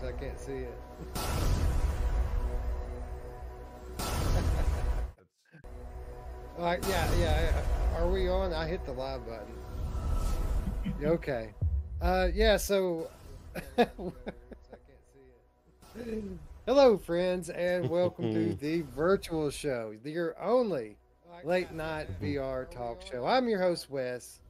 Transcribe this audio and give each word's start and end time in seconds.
so 0.00 0.08
I 0.08 0.12
can't 0.12 0.38
see 0.38 0.52
it. 0.52 0.78
All 6.58 6.64
right, 6.64 6.82
yeah, 6.88 7.14
yeah. 7.18 7.52
Are 7.96 8.08
we 8.08 8.28
on? 8.28 8.52
I 8.52 8.66
hit 8.66 8.84
the 8.84 8.92
live 8.92 9.22
button. 9.26 9.54
Okay. 11.02 11.54
Uh, 12.00 12.28
yeah. 12.34 12.56
So. 12.58 13.08
Hello, 16.66 16.98
friends, 16.98 17.48
and 17.48 17.88
welcome 17.88 18.32
to 18.34 18.54
the 18.60 18.82
virtual 18.94 19.50
show, 19.50 19.94
your 20.04 20.38
only 20.42 20.96
late 21.44 21.72
night 21.72 22.08
VR 22.20 22.70
talk 22.70 23.00
show. 23.06 23.24
I'm 23.24 23.48
your 23.48 23.62
host, 23.62 23.90
Wes. 23.90 24.40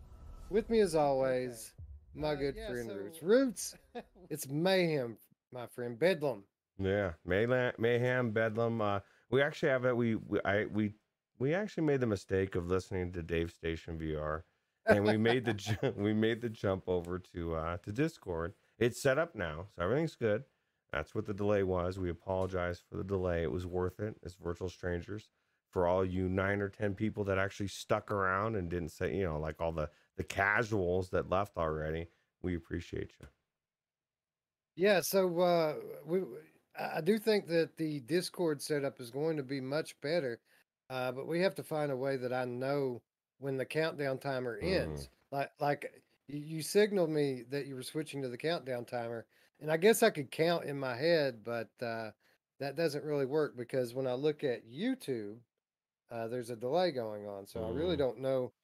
With 0.51 0.69
me, 0.71 0.81
as 0.81 0.97
always, 0.97 1.73
my 2.15 2.35
good 2.35 2.57
friend 2.69 2.89
Roots. 2.89 3.23
Roots, 3.23 3.75
it's 4.31 4.49
mayhem, 4.49 5.19
my 5.57 5.67
friend. 5.67 5.99
Bedlam. 5.99 6.45
Yeah, 6.79 7.13
mayhem, 7.25 7.73
mayhem, 7.79 8.31
bedlam. 8.31 8.81
Uh, 8.81 9.01
we 9.31 9.41
actually 9.43 9.71
have 9.71 9.87
it. 9.87 9.97
We 9.97 10.17
we 10.17 10.39
I 10.45 10.67
we 10.67 10.93
we 11.39 11.55
actually 11.55 11.85
made 11.85 12.01
the 12.01 12.07
mistake 12.07 12.55
of 12.55 12.67
listening 12.67 13.13
to 13.13 13.23
Dave 13.23 13.51
Station 13.51 13.99
VR, 13.99 14.43
and 14.87 15.05
we 15.05 15.17
made 15.17 15.47
the 15.47 15.55
ju- 15.55 15.77
we 15.97 16.13
made 16.13 16.43
the 16.43 16.51
jump 16.51 16.85
over 16.87 17.19
to 17.35 17.55
uh, 17.55 17.77
to 17.79 17.93
Discord. 17.93 18.53
It's 18.79 19.01
set 19.01 19.19
up 19.19 19.35
now, 19.35 19.69
so 19.75 19.83
everything's 19.83 20.15
good. 20.15 20.45
That's 20.93 21.15
what 21.15 21.25
the 21.27 21.35
delay 21.35 21.63
was. 21.63 21.99
We 21.99 22.11
apologize 22.11 22.83
for 22.89 22.99
the 22.99 23.05
delay. 23.05 23.43
It 23.43 23.51
was 23.51 23.67
worth 23.67 23.99
it. 23.99 24.17
It's 24.23 24.35
virtual 24.35 24.69
strangers 24.69 25.31
for 25.71 25.87
all 25.87 26.05
you 26.05 26.29
nine 26.29 26.61
or 26.61 26.69
ten 26.69 26.95
people 26.95 27.25
that 27.25 27.39
actually 27.39 27.69
stuck 27.69 28.11
around 28.11 28.57
and 28.57 28.69
didn't 28.69 28.91
say, 28.91 29.17
you 29.17 29.25
know, 29.25 29.41
like 29.41 29.61
all 29.61 29.73
the 29.73 29.89
the 30.19 30.25
casuals 30.25 31.09
that 31.11 31.31
left 31.31 31.57
already. 31.57 32.09
We 32.43 32.55
appreciate 32.55 33.13
you. 33.19 33.27
Yeah, 34.77 35.01
so 35.01 35.41
uh, 35.41 35.77
we 36.05 36.23
I 36.79 37.01
do 37.01 37.19
think 37.19 37.47
that 37.49 37.77
the 37.77 38.01
Discord 38.01 38.61
setup 38.63 39.01
is 39.01 39.11
going 39.11 39.37
to 39.39 39.43
be 39.43 39.61
much 39.61 39.99
better, 40.01 40.41
uh, 40.91 41.13
but 41.13 41.27
we 41.27 41.41
have 41.41 41.55
to 41.57 41.63
find 41.63 41.91
a 41.91 41.97
way 41.97 42.17
that 42.19 42.33
I 42.33 42.45
know 42.45 43.03
when 43.39 43.57
the 43.57 43.65
countdown 43.65 44.19
timer 44.19 44.57
ends. 44.59 45.09
Like 45.31 45.51
like 45.61 46.05
you, 46.29 46.63
signaled 46.63 47.11
me 47.11 47.43
that 47.51 47.67
you 47.67 47.75
were 47.75 47.83
switching 47.83 48.21
to 48.23 48.29
the 48.29 48.37
countdown 48.39 48.85
timer, 48.85 49.27
and 49.61 49.71
I 49.73 49.77
guess 49.79 50.03
I 50.03 50.11
could 50.11 50.31
count 50.31 50.65
in 50.67 50.79
my 50.79 50.95
head, 50.97 51.43
but 51.43 51.71
uh, 51.83 52.13
that 52.61 52.77
doesn't 52.77 53.05
really 53.05 53.27
work 53.27 53.57
because 53.57 53.95
when 53.95 54.07
I 54.07 54.13
look 54.15 54.45
at 54.45 54.67
YouTube, 54.67 55.41
uh, 56.11 56.29
there's 56.29 56.51
a 56.51 56.57
delay 56.57 56.93
going 56.93 57.27
on, 57.29 57.47
so 57.47 57.65
I 57.65 57.71
really 57.71 57.97
Mm. 57.97 57.99
don't 57.99 58.21
know 58.21 58.55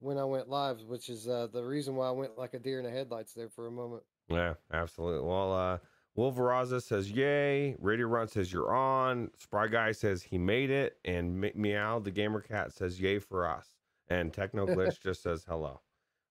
when 0.00 0.18
I 0.18 0.24
went 0.24 0.48
live, 0.50 0.82
which 0.82 1.08
is 1.10 1.28
uh, 1.28 1.48
the 1.48 1.64
reason 1.64 1.96
why 1.96 2.08
I 2.08 2.12
went 2.12 2.38
like 2.38 2.54
a 2.54 2.60
deer 2.60 2.78
in 2.80 2.84
the 2.84 2.90
headlights 2.92 3.34
there 3.34 3.50
for 3.50 3.66
a 3.68 3.72
moment. 3.72 4.04
Yeah, 4.28 4.54
absolutely. 4.72 5.26
Well, 5.28 5.52
uh, 5.52 5.78
Wolveraza 6.16 6.82
says 6.82 7.10
yay. 7.10 7.74
Radio 7.78 8.06
Run 8.06 8.28
says 8.28 8.52
you're 8.52 8.74
on. 8.74 9.30
Spry 9.38 9.66
Guy 9.68 9.92
says 9.92 10.22
he 10.22 10.38
made 10.38 10.70
it, 10.70 10.98
and 11.04 11.44
M- 11.44 11.52
Meow 11.54 11.98
the 11.98 12.10
Gamer 12.10 12.40
Cat 12.40 12.72
says 12.72 13.00
yay 13.00 13.18
for 13.18 13.46
us. 13.48 13.68
And 14.08 14.32
Techno 14.32 14.66
Glitch 14.66 15.00
just 15.02 15.22
says 15.22 15.44
hello. 15.48 15.80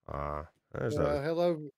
Uh, 0.07 0.43
there's 0.73 0.97
Uh, 0.97 1.03
a 1.03 1.21
hello, 1.21 1.69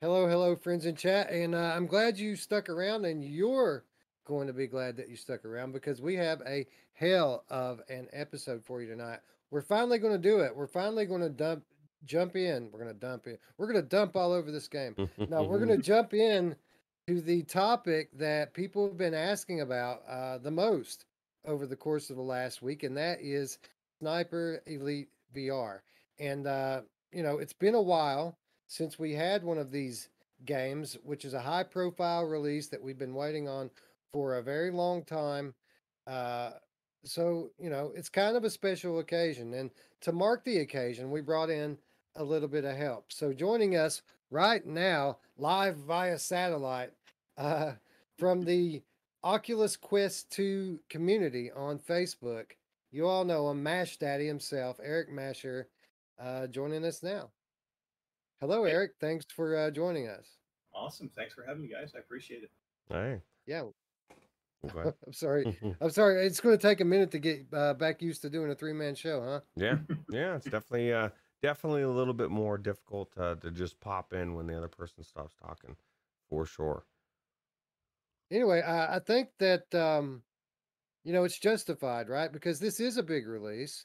hello, 0.00 0.26
hello, 0.26 0.56
friends 0.56 0.86
in 0.86 0.96
chat, 0.96 1.30
and 1.30 1.54
uh, 1.54 1.72
I'm 1.76 1.86
glad 1.86 2.18
you 2.18 2.34
stuck 2.36 2.68
around, 2.68 3.04
and 3.04 3.22
you're 3.24 3.84
going 4.24 4.46
to 4.46 4.52
be 4.52 4.66
glad 4.66 4.96
that 4.96 5.08
you 5.08 5.16
stuck 5.16 5.44
around 5.44 5.72
because 5.72 6.00
we 6.00 6.14
have 6.16 6.40
a 6.46 6.66
hell 6.92 7.44
of 7.50 7.80
an 7.88 8.08
episode 8.12 8.64
for 8.64 8.80
you 8.80 8.88
tonight. 8.88 9.18
We're 9.50 9.60
finally 9.62 9.98
going 9.98 10.12
to 10.12 10.18
do 10.28 10.40
it. 10.40 10.54
We're 10.54 10.66
finally 10.68 11.04
going 11.04 11.22
to 11.22 11.28
dump, 11.28 11.64
jump 12.04 12.36
in. 12.36 12.70
We're 12.72 12.82
going 12.82 12.94
to 12.94 13.00
dump 13.00 13.26
in. 13.26 13.38
We're 13.58 13.70
going 13.70 13.82
to 13.82 13.88
dump 13.88 14.16
all 14.16 14.32
over 14.32 14.50
this 14.50 14.68
game. 14.68 14.94
Now 15.28 15.42
we're 15.42 15.58
going 15.58 15.68
to 15.76 15.82
jump 15.82 16.14
in 16.14 16.56
to 17.06 17.20
the 17.20 17.42
topic 17.42 18.08
that 18.18 18.54
people 18.54 18.86
have 18.86 18.98
been 18.98 19.14
asking 19.14 19.60
about 19.60 20.02
uh, 20.08 20.38
the 20.38 20.50
most 20.50 21.06
over 21.46 21.66
the 21.66 21.76
course 21.76 22.10
of 22.10 22.16
the 22.16 22.22
last 22.22 22.62
week, 22.62 22.82
and 22.82 22.96
that 22.96 23.20
is 23.20 23.58
Sniper 23.98 24.62
Elite 24.66 25.08
VR. 25.34 25.80
And 26.18 26.46
uh, 26.46 26.82
you 27.12 27.22
know, 27.22 27.38
it's 27.38 27.52
been 27.52 27.74
a 27.74 27.82
while 27.82 28.36
since 28.68 28.98
we 28.98 29.12
had 29.12 29.42
one 29.42 29.58
of 29.58 29.70
these 29.70 30.08
games, 30.44 30.96
which 31.02 31.24
is 31.24 31.34
a 31.34 31.40
high-profile 31.40 32.24
release 32.24 32.68
that 32.68 32.82
we've 32.82 32.98
been 32.98 33.14
waiting 33.14 33.48
on 33.48 33.70
for 34.12 34.36
a 34.36 34.42
very 34.42 34.70
long 34.70 35.04
time. 35.04 35.54
Uh, 36.06 36.50
so 37.04 37.50
you 37.58 37.70
know, 37.70 37.92
it's 37.94 38.08
kind 38.08 38.36
of 38.36 38.44
a 38.44 38.50
special 38.50 38.98
occasion, 38.98 39.54
and 39.54 39.70
to 40.02 40.12
mark 40.12 40.44
the 40.44 40.58
occasion, 40.58 41.10
we 41.10 41.20
brought 41.20 41.50
in 41.50 41.78
a 42.16 42.24
little 42.24 42.48
bit 42.48 42.64
of 42.64 42.76
help. 42.76 43.12
So 43.12 43.32
joining 43.32 43.76
us 43.76 44.02
right 44.30 44.64
now, 44.64 45.18
live 45.36 45.76
via 45.76 46.18
satellite, 46.18 46.90
uh, 47.36 47.72
from 48.18 48.42
the 48.44 48.82
Oculus 49.24 49.76
Quest 49.76 50.30
2 50.32 50.80
community 50.88 51.50
on 51.54 51.78
Facebook. 51.78 52.52
You 52.92 53.06
all 53.06 53.24
know 53.24 53.50
him, 53.50 53.62
Mash 53.62 53.96
Daddy 53.98 54.26
himself, 54.26 54.78
Eric 54.82 55.10
Masher, 55.10 55.68
uh, 56.18 56.46
joining 56.48 56.84
us 56.84 57.02
now. 57.02 57.30
Hello, 58.40 58.64
Hey. 58.64 58.72
Eric. 58.72 58.92
Thanks 59.00 59.26
for 59.28 59.56
uh, 59.56 59.70
joining 59.70 60.08
us. 60.08 60.26
Awesome. 60.74 61.10
Thanks 61.14 61.34
for 61.34 61.44
having 61.46 61.62
me, 61.62 61.68
guys. 61.68 61.92
I 61.94 61.98
appreciate 61.98 62.42
it. 62.42 62.50
hey, 62.88 63.20
Yeah, 63.46 63.62
go. 63.62 63.74
I'm 65.06 65.12
sorry. 65.12 65.58
I'm 65.80 65.90
sorry. 65.90 66.26
It's 66.26 66.40
going 66.40 66.56
to 66.56 66.62
take 66.62 66.80
a 66.80 66.84
minute 66.84 67.10
to 67.12 67.18
get 67.18 67.46
uh, 67.52 67.74
back 67.74 68.02
used 68.02 68.22
to 68.22 68.30
doing 68.30 68.50
a 68.50 68.54
three 68.54 68.72
man 68.72 68.94
show, 68.94 69.22
huh? 69.22 69.40
yeah, 69.56 69.76
yeah, 70.10 70.36
it's 70.36 70.44
definitely 70.44 70.92
uh, 70.92 71.08
definitely 71.42 71.82
a 71.82 71.90
little 71.90 72.14
bit 72.14 72.30
more 72.30 72.58
difficult 72.58 73.12
uh, 73.18 73.34
to 73.36 73.50
just 73.50 73.80
pop 73.80 74.12
in 74.12 74.34
when 74.34 74.46
the 74.46 74.56
other 74.56 74.68
person 74.68 75.04
stops 75.04 75.34
talking, 75.40 75.76
for 76.28 76.46
sure. 76.46 76.84
Anyway, 78.30 78.60
I, 78.60 78.96
I 78.96 78.98
think 79.00 79.28
that 79.38 79.74
um, 79.74 80.22
you 81.04 81.12
know 81.12 81.24
it's 81.24 81.38
justified, 81.38 82.08
right? 82.08 82.32
Because 82.32 82.60
this 82.60 82.80
is 82.80 82.96
a 82.96 83.02
big 83.02 83.26
release, 83.26 83.84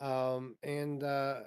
um, 0.00 0.56
and 0.62 1.02
uh, 1.02 1.40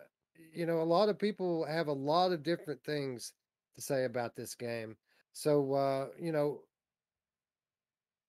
you 0.53 0.65
know 0.65 0.81
a 0.81 0.83
lot 0.83 1.09
of 1.09 1.19
people 1.19 1.65
have 1.65 1.87
a 1.87 1.93
lot 1.93 2.31
of 2.31 2.43
different 2.43 2.83
things 2.83 3.33
to 3.75 3.81
say 3.81 4.05
about 4.05 4.35
this 4.35 4.55
game. 4.55 4.95
So 5.33 5.73
uh, 5.73 6.07
you 6.19 6.31
know, 6.31 6.61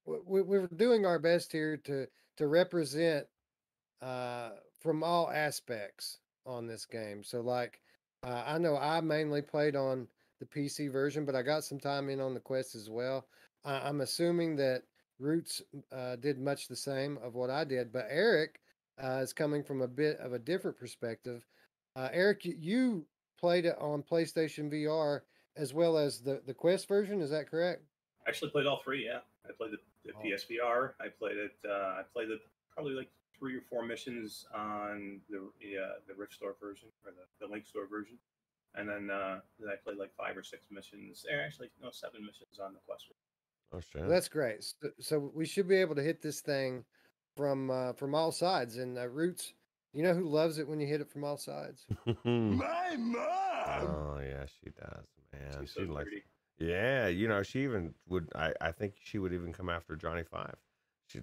we, 0.05 0.43
we're 0.43 0.67
doing 0.67 1.07
our 1.07 1.19
best 1.19 1.53
here 1.53 1.77
to 1.85 2.07
to 2.39 2.47
represent 2.47 3.27
uh, 4.03 4.51
from 4.81 5.03
all 5.05 5.31
aspects 5.31 6.19
on 6.49 6.67
this 6.67 6.85
game. 6.87 7.23
So 7.23 7.41
like, 7.41 7.81
uh, 8.25 8.43
I 8.47 8.59
know 8.59 8.77
I 8.77 9.01
mainly 9.01 9.43
played 9.43 9.77
on 9.77 10.09
the 10.41 10.47
PC 10.47 10.91
version, 10.91 11.25
but 11.25 11.35
I 11.37 11.43
got 11.43 11.65
some 11.65 11.79
time 11.79 12.09
in 12.09 12.21
on 12.21 12.35
the 12.35 12.41
Quest 12.41 12.75
as 12.75 12.89
well. 12.91 13.27
I, 13.65 13.81
I'm 13.89 14.01
assuming 14.01 14.57
that 14.57 14.83
Roots 15.19 15.63
uh, 15.93 16.17
did 16.17 16.39
much 16.41 16.69
the 16.69 16.77
same 16.77 17.19
of 17.23 17.35
what 17.35 17.51
I 17.51 17.65
did, 17.65 17.93
but 17.93 18.07
Eric 18.09 18.61
uh, 19.03 19.21
is 19.23 19.33
coming 19.33 19.63
from 19.63 19.83
a 19.83 19.89
bit 19.89 20.17
of 20.19 20.33
a 20.33 20.39
different 20.39 20.77
perspective. 20.77 21.45
Uh, 21.95 22.09
Eric, 22.13 22.45
you, 22.45 22.55
you 22.59 23.07
played 23.39 23.67
it 23.67 23.77
on 23.81 24.03
PlayStation 24.03 24.73
VR 24.73 25.21
as 25.57 25.75
well 25.75 25.99
as 25.99 26.21
the 26.21 26.41
the 26.47 26.55
Quest 26.55 26.87
version. 26.87 27.21
Is 27.21 27.31
that 27.31 27.51
correct? 27.51 27.83
I 28.27 28.31
actually 28.31 28.51
played 28.51 28.67
all 28.67 28.81
three. 28.85 29.05
Yeah, 29.05 29.19
I 29.49 29.53
played 29.53 29.73
the, 29.73 29.79
the 30.05 30.13
Oh. 30.17 30.23
PSVR. 30.23 30.93
I 31.01 31.09
played 31.09 31.37
it. 31.37 31.53
Uh, 31.69 31.73
I 31.73 32.03
played 32.13 32.31
it 32.31 32.41
probably 32.73 32.95
like 32.95 33.11
three 33.39 33.57
or 33.57 33.63
four 33.71 33.85
missions 33.85 34.47
on 34.55 35.21
the 35.31 35.49
the, 35.61 35.79
uh, 35.83 35.89
the 36.07 36.15
Rift 36.15 36.35
Store 36.35 36.57
version 36.61 36.89
or 37.05 37.13
the, 37.13 37.47
the 37.47 37.51
Link 37.53 37.67
Store 37.67 37.87
version, 37.87 38.17
and 38.75 38.89
then 38.89 39.11
uh, 39.11 39.41
then 39.59 39.69
I 39.71 39.77
played 39.83 39.99
like 39.99 40.15
five 40.17 40.37
or 40.37 40.43
six 40.43 40.67
missions. 40.71 41.25
eh, 41.31 41.37
Actually, 41.37 41.71
no, 41.83 41.91
seven 41.91 42.25
missions 42.25 42.59
on 42.63 42.73
the 42.75 42.81
Quest. 42.87 43.07
Oh 43.73 43.81
shit. 43.81 44.01
Well, 44.03 44.11
that's 44.11 44.29
great. 44.29 44.65
So, 44.65 44.89
so 45.01 45.31
we 45.35 45.45
should 45.47 45.69
be 45.69 45.77
able 45.77 45.95
to 45.95 46.03
hit 46.03 46.23
this 46.23 46.41
thing 46.41 46.85
from 47.37 47.71
uh, 47.71 47.93
from 47.93 48.15
all 48.15 48.33
sides. 48.33 48.77
And 48.79 48.99
uh, 48.99 49.09
Roots, 49.09 49.53
you 49.93 50.03
know 50.03 50.15
who 50.15 50.25
loves 50.29 50.59
it 50.59 50.67
when 50.69 50.81
you 50.81 50.87
hit 50.87 51.01
it 51.01 51.11
from 51.11 51.25
all 51.25 51.37
sides? 51.37 51.87
My 52.25 52.97
mom! 52.97 53.19
oh 53.87 54.19
yeah, 54.23 54.47
she 54.47 54.71
does, 54.71 55.05
man. 55.33 55.61
She's 55.61 55.71
she 55.71 55.87
so 55.87 55.93
likes 55.93 56.07
dirty. 56.11 56.23
Yeah, 56.59 57.07
you 57.07 57.29
know, 57.29 57.43
she 57.45 57.63
even 57.63 57.95
would. 58.09 58.29
I, 58.35 58.53
I 58.61 58.73
think 58.73 58.95
she 59.01 59.19
would 59.19 59.33
even 59.33 59.53
come 59.53 59.69
after 59.69 59.95
Johnny 59.97 60.25
Five. 60.25 60.57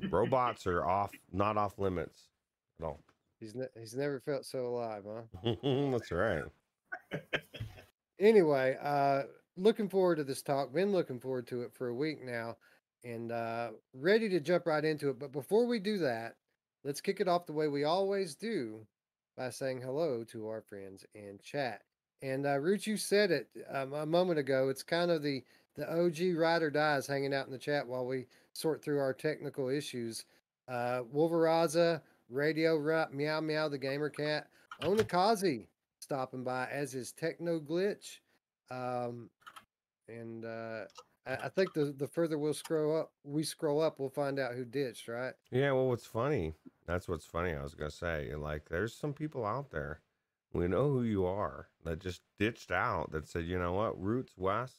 Robots 0.10 0.68
are 0.68 0.86
off, 0.86 1.12
not 1.32 1.58
off 1.58 1.78
limits 1.78 2.30
at 2.80 2.86
all. 2.86 3.00
He's 3.40 3.56
ne- 3.56 3.68
he's 3.78 3.96
never 3.96 4.20
felt 4.20 4.46
so 4.46 4.66
alive, 4.66 5.04
huh? 5.06 5.56
That's 5.92 6.12
right. 6.12 6.44
Anyway, 8.20 8.78
uh, 8.82 9.24
looking 9.58 9.90
forward 9.90 10.16
to 10.16 10.24
this 10.24 10.42
talk. 10.42 10.74
Been 10.74 10.92
looking 10.92 11.20
forward 11.20 11.48
to 11.48 11.62
it 11.62 11.74
for 11.74 11.90
a 11.90 11.96
week 11.96 12.24
now, 12.24 12.56
and 13.04 13.32
uh, 13.32 13.72
ready 13.94 14.30
to 14.30 14.40
jump 14.40 14.66
right 14.66 14.84
into 14.84 15.10
it. 15.10 15.20
But 15.20 15.32
before 15.32 15.66
we 15.66 15.80
do 15.80 15.98
that, 16.00 16.36
let's 16.84 17.02
kick 17.02 17.20
it 17.20 17.28
off 17.28 17.46
the 17.46 17.54
way 17.54 17.68
we 17.68 17.84
always 17.84 18.36
do 18.36 18.86
by 19.36 19.50
saying 19.50 19.82
hello 19.82 20.24
to 20.24 20.48
our 20.48 20.62
friends 20.62 21.06
in 21.14 21.40
chat. 21.44 21.82
And 22.22 22.46
uh, 22.46 22.58
Root, 22.58 22.88
you 22.88 22.96
said 22.96 23.32
it 23.32 23.50
um, 23.70 23.94
a 23.94 24.06
moment 24.06 24.40
ago. 24.40 24.70
It's 24.70 24.84
kind 24.84 25.12
of 25.12 25.22
the 25.22 25.44
the 25.76 25.92
OG 25.92 26.38
ride 26.38 26.64
or 26.64 26.70
dies 26.70 27.06
hanging 27.06 27.34
out 27.34 27.48
in 27.48 27.52
the 27.52 27.58
chat 27.58 27.86
while 27.86 28.06
we 28.06 28.28
sort 28.56 28.84
through 28.84 29.00
our 29.00 29.14
technical 29.14 29.70
issues. 29.70 30.26
Uh, 30.68 31.02
Wolveraza, 31.14 32.02
Radio 32.30 32.78
Rut, 32.78 33.14
Meow 33.14 33.42
Meow, 33.42 33.70
the 33.70 33.78
Gamer 33.78 34.10
Cat, 34.10 34.48
Onikazi 34.82 35.68
stopping 36.00 36.44
by 36.44 36.68
as 36.72 36.96
is 36.96 37.12
Techno 37.12 37.60
Glitch. 37.60 38.20
Um, 38.72 39.30
and 40.08 40.46
uh, 40.46 40.86
I, 41.28 41.36
I 41.46 41.50
think 41.50 41.74
the 41.74 41.94
the 41.98 42.08
further 42.08 42.38
we'll 42.38 42.54
scroll 42.54 42.98
up, 42.98 43.12
we 43.24 43.44
scroll 43.44 43.82
up, 43.82 44.00
we'll 44.00 44.10
find 44.10 44.40
out 44.40 44.54
who 44.54 44.66
ditched, 44.66 45.08
right? 45.08 45.34
Yeah, 45.52 45.72
well, 45.72 45.88
what's 45.88 46.06
funny? 46.06 46.54
That's 46.88 47.08
what's 47.08 47.26
funny. 47.26 47.54
I 47.54 47.62
was 47.62 47.76
gonna 47.76 47.92
say, 47.92 48.34
like, 48.36 48.70
there's 48.70 48.96
some 48.96 49.14
people 49.14 49.46
out 49.46 49.72
there. 49.72 50.02
We 50.54 50.68
know 50.68 50.90
who 50.90 51.04
you 51.04 51.26
are 51.26 51.68
that 51.84 52.00
just 52.00 52.22
ditched 52.40 52.72
out. 52.72 53.12
That 53.12 53.28
said, 53.28 53.46
you 53.46 53.60
know 53.60 53.74
what, 53.74 54.02
Roots, 54.02 54.34
Wes, 54.38 54.72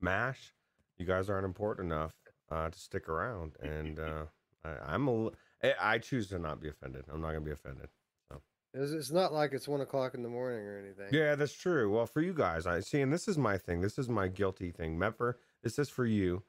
Mash, 0.00 0.54
you 0.98 1.06
guys 1.06 1.30
aren't 1.30 1.44
important 1.44 1.92
enough 1.92 2.14
uh, 2.50 2.70
to 2.70 2.78
stick 2.78 3.08
around. 3.08 3.52
And 3.62 3.98
uh, 3.98 4.24
I, 4.64 4.94
I'm 4.94 5.08
a, 5.08 5.30
I 5.62 5.74
I 5.80 5.98
choose 5.98 6.28
to 6.28 6.38
not 6.38 6.60
be 6.60 6.68
offended. 6.68 7.04
I'm 7.12 7.20
not 7.20 7.28
gonna 7.28 7.40
be 7.40 7.52
offended. 7.52 7.88
It's, 8.72 8.92
it's 8.92 9.10
not 9.10 9.32
like 9.32 9.52
it's 9.52 9.66
one 9.66 9.80
o'clock 9.80 10.14
in 10.14 10.22
the 10.22 10.28
morning 10.28 10.60
or 10.60 10.78
anything. 10.78 11.08
Yeah, 11.10 11.34
that's 11.34 11.52
true. 11.52 11.92
Well, 11.92 12.06
for 12.06 12.20
you 12.20 12.32
guys, 12.32 12.66
I 12.66 12.80
see, 12.80 13.00
and 13.00 13.12
this 13.12 13.26
is 13.26 13.36
my 13.36 13.58
thing. 13.58 13.80
This 13.80 13.98
is 13.98 14.08
my 14.08 14.28
guilty 14.28 14.70
thing. 14.70 14.96
Mepper, 14.96 15.34
this 15.62 15.78
is 15.78 15.88
for 15.88 16.06
you. 16.06 16.42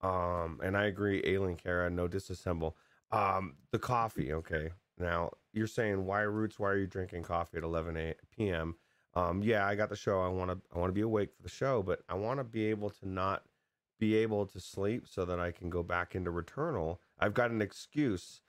Um, 0.00 0.60
and 0.62 0.76
I 0.76 0.86
agree, 0.86 1.22
Alien 1.24 1.56
Kara, 1.56 1.88
no 1.90 2.08
disassemble. 2.08 2.74
Um, 3.10 3.54
the 3.70 3.78
coffee, 3.78 4.32
okay. 4.32 4.70
Now 4.98 5.30
you're 5.52 5.66
saying 5.66 6.04
why 6.04 6.22
roots? 6.22 6.58
Why 6.58 6.70
are 6.70 6.78
you 6.78 6.86
drinking 6.86 7.22
coffee 7.22 7.58
at 7.58 7.64
11 7.64 7.96
a, 7.96 8.14
p.m.? 8.36 8.76
Um, 9.14 9.42
yeah, 9.42 9.66
I 9.66 9.74
got 9.74 9.88
the 9.88 9.96
show. 9.96 10.20
I 10.20 10.28
want 10.28 10.50
to, 10.50 10.58
I 10.74 10.78
want 10.78 10.90
to 10.90 10.94
be 10.94 11.00
awake 11.00 11.30
for 11.34 11.42
the 11.42 11.48
show, 11.48 11.82
but 11.82 12.00
I 12.08 12.14
want 12.14 12.38
to 12.38 12.44
be 12.44 12.66
able 12.66 12.90
to 12.90 13.08
not 13.08 13.42
be 13.98 14.14
able 14.16 14.46
to 14.46 14.60
sleep 14.60 15.06
so 15.08 15.24
that 15.24 15.40
I 15.40 15.50
can 15.50 15.70
go 15.70 15.82
back 15.82 16.14
into 16.14 16.30
Returnal. 16.30 16.98
I've 17.18 17.34
got 17.34 17.50
an 17.50 17.60
excuse 17.62 18.42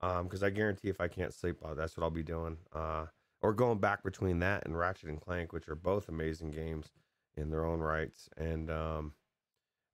because 0.00 0.42
I 0.42 0.50
guarantee 0.50 0.88
if 0.88 1.00
I 1.00 1.08
can't 1.08 1.32
sleep, 1.32 1.56
uh, 1.64 1.74
that's 1.74 1.96
what 1.96 2.04
I'll 2.04 2.10
be 2.10 2.22
doing. 2.22 2.58
Uh, 2.72 3.06
or 3.42 3.52
going 3.52 3.78
back 3.78 4.02
between 4.02 4.38
that 4.40 4.64
and 4.64 4.76
Ratchet 4.76 5.08
and 5.08 5.20
Clank, 5.20 5.52
which 5.52 5.68
are 5.68 5.74
both 5.74 6.08
amazing 6.08 6.50
games 6.50 6.92
in 7.36 7.50
their 7.50 7.64
own 7.64 7.80
rights. 7.80 8.28
And 8.36 8.70
um, 8.70 9.12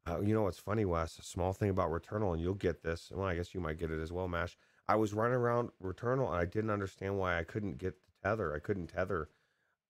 uh, 0.09 0.21
you 0.21 0.35
know 0.35 0.43
what's 0.43 0.59
funny, 0.59 0.85
Wes? 0.85 1.19
A 1.19 1.23
small 1.23 1.53
thing 1.53 1.71
about 1.71 1.91
Returnal, 1.91 2.33
and 2.33 2.41
you'll 2.41 2.55
get 2.55 2.83
this. 2.83 3.11
Well, 3.15 3.27
I 3.27 3.37
guess 3.37 3.55
you 3.55 3.61
might 3.61 3.79
get 3.79 3.91
it 3.91 4.01
as 4.01 4.13
well, 4.13 4.29
Mash. 4.29 4.57
I 4.89 4.97
was 4.97 5.15
running 5.15 5.37
around 5.37 5.71
Returnal, 5.83 6.29
and 6.29 6.37
I 6.37 6.45
didn't 6.45 6.71
understand 6.71 7.19
why 7.19 7.39
I 7.39 7.45
couldn't 7.45 7.79
get 7.79 7.95
the 8.05 8.29
tether. 8.29 8.55
I 8.55 8.59
couldn't 8.59 8.89
tether 8.89 9.29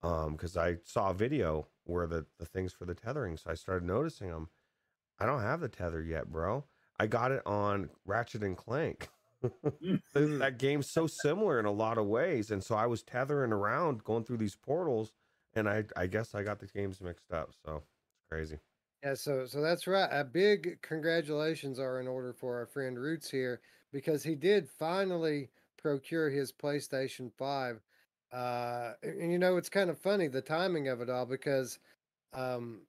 because 0.02 0.56
um, 0.56 0.62
I 0.62 0.76
saw 0.84 1.10
a 1.10 1.14
video 1.14 1.68
where 1.84 2.06
the 2.06 2.26
the 2.38 2.46
things 2.46 2.72
for 2.72 2.84
the 2.84 2.94
tethering, 2.94 3.36
so 3.36 3.50
I 3.50 3.54
started 3.54 3.86
noticing 3.86 4.30
them. 4.30 4.48
I 5.20 5.26
don't 5.26 5.42
have 5.42 5.60
the 5.60 5.68
tether 5.68 6.02
yet, 6.02 6.32
bro. 6.32 6.64
I 6.98 7.06
got 7.06 7.32
it 7.32 7.42
on 7.46 7.90
Ratchet 8.04 8.42
and 8.42 8.56
Clank. 8.56 9.08
that 10.14 10.56
game's 10.58 10.90
so 10.90 11.06
similar 11.06 11.58
in 11.58 11.66
a 11.66 11.70
lot 11.70 11.98
of 11.98 12.06
ways, 12.06 12.50
and 12.50 12.62
so 12.62 12.74
I 12.74 12.86
was 12.86 13.02
tethering 13.02 13.52
around, 13.52 14.04
going 14.04 14.24
through 14.24 14.36
these 14.38 14.56
portals, 14.56 15.12
and 15.54 15.68
I 15.68 15.84
I 15.96 16.06
guess 16.06 16.34
I 16.34 16.42
got 16.42 16.58
the 16.58 16.66
games 16.66 17.00
mixed 17.00 17.32
up. 17.32 17.50
So 17.64 17.76
it's 17.76 18.28
crazy. 18.30 18.58
Yeah, 19.02 19.14
so 19.14 19.46
so 19.46 19.62
that's 19.62 19.86
right. 19.86 20.08
A 20.12 20.24
big 20.24 20.82
congratulations 20.82 21.78
are 21.78 22.00
in 22.00 22.06
order 22.08 22.34
for 22.34 22.58
our 22.58 22.66
friend 22.66 22.98
Roots 22.98 23.30
here 23.30 23.60
because 23.92 24.22
he 24.22 24.34
did 24.34 24.68
finally 24.68 25.50
procure 25.78 26.28
his 26.28 26.52
PlayStation 26.52 27.32
5. 27.32 27.80
Uh 28.32 28.92
and, 29.02 29.20
and 29.22 29.32
you 29.32 29.38
know 29.38 29.56
it's 29.56 29.68
kind 29.70 29.90
of 29.90 29.98
funny 29.98 30.28
the 30.28 30.42
timing 30.42 30.88
of 30.88 31.00
it 31.00 31.10
all 31.10 31.26
because 31.26 31.78
um 32.32 32.82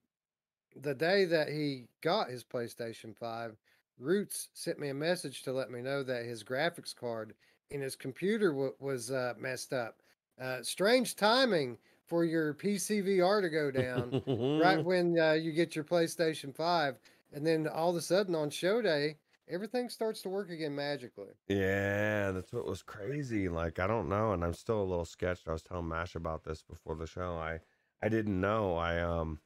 the 0.75 0.93
day 0.95 1.25
that 1.25 1.49
he 1.49 1.87
got 2.01 2.29
his 2.29 2.43
PlayStation 2.43 3.15
5, 3.15 3.57
Roots 3.97 4.49
sent 4.53 4.79
me 4.79 4.89
a 4.89 4.93
message 4.93 5.43
to 5.43 5.53
let 5.53 5.69
me 5.69 5.81
know 5.81 6.03
that 6.03 6.25
his 6.25 6.43
graphics 6.43 6.95
card 6.95 7.35
in 7.69 7.81
his 7.81 7.95
computer 7.95 8.49
w- 8.51 8.75
was 8.79 9.11
uh, 9.11 9.33
messed 9.37 9.73
up. 9.73 10.01
Uh, 10.39 10.63
strange 10.63 11.15
timing 11.15 11.77
for 12.05 12.25
your 12.25 12.53
PCVR 12.53 13.41
to 13.41 13.49
go 13.49 13.69
down 13.71 14.15
right 14.55 14.81
when 14.83 15.17
uh, 15.19 15.33
you 15.33 15.51
get 15.51 15.75
your 15.75 15.85
PlayStation 15.85 16.55
5. 16.55 16.97
And 17.31 17.45
then 17.45 17.67
all 17.67 17.91
of 17.91 17.95
a 17.95 18.01
sudden 18.01 18.35
on 18.35 18.49
show 18.49 18.81
day, 18.81 19.17
everything 19.47 19.87
starts 19.89 20.21
to 20.23 20.29
work 20.29 20.49
again 20.49 20.75
magically. 20.75 21.33
Yeah, 21.47 22.31
that's 22.31 22.53
what 22.53 22.65
was 22.65 22.81
crazy. 22.83 23.49
Like 23.49 23.79
I 23.79 23.87
don't 23.87 24.07
know, 24.09 24.31
and 24.33 24.43
I'm 24.43 24.53
still 24.53 24.81
a 24.81 24.83
little 24.83 25.05
sketched. 25.05 25.47
I 25.47 25.51
was 25.51 25.63
telling 25.63 25.87
Mash 25.87 26.15
about 26.15 26.43
this 26.43 26.63
before 26.63 26.95
the 26.95 27.07
show. 27.07 27.35
I 27.35 27.59
I 28.01 28.09
didn't 28.09 28.39
know. 28.39 28.75
I 28.75 28.99
um 28.99 29.41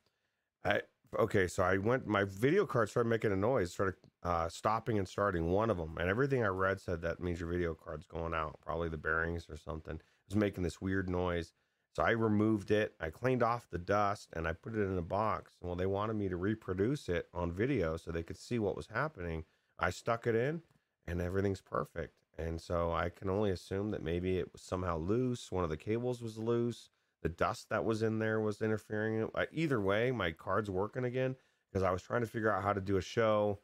I 0.63 0.81
okay, 1.19 1.47
so 1.47 1.63
I 1.63 1.77
went 1.77 2.07
my 2.07 2.23
video 2.23 2.65
card 2.65 2.89
started 2.89 3.09
making 3.09 3.31
a 3.31 3.35
noise, 3.35 3.71
started 3.71 3.95
uh 4.23 4.50
stopping 4.50 4.97
and 4.97 5.07
starting 5.07 5.51
one 5.51 5.69
of 5.69 5.77
them, 5.77 5.97
and 6.00 6.09
everything 6.09 6.44
I 6.44 6.47
read 6.47 6.79
said 6.79 7.01
that 7.01 7.19
means 7.19 7.39
your 7.39 7.50
video 7.50 7.73
card's 7.73 8.06
going 8.06 8.33
out, 8.33 8.59
probably 8.62 8.89
the 8.89 8.97
bearings 8.97 9.47
or 9.50 9.57
something. 9.57 9.95
It 9.95 10.01
was 10.29 10.35
making 10.35 10.63
this 10.63 10.81
weird 10.81 11.09
noise. 11.09 11.53
So 11.95 12.03
I 12.03 12.12
removed 12.12 12.71
it, 12.71 12.94
I 13.00 13.09
cleaned 13.09 13.41
off 13.41 13.69
the 13.69 13.77
dust, 13.77 14.29
and 14.33 14.47
I 14.47 14.51
put 14.51 14.75
it 14.75 14.81
in 14.81 14.97
a 14.97 15.01
box. 15.01 15.53
Well, 15.62 15.75
they 15.75 15.85
wanted 15.85 16.17
me 16.17 16.27
to 16.27 16.35
reproduce 16.35 17.07
it 17.07 17.29
on 17.33 17.53
video 17.53 17.95
so 17.95 18.11
they 18.11 18.23
could 18.23 18.38
see 18.38 18.59
what 18.59 18.75
was 18.75 18.88
happening. 18.88 19.45
I 19.79 19.91
stuck 19.91 20.27
it 20.27 20.35
in, 20.35 20.61
and 21.07 21.21
everything's 21.21 21.61
perfect. 21.61 22.13
And 22.38 22.59
so 22.59 22.91
I 22.91 23.07
can 23.09 23.29
only 23.29 23.50
assume 23.51 23.91
that 23.91 24.03
maybe 24.03 24.38
it 24.39 24.51
was 24.51 24.61
somehow 24.61 24.97
loose. 24.97 25.53
One 25.53 25.63
of 25.63 25.69
the 25.69 25.77
cables 25.77 26.21
was 26.21 26.38
loose. 26.38 26.89
The 27.25 27.30
dust 27.30 27.69
that 27.72 27.83
was 27.83 28.04
in 28.04 28.19
there 28.19 28.39
was 28.39 28.62
interfering. 28.62 29.27
Uh, 29.33 29.45
Either 29.51 29.81
way, 29.81 30.12
my 30.12 30.30
card's 30.31 30.69
working 30.69 31.06
again 31.06 31.36
because 31.72 31.81
I 31.81 31.89
was 31.89 32.04
trying 32.04 32.22
to 32.22 32.27
figure 32.27 32.54
out 32.54 32.62
how 32.62 32.72
to 32.72 32.80
do 32.80 32.98
a 32.98 33.01
show 33.01 33.57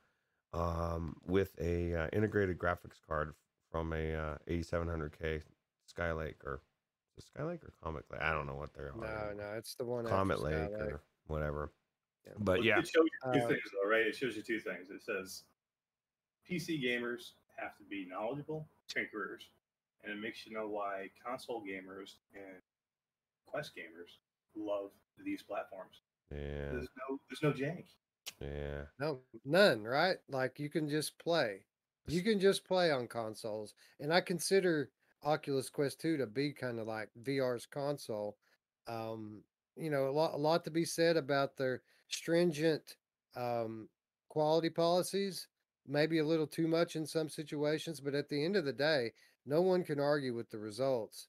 um, 0.51 1.15
with 1.27 1.51
a 1.61 1.93
uh, 1.93 2.07
integrated 2.11 2.57
graphics 2.57 2.97
card 3.07 3.35
from 3.69 3.93
a 3.93 4.15
uh, 4.15 4.37
8700K 4.49 5.43
Skylake 5.87 6.43
or 6.43 6.63
Skylake 7.21 7.63
or 7.63 7.71
Comet 7.83 8.03
Lake? 8.11 8.19
I 8.19 8.31
don't 8.31 8.47
know 8.47 8.55
what 8.55 8.73
they're 8.73 8.93
No, 8.99 9.05
on. 9.05 9.37
no, 9.37 9.53
it's 9.55 9.75
the 9.75 9.85
one 9.85 10.05
Comet 10.07 10.37
after 10.39 10.45
Lake 10.47 10.55
Skylake. 10.71 10.91
or 10.93 11.01
whatever. 11.27 11.71
Yeah. 12.25 12.33
But 12.39 12.57
Well, 12.57 12.65
yeah, 12.65 12.79
it 12.79 12.87
shows 12.87 13.05
you 13.05 13.31
two 13.33 13.45
Uh, 13.45 13.47
things, 13.47 13.61
though, 13.73 13.87
right? 13.87 14.07
It 14.07 14.15
shows 14.15 14.35
you 14.35 14.41
two 14.41 14.59
things. 14.59 14.89
It 14.89 15.03
says 15.03 15.43
PC 16.49 16.83
gamers 16.83 17.33
have 17.57 17.77
to 17.77 17.83
be 17.83 18.07
knowledgeable 18.09 18.67
tinkerers, 18.87 19.43
and 20.03 20.11
it 20.11 20.19
makes 20.19 20.47
you 20.47 20.51
know 20.51 20.67
why 20.67 21.11
console 21.23 21.61
gamers 21.61 22.15
and 22.33 22.59
Quest 23.51 23.71
gamers 23.75 24.17
love 24.55 24.91
these 25.23 25.43
platforms. 25.43 26.01
yeah, 26.31 26.71
There's 26.71 26.87
no, 27.09 27.19
there's 27.29 27.43
no 27.43 27.51
jank. 27.51 27.85
yeah. 28.39 28.83
No, 28.99 29.19
none, 29.45 29.83
right? 29.83 30.17
Like 30.29 30.59
you 30.59 30.69
can 30.69 30.89
just 30.89 31.17
play. 31.19 31.65
You 32.07 32.23
can 32.23 32.39
just 32.39 32.65
play 32.65 32.91
on 32.91 33.07
consoles. 33.07 33.73
And 33.99 34.13
I 34.13 34.21
consider 34.21 34.89
Oculus 35.23 35.69
Quest 35.69 36.01
2 36.01 36.17
to 36.17 36.25
be 36.25 36.51
kind 36.51 36.79
of 36.79 36.87
like 36.87 37.09
VR's 37.23 37.65
console. 37.65 38.37
Um, 38.87 39.43
you 39.75 39.89
know, 39.89 40.07
a 40.07 40.11
lot 40.11 40.33
a 40.33 40.37
lot 40.37 40.63
to 40.65 40.71
be 40.71 40.85
said 40.85 41.17
about 41.17 41.57
their 41.57 41.81
stringent 42.09 42.95
um 43.35 43.87
quality 44.27 44.69
policies, 44.69 45.47
maybe 45.87 46.19
a 46.19 46.25
little 46.25 46.47
too 46.47 46.67
much 46.67 46.95
in 46.95 47.05
some 47.05 47.29
situations, 47.29 47.99
but 47.99 48.15
at 48.15 48.29
the 48.29 48.43
end 48.43 48.55
of 48.55 48.65
the 48.65 48.73
day, 48.73 49.11
no 49.45 49.61
one 49.61 49.83
can 49.83 49.99
argue 49.99 50.33
with 50.33 50.49
the 50.49 50.57
results. 50.57 51.27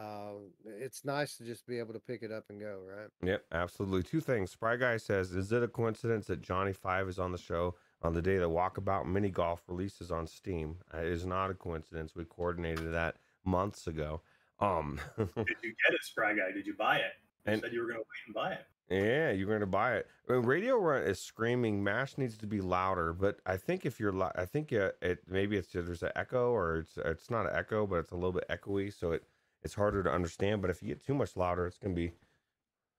Um, 0.00 0.50
it's 0.64 1.04
nice 1.04 1.36
to 1.36 1.44
just 1.44 1.66
be 1.66 1.78
able 1.78 1.92
to 1.92 2.00
pick 2.00 2.22
it 2.22 2.32
up 2.32 2.44
and 2.48 2.58
go, 2.58 2.78
right? 2.88 3.08
Yep, 3.22 3.44
absolutely. 3.52 4.02
Two 4.02 4.20
things. 4.20 4.50
Spry 4.50 4.76
Guy 4.76 4.96
says, 4.96 5.32
"Is 5.32 5.52
it 5.52 5.62
a 5.62 5.68
coincidence 5.68 6.26
that 6.28 6.40
Johnny 6.40 6.72
Five 6.72 7.08
is 7.08 7.18
on 7.18 7.32
the 7.32 7.38
show 7.38 7.74
on 8.02 8.14
the 8.14 8.22
day 8.22 8.38
that 8.38 8.48
Walkabout 8.48 9.06
Mini 9.06 9.28
Golf 9.30 9.62
releases 9.68 10.10
on 10.10 10.26
Steam? 10.26 10.76
It 10.94 11.04
is 11.06 11.26
not 11.26 11.50
a 11.50 11.54
coincidence. 11.54 12.14
We 12.16 12.24
coordinated 12.24 12.92
that 12.94 13.16
months 13.44 13.86
ago. 13.86 14.22
Um, 14.58 14.98
Did 15.18 15.28
you 15.36 15.74
get 15.86 15.94
it, 15.94 16.02
Spry 16.02 16.32
Guy? 16.34 16.52
Did 16.52 16.66
you 16.66 16.74
buy 16.74 16.96
it? 16.96 17.12
You 17.46 17.52
And- 17.52 17.60
said 17.62 17.72
you 17.72 17.80
were 17.80 17.86
going 17.88 17.98
to 17.98 18.04
wait 18.04 18.26
and 18.26 18.34
buy 18.34 18.52
it. 18.52 18.66
yeah, 18.90 19.30
you're 19.32 19.48
going 19.48 19.60
to 19.60 19.66
buy 19.66 19.96
it. 19.96 20.06
When 20.26 20.42
Radio 20.42 20.76
Run 20.78 21.02
is 21.02 21.20
screaming, 21.20 21.82
Mash 21.84 22.16
needs 22.18 22.36
to 22.38 22.46
be 22.46 22.60
louder. 22.60 23.12
But 23.12 23.40
I 23.46 23.56
think 23.56 23.84
if 23.86 23.98
you're, 24.00 24.12
li- 24.12 24.32
I 24.34 24.44
think 24.46 24.72
uh, 24.72 24.90
it 25.02 25.20
maybe 25.28 25.56
it's 25.56 25.72
there's 25.72 26.02
an 26.02 26.12
echo 26.16 26.50
or 26.52 26.78
it's 26.78 26.96
it's 26.96 27.30
not 27.30 27.46
an 27.46 27.52
echo, 27.54 27.86
but 27.86 27.96
it's 27.96 28.12
a 28.12 28.16
little 28.16 28.32
bit 28.32 28.46
echoey, 28.50 28.92
so 28.92 29.12
it 29.12 29.24
it's 29.62 29.74
harder 29.74 30.02
to 30.02 30.10
understand. 30.10 30.62
But 30.62 30.70
if 30.70 30.82
you 30.82 30.88
get 30.88 31.04
too 31.04 31.14
much 31.14 31.36
louder, 31.36 31.66
it's 31.66 31.78
to 31.78 31.88
be 31.88 32.12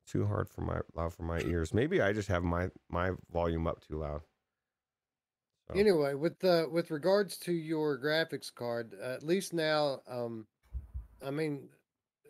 too 0.07 0.25
hard 0.25 0.49
for 0.49 0.61
my 0.61 0.79
loud 0.95 1.13
for 1.13 1.23
my 1.23 1.39
ears. 1.41 1.73
Maybe 1.73 2.01
I 2.01 2.13
just 2.13 2.27
have 2.27 2.43
my 2.43 2.69
my 2.89 3.11
volume 3.31 3.67
up 3.67 3.85
too 3.85 3.97
loud. 3.97 4.21
So, 5.67 5.79
Anyway, 5.79 6.15
with 6.15 6.39
the 6.39 6.67
with 6.71 6.91
regards 6.91 7.37
to 7.39 7.53
your 7.53 7.99
graphics 7.99 8.53
card, 8.53 8.93
uh, 9.01 9.13
at 9.13 9.23
least 9.23 9.53
now, 9.53 10.01
um, 10.07 10.47
I 11.25 11.31
mean, 11.31 11.69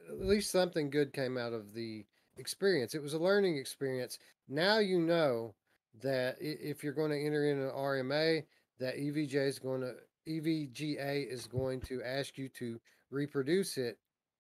at 0.10 0.20
least 0.20 0.52
something 0.52 0.90
good 0.90 1.14
came 1.14 1.38
out 1.38 1.54
of 1.54 1.74
the 1.74 2.06
experience. 2.38 2.94
It 2.94 3.02
was 3.02 3.14
a 3.14 3.20
learning 3.20 3.58
experience. 3.58 4.20
Now 4.48 4.80
you 4.80 5.00
know 5.00 5.56
that 6.02 6.38
if 6.40 6.84
you're 6.84 6.94
going 6.94 7.12
to 7.12 7.26
enter 7.26 7.46
in 7.46 7.60
an 7.60 7.70
RMA, 7.70 8.44
that 8.80 8.98
EVJ 8.98 9.36
is 9.36 9.60
going 9.60 9.82
to 9.82 9.94
EVGA 10.28 11.32
is 11.32 11.48
going 11.48 11.82
to 11.82 12.02
ask 12.04 12.38
you 12.38 12.50
to 12.50 12.80
reproduce 13.10 13.78
it 13.78 13.98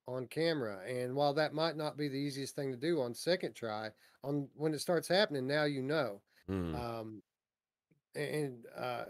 on 0.07 0.27
camera. 0.27 0.79
And 0.87 1.15
while 1.15 1.33
that 1.33 1.53
might 1.53 1.77
not 1.77 1.97
be 1.97 2.07
the 2.07 2.17
easiest 2.17 2.55
thing 2.55 2.71
to 2.71 2.77
do 2.77 3.01
on 3.01 3.13
second 3.13 3.53
try, 3.53 3.89
on 4.23 4.47
when 4.55 4.73
it 4.73 4.81
starts 4.81 5.07
happening, 5.07 5.47
now 5.47 5.63
you 5.63 5.81
know 5.81 6.21
mm, 6.49 6.75
um 6.75 7.21
and 8.15 8.65
uh 8.77 9.05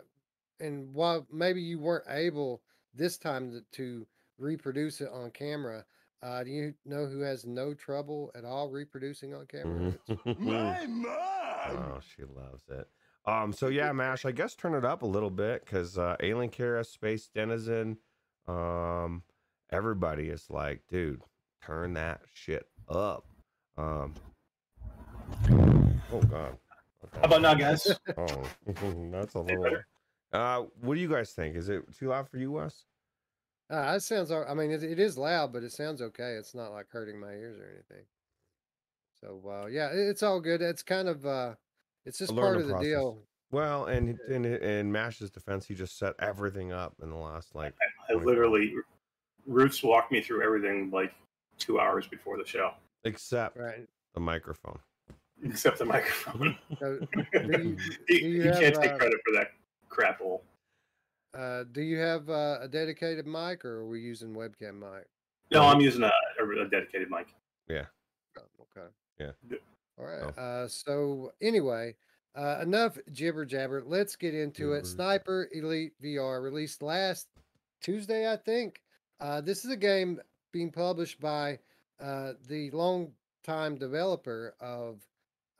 and 0.59 0.93
while 0.93 1.25
maybe 1.31 1.61
you 1.61 1.79
weren't 1.79 2.05
able 2.09 2.61
this 2.93 3.17
time 3.17 3.51
to, 3.51 3.61
to 3.71 4.07
reproduce 4.37 5.01
it 5.01 5.09
on 5.11 5.31
camera 5.31 5.83
uh 6.23 6.43
do 6.43 6.49
you 6.51 6.73
know 6.85 7.05
who 7.05 7.21
has 7.21 7.45
no 7.45 7.73
trouble 7.73 8.31
at 8.35 8.45
all 8.45 8.69
reproducing 8.69 9.33
on 9.33 9.45
camera 9.47 9.93
mhm. 10.09 10.39
My 10.39 10.85
mom! 10.87 11.31
oh, 11.69 11.99
she 12.15 12.23
loves 12.23 12.63
it. 12.69 12.87
Um, 13.25 13.53
so 13.53 13.67
yeah, 13.67 13.91
Mash, 13.91 14.25
I 14.25 14.31
guess 14.31 14.55
turn 14.55 14.73
it 14.73 14.85
up 14.85 15.03
a 15.03 15.07
little 15.07 15.29
bit 15.29 15.63
because 15.63 15.97
uh, 15.97 16.15
Alien 16.21 16.49
Kara, 16.49 16.83
Space 16.83 17.27
Denizen, 17.27 17.97
um, 18.47 19.23
everybody 19.71 20.29
is 20.29 20.45
like, 20.49 20.81
dude, 20.89 21.21
turn 21.63 21.93
that 21.93 22.21
shit 22.33 22.65
up. 22.89 23.25
Um, 23.77 24.13
oh 25.49 26.21
god. 26.29 26.57
How 27.15 27.21
about 27.23 27.41
now, 27.41 27.53
guys? 27.53 27.87
Oh, 28.17 28.43
that's 29.11 29.33
a 29.35 29.39
little. 29.39 29.77
Uh, 30.31 30.63
what 30.81 30.95
do 30.95 31.01
you 31.01 31.09
guys 31.09 31.31
think? 31.31 31.55
Is 31.55 31.67
it 31.69 31.83
too 31.97 32.07
loud 32.09 32.29
for 32.29 32.37
you, 32.37 32.51
Wes? 32.51 32.85
Uh, 33.71 33.93
it 33.95 34.01
sounds. 34.01 34.31
I 34.31 34.53
mean, 34.53 34.71
it, 34.71 34.83
it 34.83 34.99
is 34.99 35.17
loud, 35.17 35.51
but 35.53 35.63
it 35.63 35.71
sounds 35.71 36.01
okay. 36.01 36.33
It's 36.33 36.53
not 36.53 36.71
like 36.71 36.87
hurting 36.89 37.19
my 37.19 37.31
ears 37.31 37.57
or 37.59 37.69
anything. 37.69 38.05
So 39.19 39.41
uh, 39.49 39.67
yeah, 39.67 39.87
it, 39.91 40.09
it's 40.09 40.23
all 40.23 40.39
good. 40.39 40.61
It's 40.61 40.83
kind 40.83 41.07
of. 41.07 41.25
uh 41.25 41.55
It's 42.05 42.19
just 42.19 42.35
part 42.35 42.57
of 42.57 42.67
the 42.67 42.73
process. 42.73 42.87
deal. 42.87 43.23
Well, 43.51 43.85
and 43.85 44.17
in 44.29 44.45
in 44.45 44.91
Mash's 44.91 45.31
defense, 45.31 45.65
he 45.65 45.73
just 45.75 45.97
set 45.97 46.13
everything 46.19 46.71
up 46.71 46.95
in 47.01 47.09
the 47.09 47.15
last 47.17 47.53
like. 47.55 47.73
I 48.09 48.13
literally, 48.13 48.73
Roots 49.47 49.81
walked 49.83 50.11
me 50.11 50.21
through 50.21 50.43
everything 50.43 50.89
like 50.91 51.13
two 51.57 51.79
hours 51.79 52.07
before 52.07 52.37
the 52.37 52.45
show, 52.45 52.73
Except 53.03 53.57
Right. 53.57 53.87
the 54.13 54.19
microphone. 54.19 54.79
except 55.43 55.79
the 55.79 55.85
microphone. 55.85 56.55
So, 56.79 56.99
he, 57.33 57.47
you- 57.47 57.77
he 58.07 58.19
do 58.19 58.27
you 58.27 58.41
can't 58.43 58.63
have, 58.63 58.81
take 58.81 58.91
uh, 58.93 58.97
credit 58.97 59.19
for 59.25 59.33
that 59.33 59.51
crap 59.89 60.19
hole. 60.19 60.43
uh, 61.33 61.63
do 61.71 61.81
you 61.81 61.97
have 61.97 62.29
uh, 62.29 62.59
a 62.61 62.67
dedicated 62.67 63.25
mic, 63.27 63.63
or 63.65 63.79
are 63.81 63.87
we 63.87 63.99
using 64.01 64.33
webcam 64.35 64.79
mic? 64.79 65.07
No, 65.51 65.63
I'm 65.63 65.81
using 65.81 66.03
a, 66.03 66.11
a 66.39 66.69
dedicated 66.69 67.09
mic. 67.09 67.27
Oh, 67.69 68.41
okay. 68.77 68.87
Yeah. 69.19 69.31
Yeah. 69.49 69.57
All 69.99 70.05
right. 70.05 70.33
Oh. 70.37 70.41
Uh, 70.41 70.67
so 70.67 71.33
anyway, 71.41 71.95
uh, 72.35 72.59
enough 72.61 72.97
jibber 73.11 73.45
jabber. 73.45 73.83
Let's 73.85 74.15
get 74.15 74.33
into 74.33 74.73
it. 74.73 74.85
Sniper 74.87 75.49
Elite 75.53 75.93
VR 76.01 76.41
released 76.41 76.81
last 76.81 77.27
Tuesday, 77.81 78.31
I 78.31 78.37
think. 78.37 78.81
Uh, 79.21 79.39
this 79.39 79.63
is 79.63 79.71
a 79.71 79.77
game 79.77 80.19
being 80.51 80.71
published 80.71 81.19
by 81.21 81.59
uh, 82.01 82.33
the 82.47 82.71
longtime 82.71 83.77
developer 83.77 84.55
of 84.59 85.01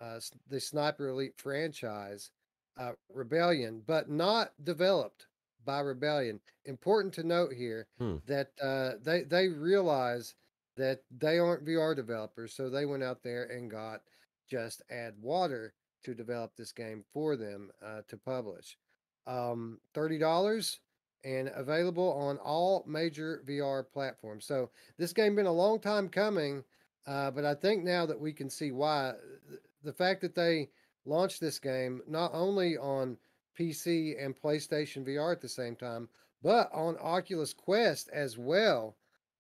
uh, 0.02 0.20
the 0.50 0.60
Sniper 0.60 1.10
Elite 1.10 1.38
franchise, 1.38 2.32
uh, 2.80 2.94
Rebellion, 3.14 3.84
but 3.86 4.10
not 4.10 4.52
developed 4.64 5.28
by 5.64 5.80
Rebellion. 5.80 6.40
Important 6.66 7.14
to 7.14 7.24
note 7.24 7.54
here 7.54 7.88
Hmm. 8.00 8.16
that 8.26 8.50
uh, 8.62 8.94
they 9.04 9.22
they 9.24 9.48
realize 9.48 10.34
that 10.76 11.04
they 11.16 11.38
aren't 11.38 11.66
VR 11.66 11.96
developers, 11.96 12.54
so 12.56 12.70
they 12.70 12.86
went 12.88 13.04
out 13.04 13.22
there 13.22 13.44
and 13.44 13.70
got 13.70 14.02
just 14.50 14.82
add 14.90 15.14
water 15.22 15.74
to 16.04 16.16
develop 16.16 16.56
this 16.56 16.72
game 16.72 17.04
for 17.14 17.36
them 17.36 17.70
uh, 17.86 18.02
to 18.08 18.18
publish. 18.18 18.76
Um, 19.28 19.80
Thirty 19.94 20.18
dollars 20.18 20.80
and 21.24 21.52
available 21.56 22.14
on 22.14 22.38
all 22.38 22.84
major 22.88 23.44
VR 23.48 23.84
platforms. 23.92 24.46
So 24.46 24.70
this 24.98 25.14
game 25.14 25.36
been 25.36 25.46
a 25.46 25.52
long 25.52 25.80
time 25.80 26.10
coming, 26.10 26.64
uh, 27.06 27.32
but 27.32 27.46
I 27.46 27.54
think 27.54 27.84
now 27.84 28.06
that 28.06 28.20
we 28.20 28.34
can 28.34 28.50
see 28.50 28.72
why 28.72 29.14
the 29.84 29.94
fact 29.94 30.22
that 30.22 30.36
they 30.36 30.70
launched 31.06 31.42
this 31.42 31.60
game 31.60 32.02
not 32.08 32.32
only 32.34 32.78
on 32.78 33.18
PC 33.58 34.24
and 34.24 34.40
PlayStation 34.40 35.06
VR 35.06 35.32
at 35.32 35.42
the 35.42 35.50
same 35.50 35.76
time, 35.76 36.10
but 36.42 36.70
on 36.74 36.98
Oculus 37.00 37.54
Quest 37.54 38.10
as 38.10 38.38
well, 38.38 38.96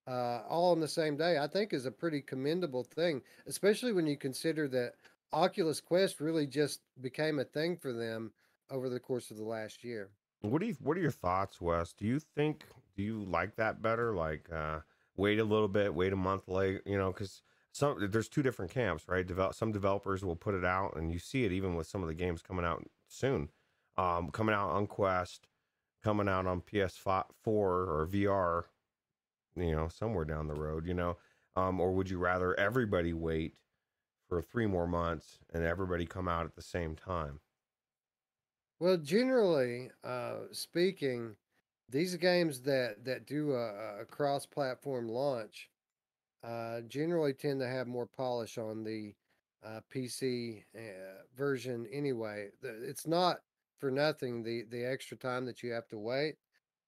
uh, 0.07 0.41
all 0.49 0.71
on 0.71 0.79
the 0.79 0.87
same 0.87 1.15
day, 1.15 1.37
I 1.37 1.47
think 1.47 1.73
is 1.73 1.85
a 1.85 1.91
pretty 1.91 2.21
commendable 2.21 2.83
thing, 2.83 3.21
especially 3.47 3.93
when 3.93 4.07
you 4.07 4.17
consider 4.17 4.67
that 4.69 4.93
Oculus 5.33 5.79
Quest 5.79 6.19
really 6.19 6.47
just 6.47 6.81
became 6.99 7.39
a 7.39 7.45
thing 7.45 7.77
for 7.77 7.93
them 7.93 8.31
over 8.69 8.89
the 8.89 8.99
course 8.99 9.31
of 9.31 9.37
the 9.37 9.43
last 9.43 9.83
year. 9.83 10.09
What 10.41 10.59
do 10.59 10.67
you 10.67 10.75
What 10.81 10.97
are 10.97 11.01
your 11.01 11.11
thoughts, 11.11 11.61
Wes? 11.61 11.93
Do 11.93 12.05
you 12.05 12.19
think 12.19 12.65
Do 12.95 13.03
you 13.03 13.23
like 13.23 13.55
that 13.55 13.81
better? 13.81 14.13
Like, 14.15 14.51
uh, 14.51 14.79
wait 15.15 15.39
a 15.39 15.43
little 15.43 15.67
bit, 15.67 15.93
wait 15.93 16.13
a 16.13 16.17
month 16.17 16.47
late. 16.47 16.81
You 16.85 16.97
know, 16.97 17.11
because 17.11 17.41
some 17.71 18.09
there's 18.11 18.29
two 18.29 18.43
different 18.43 18.71
camps, 18.71 19.07
right? 19.07 19.25
Develop 19.25 19.53
some 19.55 19.71
developers 19.71 20.25
will 20.25 20.35
put 20.35 20.55
it 20.55 20.65
out, 20.65 20.95
and 20.95 21.11
you 21.11 21.19
see 21.19 21.45
it 21.45 21.51
even 21.51 21.75
with 21.75 21.87
some 21.87 22.01
of 22.01 22.07
the 22.07 22.15
games 22.15 22.41
coming 22.41 22.65
out 22.65 22.83
soon, 23.07 23.49
um, 23.97 24.29
coming 24.31 24.55
out 24.55 24.71
on 24.71 24.87
Quest, 24.87 25.47
coming 26.03 26.27
out 26.27 26.47
on 26.47 26.61
PS4 26.61 27.27
or 27.47 28.07
VR. 28.11 28.63
You 29.55 29.75
know, 29.75 29.89
somewhere 29.89 30.25
down 30.25 30.47
the 30.47 30.55
road. 30.55 30.87
You 30.87 30.93
know, 30.95 31.17
um, 31.55 31.79
or 31.79 31.91
would 31.93 32.09
you 32.09 32.17
rather 32.17 32.59
everybody 32.59 33.13
wait 33.13 33.55
for 34.27 34.41
three 34.41 34.65
more 34.65 34.87
months 34.87 35.39
and 35.53 35.63
everybody 35.63 36.05
come 36.05 36.27
out 36.27 36.45
at 36.45 36.55
the 36.55 36.61
same 36.61 36.95
time? 36.95 37.41
Well, 38.81 38.97
generally 38.97 39.91
uh, 40.03 40.47
speaking, 40.51 41.35
these 41.87 42.15
games 42.15 42.61
that 42.61 43.05
that 43.05 43.27
do 43.27 43.53
a, 43.53 44.01
a 44.01 44.05
cross-platform 44.05 45.07
launch 45.07 45.69
uh, 46.43 46.81
generally 46.87 47.33
tend 47.33 47.59
to 47.59 47.67
have 47.67 47.85
more 47.85 48.07
polish 48.07 48.57
on 48.57 48.83
the 48.83 49.13
uh, 49.63 49.81
PC 49.93 50.63
uh, 50.75 50.79
version 51.37 51.85
anyway. 51.93 52.49
It's 52.63 53.05
not 53.05 53.41
for 53.77 53.91
nothing 53.91 54.41
the 54.41 54.63
the 54.71 54.83
extra 54.83 55.15
time 55.15 55.45
that 55.45 55.61
you 55.61 55.71
have 55.73 55.87
to 55.89 55.99
wait. 55.99 56.37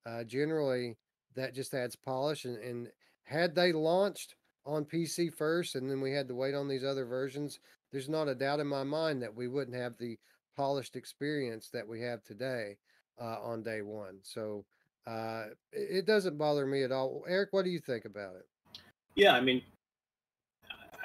Uh, 0.04 0.24
generally, 0.24 0.98
that 1.36 1.54
just 1.54 1.76
adds 1.76 1.96
polish. 1.96 2.46
And, 2.46 2.58
and 2.58 2.92
had 3.26 3.54
they 3.54 3.72
launched 3.72 4.34
on 4.66 4.84
PC 4.84 5.32
first, 5.32 5.76
and 5.76 5.88
then 5.92 6.02
we 6.02 6.12
had 6.12 6.28
to 6.30 6.36
wait 6.36 6.56
on 6.56 6.68
these 6.68 6.84
other 6.84 7.06
versions, 7.06 7.60
there's 7.92 8.10
not 8.10 8.28
a 8.28 8.34
doubt 8.34 8.60
in 8.60 8.68
my 8.68 8.84
mind 8.84 9.22
that 9.22 9.36
we 9.36 9.48
wouldn't 9.48 9.78
have 9.78 9.96
the 10.00 10.18
polished 10.56 10.96
experience 10.96 11.70
that 11.74 11.88
we 11.88 12.02
have 12.02 12.24
today 12.24 12.78
uh, 13.22 13.38
on 13.42 13.64
day 13.64 13.82
one. 13.82 14.20
So 14.22 14.66
uh, 15.08 15.46
it, 15.72 16.06
doesn't 16.06 16.38
bother 16.38 16.66
me 16.66 16.84
at 16.84 16.92
all. 16.92 17.24
Eric, 17.28 17.50
what 17.52 17.66
do 17.66 17.72
you 17.72 17.80
think 17.80 18.06
about 18.06 18.36
it? 18.36 18.46
Yeah, 19.16 19.34
I 19.34 19.42
mean, 19.42 19.62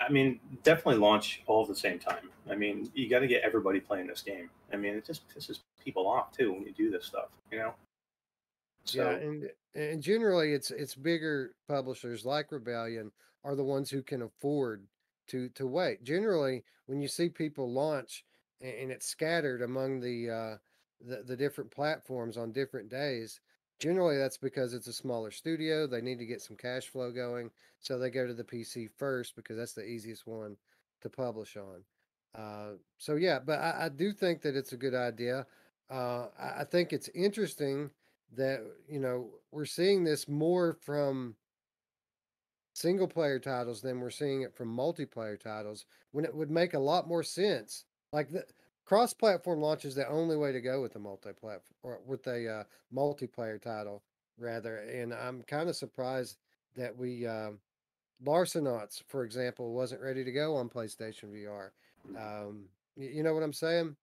I 0.01 0.11
mean, 0.11 0.41
definitely 0.63 0.97
launch 0.97 1.43
all 1.47 1.63
at 1.63 1.69
the 1.69 1.77
same 1.77 1.99
time. 1.99 2.31
I 2.51 2.55
mean, 2.55 2.91
you 2.95 3.09
got 3.09 3.21
to 3.21 3.27
get 3.27 3.43
everybody 3.43 3.81
playing 3.81 4.07
this 4.07 4.23
game. 4.23 4.49
I 4.73 4.77
mean, 4.77 4.95
it 4.95 5.05
just 5.05 5.29
pisses 5.29 5.61
people 5.85 6.07
off 6.07 6.33
too 6.33 6.53
when 6.53 6.63
you 6.63 6.73
do 6.73 6.91
this 6.91 7.07
stuff, 7.07 7.29
you 7.51 7.59
know. 7.59 7.75
So 8.85 9.03
yeah, 9.03 9.17
and 9.17 9.51
and 9.75 10.03
generally 10.03 10.53
it's 10.53 10.71
it's 10.71 10.95
bigger 10.95 11.55
publishers 11.69 12.25
like 12.25 12.53
Rebellion 12.53 13.11
are 13.45 13.55
the 13.55 13.65
ones 13.65 13.91
who 13.91 14.03
can 14.03 14.23
afford 14.23 14.87
to 15.29 15.49
to 15.51 15.67
wait. 15.67 16.03
Generally, 16.05 16.65
when 16.87 17.01
you 17.01 17.09
see 17.09 17.29
people 17.29 17.71
launch 17.71 18.25
and 18.61 18.91
it's 18.91 19.07
scattered 19.07 19.63
among 19.63 20.01
the 20.01 20.31
uh 20.31 20.57
the, 21.01 21.23
the 21.23 21.37
different 21.37 21.71
platforms 21.71 22.37
on 22.37 22.53
different 22.53 22.89
days, 22.89 23.41
generally 23.79 24.19
that's 24.19 24.37
because 24.37 24.75
it's 24.75 24.89
a 24.89 24.93
smaller 24.93 25.31
studio. 25.31 25.87
They 25.87 26.01
need 26.01 26.19
to 26.19 26.27
get 26.27 26.43
some 26.43 26.57
cash 26.57 26.89
flow 26.89 27.13
going, 27.13 27.51
so 27.81 27.99
they 27.99 28.11
go 28.11 28.27
to 28.27 28.35
the 28.35 28.45
PC 28.45 28.89
first 28.97 29.37
because 29.37 29.57
that's 29.57 29.75
the 29.75 29.85
easiest 29.85 30.27
one 30.27 30.57
to 31.01 31.09
publish 31.09 31.57
on. 31.57 31.85
Uh, 32.35 32.75
so 32.99 33.17
yeah, 33.17 33.39
but 33.39 33.59
I, 33.61 33.85
I 33.85 33.89
do 33.89 34.13
think 34.13 34.43
that 34.43 34.57
it's 34.57 34.73
a 34.73 34.77
good 34.77 34.95
idea. 34.95 35.47
Uh, 35.91 36.27
I, 36.39 36.61
I 36.61 36.65
think 36.65 36.93
it's 36.93 37.09
interesting 37.15 37.91
that 38.37 38.61
you 38.89 39.01
know 39.01 39.31
we're 39.53 39.65
seeing 39.65 40.05
this 40.05 40.29
more 40.29 40.75
from 40.75 41.35
single 42.75 43.09
player 43.09 43.39
titles 43.39 43.81
than 43.81 44.01
we're 44.01 44.11
seeing 44.11 44.43
it 44.43 44.55
from 44.55 44.75
multiplayer 44.75 45.41
titles 45.41 45.87
when 46.13 46.25
it 46.25 46.35
would 46.35 46.51
make 46.51 46.75
a 46.75 46.79
lot 46.79 47.09
more 47.09 47.23
sense 47.25 47.85
like 48.13 48.31
the 48.31 48.45
cross 48.85 49.13
platform 49.13 49.61
launch 49.61 49.85
is 49.85 49.95
the 49.95 50.09
only 50.09 50.37
way 50.37 50.53
to 50.53 50.61
go 50.61 50.81
with 50.81 50.93
the 50.93 50.99
multi-platform 50.99 51.63
or 51.83 52.01
with 52.07 52.27
a 52.27 52.49
uh, 52.49 52.65
multiplayer 52.95 53.61
title 53.61 54.03
rather 54.39 54.79
and 54.79 55.13
i'm 55.13 55.43
kind 55.43 55.69
of 55.69 55.77
surprised 55.77 56.39
that 56.77 56.97
we 56.97 57.27
um 57.27 57.59
larcenauts 58.25 59.03
for 59.07 59.25
example 59.25 59.73
wasn't 59.73 60.01
ready 60.01 60.25
to 60.25 60.33
go 60.33 60.57
on 60.57 60.69
playstation 60.69 61.25
vr 61.33 61.71
um 62.17 62.65
y- 62.97 63.11
you 63.13 63.23
know 63.23 63.35
what 63.35 63.43
i'm 63.43 63.53
saying 63.53 63.95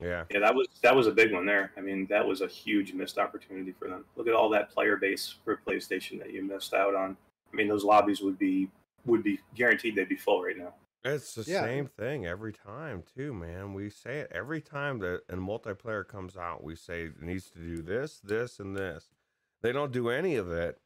Yeah. 0.00 0.24
yeah, 0.30 0.40
that 0.40 0.54
was 0.54 0.66
that 0.82 0.94
was 0.94 1.06
a 1.06 1.12
big 1.12 1.32
one 1.32 1.46
there. 1.46 1.70
I 1.78 1.80
mean, 1.80 2.06
that 2.10 2.26
was 2.26 2.40
a 2.40 2.48
huge 2.48 2.92
missed 2.92 3.16
opportunity 3.16 3.72
for 3.78 3.88
them. 3.88 4.04
Look 4.16 4.26
at 4.26 4.34
all 4.34 4.50
that 4.50 4.70
player 4.70 4.96
base 4.96 5.36
for 5.44 5.60
PlayStation 5.66 6.18
that 6.18 6.32
you 6.32 6.42
missed 6.42 6.74
out 6.74 6.96
on. 6.96 7.16
I 7.52 7.56
mean, 7.56 7.68
those 7.68 7.84
lobbies 7.84 8.20
would 8.20 8.36
be 8.36 8.68
would 9.06 9.22
be 9.22 9.38
guaranteed 9.54 9.94
they'd 9.94 10.08
be 10.08 10.16
full 10.16 10.42
right 10.42 10.58
now. 10.58 10.74
It's 11.04 11.34
the 11.34 11.44
Yeah. 11.44 11.68
same 11.68 11.86
thing 11.86 12.24
every 12.26 12.52
time, 12.52 13.02
too, 13.02 13.34
man. 13.34 13.74
We 13.74 13.90
say 13.90 14.20
it 14.20 14.32
every 14.32 14.60
time 14.62 14.98
that 15.00 15.24
a 15.28 15.36
multiplayer 15.36 16.06
comes 16.06 16.36
out. 16.36 16.64
We 16.64 16.74
say 16.76 17.04
it 17.04 17.20
needs 17.20 17.50
to 17.50 17.58
do 17.58 17.82
this, 17.82 18.20
this, 18.20 18.58
and 18.58 18.74
this. 18.76 19.10
They 19.62 19.72
don't 19.72 19.92
do 19.92 20.08
any 20.08 20.36
of 20.36 20.50
it, 20.50 20.80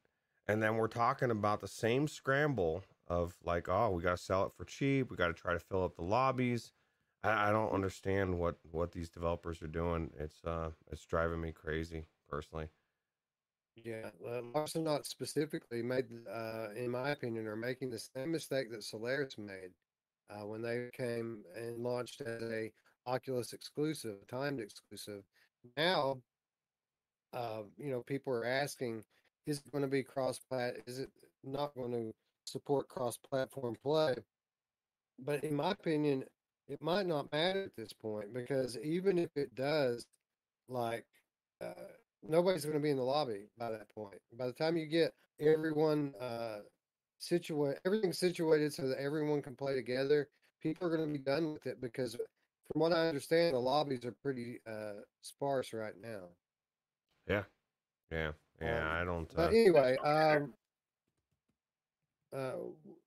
and 0.46 0.62
then 0.62 0.76
we're 0.76 0.88
talking 0.88 1.30
about 1.30 1.60
the 1.60 1.68
same 1.68 2.08
scramble 2.08 2.84
of 3.06 3.36
like, 3.42 3.68
oh, 3.68 3.90
we 3.92 4.02
got 4.02 4.18
to 4.18 4.22
sell 4.22 4.44
it 4.46 4.52
for 4.56 4.64
cheap. 4.64 5.10
We 5.10 5.16
got 5.16 5.28
to 5.28 5.34
try 5.34 5.52
to 5.52 5.60
fill 5.60 5.84
up 5.84 5.94
the 5.96 6.02
lobbies. 6.02 6.72
I, 7.22 7.48
I 7.48 7.52
don't 7.52 7.72
understand 7.72 8.38
what 8.38 8.58
what 8.64 8.92
these 8.92 9.10
developers 9.10 9.62
are 9.62 9.68
doing. 9.68 10.12
It's 10.18 10.44
uh, 10.44 10.72
it's 10.90 11.04
driving 11.06 11.40
me 11.40 11.52
crazy 11.52 12.06
personally. 12.28 12.70
Yeah, 13.76 14.10
uh, 14.26 14.42
Larcenaut 14.42 15.06
specifically 15.06 15.82
made, 15.82 16.10
uh, 16.26 16.70
in 16.74 16.90
my 16.90 17.10
opinion, 17.10 17.46
are 17.46 17.56
making 17.56 17.90
the 17.90 17.98
same 17.98 18.32
mistake 18.32 18.70
that 18.70 18.82
Solaris 18.82 19.38
made 19.38 19.72
uh, 20.30 20.46
when 20.46 20.62
they 20.62 20.88
came 20.92 21.44
and 21.56 21.78
launched 21.78 22.20
as 22.20 22.42
a 22.42 22.70
Oculus 23.06 23.52
exclusive, 23.52 24.26
timed 24.28 24.60
exclusive. 24.60 25.22
Now, 25.76 26.18
uh, 27.32 27.62
you 27.78 27.90
know, 27.90 28.02
people 28.02 28.32
are 28.32 28.44
asking, 28.44 29.02
is 29.46 29.58
it 29.58 29.72
going 29.72 29.82
to 29.82 29.88
be 29.88 30.02
cross 30.02 30.38
plat? 30.38 30.76
Is 30.86 30.98
it 30.98 31.10
not 31.42 31.74
going 31.74 31.92
to 31.92 32.12
support 32.44 32.88
cross 32.88 33.16
platform 33.16 33.76
play? 33.82 34.16
But 35.18 35.42
in 35.42 35.56
my 35.56 35.72
opinion, 35.72 36.24
it 36.68 36.82
might 36.82 37.06
not 37.06 37.32
matter 37.32 37.64
at 37.64 37.76
this 37.76 37.92
point 37.92 38.32
because 38.34 38.78
even 38.78 39.18
if 39.18 39.30
it 39.36 39.54
does, 39.54 40.06
like, 40.68 41.06
uh, 41.62 41.72
nobody's 42.22 42.64
going 42.64 42.76
to 42.76 42.82
be 42.82 42.90
in 42.90 42.98
the 42.98 43.02
lobby 43.02 43.46
by 43.58 43.70
that 43.70 43.88
point. 43.94 44.20
By 44.38 44.46
the 44.46 44.52
time 44.52 44.76
you 44.76 44.86
get 44.86 45.12
everyone 45.40 46.14
uh, 46.20 46.58
situated, 47.18 47.80
everything 47.84 48.12
situated 48.12 48.72
so 48.72 48.88
that 48.88 49.00
everyone 49.00 49.42
can 49.42 49.54
play 49.54 49.74
together, 49.74 50.28
people 50.62 50.86
are 50.86 50.96
going 50.96 51.06
to 51.06 51.12
be 51.12 51.24
done 51.24 51.52
with 51.52 51.66
it 51.66 51.80
because, 51.80 52.14
from 52.14 52.80
what 52.80 52.92
I 52.92 53.08
understand, 53.08 53.54
the 53.54 53.60
lobbies 53.60 54.04
are 54.04 54.14
pretty 54.22 54.60
uh, 54.66 55.00
sparse 55.22 55.72
right 55.72 55.94
now. 56.00 56.28
Yeah, 57.28 57.42
yeah, 58.10 58.32
yeah. 58.60 58.78
Um, 58.78 58.96
I 59.00 59.04
don't. 59.04 59.30
Uh, 59.30 59.36
But 59.36 59.50
anyway, 59.50 59.96
um, 59.98 60.54
uh, 62.34 62.52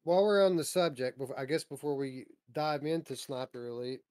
while 0.03 0.23
we're 0.23 0.45
on 0.45 0.55
the 0.55 0.63
subject, 0.63 1.17
before, 1.17 1.39
I 1.39 1.45
guess 1.45 1.63
before 1.63 1.95
we 1.95 2.25
dive 2.53 2.85
into 2.85 3.15
Sniper 3.15 3.67
Elite, 3.67 4.01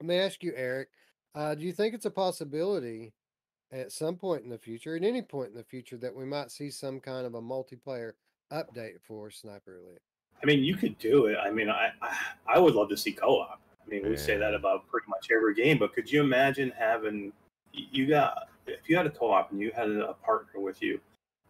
let 0.00 0.06
me 0.06 0.18
ask 0.18 0.42
you, 0.42 0.52
Eric, 0.54 0.88
uh, 1.34 1.54
do 1.54 1.64
you 1.64 1.72
think 1.72 1.94
it's 1.94 2.06
a 2.06 2.10
possibility 2.10 3.12
at 3.70 3.92
some 3.92 4.16
point 4.16 4.44
in 4.44 4.48
the 4.48 4.58
future, 4.58 4.96
at 4.96 5.04
any 5.04 5.22
point 5.22 5.50
in 5.50 5.56
the 5.56 5.64
future, 5.64 5.96
that 5.98 6.14
we 6.14 6.24
might 6.24 6.50
see 6.50 6.70
some 6.70 7.00
kind 7.00 7.26
of 7.26 7.34
a 7.34 7.42
multiplayer 7.42 8.12
update 8.52 9.00
for 9.02 9.30
Sniper 9.30 9.76
Elite? 9.76 10.00
I 10.42 10.46
mean, 10.46 10.62
you 10.62 10.76
could 10.76 10.98
do 10.98 11.26
it. 11.26 11.36
I 11.42 11.50
mean, 11.50 11.68
I 11.68 11.90
I, 12.00 12.16
I 12.46 12.58
would 12.58 12.74
love 12.74 12.88
to 12.90 12.96
see 12.96 13.12
co-op. 13.12 13.60
I 13.84 13.90
mean, 13.90 14.08
we 14.08 14.16
say 14.16 14.36
that 14.36 14.54
about 14.54 14.86
pretty 14.88 15.08
much 15.08 15.28
every 15.34 15.54
game, 15.54 15.78
but 15.78 15.94
could 15.94 16.10
you 16.10 16.20
imagine 16.20 16.72
having 16.76 17.32
you 17.72 18.06
got 18.06 18.48
if 18.66 18.88
you 18.88 18.96
had 18.96 19.06
a 19.06 19.10
co-op 19.10 19.50
and 19.50 19.60
you 19.60 19.72
had 19.74 19.90
a 19.90 20.14
partner 20.14 20.60
with 20.60 20.82
you, 20.82 21.00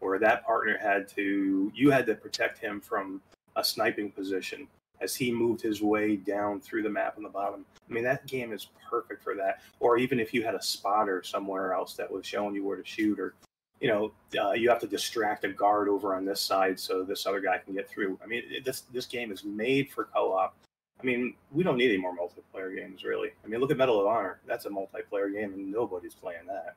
or 0.00 0.18
that 0.18 0.44
partner 0.44 0.78
had 0.78 1.08
to 1.08 1.72
you 1.74 1.90
had 1.90 2.06
to 2.06 2.14
protect 2.14 2.58
him 2.58 2.80
from 2.80 3.20
a 3.56 3.64
sniping 3.64 4.10
position 4.10 4.68
as 5.00 5.14
he 5.14 5.30
moved 5.30 5.60
his 5.60 5.80
way 5.82 6.16
down 6.16 6.60
through 6.60 6.82
the 6.82 6.90
map 6.90 7.16
on 7.16 7.22
the 7.22 7.28
bottom. 7.28 7.64
I 7.88 7.92
mean, 7.92 8.04
that 8.04 8.26
game 8.26 8.52
is 8.52 8.68
perfect 8.88 9.22
for 9.22 9.34
that. 9.36 9.60
Or 9.80 9.96
even 9.98 10.18
if 10.18 10.34
you 10.34 10.42
had 10.42 10.54
a 10.54 10.62
spotter 10.62 11.22
somewhere 11.22 11.72
else 11.72 11.94
that 11.94 12.10
was 12.10 12.26
showing 12.26 12.54
you 12.54 12.64
where 12.64 12.76
to 12.76 12.84
shoot, 12.84 13.18
or 13.18 13.34
you 13.80 13.88
know, 13.88 14.12
uh, 14.40 14.52
you 14.52 14.68
have 14.68 14.80
to 14.80 14.86
distract 14.86 15.44
a 15.44 15.48
guard 15.48 15.88
over 15.88 16.14
on 16.14 16.24
this 16.24 16.40
side 16.40 16.78
so 16.78 17.02
this 17.02 17.26
other 17.26 17.40
guy 17.40 17.58
can 17.58 17.74
get 17.74 17.88
through. 17.88 18.18
I 18.22 18.26
mean, 18.26 18.42
it, 18.48 18.64
this 18.64 18.82
this 18.92 19.06
game 19.06 19.30
is 19.30 19.44
made 19.44 19.90
for 19.90 20.04
co-op. 20.04 20.56
I 21.00 21.04
mean, 21.04 21.34
we 21.52 21.62
don't 21.62 21.76
need 21.76 21.90
any 21.90 21.98
more 21.98 22.14
multiplayer 22.16 22.74
games, 22.74 23.04
really. 23.04 23.30
I 23.44 23.46
mean, 23.46 23.60
look 23.60 23.70
at 23.70 23.76
Medal 23.76 24.00
of 24.00 24.06
Honor. 24.06 24.40
That's 24.46 24.66
a 24.66 24.70
multiplayer 24.70 25.32
game, 25.32 25.54
and 25.54 25.70
nobody's 25.70 26.14
playing 26.14 26.46
that. 26.48 26.74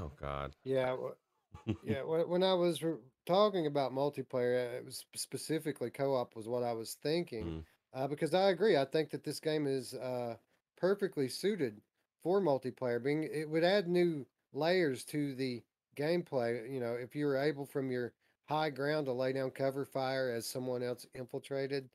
oh 0.00 0.12
God. 0.20 0.52
Yeah, 0.62 0.96
wh- 0.96 1.72
yeah. 1.84 2.02
When, 2.02 2.28
when 2.28 2.42
I 2.44 2.54
was 2.54 2.82
re- 2.82 2.94
talking 3.26 3.66
about 3.66 3.92
multiplayer, 3.92 4.74
uh, 4.74 4.76
it 4.76 4.84
was 4.84 5.04
specifically 5.16 5.90
co-op 5.90 6.36
was 6.36 6.46
what 6.46 6.62
I 6.62 6.72
was 6.72 6.96
thinking. 7.02 7.44
Mm. 7.44 7.64
Uh, 7.94 8.08
because 8.08 8.34
I 8.34 8.50
agree, 8.50 8.76
I 8.76 8.84
think 8.84 9.10
that 9.10 9.24
this 9.24 9.40
game 9.40 9.66
is 9.66 9.94
uh, 9.94 10.36
perfectly 10.76 11.28
suited 11.28 11.80
for 12.22 12.40
multiplayer. 12.40 13.02
Being 13.02 13.24
it 13.24 13.48
would 13.48 13.64
add 13.64 13.88
new 13.88 14.26
layers 14.52 15.04
to 15.06 15.34
the 15.34 15.62
gameplay. 15.94 16.70
You 16.70 16.80
know, 16.80 16.94
if 16.94 17.14
you 17.14 17.26
were 17.26 17.36
able 17.36 17.66
from 17.66 17.90
your 17.90 18.12
high 18.46 18.70
ground 18.70 19.06
to 19.06 19.12
lay 19.12 19.32
down 19.32 19.50
cover 19.50 19.84
fire 19.84 20.30
as 20.30 20.46
someone 20.46 20.82
else 20.82 21.06
infiltrated, 21.14 21.88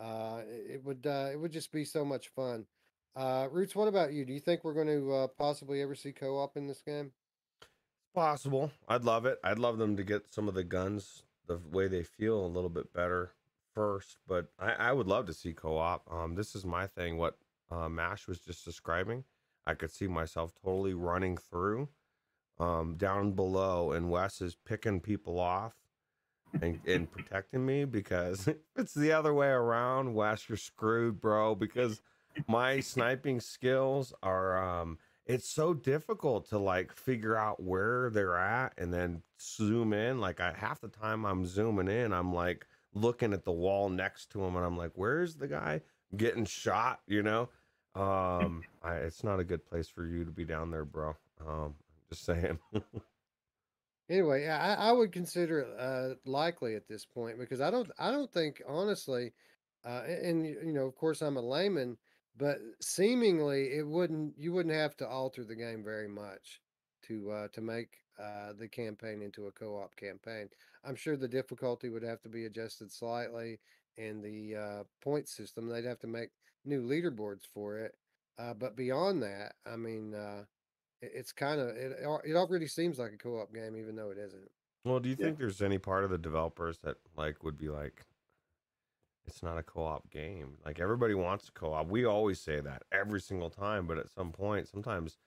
uh, 0.00 0.40
it 0.46 0.82
would 0.84 1.06
uh, 1.06 1.28
it 1.32 1.36
would 1.36 1.52
just 1.52 1.72
be 1.72 1.84
so 1.84 2.04
much 2.04 2.28
fun. 2.28 2.66
Uh, 3.16 3.48
Roots, 3.50 3.74
what 3.74 3.88
about 3.88 4.12
you? 4.12 4.24
Do 4.24 4.32
you 4.32 4.40
think 4.40 4.62
we're 4.62 4.74
going 4.74 4.86
to 4.86 5.12
uh, 5.12 5.26
possibly 5.26 5.82
ever 5.82 5.94
see 5.94 6.12
co-op 6.12 6.56
in 6.56 6.66
this 6.66 6.80
game? 6.80 7.12
Possible. 8.14 8.70
I'd 8.88 9.04
love 9.04 9.26
it. 9.26 9.38
I'd 9.42 9.58
love 9.58 9.78
them 9.78 9.96
to 9.96 10.04
get 10.04 10.32
some 10.32 10.48
of 10.48 10.54
the 10.54 10.64
guns 10.64 11.24
the 11.46 11.60
way 11.70 11.88
they 11.88 12.04
feel 12.04 12.44
a 12.44 12.46
little 12.46 12.70
bit 12.70 12.92
better 12.92 13.32
first, 13.74 14.18
but 14.26 14.46
I, 14.58 14.72
I 14.72 14.92
would 14.92 15.06
love 15.06 15.26
to 15.26 15.34
see 15.34 15.52
co-op. 15.52 16.10
Um, 16.12 16.34
this 16.34 16.54
is 16.54 16.64
my 16.64 16.86
thing. 16.86 17.16
What 17.16 17.38
uh, 17.70 17.88
Mash 17.88 18.26
was 18.26 18.38
just 18.38 18.64
describing, 18.64 19.24
I 19.66 19.74
could 19.74 19.90
see 19.90 20.06
myself 20.06 20.52
totally 20.64 20.94
running 20.94 21.36
through 21.36 21.88
um, 22.60 22.94
down 22.96 23.32
below, 23.32 23.92
and 23.92 24.10
Wes 24.10 24.40
is 24.40 24.56
picking 24.66 25.00
people 25.00 25.40
off 25.40 25.74
and, 26.60 26.80
and 26.86 27.10
protecting 27.10 27.64
me 27.64 27.84
because 27.84 28.46
if 28.48 28.56
it's 28.76 28.94
the 28.94 29.12
other 29.12 29.34
way 29.34 29.48
around, 29.48 30.14
Wes, 30.14 30.48
you're 30.48 30.58
screwed, 30.58 31.20
bro. 31.20 31.54
Because 31.54 32.02
my 32.46 32.80
sniping 32.80 33.40
skills 33.40 34.12
are 34.22 34.62
um 34.62 34.98
it's 35.26 35.48
so 35.48 35.74
difficult 35.74 36.48
to 36.48 36.58
like 36.58 36.92
figure 36.92 37.36
out 37.36 37.62
where 37.62 38.10
they're 38.10 38.36
at 38.36 38.72
and 38.78 38.92
then 38.92 39.22
zoom 39.40 39.92
in. 39.92 40.20
Like 40.20 40.40
I 40.40 40.52
half 40.52 40.80
the 40.80 40.88
time 40.88 41.24
I'm 41.24 41.46
zooming 41.46 41.88
in 41.88 42.12
I'm 42.12 42.32
like 42.32 42.66
looking 42.94 43.32
at 43.32 43.44
the 43.44 43.52
wall 43.52 43.88
next 43.88 44.30
to 44.32 44.44
him 44.44 44.56
and 44.56 44.64
I'm 44.64 44.76
like 44.76 44.92
where's 44.94 45.36
the 45.36 45.48
guy 45.48 45.80
getting 46.16 46.44
shot? 46.44 47.00
you 47.06 47.22
know? 47.22 47.48
Um 47.94 48.62
I, 48.82 48.94
it's 48.96 49.24
not 49.24 49.40
a 49.40 49.44
good 49.44 49.66
place 49.66 49.88
for 49.88 50.06
you 50.06 50.24
to 50.24 50.30
be 50.30 50.44
down 50.44 50.70
there 50.70 50.84
bro. 50.84 51.16
Um 51.46 51.74
just 52.10 52.24
saying 52.24 52.58
Anyway, 54.10 54.48
I, 54.48 54.88
I 54.88 54.92
would 54.92 55.12
consider 55.12 55.60
it 55.60 55.68
uh, 55.78 56.14
likely 56.28 56.74
at 56.74 56.88
this 56.88 57.04
point 57.06 57.38
because 57.38 57.60
I 57.60 57.70
don't 57.70 57.88
I 57.96 58.10
don't 58.10 58.30
think 58.30 58.60
honestly, 58.66 59.32
uh, 59.84 60.02
and 60.02 60.44
you 60.44 60.72
know 60.72 60.86
of 60.86 60.96
course 60.96 61.22
I'm 61.22 61.36
a 61.36 61.40
layman, 61.40 61.96
but 62.36 62.58
seemingly 62.80 63.68
it 63.78 63.86
wouldn't 63.86 64.36
you 64.36 64.52
wouldn't 64.52 64.74
have 64.74 64.96
to 64.96 65.08
alter 65.08 65.44
the 65.44 65.54
game 65.54 65.84
very 65.84 66.08
much 66.08 66.60
to 67.02 67.30
uh, 67.30 67.48
to 67.52 67.60
make 67.60 67.98
uh, 68.20 68.52
the 68.58 68.66
campaign 68.66 69.22
into 69.22 69.46
a 69.46 69.52
co-op 69.52 69.94
campaign. 69.94 70.48
I'm 70.84 70.96
sure 70.96 71.16
the 71.16 71.28
difficulty 71.28 71.88
would 71.88 72.02
have 72.02 72.20
to 72.22 72.28
be 72.28 72.46
adjusted 72.46 72.90
slightly, 72.90 73.60
and 73.96 74.24
the 74.24 74.56
uh, 74.56 74.82
point 75.00 75.28
system 75.28 75.68
they'd 75.68 75.84
have 75.84 76.00
to 76.00 76.08
make 76.08 76.30
new 76.64 76.82
leaderboards 76.82 77.44
for 77.54 77.78
it. 77.78 77.94
Uh, 78.40 78.54
but 78.54 78.74
beyond 78.74 79.22
that, 79.22 79.54
I 79.64 79.76
mean. 79.76 80.16
It- 81.02 81.12
it's 81.14 81.32
kind 81.32 81.60
of 81.60 81.68
it, 81.68 81.98
al- 82.02 82.22
it 82.24 82.34
already 82.34 82.66
seems 82.66 82.98
like 82.98 83.12
a 83.12 83.16
co-op 83.16 83.52
game 83.52 83.76
even 83.76 83.96
though 83.96 84.10
it 84.10 84.18
isn't. 84.18 84.50
Well 84.84 85.00
do 85.00 85.08
you 85.08 85.16
Yeah. 85.18 85.26
think 85.26 85.38
there's 85.38 85.62
any 85.62 85.78
part 85.78 86.04
of 86.04 86.10
the 86.10 86.18
developers 86.18 86.78
that 86.78 86.96
like 87.16 87.42
would 87.42 87.56
be 87.58 87.68
like 87.68 88.06
it's 89.26 89.42
not 89.42 89.58
a 89.58 89.62
co-op 89.62 90.10
game. 90.10 90.58
Like 90.64 90.80
everybody 90.80 91.14
wants 91.14 91.48
a 91.48 91.52
co-op. 91.52 91.86
We 91.88 92.04
always 92.04 92.40
say 92.40 92.60
that 92.60 92.82
every 92.92 93.20
single 93.20 93.50
time 93.50 93.86
but 93.86 93.98
at 93.98 94.10
some 94.10 94.32
point 94.32 94.68
sometimes 94.68 95.18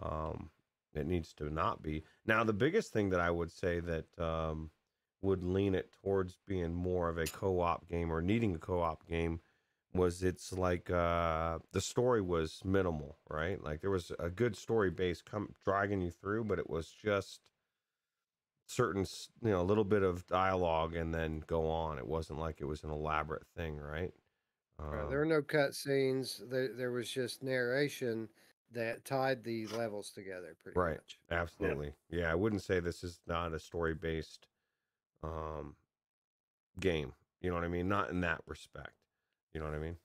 um 0.00 0.50
it 0.94 1.06
needs 1.06 1.32
to 1.34 1.48
not 1.50 1.82
be. 1.82 2.02
Now 2.26 2.42
the 2.44 2.52
biggest 2.52 2.92
thing 2.92 3.10
that 3.10 3.20
i 3.20 3.30
would 3.30 3.50
say 3.50 3.80
that 3.80 4.06
um 4.18 4.70
would 5.22 5.44
lean 5.44 5.74
it 5.74 5.92
towards 5.92 6.38
being 6.46 6.72
more 6.72 7.08
of 7.10 7.18
a 7.18 7.26
co-op 7.26 7.86
game 7.86 8.10
or 8.10 8.22
needing 8.22 8.54
a 8.54 8.58
co-op 8.58 9.06
game 9.06 9.40
was 9.92 10.22
it's 10.22 10.52
like 10.52 10.88
uh 10.90 11.58
the 11.72 11.80
story 11.80 12.20
was 12.22 12.60
minimal 12.64 13.16
right 13.28 13.62
like 13.64 13.80
there 13.80 13.90
was 13.90 14.12
a 14.20 14.30
good 14.30 14.56
story 14.56 14.90
base 14.90 15.20
come 15.22 15.52
dragging 15.64 16.00
you 16.00 16.10
through 16.10 16.44
but 16.44 16.58
it 16.58 16.70
was 16.70 16.88
just 17.02 17.40
certain 18.66 19.04
you 19.42 19.50
know 19.50 19.60
a 19.60 19.64
little 19.64 19.84
bit 19.84 20.02
of 20.02 20.26
dialogue 20.28 20.94
and 20.94 21.12
then 21.12 21.42
go 21.46 21.68
on 21.68 21.98
it 21.98 22.06
wasn't 22.06 22.38
like 22.38 22.60
it 22.60 22.66
was 22.66 22.84
an 22.84 22.90
elaborate 22.90 23.46
thing 23.56 23.76
right 23.78 24.12
Uh, 24.78 25.02
um, 25.02 25.08
there 25.10 25.18
were 25.18 25.24
no 25.24 25.42
cut 25.42 25.74
scenes 25.74 26.40
there, 26.50 26.68
there 26.68 26.92
was 26.92 27.10
just 27.10 27.42
narration 27.42 28.28
that 28.72 29.04
tied 29.04 29.42
the 29.42 29.66
levels 29.68 30.10
together 30.10 30.54
pretty 30.62 30.78
Right. 30.78 30.98
much 30.98 31.18
Absolutely. 31.32 31.94
Yeah. 32.08 32.30
I 32.30 32.36
wouldn't 32.36 32.62
say 32.62 32.78
this 32.78 33.02
is 33.02 33.18
not 33.26 33.52
a 33.52 33.58
story 33.58 33.94
based 33.94 34.46
um 35.24 35.74
game. 36.78 37.12
You 37.40 37.50
know 37.50 37.56
what 37.56 37.64
I 37.64 37.68
mean? 37.68 37.88
Not 37.88 38.10
in 38.10 38.20
that 38.20 38.42
respect. 38.46 38.94
You 39.54 39.60
know 39.60 39.66
what 39.66 39.74
I 39.74 39.78
mean? 39.78 39.96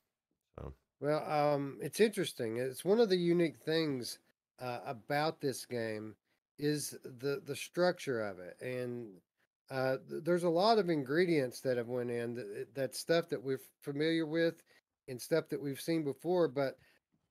So. 0.58 0.74
Well 1.00 1.24
um 1.30 1.78
it's 1.82 2.00
interesting. 2.00 2.58
It's 2.58 2.86
one 2.86 3.00
of 3.00 3.10
the 3.10 3.18
unique 3.18 3.58
things 3.58 4.20
uh, 4.60 4.80
about 4.86 5.42
this 5.42 5.66
game 5.66 6.16
is 6.58 6.98
the 7.04 7.42
the 7.46 7.56
structure 7.56 8.22
of 8.22 8.40
it. 8.40 8.58
And 8.62 9.08
uh, 9.70 9.98
th- 10.10 10.24
there's 10.24 10.44
a 10.44 10.50
lot 10.50 10.78
of 10.78 10.90
ingredients 10.90 11.60
that 11.62 11.78
have 11.78 11.88
went 11.88 12.12
in 12.12 12.36
that, 12.36 12.74
that 12.76 12.96
stuff 12.96 13.30
that 13.30 13.44
we're 13.44 13.62
familiar 13.82 14.26
with 14.26 14.64
and 15.08 15.22
stuff 15.22 15.50
that 15.50 15.62
we've 15.62 15.82
seen 15.82 16.04
before. 16.04 16.48
But 16.48 16.78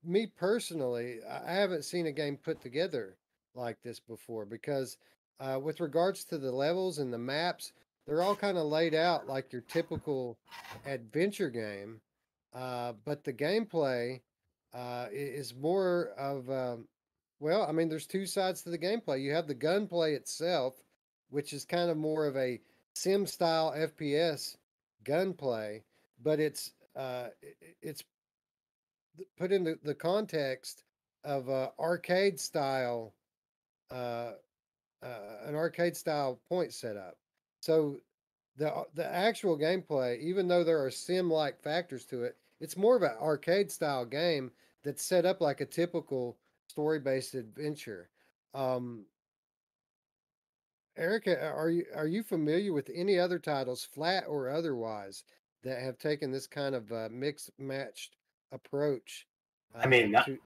me 0.05 0.27
personally 0.27 1.18
i 1.46 1.53
haven't 1.53 1.85
seen 1.85 2.07
a 2.07 2.12
game 2.12 2.37
put 2.37 2.61
together 2.61 3.16
like 3.55 3.81
this 3.83 4.00
before 4.00 4.44
because 4.44 4.98
uh, 5.40 5.59
with 5.62 5.81
regards 5.81 6.24
to 6.24 6.38
the 6.38 6.53
levels 6.53 6.98
and 6.98 7.12
the 7.12 7.18
maps 7.18 7.72
they're 8.06 8.22
all 8.22 8.36
kind 8.36 8.58
of 8.58 8.66
laid 8.66 8.94
out 8.94 9.26
like 9.26 9.52
your 9.52 9.62
typical 9.62 10.38
adventure 10.86 11.50
game 11.50 12.00
uh, 12.54 12.92
but 13.04 13.24
the 13.24 13.32
gameplay 13.32 14.20
uh, 14.72 15.06
is 15.12 15.54
more 15.54 16.10
of 16.18 16.50
um, 16.50 16.86
well 17.40 17.64
i 17.68 17.72
mean 17.72 17.88
there's 17.88 18.06
two 18.06 18.26
sides 18.26 18.62
to 18.62 18.70
the 18.70 18.78
gameplay 18.78 19.22
you 19.22 19.32
have 19.32 19.46
the 19.46 19.54
gunplay 19.54 20.14
itself 20.14 20.74
which 21.30 21.52
is 21.52 21.64
kind 21.64 21.90
of 21.90 21.96
more 21.96 22.26
of 22.26 22.36
a 22.36 22.60
sim 22.94 23.26
style 23.26 23.72
fps 23.72 24.56
gunplay 25.04 25.82
but 26.22 26.40
it's 26.40 26.72
uh, 26.96 27.26
it's 27.82 28.04
put 29.38 29.52
in 29.52 29.76
the, 29.82 29.94
context 29.94 30.82
of 31.24 31.48
uh, 31.48 31.70
arcade 31.78 32.38
style, 32.38 33.14
uh, 33.90 34.32
uh, 35.02 35.36
an 35.46 35.54
arcade 35.54 35.96
style 35.96 36.40
point 36.48 36.72
setup. 36.72 37.16
So 37.64 37.96
the 38.59 38.70
uh, 38.70 38.85
the 38.92 39.07
actual 39.07 39.57
gameplay, 39.59 40.20
even 40.20 40.48
though 40.48 40.64
there 40.64 40.85
are 40.85 40.90
sim 40.90 41.31
like 41.31 41.62
factors 41.62 42.05
to 42.07 42.24
it, 42.24 42.37
it's 42.61 42.77
more 42.77 42.94
of 42.94 43.03
an 43.03 43.16
arcade 43.18 43.70
style 43.70 44.05
game 44.05 44.50
that's 44.83 45.03
set 45.03 45.24
up 45.24 45.40
like 45.40 45.62
a 45.62 45.66
typical 45.66 46.37
story 46.68 46.98
based 47.00 47.35
adventure. 47.35 48.11
Um, 48.53 49.07
Erica, 50.98 51.40
are 51.40 51.70
you 51.70 51.87
are 51.94 52.07
you 52.07 52.22
familiar 52.22 52.74
with 52.74 52.90
any 52.94 53.18
other 53.18 53.38
titles, 53.38 53.83
flat 53.83 54.24
or 54.29 54.50
otherwise, 54.50 55.24
that 55.62 55.81
have 55.81 55.96
taken 55.96 56.31
this 56.31 56.46
kind 56.46 56.74
of 56.74 56.92
uh, 56.92 57.09
mixed 57.11 57.48
matched 57.59 58.16
approach? 58.53 59.27
I 59.74 59.87
mean, 59.87 60.14
uh, 60.14 60.18
not- 60.18 60.27
to- 60.27 60.38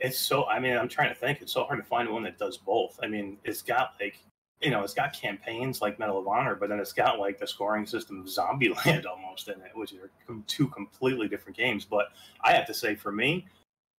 it's 0.00 0.18
so 0.18 0.44
i 0.46 0.58
mean 0.58 0.76
i'm 0.76 0.88
trying 0.88 1.08
to 1.08 1.14
think 1.14 1.40
it's 1.40 1.52
so 1.52 1.62
hard 1.62 1.78
to 1.78 1.84
find 1.84 2.08
one 2.08 2.24
that 2.24 2.36
does 2.36 2.56
both 2.56 2.98
i 3.00 3.06
mean 3.06 3.38
it's 3.44 3.62
got 3.62 3.94
like 4.00 4.18
you 4.60 4.70
know 4.70 4.82
it's 4.82 4.94
got 4.94 5.12
campaigns 5.12 5.80
like 5.80 5.98
medal 5.98 6.18
of 6.18 6.26
honor 6.26 6.54
but 6.54 6.68
then 6.68 6.80
it's 6.80 6.92
got 6.92 7.18
like 7.18 7.38
the 7.38 7.46
scoring 7.46 7.86
system 7.86 8.20
of 8.20 8.26
zombieland 8.26 9.04
almost 9.10 9.48
in 9.48 9.54
it 9.54 9.70
which 9.74 9.92
are 9.94 10.10
two 10.46 10.68
completely 10.68 11.28
different 11.28 11.56
games 11.56 11.84
but 11.84 12.08
i 12.42 12.52
have 12.52 12.66
to 12.66 12.74
say 12.74 12.94
for 12.94 13.12
me 13.12 13.46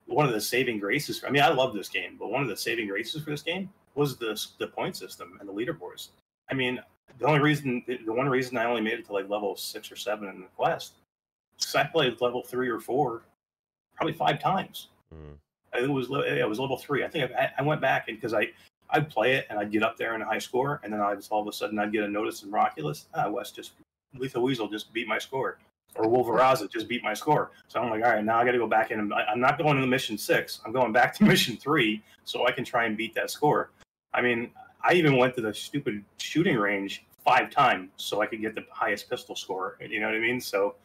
one 0.05 0.25
of 0.25 0.33
the 0.33 0.41
saving 0.41 0.79
graces 0.79 1.23
i 1.25 1.29
mean 1.29 1.41
i 1.41 1.49
love 1.49 1.73
this 1.73 1.89
game 1.89 2.15
but 2.19 2.29
one 2.29 2.41
of 2.41 2.47
the 2.49 2.57
saving 2.57 2.87
graces 2.87 3.23
for 3.23 3.29
this 3.29 3.41
game 3.41 3.69
was 3.95 4.17
the 4.17 4.39
the 4.59 4.67
point 4.67 4.95
system 4.95 5.37
and 5.39 5.47
the 5.47 5.53
leaderboards 5.53 6.09
i 6.49 6.53
mean 6.53 6.79
the 7.19 7.25
only 7.25 7.39
reason 7.39 7.83
the 7.87 8.11
one 8.11 8.27
reason 8.27 8.57
i 8.57 8.65
only 8.65 8.81
made 8.81 8.99
it 8.99 9.05
to 9.05 9.13
like 9.13 9.29
level 9.29 9.55
six 9.55 9.91
or 9.91 9.95
seven 9.95 10.27
in 10.27 10.41
the 10.41 10.47
quest 10.57 10.93
is 11.59 11.75
i 11.75 11.83
played 11.83 12.19
level 12.21 12.43
three 12.43 12.69
or 12.69 12.79
four 12.79 13.23
probably 13.95 14.13
five 14.13 14.41
times 14.41 14.87
Mm. 15.13 15.37
it 15.73 15.89
was 15.89 16.07
it 16.27 16.47
was 16.47 16.59
level 16.59 16.77
three. 16.77 17.03
I 17.03 17.07
think 17.07 17.31
I, 17.31 17.49
I 17.57 17.61
went 17.63 17.81
back 17.81 18.09
and 18.09 18.17
because 18.17 18.35
I 18.35 18.49
I'd 18.91 19.09
play 19.09 19.33
it 19.33 19.45
and 19.49 19.59
I'd 19.59 19.71
get 19.71 19.83
up 19.83 19.97
there 19.97 20.15
in 20.15 20.21
a 20.21 20.25
high 20.25 20.39
score, 20.39 20.81
and 20.83 20.91
then 20.91 20.99
I 20.99 21.13
was 21.13 21.27
all 21.29 21.41
of 21.41 21.47
a 21.47 21.53
sudden 21.53 21.77
I'd 21.79 21.91
get 21.91 22.03
a 22.03 22.07
notice 22.07 22.43
in 22.43 22.49
Miraculous. 22.49 23.07
Ah, 23.13 23.29
West 23.29 23.55
just 23.55 23.73
Lethal 24.17 24.41
Weasel 24.41 24.67
just 24.67 24.91
beat 24.93 25.07
my 25.07 25.19
score, 25.19 25.59
or 25.95 26.05
Wolveraza 26.05 26.71
just 26.71 26.87
beat 26.87 27.03
my 27.03 27.13
score. 27.13 27.51
So 27.67 27.79
I'm 27.79 27.89
like, 27.89 28.03
all 28.03 28.11
right, 28.11 28.23
now 28.23 28.39
I 28.39 28.45
got 28.45 28.51
to 28.51 28.57
go 28.57 28.67
back 28.67 28.91
in. 28.91 29.11
I'm 29.13 29.39
not 29.39 29.57
going 29.57 29.79
to 29.79 29.87
mission 29.87 30.17
six. 30.17 30.61
I'm 30.65 30.71
going 30.71 30.91
back 30.91 31.13
to 31.15 31.23
mission 31.33 31.57
three 31.57 32.01
so 32.23 32.47
I 32.47 32.51
can 32.51 32.65
try 32.65 32.85
and 32.85 32.97
beat 32.97 33.13
that 33.15 33.29
score. 33.29 33.71
I 34.13 34.21
mean, 34.21 34.51
I 34.83 34.93
even 34.93 35.17
went 35.17 35.35
to 35.35 35.41
the 35.41 35.53
stupid 35.53 36.03
shooting 36.17 36.57
range 36.57 37.05
five 37.23 37.51
times 37.51 37.91
so 37.97 38.21
I 38.21 38.25
could 38.25 38.41
get 38.41 38.55
the 38.55 38.65
highest 38.71 39.09
pistol 39.09 39.35
score. 39.35 39.77
You 39.79 39.99
know 39.99 40.07
what 40.07 40.15
I 40.15 40.19
mean? 40.19 40.41
So 40.41 40.75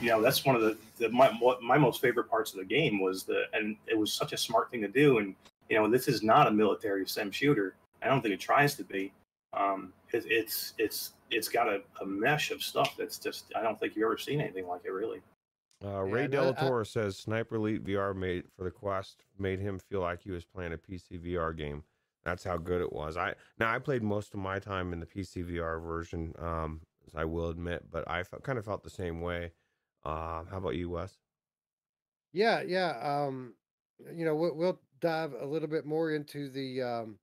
you 0.00 0.08
know 0.08 0.20
that's 0.20 0.44
one 0.44 0.56
of 0.56 0.62
the, 0.62 0.76
the 0.96 1.08
my 1.10 1.32
my 1.62 1.78
most 1.78 2.00
favorite 2.00 2.28
parts 2.28 2.52
of 2.52 2.58
the 2.58 2.64
game 2.64 3.00
was 3.00 3.24
the 3.24 3.44
and 3.52 3.76
it 3.86 3.96
was 3.96 4.12
such 4.12 4.32
a 4.32 4.36
smart 4.36 4.70
thing 4.70 4.80
to 4.80 4.88
do 4.88 5.18
and 5.18 5.34
you 5.72 5.78
know 5.78 5.88
this 5.88 6.06
is 6.06 6.22
not 6.22 6.46
a 6.46 6.50
military 6.50 7.06
sim 7.06 7.30
shooter 7.30 7.74
i 8.02 8.06
don't 8.06 8.20
think 8.20 8.34
it 8.34 8.40
tries 8.40 8.74
to 8.74 8.84
be 8.84 9.10
um 9.54 9.90
it, 10.12 10.22
it's 10.28 10.74
it's 10.76 11.12
it's 11.30 11.48
got 11.48 11.66
a, 11.66 11.80
a 12.02 12.06
mesh 12.06 12.50
of 12.50 12.62
stuff 12.62 12.94
that's 12.98 13.18
just 13.18 13.46
i 13.56 13.62
don't 13.62 13.80
think 13.80 13.96
you've 13.96 14.04
ever 14.04 14.18
seen 14.18 14.38
anything 14.42 14.66
like 14.68 14.82
it 14.84 14.90
really 14.92 15.22
Uh, 15.82 16.02
Ray 16.02 16.28
Yeah, 16.30 16.52
no, 16.52 16.80
I- 16.80 16.82
says 16.84 17.16
Sniper 17.16 17.56
Elite 17.56 17.82
VR 17.84 18.14
made 18.14 18.44
for 18.54 18.64
the 18.64 18.70
Quest 18.70 19.24
made 19.38 19.60
him 19.60 19.78
feel 19.78 20.00
like 20.00 20.20
he 20.22 20.30
was 20.30 20.44
playing 20.44 20.74
a 20.74 20.78
PC 20.78 21.18
VR 21.18 21.56
game. 21.56 21.82
That's 22.22 22.44
how 22.44 22.56
good 22.56 22.80
it 22.82 22.92
was. 22.92 23.16
I 23.16 23.34
now 23.58 23.72
I 23.74 23.78
played 23.80 24.02
most 24.02 24.34
of 24.34 24.40
my 24.40 24.58
time 24.60 24.92
in 24.92 25.00
the 25.00 25.06
PC 25.06 25.42
VR 25.50 25.82
version, 25.82 26.34
um, 26.38 26.82
as 27.08 27.14
I 27.16 27.24
will 27.24 27.48
admit, 27.48 27.90
but 27.90 28.08
I 28.08 28.22
felt, 28.22 28.44
kind 28.44 28.58
of 28.58 28.64
felt 28.64 28.84
the 28.84 28.90
same 28.90 29.20
way. 29.22 29.50
Uh, 30.04 30.44
how 30.50 30.58
about 30.58 30.76
you, 30.76 30.88
Wes? 30.90 31.18
Yeah, 32.32 32.62
yeah. 32.62 32.92
Um, 33.02 33.54
you 34.14 34.24
know, 34.24 34.36
we'll, 34.36 34.54
we'll 34.54 34.78
dive 35.02 35.34
a 35.38 35.44
little 35.44 35.68
bit 35.68 35.84
more 35.84 36.12
into 36.12 36.48
the 36.48 36.80
um, 36.80 37.18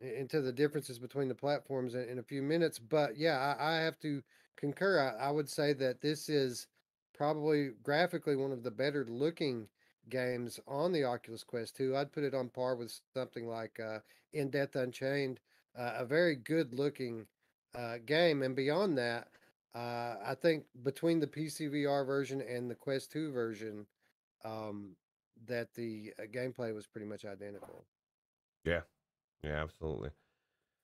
into 0.00 0.40
the 0.40 0.52
differences 0.52 0.98
between 0.98 1.28
the 1.28 1.34
platforms 1.34 1.94
in, 1.94 2.08
in 2.08 2.18
a 2.18 2.22
few 2.22 2.40
minutes. 2.40 2.78
But 2.78 3.18
yeah, 3.18 3.54
I, 3.58 3.74
I 3.74 3.76
have 3.80 3.98
to 4.00 4.22
concur. 4.56 4.98
I, 4.98 5.26
I 5.26 5.30
would 5.30 5.48
say 5.48 5.74
that 5.74 6.00
this 6.00 6.28
is 6.28 6.66
probably 7.14 7.70
graphically 7.82 8.36
one 8.36 8.52
of 8.52 8.62
the 8.62 8.70
better 8.70 9.04
looking 9.08 9.68
games 10.08 10.60
on 10.66 10.92
the 10.92 11.04
Oculus 11.04 11.44
Quest 11.44 11.76
2. 11.76 11.96
I'd 11.96 12.12
put 12.12 12.24
it 12.24 12.34
on 12.34 12.48
par 12.48 12.76
with 12.76 12.92
something 13.14 13.46
like 13.46 13.78
uh, 13.80 13.98
In 14.32 14.50
Death 14.50 14.76
Unchained, 14.76 15.40
uh, 15.78 15.94
a 15.98 16.04
very 16.04 16.36
good 16.36 16.74
looking 16.74 17.26
uh, 17.74 17.96
game. 18.04 18.42
And 18.42 18.54
beyond 18.54 18.98
that, 18.98 19.28
uh, 19.74 20.16
I 20.24 20.36
think 20.40 20.64
between 20.82 21.20
the 21.20 21.26
PC 21.26 21.70
VR 21.70 22.06
version 22.06 22.40
and 22.42 22.70
the 22.70 22.74
Quest 22.74 23.10
2 23.12 23.32
version, 23.32 23.86
um, 24.44 24.94
that 25.46 25.74
the 25.74 26.12
uh, 26.18 26.22
gameplay 26.22 26.74
was 26.74 26.86
pretty 26.86 27.06
much 27.06 27.24
identical. 27.24 27.84
Yeah, 28.64 28.80
yeah, 29.42 29.62
absolutely. 29.62 30.10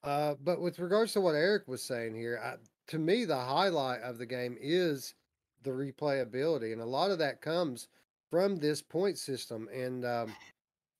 Uh, 0.02 0.34
but 0.42 0.60
with 0.60 0.78
regards 0.78 1.12
to 1.12 1.20
what 1.20 1.34
Eric 1.34 1.68
was 1.68 1.82
saying 1.82 2.14
here, 2.14 2.40
I, 2.42 2.56
to 2.88 2.98
me, 2.98 3.24
the 3.24 3.36
highlight 3.36 4.00
of 4.02 4.18
the 4.18 4.26
game 4.26 4.56
is 4.60 5.14
the 5.62 5.70
replayability, 5.70 6.72
and 6.72 6.80
a 6.80 6.86
lot 6.86 7.10
of 7.10 7.18
that 7.18 7.42
comes 7.42 7.88
from 8.30 8.56
this 8.56 8.80
point 8.80 9.18
system. 9.18 9.68
And 9.72 10.04
um, 10.04 10.34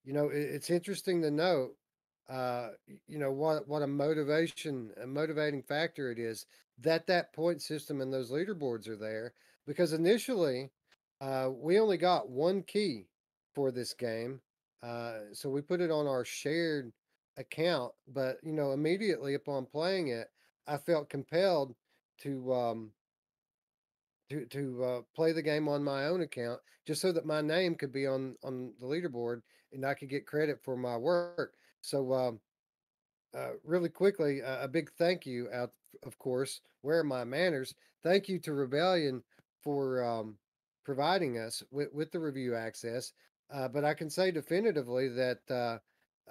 you 0.05 0.12
know, 0.12 0.29
it, 0.29 0.40
it's 0.40 0.70
interesting 0.70 1.23
to 1.23 1.31
note, 1.31 1.77
uh, 2.29 2.70
you 3.07 3.18
know, 3.18 3.33
what 3.33 3.66
what 3.66 3.83
a 3.83 3.87
motivation, 3.87 4.90
a 5.03 5.07
motivating 5.07 5.62
factor 5.62 6.11
it 6.11 6.18
is 6.18 6.46
that 6.79 7.07
that 7.07 7.33
point 7.33 7.61
system 7.61 8.01
and 8.01 8.12
those 8.12 8.31
leaderboards 8.31 8.88
are 8.88 8.96
there. 8.96 9.33
Because 9.66 9.92
initially, 9.92 10.70
uh, 11.20 11.51
we 11.53 11.79
only 11.79 11.96
got 11.96 12.29
one 12.29 12.62
key 12.62 13.07
for 13.55 13.71
this 13.71 13.95
game, 13.95 14.41
uh, 14.83 15.21
so 15.33 15.51
we 15.51 15.63
put 15.63 15.81
it 15.81 15.91
on 15.91 16.07
our 16.07 16.25
shared 16.25 16.93
account. 17.37 17.93
But 18.09 18.39
you 18.43 18.53
know, 18.53 18.73
immediately 18.73 19.35
upon 19.35 19.67
playing 19.67 20.09
it, 20.09 20.29
I 20.67 20.77
felt 20.79 21.09
compelled 21.09 21.75
to 22.23 22.53
um, 22.53 22.93
to 24.31 24.47
to 24.47 24.85
uh, 24.85 25.01
play 25.15 25.33
the 25.33 25.43
game 25.43 25.69
on 25.69 25.85
my 25.85 26.07
own 26.07 26.23
account, 26.23 26.61
just 26.87 27.01
so 27.01 27.13
that 27.13 27.27
my 27.27 27.41
name 27.41 27.75
could 27.75 27.93
be 27.93 28.07
on 28.07 28.37
on 28.43 28.73
the 28.81 28.87
leaderboard 28.87 29.43
and 29.73 29.85
I 29.85 29.95
could 29.95 30.09
get 30.09 30.27
credit 30.27 30.63
for 30.63 30.77
my 30.77 30.97
work. 30.97 31.55
So, 31.81 32.13
um, 32.13 32.41
uh, 33.37 33.53
really 33.65 33.89
quickly, 33.89 34.43
uh, 34.43 34.65
a 34.65 34.69
big 34.69 34.91
thank 34.99 35.25
you 35.25 35.49
out, 35.53 35.73
of 36.03 36.19
course. 36.19 36.61
Where 36.83 36.99
are 37.01 37.05
my 37.05 37.25
manners? 37.25 37.75
Thank 38.03 38.29
you 38.29 38.39
to 38.41 38.53
Rebellion 38.53 39.23
for 39.63 40.05
um, 40.05 40.37
providing 40.85 41.39
us 41.39 41.63
with, 41.71 41.93
with 41.93 42.11
the 42.11 42.19
review 42.19 42.55
access. 42.55 43.13
Uh, 43.53 43.69
but 43.69 43.85
I 43.85 43.95
can 43.95 44.11
say 44.11 44.31
definitively 44.31 45.09
that 45.09 45.41
uh, 45.51 45.79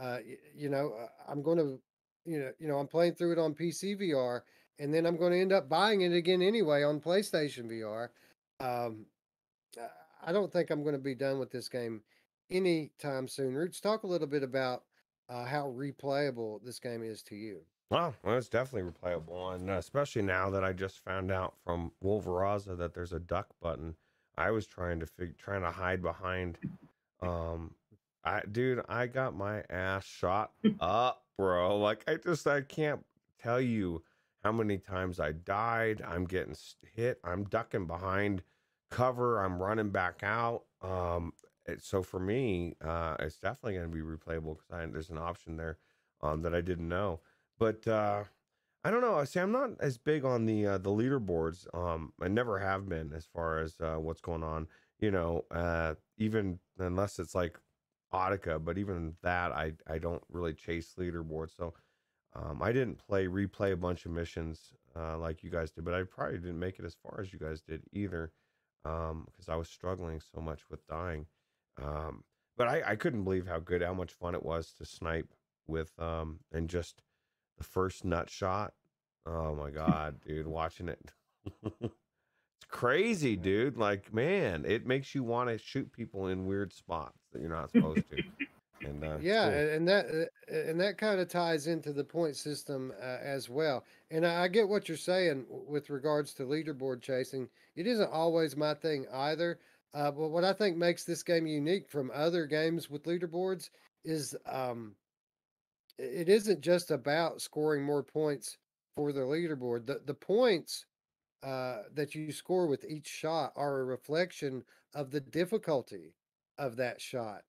uh, 0.01 0.19
you 0.55 0.69
know 0.69 0.93
I'm 1.27 1.41
going 1.41 1.57
to 1.57 1.79
you 2.25 2.39
know 2.39 2.51
you 2.59 2.67
know 2.67 2.77
I'm 2.77 2.87
playing 2.87 3.15
through 3.15 3.33
it 3.33 3.39
on 3.39 3.53
PC 3.53 3.99
VR, 3.99 4.41
and 4.79 4.93
then 4.93 5.05
I'm 5.05 5.17
going 5.17 5.31
to 5.31 5.39
end 5.39 5.53
up 5.53 5.69
buying 5.69 6.01
it 6.01 6.13
again 6.13 6.41
anyway 6.41 6.83
on 6.83 6.99
PlayStation 6.99 7.65
VR. 7.69 8.09
Um, 8.59 9.05
I 10.25 10.31
don't 10.31 10.51
think 10.51 10.69
I'm 10.69 10.83
going 10.83 10.95
to 10.95 11.01
be 11.01 11.15
done 11.15 11.39
with 11.39 11.51
this 11.51 11.69
game 11.69 12.01
anytime 12.49 13.27
soon. 13.27 13.55
Roots, 13.55 13.79
talk 13.79 14.03
a 14.03 14.07
little 14.07 14.27
bit 14.27 14.43
about 14.43 14.83
uh, 15.29 15.45
how 15.45 15.73
replayable 15.77 16.63
this 16.63 16.79
game 16.79 17.03
is 17.03 17.21
to 17.23 17.35
you. 17.35 17.61
Well, 17.91 18.13
well, 18.23 18.37
it's 18.37 18.49
definitely 18.49 18.91
replayable, 18.91 19.55
and 19.55 19.69
especially 19.69 20.21
now 20.21 20.49
that 20.51 20.63
I 20.63 20.73
just 20.73 20.99
found 20.99 21.31
out 21.31 21.55
from 21.63 21.91
Wolveraza 22.03 22.77
that 22.77 22.93
there's 22.93 23.13
a 23.13 23.19
duck 23.19 23.47
button. 23.61 23.95
I 24.37 24.51
was 24.51 24.67
trying 24.67 24.99
to 24.99 25.07
fig- 25.07 25.37
trying 25.37 25.61
to 25.63 25.71
hide 25.71 26.01
behind. 26.01 26.57
Um, 27.21 27.75
I 28.23 28.41
dude, 28.51 28.81
I 28.87 29.07
got 29.07 29.35
my 29.35 29.63
ass 29.69 30.05
shot 30.05 30.51
up, 30.79 31.23
bro. 31.37 31.77
Like 31.77 32.03
I 32.07 32.15
just 32.15 32.47
I 32.47 32.61
can't 32.61 33.05
tell 33.41 33.61
you 33.61 34.03
how 34.43 34.51
many 34.51 34.77
times 34.77 35.19
I 35.19 35.33
died. 35.33 36.01
I'm 36.05 36.25
getting 36.25 36.55
hit. 36.95 37.19
I'm 37.23 37.43
ducking 37.45 37.85
behind 37.85 38.43
cover. 38.89 39.43
I'm 39.43 39.61
running 39.61 39.89
back 39.89 40.21
out. 40.23 40.63
Um, 40.81 41.33
it, 41.65 41.83
so 41.83 42.01
for 42.01 42.19
me, 42.19 42.75
uh, 42.81 43.15
it's 43.19 43.37
definitely 43.37 43.73
going 43.73 43.91
to 43.91 43.95
be 43.95 44.01
replayable 44.01 44.57
because 44.57 44.91
there's 44.91 45.09
an 45.09 45.17
option 45.17 45.57
there 45.57 45.77
um, 46.21 46.41
that 46.41 46.55
I 46.55 46.61
didn't 46.61 46.87
know. 46.87 47.19
But 47.57 47.87
uh, 47.87 48.23
I 48.83 48.91
don't 48.91 49.01
know. 49.01 49.15
I 49.15 49.25
see, 49.25 49.39
I'm 49.39 49.51
not 49.51 49.71
as 49.79 49.97
big 49.97 50.23
on 50.23 50.45
the 50.45 50.65
uh, 50.65 50.77
the 50.77 50.89
leaderboards. 50.89 51.67
Um, 51.75 52.13
I 52.21 52.27
never 52.27 52.59
have 52.59 52.87
been 52.87 53.11
as 53.13 53.25
far 53.25 53.59
as 53.59 53.75
uh, 53.81 53.97
what's 53.97 54.21
going 54.21 54.43
on. 54.43 54.67
You 54.99 55.11
know, 55.11 55.45
uh, 55.51 55.95
even 56.17 56.59
unless 56.77 57.19
it's 57.19 57.35
like 57.35 57.57
Audica, 58.13 58.63
but 58.63 58.77
even 58.77 59.15
that, 59.23 59.51
I 59.51 59.73
I 59.87 59.97
don't 59.97 60.23
really 60.29 60.53
chase 60.53 60.93
leaderboards. 60.97 61.55
So 61.55 61.73
um, 62.35 62.61
I 62.61 62.71
didn't 62.71 62.99
play 62.99 63.27
replay 63.27 63.71
a 63.73 63.77
bunch 63.77 64.05
of 64.05 64.11
missions 64.11 64.73
uh, 64.95 65.17
like 65.17 65.43
you 65.43 65.49
guys 65.49 65.71
did, 65.71 65.85
but 65.85 65.93
I 65.93 66.03
probably 66.03 66.37
didn't 66.39 66.59
make 66.59 66.79
it 66.79 66.85
as 66.85 66.95
far 66.95 67.19
as 67.21 67.31
you 67.33 67.39
guys 67.39 67.61
did 67.61 67.83
either 67.93 68.31
because 68.83 69.49
I 69.49 69.55
was 69.55 69.69
struggling 69.69 70.21
so 70.21 70.41
much 70.41 70.61
with 70.69 70.85
dying. 70.87 71.25
Um, 71.81 72.23
but 72.57 72.67
I, 72.67 72.83
I 72.91 72.95
couldn't 72.95 73.23
believe 73.23 73.47
how 73.47 73.59
good, 73.59 73.81
how 73.81 73.93
much 73.93 74.11
fun 74.11 74.35
it 74.35 74.43
was 74.43 74.73
to 74.73 74.85
snipe 74.85 75.33
with 75.67 75.91
um, 75.99 76.39
and 76.51 76.69
just 76.69 77.01
the 77.57 77.63
first 77.63 78.03
nut 78.03 78.29
shot. 78.29 78.73
Oh 79.25 79.55
my 79.55 79.69
god, 79.71 80.21
dude, 80.25 80.47
watching 80.47 80.89
it. 80.89 81.11
it's 82.59 82.65
crazy, 82.69 83.35
dude. 83.35 83.77
Like, 83.77 84.13
man, 84.13 84.65
it 84.65 84.85
makes 84.85 85.15
you 85.15 85.23
want 85.23 85.49
to 85.49 85.57
shoot 85.57 85.91
people 85.91 86.27
in 86.27 86.45
weird 86.45 86.73
spots 86.73 87.17
that 87.33 87.41
you're 87.41 87.49
not 87.49 87.71
supposed 87.71 88.09
to. 88.09 88.23
And 88.81 89.03
uh, 89.03 89.19
Yeah, 89.19 89.49
cool. 89.49 89.63
and 89.75 89.87
that 89.87 90.05
uh, 90.51 90.53
and 90.55 90.79
that 90.79 90.97
kind 90.97 91.19
of 91.19 91.27
ties 91.27 91.67
into 91.67 91.91
the 91.93 92.03
point 92.03 92.35
system 92.35 92.93
uh, 93.01 93.17
as 93.21 93.49
well. 93.49 93.85
And 94.11 94.25
I 94.25 94.43
I 94.43 94.47
get 94.47 94.69
what 94.69 94.87
you're 94.87 94.97
saying 94.97 95.45
with 95.49 95.89
regards 95.89 96.33
to 96.35 96.43
leaderboard 96.43 97.01
chasing. 97.01 97.49
It 97.75 97.87
isn't 97.87 98.11
always 98.11 98.55
my 98.55 98.73
thing 98.73 99.07
either. 99.13 99.59
Uh, 99.93 100.11
but 100.11 100.29
what 100.29 100.43
I 100.43 100.53
think 100.53 100.77
makes 100.77 101.03
this 101.03 101.23
game 101.23 101.47
unique 101.47 101.87
from 101.89 102.11
other 102.13 102.45
games 102.45 102.89
with 102.89 103.03
leaderboards 103.05 103.69
is 104.03 104.35
um, 104.45 104.95
it 105.97 106.29
isn't 106.29 106.61
just 106.61 106.91
about 106.91 107.41
scoring 107.41 107.83
more 107.83 108.03
points 108.03 108.57
for 108.95 109.11
the 109.11 109.21
leaderboard. 109.21 109.85
The 109.85 110.01
the 110.05 110.13
points 110.13 110.85
uh, 111.43 111.83
that 111.93 112.15
you 112.15 112.31
score 112.31 112.67
with 112.67 112.85
each 112.85 113.07
shot 113.07 113.53
are 113.55 113.79
a 113.79 113.85
reflection 113.85 114.63
of 114.93 115.11
the 115.11 115.21
difficulty 115.21 116.13
of 116.57 116.75
that 116.77 116.99
shot. 116.99 117.43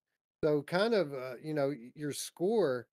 So, 0.44 0.62
kind 0.62 0.94
of, 0.94 1.12
uh, 1.12 1.34
you 1.42 1.54
know, 1.54 1.72
your 1.94 2.12
score 2.12 2.86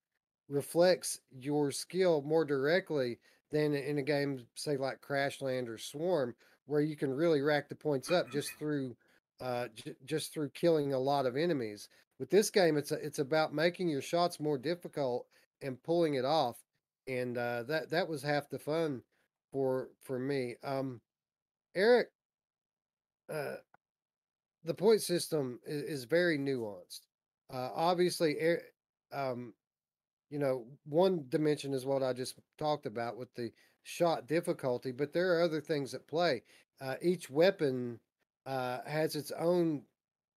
reflects 0.48 1.20
your 1.30 1.70
skill 1.70 2.22
more 2.22 2.44
directly 2.44 3.18
than 3.50 3.74
in 3.74 3.98
a 3.98 4.02
game, 4.02 4.44
say 4.54 4.76
like 4.76 5.00
Crashland 5.00 5.68
or 5.68 5.78
Swarm, 5.78 6.34
where 6.66 6.80
you 6.80 6.96
can 6.96 7.14
really 7.14 7.40
rack 7.40 7.68
the 7.68 7.74
points 7.74 8.10
up 8.10 8.30
just 8.30 8.52
through, 8.58 8.96
uh, 9.40 9.68
j- 9.74 9.94
just 10.04 10.32
through 10.32 10.50
killing 10.50 10.92
a 10.92 10.98
lot 10.98 11.26
of 11.26 11.36
enemies. 11.36 11.88
With 12.18 12.28
this 12.30 12.50
game, 12.50 12.76
it's 12.76 12.92
a, 12.92 12.96
it's 12.96 13.20
about 13.20 13.54
making 13.54 13.88
your 13.88 14.02
shots 14.02 14.40
more 14.40 14.58
difficult 14.58 15.26
and 15.62 15.82
pulling 15.82 16.14
it 16.14 16.24
off, 16.24 16.56
and 17.06 17.38
uh, 17.38 17.62
that 17.64 17.90
that 17.90 18.08
was 18.08 18.22
half 18.22 18.50
the 18.50 18.58
fun 18.58 19.02
for 19.52 19.88
for 20.02 20.18
me. 20.18 20.56
Um, 20.64 21.00
Eric, 21.74 22.08
uh, 23.32 23.56
the 24.64 24.74
point 24.74 25.02
system 25.02 25.60
is, 25.66 25.82
is 25.82 26.04
very 26.04 26.38
nuanced. 26.38 27.00
Uh, 27.52 27.70
obviously, 27.74 28.36
um, 29.12 29.54
you 30.30 30.38
know, 30.38 30.66
one 30.84 31.24
dimension 31.28 31.72
is 31.72 31.86
what 31.86 32.02
I 32.02 32.12
just 32.12 32.34
talked 32.58 32.86
about 32.86 33.16
with 33.16 33.32
the 33.34 33.50
shot 33.82 34.26
difficulty, 34.26 34.92
but 34.92 35.12
there 35.12 35.34
are 35.34 35.42
other 35.42 35.60
things 35.60 35.94
at 35.94 36.06
play. 36.06 36.42
Uh, 36.80 36.94
each 37.00 37.30
weapon 37.30 37.98
uh, 38.46 38.78
has 38.86 39.16
its 39.16 39.32
own 39.32 39.82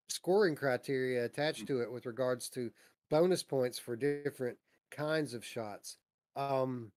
scoring 0.10 0.56
criteria 0.56 1.26
attached 1.26 1.68
to 1.68 1.82
it 1.82 1.92
with 1.92 2.06
regards 2.06 2.50
to 2.50 2.72
bonus 3.10 3.44
points 3.44 3.78
for 3.78 3.96
different 3.96 4.58
kinds 4.90 5.34
of 5.34 5.46
shots. 5.46 5.98
Um, 6.36 6.92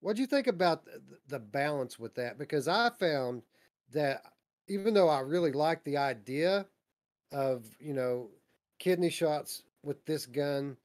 what 0.00 0.16
do 0.16 0.22
you 0.22 0.26
think 0.26 0.46
about 0.46 0.84
th- 0.84 0.98
th- 1.08 1.20
the 1.28 1.38
balance 1.38 1.98
with 1.98 2.14
that? 2.14 2.38
Because 2.38 2.68
I 2.68 2.90
found 2.90 3.42
that 3.92 4.22
even 4.68 4.94
though 4.94 5.08
I 5.08 5.20
really 5.20 5.52
like 5.52 5.82
the 5.84 5.96
idea 5.96 6.66
of, 7.32 7.64
you 7.80 7.94
know, 7.94 8.28
kidney 8.78 9.10
shots 9.10 9.62
with 9.82 10.04
this 10.04 10.26
gun 10.26 10.76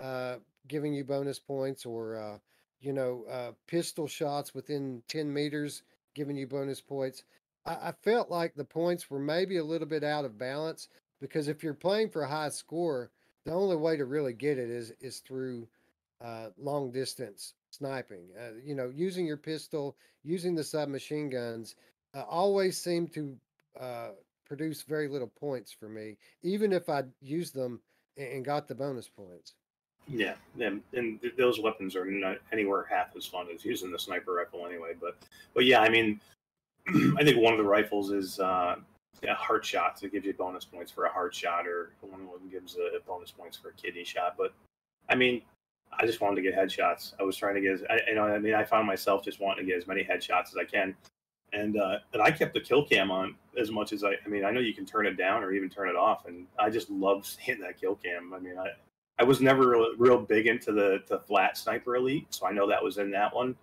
uh, 0.00 0.36
giving 0.66 0.92
you 0.92 1.04
bonus 1.04 1.38
points 1.38 1.86
or, 1.86 2.16
uh, 2.16 2.38
you 2.80 2.92
know, 2.92 3.24
uh, 3.30 3.52
pistol 3.66 4.06
shots 4.06 4.54
within 4.54 5.02
10 5.08 5.32
meters 5.32 5.82
giving 6.14 6.36
you 6.36 6.46
bonus 6.46 6.80
points, 6.80 7.24
I, 7.64 7.88
I 7.88 7.92
felt 8.02 8.30
like 8.30 8.54
the 8.54 8.64
points 8.64 9.10
were 9.10 9.18
maybe 9.18 9.56
a 9.56 9.64
little 9.64 9.88
bit 9.88 10.04
out 10.04 10.24
of 10.24 10.38
balance 10.38 10.88
because 11.20 11.48
if 11.48 11.62
you're 11.62 11.74
playing 11.74 12.10
for 12.10 12.22
a 12.22 12.28
high 12.28 12.50
score, 12.50 13.10
the 13.44 13.52
only 13.52 13.76
way 13.76 13.96
to 13.96 14.04
really 14.04 14.32
get 14.34 14.58
it 14.58 14.68
is 14.68 14.92
is 15.00 15.20
through 15.20 15.68
uh, 16.20 16.48
long 16.58 16.90
distance 16.90 17.54
sniping. 17.70 18.28
Uh, 18.38 18.52
you 18.64 18.74
know, 18.74 18.90
using 18.94 19.26
your 19.26 19.36
pistol, 19.36 19.96
using 20.24 20.54
the 20.54 20.64
submachine 20.64 21.30
guns, 21.30 21.76
uh, 22.14 22.22
always 22.22 22.78
seem 22.78 23.06
to 23.08 23.36
uh, 23.80 24.08
produce 24.46 24.82
very 24.82 25.08
little 25.08 25.32
points 25.38 25.72
for 25.72 25.88
me, 25.88 26.16
even 26.42 26.72
if 26.72 26.88
I 26.88 27.04
used 27.20 27.54
them 27.54 27.80
and, 28.16 28.44
got 28.44 28.66
the 28.66 28.74
bonus 28.74 29.08
points. 29.08 29.54
Yeah, 30.08 30.34
and, 30.60 30.82
and 30.94 31.20
th- 31.20 31.36
those 31.36 31.60
weapons 31.60 31.94
are 31.94 32.06
not 32.06 32.38
anywhere 32.52 32.86
half 32.90 33.14
as 33.16 33.26
fun 33.26 33.46
as 33.54 33.64
using 33.64 33.92
the 33.92 33.98
sniper 33.98 34.32
rifle 34.32 34.66
anyway. 34.66 34.92
But 34.98 35.18
but 35.54 35.66
yeah, 35.66 35.80
I 35.80 35.90
mean, 35.90 36.20
I 37.18 37.22
think 37.22 37.36
one 37.36 37.52
of 37.52 37.58
the 37.58 37.64
rifles 37.64 38.10
is 38.10 38.40
uh, 38.40 38.76
a 39.22 39.34
heart 39.34 39.64
shot 39.64 39.96
to 39.98 40.08
give 40.08 40.24
you 40.24 40.32
bonus 40.32 40.64
points 40.64 40.90
for 40.90 41.04
a 41.04 41.10
heart 41.10 41.34
shot, 41.34 41.66
or 41.66 41.90
one 42.00 42.22
of 42.22 42.40
them 42.40 42.48
gives 42.50 42.76
a 42.76 43.00
bonus 43.06 43.30
points 43.30 43.58
for 43.58 43.68
a 43.68 43.72
kidney 43.74 44.04
shot. 44.04 44.36
But 44.38 44.54
I 45.10 45.14
mean, 45.14 45.42
I 45.92 46.06
just 46.06 46.20
wanted 46.20 46.36
to 46.36 46.42
get 46.42 46.54
headshots. 46.54 47.14
I 47.18 47.22
was 47.22 47.36
trying 47.36 47.54
to 47.54 47.60
get, 47.60 47.72
as, 47.72 47.82
you 48.06 48.14
know, 48.14 48.24
I 48.24 48.38
mean, 48.38 48.54
I 48.54 48.64
found 48.64 48.86
myself 48.86 49.24
just 49.24 49.40
wanting 49.40 49.64
to 49.64 49.70
get 49.70 49.78
as 49.78 49.86
many 49.86 50.04
headshots 50.04 50.48
as 50.48 50.56
I 50.56 50.64
can, 50.64 50.94
and 51.52 51.78
uh, 51.78 51.98
and 52.12 52.22
I 52.22 52.30
kept 52.30 52.54
the 52.54 52.60
kill 52.60 52.84
cam 52.84 53.10
on 53.10 53.34
as 53.58 53.70
much 53.70 53.92
as 53.92 54.04
I. 54.04 54.12
I 54.24 54.28
mean, 54.28 54.44
I 54.44 54.50
know 54.50 54.60
you 54.60 54.74
can 54.74 54.86
turn 54.86 55.06
it 55.06 55.16
down 55.16 55.42
or 55.42 55.52
even 55.52 55.68
turn 55.68 55.88
it 55.88 55.96
off, 55.96 56.26
and 56.26 56.46
I 56.58 56.70
just 56.70 56.90
love 56.90 57.26
seeing 57.44 57.60
that 57.60 57.80
kill 57.80 57.96
cam. 57.96 58.32
I 58.34 58.38
mean, 58.38 58.58
I 58.58 58.68
I 59.18 59.24
was 59.24 59.40
never 59.40 59.68
real, 59.70 59.88
real 59.98 60.18
big 60.18 60.46
into 60.46 60.72
the 60.72 61.00
the 61.08 61.20
flat 61.20 61.56
sniper 61.56 61.96
elite, 61.96 62.26
so 62.30 62.46
I 62.46 62.52
know 62.52 62.68
that 62.68 62.82
was 62.82 62.98
in 62.98 63.10
that 63.12 63.34
one. 63.34 63.56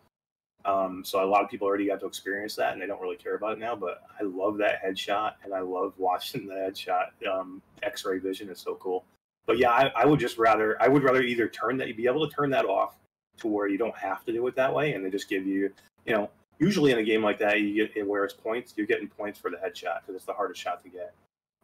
Um, 0.65 1.03
so 1.05 1.23
a 1.23 1.27
lot 1.27 1.43
of 1.43 1.49
people 1.49 1.67
already 1.67 1.87
got 1.87 1.99
to 1.99 2.07
experience 2.07 2.55
that, 2.55 2.73
and 2.73 2.81
they 2.81 2.87
don't 2.87 3.01
really 3.01 3.15
care 3.15 3.35
about 3.35 3.53
it 3.53 3.59
now. 3.59 3.75
But 3.75 4.01
I 4.19 4.23
love 4.23 4.57
that 4.57 4.83
headshot, 4.83 5.33
and 5.43 5.53
I 5.53 5.59
love 5.59 5.93
watching 5.97 6.47
the 6.47 6.55
headshot. 6.55 7.07
Um, 7.31 7.61
X-ray 7.83 8.19
vision 8.19 8.49
is 8.49 8.59
so 8.59 8.75
cool. 8.75 9.05
But 9.45 9.57
yeah, 9.57 9.71
I, 9.71 9.91
I 9.95 10.05
would 10.05 10.19
just 10.19 10.37
rather 10.37 10.81
I 10.81 10.87
would 10.87 11.03
rather 11.03 11.21
either 11.21 11.47
turn 11.47 11.77
that 11.77 11.87
you'd 11.87 11.97
be 11.97 12.07
able 12.07 12.27
to 12.27 12.35
turn 12.35 12.49
that 12.51 12.65
off 12.65 12.95
to 13.37 13.47
where 13.47 13.67
you 13.67 13.77
don't 13.77 13.95
have 13.97 14.23
to 14.25 14.31
do 14.33 14.45
it 14.47 14.55
that 14.55 14.73
way, 14.73 14.93
and 14.93 15.05
they 15.05 15.09
just 15.09 15.29
give 15.29 15.45
you 15.45 15.71
you 16.05 16.13
know 16.13 16.29
usually 16.59 16.91
in 16.91 16.97
a 16.99 17.03
game 17.03 17.21
like 17.21 17.37
that 17.39 17.59
you 17.59 17.87
get 17.87 18.07
where 18.07 18.23
it's 18.23 18.33
points 18.33 18.73
you're 18.77 18.87
getting 18.87 19.07
points 19.07 19.37
for 19.37 19.51
the 19.51 19.57
headshot 19.57 20.01
because 20.01 20.15
it's 20.15 20.25
the 20.25 20.33
hardest 20.33 20.61
shot 20.61 20.81
to 20.83 20.89
get. 20.89 21.13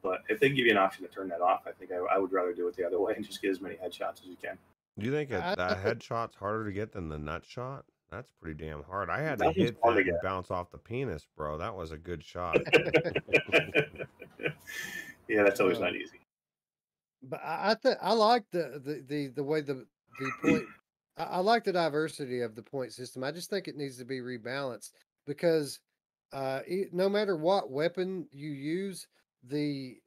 But 0.03 0.21
if 0.29 0.39
they 0.39 0.49
give 0.49 0.65
you 0.65 0.71
an 0.71 0.77
option 0.77 1.05
to 1.05 1.11
turn 1.11 1.29
that 1.29 1.41
off, 1.41 1.61
I 1.67 1.71
think 1.71 1.91
I, 1.91 1.97
I 2.15 2.17
would 2.17 2.31
rather 2.31 2.53
do 2.53 2.67
it 2.67 2.75
the 2.75 2.85
other 2.85 2.99
way 3.03 3.13
and 3.15 3.25
just 3.25 3.41
get 3.41 3.51
as 3.51 3.61
many 3.61 3.75
headshots 3.75 4.21
as 4.21 4.27
you 4.27 4.37
can. 4.41 4.57
Do 4.99 5.05
you 5.05 5.11
think 5.11 5.31
I- 5.31 5.55
that, 5.55 5.57
that 5.57 5.83
headshot's 5.83 6.35
harder 6.35 6.65
to 6.65 6.71
get 6.71 6.91
than 6.91 7.09
the 7.09 7.17
nut 7.17 7.43
shot? 7.45 7.85
That's 8.11 8.29
pretty 8.41 8.61
damn 8.61 8.83
hard. 8.83 9.09
I 9.09 9.21
had 9.21 9.37
to 9.37 9.45
That 9.45 9.47
was 9.47 9.55
hit 9.55 9.81
that 9.81 9.93
to 9.93 9.99
and 9.99 10.17
bounce 10.21 10.51
off 10.51 10.69
the 10.69 10.77
penis, 10.77 11.25
bro. 11.37 11.57
That 11.57 11.73
was 11.73 11.93
a 11.93 11.97
good 11.97 12.21
shot. 12.25 12.57
yeah, 15.29 15.43
that's 15.43 15.61
always 15.61 15.79
not 15.79 15.95
easy. 15.95 16.19
But 17.23 17.41
I 17.43 17.71
I, 17.71 17.75
th- 17.81 17.97
I 18.01 18.13
like 18.13 18.45
the, 18.51 18.81
the 18.83 19.03
the 19.07 19.27
the 19.27 19.43
way 19.43 19.61
the 19.61 19.85
the 20.19 20.31
point. 20.43 20.63
I, 21.17 21.23
I 21.23 21.37
like 21.39 21.63
the 21.63 21.73
diversity 21.73 22.41
of 22.41 22.55
the 22.55 22.63
point 22.63 22.93
system. 22.93 23.23
I 23.23 23.31
just 23.31 23.49
think 23.49 23.67
it 23.67 23.75
needs 23.77 23.97
to 23.97 24.05
be 24.05 24.19
rebalanced 24.19 24.91
because 25.25 25.79
uh, 26.33 26.61
e- 26.67 26.85
no 26.91 27.09
matter 27.09 27.35
what 27.35 27.69
weapon 27.71 28.27
you 28.31 28.49
use, 28.49 29.07
the 29.43 29.97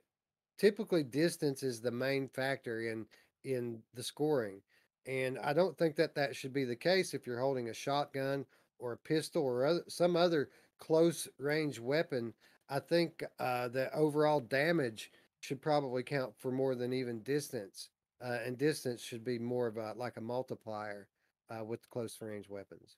typically 0.58 1.02
distance 1.02 1.62
is 1.62 1.80
the 1.80 1.90
main 1.90 2.28
factor 2.28 2.80
in 2.82 3.06
in 3.44 3.82
the 3.94 4.02
scoring, 4.02 4.62
and 5.06 5.38
I 5.38 5.52
don't 5.52 5.76
think 5.76 5.96
that 5.96 6.14
that 6.14 6.34
should 6.34 6.52
be 6.52 6.64
the 6.64 6.76
case 6.76 7.12
if 7.14 7.26
you're 7.26 7.40
holding 7.40 7.68
a 7.68 7.74
shotgun 7.74 8.46
or 8.78 8.92
a 8.92 8.98
pistol 8.98 9.44
or 9.44 9.66
other, 9.66 9.84
some 9.88 10.16
other 10.16 10.48
close 10.78 11.28
range 11.38 11.78
weapon. 11.78 12.32
I 12.70 12.78
think 12.80 13.22
uh, 13.38 13.68
the 13.68 13.94
overall 13.94 14.40
damage 14.40 15.10
should 15.44 15.60
probably 15.60 16.02
count 16.02 16.32
for 16.38 16.50
more 16.50 16.74
than 16.74 16.92
even 16.94 17.20
distance, 17.22 17.90
uh, 18.24 18.38
and 18.44 18.56
distance 18.56 19.02
should 19.02 19.22
be 19.22 19.38
more 19.38 19.66
of 19.66 19.76
a 19.76 19.92
like 19.94 20.16
a 20.16 20.20
multiplier 20.20 21.06
uh, 21.50 21.62
with 21.62 21.88
close 21.90 22.16
range 22.22 22.48
weapons. 22.48 22.96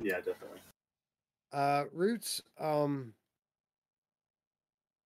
Yeah, 0.00 0.16
definitely. 0.16 0.60
Uh, 1.52 1.84
Roots, 1.92 2.40
um, 2.58 3.12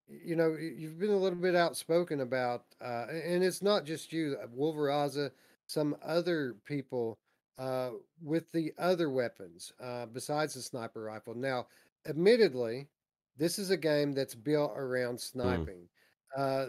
you 0.07 0.37
know, 0.37 0.57
you've 0.57 0.98
been 0.98 1.11
a 1.11 1.16
little 1.16 1.38
bit 1.38 1.57
outspoken 1.57 2.20
about, 2.20 2.64
uh, 2.81 3.07
and 3.11 3.42
it's 3.42 3.62
not 3.62 3.85
just 3.85 4.12
you, 4.12 4.37
uh, 4.42 4.46
Wolveraza, 4.46 5.31
some 5.66 5.96
other 6.05 6.57
people 6.64 7.18
uh, 7.59 7.90
with 8.22 8.51
the 8.53 8.72
other 8.79 9.11
weapons 9.11 9.72
uh, 9.83 10.07
besides 10.07 10.55
the 10.55 10.62
sniper 10.62 11.03
rifle. 11.03 11.35
Now, 11.35 11.66
admittedly, 12.07 12.88
this 13.37 13.59
is 13.59 13.70
a 13.70 13.77
game 13.77 14.12
that's 14.12 14.35
built 14.35 14.72
around 14.77 15.18
sniping. 15.18 15.88
Uh, 16.37 16.66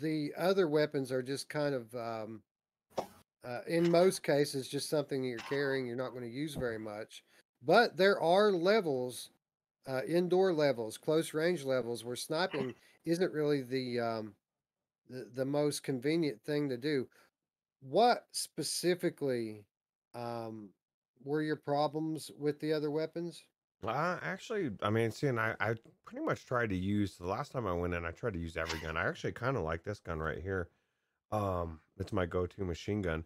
the 0.00 0.32
other 0.36 0.68
weapons 0.68 1.12
are 1.12 1.22
just 1.22 1.48
kind 1.48 1.74
of, 1.74 1.94
um, 1.94 2.42
uh, 3.44 3.60
in 3.66 3.90
most 3.90 4.22
cases, 4.22 4.68
just 4.68 4.90
something 4.90 5.22
you're 5.24 5.38
carrying. 5.38 5.86
You're 5.86 5.96
not 5.96 6.10
going 6.10 6.24
to 6.24 6.28
use 6.28 6.54
very 6.54 6.78
much. 6.78 7.22
But 7.64 7.96
there 7.96 8.20
are 8.20 8.52
levels, 8.52 9.30
uh, 9.86 10.02
indoor 10.06 10.52
levels, 10.52 10.98
close 10.98 11.32
range 11.32 11.64
levels, 11.64 12.04
where 12.04 12.16
sniping 12.16 12.74
isn't 13.04 13.32
really 13.32 13.62
the, 13.62 14.00
um, 14.00 14.34
the 15.08 15.28
the 15.34 15.44
most 15.44 15.82
convenient 15.82 16.42
thing 16.42 16.68
to 16.68 16.76
do. 16.76 17.08
What 17.80 18.26
specifically 18.32 19.64
um, 20.14 20.70
were 21.24 21.42
your 21.42 21.56
problems 21.56 22.30
with 22.38 22.60
the 22.60 22.72
other 22.72 22.90
weapons? 22.90 23.42
Uh, 23.86 24.18
actually, 24.22 24.70
I 24.82 24.90
mean, 24.90 25.10
seeing 25.10 25.38
I, 25.38 25.54
I 25.60 25.74
pretty 26.04 26.24
much 26.24 26.44
tried 26.44 26.70
to 26.70 26.76
use 26.76 27.16
the 27.16 27.26
last 27.26 27.52
time 27.52 27.66
I 27.66 27.72
went 27.72 27.94
in, 27.94 28.04
I 28.04 28.10
tried 28.10 28.34
to 28.34 28.38
use 28.38 28.56
every 28.56 28.78
gun. 28.80 28.96
I 28.96 29.06
actually 29.08 29.32
kind 29.32 29.56
of 29.56 29.62
like 29.62 29.84
this 29.84 30.00
gun 30.00 30.18
right 30.18 30.40
here. 30.40 30.68
Um, 31.32 31.80
it's 31.98 32.12
my 32.12 32.26
go-to 32.26 32.64
machine 32.64 33.02
gun. 33.02 33.24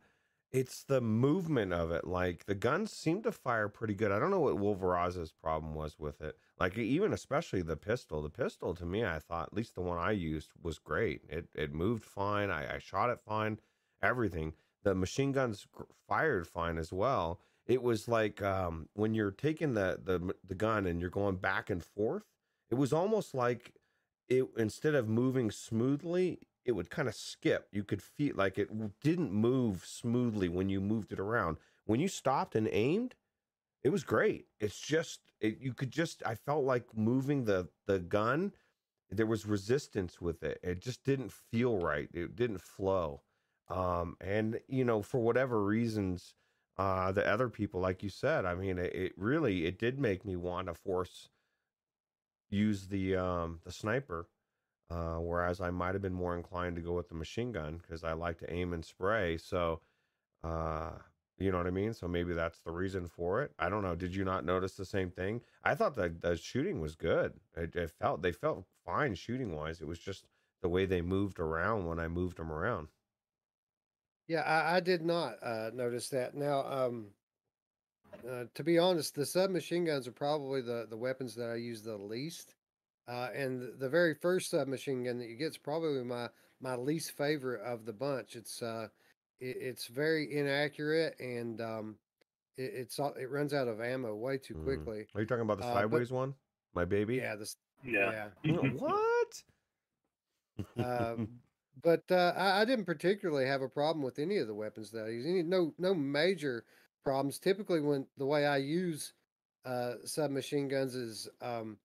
It's 0.52 0.82
the 0.82 1.00
movement 1.00 1.72
of 1.72 1.92
it. 1.92 2.06
Like 2.06 2.46
the 2.46 2.54
guns 2.54 2.92
seem 2.92 3.22
to 3.22 3.32
fire 3.32 3.68
pretty 3.68 3.94
good. 3.94 4.10
I 4.10 4.18
don't 4.18 4.32
know 4.32 4.40
what 4.40 4.56
Wolveraza's 4.56 5.32
problem 5.32 5.74
was 5.74 5.98
with 5.98 6.20
it. 6.20 6.36
Like 6.58 6.76
even 6.76 7.12
especially 7.12 7.62
the 7.62 7.76
pistol. 7.76 8.20
The 8.20 8.30
pistol 8.30 8.74
to 8.74 8.84
me, 8.84 9.04
I 9.04 9.20
thought 9.20 9.48
at 9.48 9.54
least 9.54 9.76
the 9.76 9.80
one 9.80 9.98
I 9.98 10.10
used 10.10 10.50
was 10.60 10.78
great. 10.78 11.22
It 11.28 11.48
it 11.54 11.72
moved 11.72 12.04
fine. 12.04 12.50
I, 12.50 12.76
I 12.76 12.78
shot 12.78 13.10
it 13.10 13.20
fine. 13.20 13.60
Everything. 14.02 14.54
The 14.82 14.94
machine 14.94 15.30
guns 15.30 15.66
fired 16.08 16.48
fine 16.48 16.78
as 16.78 16.92
well. 16.92 17.40
It 17.70 17.84
was 17.84 18.08
like 18.08 18.42
um, 18.42 18.88
when 18.94 19.14
you're 19.14 19.30
taking 19.30 19.74
the 19.74 20.00
the 20.04 20.34
the 20.46 20.56
gun 20.56 20.86
and 20.86 21.00
you're 21.00 21.08
going 21.08 21.36
back 21.36 21.70
and 21.70 21.82
forth. 21.84 22.24
It 22.68 22.74
was 22.74 22.92
almost 22.92 23.32
like 23.32 23.74
it 24.28 24.44
instead 24.56 24.96
of 24.96 25.08
moving 25.08 25.52
smoothly, 25.52 26.40
it 26.64 26.72
would 26.72 26.90
kind 26.90 27.06
of 27.06 27.14
skip. 27.14 27.68
You 27.70 27.84
could 27.84 28.02
feel 28.02 28.34
like 28.34 28.58
it 28.58 28.70
didn't 29.00 29.32
move 29.32 29.84
smoothly 29.86 30.48
when 30.48 30.68
you 30.68 30.80
moved 30.80 31.12
it 31.12 31.20
around. 31.20 31.58
When 31.84 32.00
you 32.00 32.08
stopped 32.08 32.56
and 32.56 32.68
aimed, 32.72 33.14
it 33.84 33.90
was 33.90 34.02
great. 34.02 34.46
It's 34.58 34.80
just 34.80 35.20
it, 35.40 35.58
you 35.60 35.72
could 35.72 35.92
just 35.92 36.24
I 36.26 36.34
felt 36.34 36.64
like 36.64 36.96
moving 36.96 37.44
the 37.44 37.68
the 37.86 38.00
gun. 38.00 38.52
There 39.10 39.26
was 39.26 39.46
resistance 39.46 40.20
with 40.20 40.42
it. 40.42 40.58
It 40.64 40.80
just 40.80 41.04
didn't 41.04 41.32
feel 41.32 41.78
right. 41.78 42.08
It 42.12 42.34
didn't 42.34 42.62
flow. 42.62 43.22
Um, 43.68 44.16
and 44.20 44.60
you 44.66 44.84
know, 44.84 45.02
for 45.02 45.20
whatever 45.20 45.62
reasons, 45.62 46.34
uh, 46.78 47.12
the 47.12 47.26
other 47.26 47.48
people, 47.48 47.80
like 47.80 48.02
you 48.02 48.08
said, 48.08 48.44
I 48.44 48.54
mean, 48.54 48.78
it, 48.78 48.94
it 48.94 49.12
really 49.16 49.66
it 49.66 49.78
did 49.78 49.98
make 49.98 50.24
me 50.24 50.36
want 50.36 50.68
to 50.68 50.74
force 50.74 51.28
use 52.50 52.88
the 52.88 53.16
um 53.16 53.60
the 53.64 53.72
sniper. 53.72 54.26
Uh, 54.90 55.18
whereas 55.18 55.60
I 55.60 55.70
might 55.70 55.94
have 55.94 56.02
been 56.02 56.12
more 56.12 56.36
inclined 56.36 56.74
to 56.76 56.82
go 56.82 56.94
with 56.94 57.08
the 57.08 57.14
machine 57.14 57.52
gun 57.52 57.76
because 57.76 58.02
I 58.02 58.12
like 58.12 58.38
to 58.38 58.52
aim 58.52 58.72
and 58.72 58.84
spray. 58.84 59.36
So, 59.36 59.82
uh, 60.42 60.92
you 61.38 61.52
know 61.52 61.58
what 61.58 61.68
I 61.68 61.70
mean? 61.70 61.94
So 61.94 62.08
maybe 62.08 62.34
that's 62.34 62.60
the 62.60 62.72
reason 62.72 63.06
for 63.08 63.42
it. 63.42 63.52
I 63.58 63.68
don't 63.68 63.82
know. 63.84 63.94
Did 63.94 64.14
you 64.16 64.24
not 64.24 64.44
notice 64.44 64.74
the 64.74 64.84
same 64.84 65.10
thing? 65.10 65.42
I 65.64 65.74
thought 65.76 65.94
that 65.96 66.22
the 66.22 66.36
shooting 66.36 66.80
was 66.80 66.96
good. 66.96 67.34
It, 67.56 67.76
it 67.76 67.90
felt 67.90 68.22
they 68.22 68.32
felt 68.32 68.66
fine 68.84 69.14
shooting 69.14 69.54
wise. 69.54 69.80
It 69.80 69.86
was 69.86 70.00
just 70.00 70.26
the 70.60 70.68
way 70.68 70.86
they 70.86 71.02
moved 71.02 71.38
around 71.38 71.86
when 71.86 72.00
I 72.00 72.08
moved 72.08 72.36
them 72.36 72.52
around. 72.52 72.88
Yeah, 74.30 74.42
I, 74.42 74.76
I 74.76 74.80
did 74.80 75.02
not 75.02 75.34
uh, 75.42 75.70
notice 75.74 76.08
that. 76.10 76.36
Now, 76.36 76.64
um, 76.64 77.06
uh, 78.24 78.44
to 78.54 78.62
be 78.62 78.78
honest, 78.78 79.16
the 79.16 79.26
submachine 79.26 79.84
guns 79.84 80.06
are 80.06 80.12
probably 80.12 80.60
the, 80.60 80.86
the 80.88 80.96
weapons 80.96 81.34
that 81.34 81.50
I 81.50 81.56
use 81.56 81.82
the 81.82 81.96
least. 81.96 82.54
Uh, 83.08 83.30
and 83.34 83.72
the 83.80 83.88
very 83.88 84.14
first 84.14 84.50
submachine 84.50 85.02
gun 85.02 85.18
that 85.18 85.26
you 85.28 85.34
get 85.34 85.48
is 85.48 85.58
probably 85.58 86.04
my 86.04 86.28
my 86.60 86.76
least 86.76 87.10
favorite 87.16 87.60
of 87.62 87.84
the 87.84 87.92
bunch. 87.92 88.36
It's 88.36 88.62
uh, 88.62 88.86
it, 89.40 89.56
it's 89.60 89.88
very 89.88 90.32
inaccurate 90.38 91.18
and 91.18 91.60
um, 91.60 91.96
it, 92.56 92.70
it's 92.72 93.00
it 93.00 93.30
runs 93.32 93.52
out 93.52 93.66
of 93.66 93.80
ammo 93.80 94.14
way 94.14 94.38
too 94.38 94.54
Mm. 94.54 94.62
quickly. 94.64 95.06
Are 95.16 95.22
you 95.22 95.26
talking 95.26 95.42
about 95.42 95.58
the 95.58 95.64
Uh, 95.64 95.74
but- 95.74 95.80
sideways 95.80 96.12
one? 96.12 96.34
My 96.72 96.84
baby? 96.84 97.16
Yeah, 97.16 97.34
this 97.34 97.56
Yeah. 97.84 98.28
yeah. 98.44 98.52
what? 98.78 99.42
But 101.82 102.04
uh, 102.10 102.34
I, 102.36 102.62
I 102.62 102.64
didn't 102.64 102.84
particularly 102.84 103.46
have 103.46 103.62
a 103.62 103.68
problem 103.68 104.04
with 104.04 104.18
any 104.18 104.38
of 104.38 104.46
the 104.46 104.54
weapons 104.54 104.90
that 104.90 105.06
I 105.06 105.10
use. 105.10 105.26
Any 105.26 105.42
no 105.42 105.74
no 105.78 105.94
major 105.94 106.64
problems. 107.04 107.38
Typically, 107.38 107.80
when 107.80 108.06
the 108.18 108.26
way 108.26 108.46
I 108.46 108.58
use 108.58 109.12
uh, 109.64 109.94
submachine 110.04 110.68
guns 110.68 110.94
is, 110.94 111.28
um, 111.40 111.78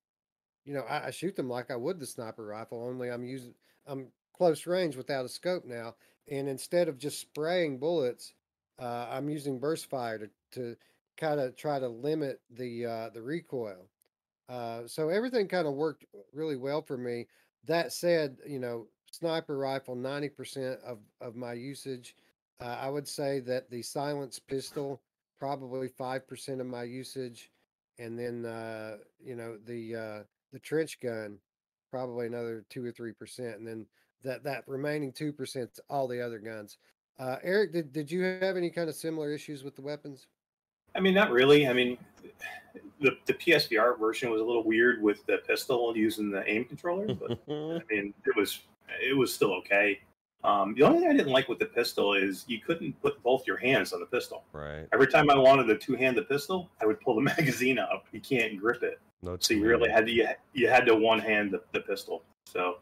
you 0.65 0.73
know, 0.73 0.83
I, 0.83 1.07
I 1.07 1.11
shoot 1.11 1.35
them 1.35 1.49
like 1.49 1.71
I 1.71 1.75
would 1.75 1.99
the 1.99 2.05
sniper 2.05 2.45
rifle. 2.45 2.83
Only 2.83 3.09
I'm 3.11 3.23
using 3.25 3.53
I'm 3.87 4.07
close 4.35 4.67
range 4.67 4.95
without 4.95 5.25
a 5.25 5.29
scope 5.29 5.65
now, 5.65 5.95
and 6.29 6.47
instead 6.47 6.87
of 6.87 6.97
just 6.97 7.19
spraying 7.19 7.77
bullets, 7.79 8.33
uh, 8.79 9.07
I'm 9.09 9.29
using 9.29 9.59
burst 9.59 9.89
fire 9.89 10.17
to 10.19 10.29
to 10.53 10.75
kind 11.17 11.39
of 11.39 11.55
try 11.55 11.79
to 11.79 11.87
limit 11.87 12.41
the 12.49 12.85
uh, 12.85 13.09
the 13.13 13.21
recoil. 13.21 13.87
Uh, 14.49 14.83
so 14.87 15.09
everything 15.09 15.47
kind 15.47 15.67
of 15.67 15.73
worked 15.73 16.05
really 16.33 16.55
well 16.57 16.81
for 16.81 16.97
me. 16.97 17.27
That 17.65 17.91
said, 17.93 18.37
you 18.47 18.59
know, 18.59 18.87
sniper 19.15 19.57
rifle, 19.57 19.95
90% 19.95 20.81
of, 20.83 20.99
of 21.21 21.35
my 21.35 21.53
usage. 21.53 22.15
Uh, 22.61 22.77
I 22.79 22.89
would 22.89 23.07
say 23.07 23.39
that 23.41 23.69
the 23.69 23.81
silence 23.81 24.39
pistol, 24.39 25.01
probably 25.39 25.87
5% 25.87 26.59
of 26.59 26.65
my 26.65 26.83
usage. 26.83 27.51
And 27.97 28.19
then, 28.19 28.45
uh, 28.45 28.97
you 29.23 29.35
know, 29.35 29.57
the, 29.65 29.95
uh, 29.95 30.23
the 30.51 30.59
trench 30.59 30.99
gun, 30.99 31.37
probably 31.91 32.27
another 32.27 32.65
two 32.69 32.85
or 32.85 32.91
3%. 32.91 33.55
And 33.55 33.65
then 33.65 33.85
that, 34.23 34.43
that 34.43 34.63
remaining 34.67 35.11
2% 35.11 35.79
all 35.89 36.07
the 36.07 36.21
other 36.21 36.39
guns. 36.39 36.77
Uh, 37.17 37.37
Eric, 37.43 37.71
did, 37.71 37.93
did 37.93 38.11
you 38.11 38.23
have 38.23 38.57
any 38.57 38.69
kind 38.69 38.89
of 38.89 38.95
similar 38.95 39.31
issues 39.31 39.63
with 39.63 39.75
the 39.75 39.81
weapons? 39.81 40.27
I 40.95 40.99
mean, 40.99 41.13
not 41.13 41.31
really. 41.31 41.67
I 41.67 41.73
mean, 41.73 41.97
the, 42.99 43.17
the 43.25 43.33
PSVR 43.33 43.97
version 43.99 44.29
was 44.29 44.41
a 44.41 44.43
little 44.43 44.63
weird 44.63 45.01
with 45.01 45.25
the 45.25 45.37
pistol 45.47 45.95
using 45.95 46.31
the 46.31 46.47
aim 46.49 46.65
controller, 46.65 47.13
but 47.13 47.31
I 47.31 47.81
mean, 47.89 48.13
it 48.25 48.35
was 48.35 48.61
it 49.01 49.15
was 49.15 49.33
still 49.33 49.53
okay. 49.55 49.99
Um, 50.43 50.75
the 50.75 50.83
only 50.83 50.99
thing 50.99 51.09
I 51.09 51.13
didn't 51.13 51.31
like 51.31 51.49
with 51.49 51.57
the 51.57 51.65
pistol 51.65 52.13
is 52.13 52.45
you 52.47 52.59
couldn't 52.59 53.01
put 53.01 53.21
both 53.23 53.47
your 53.47 53.57
hands 53.57 53.93
on 53.93 53.99
the 53.99 54.05
pistol. 54.05 54.43
right. 54.53 54.87
Every 54.93 55.07
time 55.07 55.29
I 55.31 55.35
wanted 55.35 55.63
to 55.65 55.77
two-hand 55.77 56.15
the 56.15 56.21
pistol, 56.21 56.69
I 56.79 56.85
would 56.85 57.01
pull 57.01 57.15
the 57.15 57.21
magazine 57.35 57.79
up. 57.79 58.05
You 58.11 58.19
can't 58.19 58.55
grip 58.59 58.83
it, 58.83 58.99
No, 59.23 59.37
so 59.39 59.55
you 59.55 59.65
really 59.65 59.89
had 59.89 60.05
to 60.05 60.11
you, 60.11 60.27
you 60.53 60.67
had 60.67 60.85
to 60.85 60.95
one-hand 60.95 61.51
the, 61.51 61.61
the 61.71 61.79
pistol. 61.79 62.21
So 62.45 62.77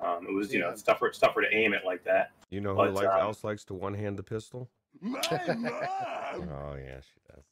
um, 0.00 0.26
it 0.28 0.32
was 0.32 0.52
you 0.52 0.60
know 0.60 0.70
it's 0.70 0.82
tougher 0.82 1.08
it's 1.08 1.18
tougher 1.18 1.42
to 1.42 1.52
aim 1.52 1.72
it 1.72 1.82
like 1.84 2.04
that. 2.04 2.30
You 2.50 2.60
know 2.60 2.70
who 2.70 2.76
but, 2.76 2.94
like, 2.94 3.08
um, 3.08 3.20
else 3.20 3.42
likes 3.42 3.64
to 3.64 3.74
one 3.74 3.94
hand 3.94 4.16
the 4.16 4.22
pistol? 4.22 4.70
My 5.00 5.20
mom. 5.48 6.48
Oh 6.50 6.76
yeah, 6.76 7.00
she 7.00 7.20
does. 7.28 7.44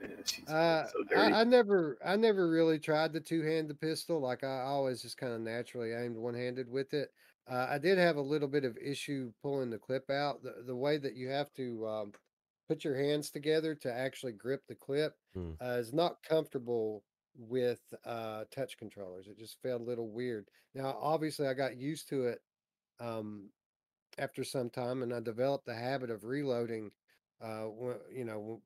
Yeah, 0.00 0.08
she's 0.24 0.48
Uh, 0.48 0.86
so 0.86 1.02
dirty. 1.08 1.32
I, 1.32 1.40
I 1.40 1.44
never, 1.44 1.98
I 2.04 2.16
never 2.16 2.48
really 2.48 2.78
tried 2.78 3.12
the 3.12 3.20
two-hand 3.20 3.68
the 3.68 3.74
pistol. 3.74 4.20
Like 4.20 4.44
I 4.44 4.60
always 4.62 5.02
just 5.02 5.16
kind 5.16 5.32
of 5.32 5.40
naturally 5.40 5.92
aimed 5.92 6.16
one-handed 6.16 6.70
with 6.70 6.94
it. 6.94 7.12
Uh, 7.48 7.66
I 7.70 7.78
did 7.78 7.98
have 7.98 8.16
a 8.16 8.20
little 8.22 8.48
bit 8.48 8.64
of 8.64 8.76
issue 8.76 9.32
pulling 9.42 9.70
the 9.70 9.78
clip 9.78 10.10
out. 10.10 10.42
The 10.42 10.62
the 10.66 10.76
way 10.76 10.98
that 10.98 11.14
you 11.14 11.28
have 11.28 11.52
to 11.54 11.86
um, 11.88 12.12
put 12.68 12.84
your 12.84 12.96
hands 12.96 13.30
together 13.30 13.74
to 13.76 13.92
actually 13.92 14.32
grip 14.32 14.66
the 14.66 14.74
clip 14.74 15.14
Hmm. 15.34 15.52
uh, 15.62 15.78
is 15.80 15.92
not 15.94 16.22
comfortable 16.22 17.04
with 17.34 17.82
uh, 18.04 18.44
touch 18.50 18.76
controllers. 18.78 19.28
It 19.28 19.38
just 19.38 19.62
felt 19.62 19.80
a 19.80 19.84
little 19.84 20.10
weird. 20.10 20.50
Now, 20.74 20.98
obviously, 21.00 21.46
I 21.46 21.54
got 21.54 21.76
used 21.78 22.08
to 22.10 22.26
it 22.26 22.40
um, 23.00 23.52
after 24.18 24.44
some 24.44 24.70
time, 24.70 25.02
and 25.02 25.14
I 25.14 25.20
developed 25.20 25.66
the 25.66 25.74
habit 25.74 26.10
of 26.10 26.24
reloading. 26.24 26.92
Uh, 27.40 27.66
when, 27.66 28.00
you 28.10 28.24
know, 28.24 28.62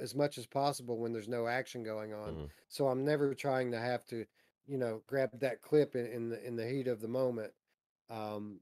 as 0.00 0.14
much 0.14 0.38
as 0.38 0.46
possible 0.46 0.98
when 0.98 1.12
there's 1.12 1.28
no 1.28 1.46
action 1.46 1.82
going 1.82 2.14
on. 2.14 2.36
Mhm. 2.36 2.50
So 2.68 2.88
I'm 2.88 3.04
never 3.04 3.34
trying 3.34 3.70
to 3.72 3.78
have 3.78 4.04
to, 4.06 4.26
you 4.66 4.78
know, 4.78 5.02
grab 5.06 5.38
that 5.40 5.60
clip 5.60 5.94
in, 5.94 6.06
in 6.06 6.28
the 6.30 6.42
in 6.42 6.56
the 6.56 6.66
heat 6.68 6.88
of 6.88 7.00
the 7.02 7.08
moment. 7.08 7.52
Um, 8.10 8.60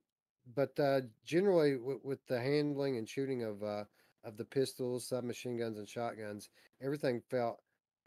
but 0.55 0.79
uh, 0.79 1.03
generally, 1.25 1.73
w- 1.73 2.01
with 2.03 2.25
the 2.27 2.41
handling 2.41 2.97
and 2.97 3.09
shooting 3.09 3.43
of 3.45 3.63
uh, 3.63 3.85
of 4.25 4.37
the 4.37 4.45
pistols, 4.45 5.07
submachine 5.07 5.57
guns, 5.57 5.79
and 5.79 5.89
shotguns, 5.89 6.49
everything 6.81 7.21
felt 7.31 7.61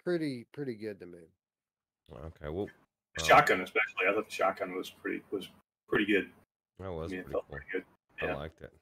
pretty 0.04 0.46
pretty 0.54 0.76
good 0.76 1.00
to 1.00 1.06
me. 1.06 1.20
Okay, 2.14 2.50
well, 2.50 2.68
The 3.18 3.24
um, 3.24 3.28
shotgun, 3.28 3.62
especially, 3.62 4.08
I 4.10 4.14
thought 4.14 4.28
the 4.30 4.36
shotgun 4.36 4.76
was 4.76 4.90
pretty 4.90 5.22
was 5.32 5.50
pretty 5.88 6.06
good. 6.06 6.30
that 6.80 6.86
I 6.86 6.90
was 6.90 7.12
mean, 7.12 7.22
it 7.22 7.24
pretty 7.24 7.34
felt 7.34 7.46
cool. 7.50 7.58
pretty 7.58 7.72
good. 7.72 7.84
I 8.22 8.26
yeah. 8.32 8.36
liked 8.36 8.62
it. 8.62 8.74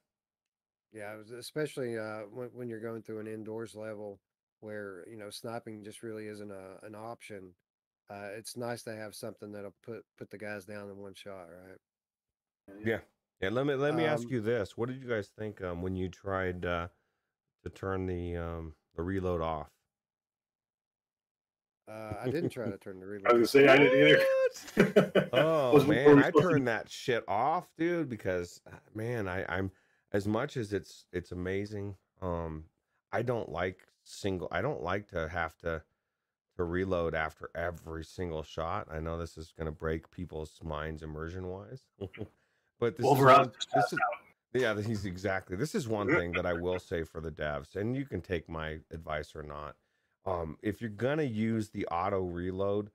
Yeah, 0.91 1.13
it 1.13 1.17
was 1.17 1.31
especially 1.31 1.97
uh, 1.97 2.21
when 2.31 2.49
when 2.53 2.69
you're 2.69 2.79
going 2.79 3.01
through 3.01 3.19
an 3.19 3.27
indoors 3.27 3.75
level 3.75 4.19
where 4.59 5.05
you 5.09 5.17
know 5.17 5.29
sniping 5.29 5.83
just 5.83 6.03
really 6.03 6.27
isn't 6.27 6.51
a, 6.51 6.85
an 6.85 6.95
option. 6.95 7.53
Uh, 8.09 8.29
it's 8.37 8.57
nice 8.57 8.83
to 8.83 8.95
have 8.95 9.15
something 9.15 9.51
that'll 9.51 9.73
put 9.83 10.03
put 10.17 10.29
the 10.29 10.37
guys 10.37 10.65
down 10.65 10.89
in 10.89 10.97
one 10.97 11.13
shot, 11.13 11.47
right? 11.49 11.77
Yeah. 12.83 12.99
Yeah, 13.41 13.49
let 13.49 13.65
me 13.65 13.73
let 13.75 13.93
me 13.95 14.05
ask 14.05 14.23
Um, 14.25 14.31
you 14.31 14.41
this: 14.41 14.77
What 14.77 14.87
did 14.89 15.01
you 15.01 15.09
guys 15.09 15.27
think 15.27 15.61
um, 15.61 15.81
when 15.81 15.95
you 15.95 16.07
tried 16.07 16.65
uh, 16.65 16.87
to 17.63 17.69
turn 17.69 18.05
the 18.05 18.37
um, 18.37 18.73
the 18.95 19.03
reload 19.03 19.41
off? 19.41 19.69
Uh, 21.87 22.13
I 22.21 22.29
didn't 22.29 22.51
try 22.51 22.69
to 22.69 22.77
turn 22.81 22.99
the 22.99 23.05
reload. 23.05 23.27
I 23.27 23.33
was 23.33 23.53
reload. 23.53 23.67
gonna 23.67 23.67
say 23.67 23.67
I 23.67 23.77
didn't 23.77 24.07
either. 24.07 25.29
Oh 25.33 25.83
man, 25.85 26.23
I 26.23 26.29
turned 26.31 26.67
that 26.67 26.89
shit 26.89 27.23
off, 27.27 27.67
dude, 27.75 28.07
because 28.07 28.61
uh, 28.71 28.75
man, 28.93 29.27
I, 29.27 29.43
I'm 29.49 29.71
as 30.13 30.27
much 30.27 30.55
as 30.57 30.71
it's 30.73 31.05
it's 31.11 31.31
amazing. 31.31 31.95
Um, 32.21 32.65
I 33.11 33.23
don't 33.23 33.49
like 33.49 33.79
single. 34.03 34.47
I 34.51 34.61
don't 34.61 34.83
like 34.83 35.07
to 35.09 35.27
have 35.27 35.57
to 35.57 35.81
to 36.55 36.63
reload 36.63 37.15
after 37.15 37.49
every 37.55 38.03
single 38.05 38.43
shot. 38.43 38.87
I 38.91 38.99
know 38.99 39.17
this 39.17 39.37
is 39.37 39.51
going 39.57 39.65
to 39.65 39.71
break 39.71 40.11
people's 40.11 40.59
minds 40.63 41.01
immersion 41.01 41.47
wise, 41.47 41.81
but 42.83 42.97
this 42.97 43.05
Well, 43.05 43.41
is 43.41 43.47
this 43.73 43.93
is 43.93 43.99
yeah, 44.53 44.79
he's 44.81 45.05
exactly. 45.05 45.55
This 45.55 45.73
is 45.73 45.87
one 45.87 46.07
thing 46.07 46.33
that 46.33 46.45
I 46.45 46.51
will 46.53 46.79
say 46.91 47.03
for 47.03 47.21
the 47.21 47.31
devs, 47.31 47.77
and 47.77 47.95
you 47.95 48.05
can 48.05 48.21
take 48.21 48.49
my 48.49 48.79
advice 48.91 49.35
or 49.35 49.43
not. 49.43 49.75
Um, 50.25 50.57
if 50.61 50.81
you're 50.81 50.89
gonna 50.89 51.23
use 51.23 51.69
the 51.69 51.85
auto 51.87 52.21
reload, 52.21 52.91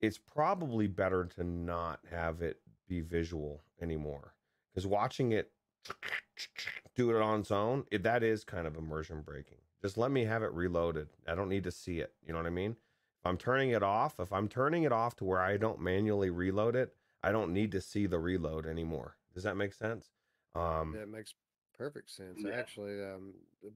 it's 0.00 0.18
probably 0.18 0.88
better 0.88 1.24
to 1.36 1.44
not 1.44 2.00
have 2.10 2.42
it 2.42 2.60
be 2.88 3.00
visual 3.00 3.62
anymore 3.80 4.34
because 4.70 4.86
watching 4.86 5.30
it 5.30 5.52
do 6.96 7.16
it 7.16 7.22
on 7.22 7.40
its 7.40 7.52
own, 7.52 7.84
it, 7.92 8.02
that 8.02 8.24
is 8.24 8.42
kind 8.42 8.66
of 8.66 8.76
immersion 8.76 9.22
breaking. 9.22 9.58
Just 9.80 9.96
let 9.96 10.10
me 10.10 10.24
have 10.24 10.42
it 10.42 10.52
reloaded. 10.52 11.08
I 11.28 11.36
don't 11.36 11.48
need 11.48 11.64
to 11.64 11.70
see 11.70 12.00
it. 12.00 12.12
You 12.26 12.32
know 12.32 12.40
what 12.40 12.46
I 12.46 12.50
mean? 12.50 12.72
If 12.72 13.26
I'm 13.26 13.36
turning 13.36 13.70
it 13.70 13.82
off, 13.84 14.18
if 14.18 14.32
I'm 14.32 14.48
turning 14.48 14.82
it 14.82 14.92
off 14.92 15.14
to 15.16 15.24
where 15.24 15.40
I 15.40 15.56
don't 15.56 15.80
manually 15.80 16.30
reload 16.30 16.74
it, 16.74 16.94
I 17.22 17.32
don't 17.32 17.52
need 17.52 17.72
to 17.72 17.80
see 17.80 18.06
the 18.06 18.18
reload 18.18 18.66
anymore. 18.66 19.16
Does 19.34 19.42
that 19.44 19.56
make 19.56 19.72
sense? 19.72 20.10
Um, 20.54 20.92
That 20.98 21.08
makes 21.08 21.34
perfect 21.76 22.10
sense. 22.10 22.40
Yeah. 22.44 22.52
Actually, 22.52 23.02
um, 23.02 23.34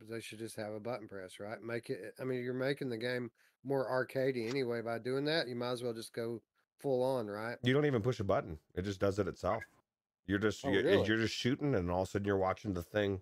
they 0.08 0.20
should 0.20 0.38
just 0.38 0.56
have 0.56 0.72
a 0.72 0.80
button 0.80 1.08
press, 1.08 1.40
right? 1.40 1.62
Make 1.62 1.90
it. 1.90 2.14
I 2.20 2.24
mean, 2.24 2.42
you're 2.42 2.54
making 2.54 2.88
the 2.88 2.96
game 2.96 3.30
more 3.64 3.88
arcadey 3.88 4.48
anyway 4.48 4.80
by 4.80 4.98
doing 4.98 5.24
that. 5.26 5.48
You 5.48 5.54
might 5.56 5.72
as 5.72 5.82
well 5.82 5.92
just 5.92 6.12
go 6.12 6.40
full 6.78 7.02
on, 7.02 7.28
right? 7.28 7.56
you 7.62 7.72
don't 7.72 7.86
even 7.86 8.02
push 8.02 8.18
a 8.20 8.24
button; 8.24 8.58
it 8.74 8.82
just 8.82 9.00
does 9.00 9.18
it 9.18 9.28
itself. 9.28 9.62
You're 10.26 10.38
just 10.38 10.64
Oh, 10.64 10.70
you're, 10.70 10.82
really? 10.82 11.06
you're 11.06 11.18
just 11.18 11.34
shooting, 11.34 11.74
and 11.74 11.90
all 11.90 12.02
of 12.02 12.08
a 12.08 12.10
sudden 12.10 12.26
you're 12.26 12.36
watching 12.36 12.72
the 12.72 12.82
thing 12.82 13.20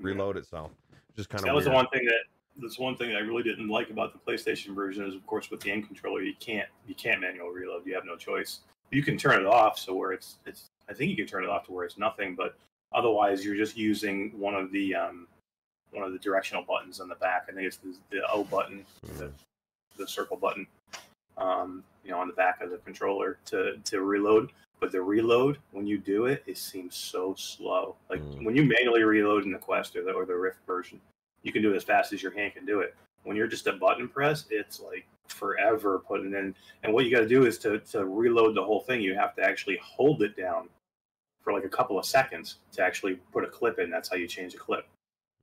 reload 0.00 0.36
itself. 0.36 0.72
Just 1.16 1.28
kind 1.28 1.40
of 1.40 1.46
that 1.46 1.54
was 1.54 1.64
the 1.64 1.70
one 1.70 1.86
thing 1.92 2.04
that 2.04 2.60
that's 2.60 2.78
one 2.78 2.96
thing 2.96 3.10
that 3.10 3.16
I 3.16 3.20
really 3.20 3.42
didn't 3.42 3.68
like 3.68 3.90
about 3.90 4.12
the 4.12 4.32
PlayStation 4.32 4.74
version 4.74 5.04
is, 5.04 5.14
of 5.14 5.26
course, 5.26 5.50
with 5.50 5.60
the 5.60 5.70
aim 5.70 5.82
controller, 5.82 6.22
you 6.22 6.34
can't 6.38 6.68
you 6.86 6.94
can't 6.94 7.20
manual 7.20 7.48
reload. 7.50 7.86
You 7.86 7.94
have 7.94 8.04
no 8.04 8.16
choice. 8.16 8.60
You 8.94 9.02
can 9.02 9.16
turn 9.18 9.40
it 9.40 9.46
off, 9.46 9.78
so 9.78 9.92
where 9.94 10.12
it's 10.12 10.36
it's. 10.46 10.66
I 10.88 10.92
think 10.94 11.10
you 11.10 11.16
can 11.16 11.26
turn 11.26 11.42
it 11.42 11.50
off 11.50 11.64
to 11.66 11.72
where 11.72 11.84
it's 11.84 11.98
nothing, 11.98 12.34
but 12.36 12.56
otherwise, 12.92 13.44
you're 13.44 13.56
just 13.56 13.76
using 13.76 14.30
one 14.38 14.54
of 14.54 14.70
the 14.70 14.94
um, 14.94 15.26
one 15.90 16.04
of 16.04 16.12
the 16.12 16.18
directional 16.18 16.62
buttons 16.62 17.00
on 17.00 17.08
the 17.08 17.16
back. 17.16 17.46
I 17.48 17.52
think 17.52 17.66
it's 17.66 17.78
the, 17.78 17.94
the 18.10 18.20
O 18.32 18.44
button, 18.44 18.84
the, 19.18 19.30
the 19.96 20.06
circle 20.06 20.36
button, 20.36 20.66
um, 21.38 21.82
you 22.04 22.10
know, 22.12 22.18
on 22.20 22.28
the 22.28 22.34
back 22.34 22.60
of 22.60 22.70
the 22.70 22.78
controller 22.78 23.38
to 23.46 23.76
to 23.84 24.00
reload. 24.02 24.50
But 24.80 24.92
the 24.92 25.00
reload, 25.00 25.58
when 25.72 25.86
you 25.86 25.98
do 25.98 26.26
it, 26.26 26.42
it 26.46 26.58
seems 26.58 26.94
so 26.94 27.34
slow. 27.36 27.96
Like 28.10 28.20
Mm. 28.20 28.44
when 28.44 28.54
you 28.54 28.64
manually 28.64 29.02
reload 29.02 29.44
in 29.44 29.50
the 29.52 29.58
Quest 29.58 29.96
or 29.96 30.04
the 30.04 30.12
or 30.12 30.24
the 30.24 30.36
Rift 30.36 30.58
version, 30.66 31.00
you 31.42 31.52
can 31.52 31.62
do 31.62 31.72
it 31.72 31.76
as 31.76 31.84
fast 31.84 32.12
as 32.12 32.22
your 32.22 32.32
hand 32.32 32.54
can 32.54 32.64
do 32.66 32.80
it. 32.80 32.94
When 33.24 33.36
you're 33.36 33.46
just 33.48 33.66
a 33.66 33.72
button 33.72 34.08
press, 34.08 34.44
it's 34.50 34.80
like 34.80 35.06
forever 35.28 36.02
putting 36.06 36.34
in. 36.34 36.54
And 36.82 36.92
what 36.92 37.04
you 37.04 37.10
got 37.10 37.20
to 37.20 37.28
do 37.28 37.46
is 37.46 37.58
to 37.58 37.78
to 37.80 38.04
reload 38.04 38.54
the 38.54 38.64
whole 38.64 38.80
thing, 38.80 39.00
you 39.00 39.14
have 39.14 39.34
to 39.36 39.42
actually 39.42 39.78
hold 39.82 40.22
it 40.22 40.36
down 40.36 40.68
for 41.42 41.52
like 41.52 41.64
a 41.64 41.68
couple 41.68 41.98
of 41.98 42.06
seconds 42.06 42.56
to 42.72 42.82
actually 42.82 43.16
put 43.32 43.44
a 43.44 43.48
clip 43.48 43.78
in. 43.78 43.90
That's 43.90 44.08
how 44.08 44.16
you 44.16 44.26
change 44.26 44.54
a 44.54 44.58
clip. 44.58 44.86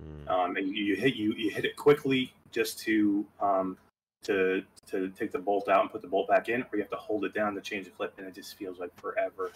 Mm. 0.04 0.30
Um, 0.30 0.56
and 0.56 0.68
you, 0.68 0.84
you 0.84 0.96
hit 0.96 1.16
you 1.16 1.34
you 1.34 1.52
hit 1.52 1.66
it 1.66 1.76
quickly 1.76 2.34
just 2.52 2.80
to 2.80 3.26
um, 3.40 3.78
to 4.24 4.64
to 4.88 5.10
take 5.10 5.32
the 5.32 5.40
bolt 5.40 5.70
out 5.70 5.82
and 5.82 5.92
put 5.92 6.02
the 6.02 6.08
bolt 6.08 6.28
back 6.28 6.50
in, 6.50 6.62
or 6.62 6.70
you 6.74 6.80
have 6.80 6.90
to 6.90 6.96
hold 6.98 7.26
it 7.26 7.34
down 7.34 7.54
to 7.56 7.62
change 7.62 7.86
the 7.86 7.92
clip, 7.92 8.14
and 8.18 8.28
it 8.28 8.34
just 8.34 8.58
feels 8.58 8.80
like 8.80 8.94
forever. 9.00 9.52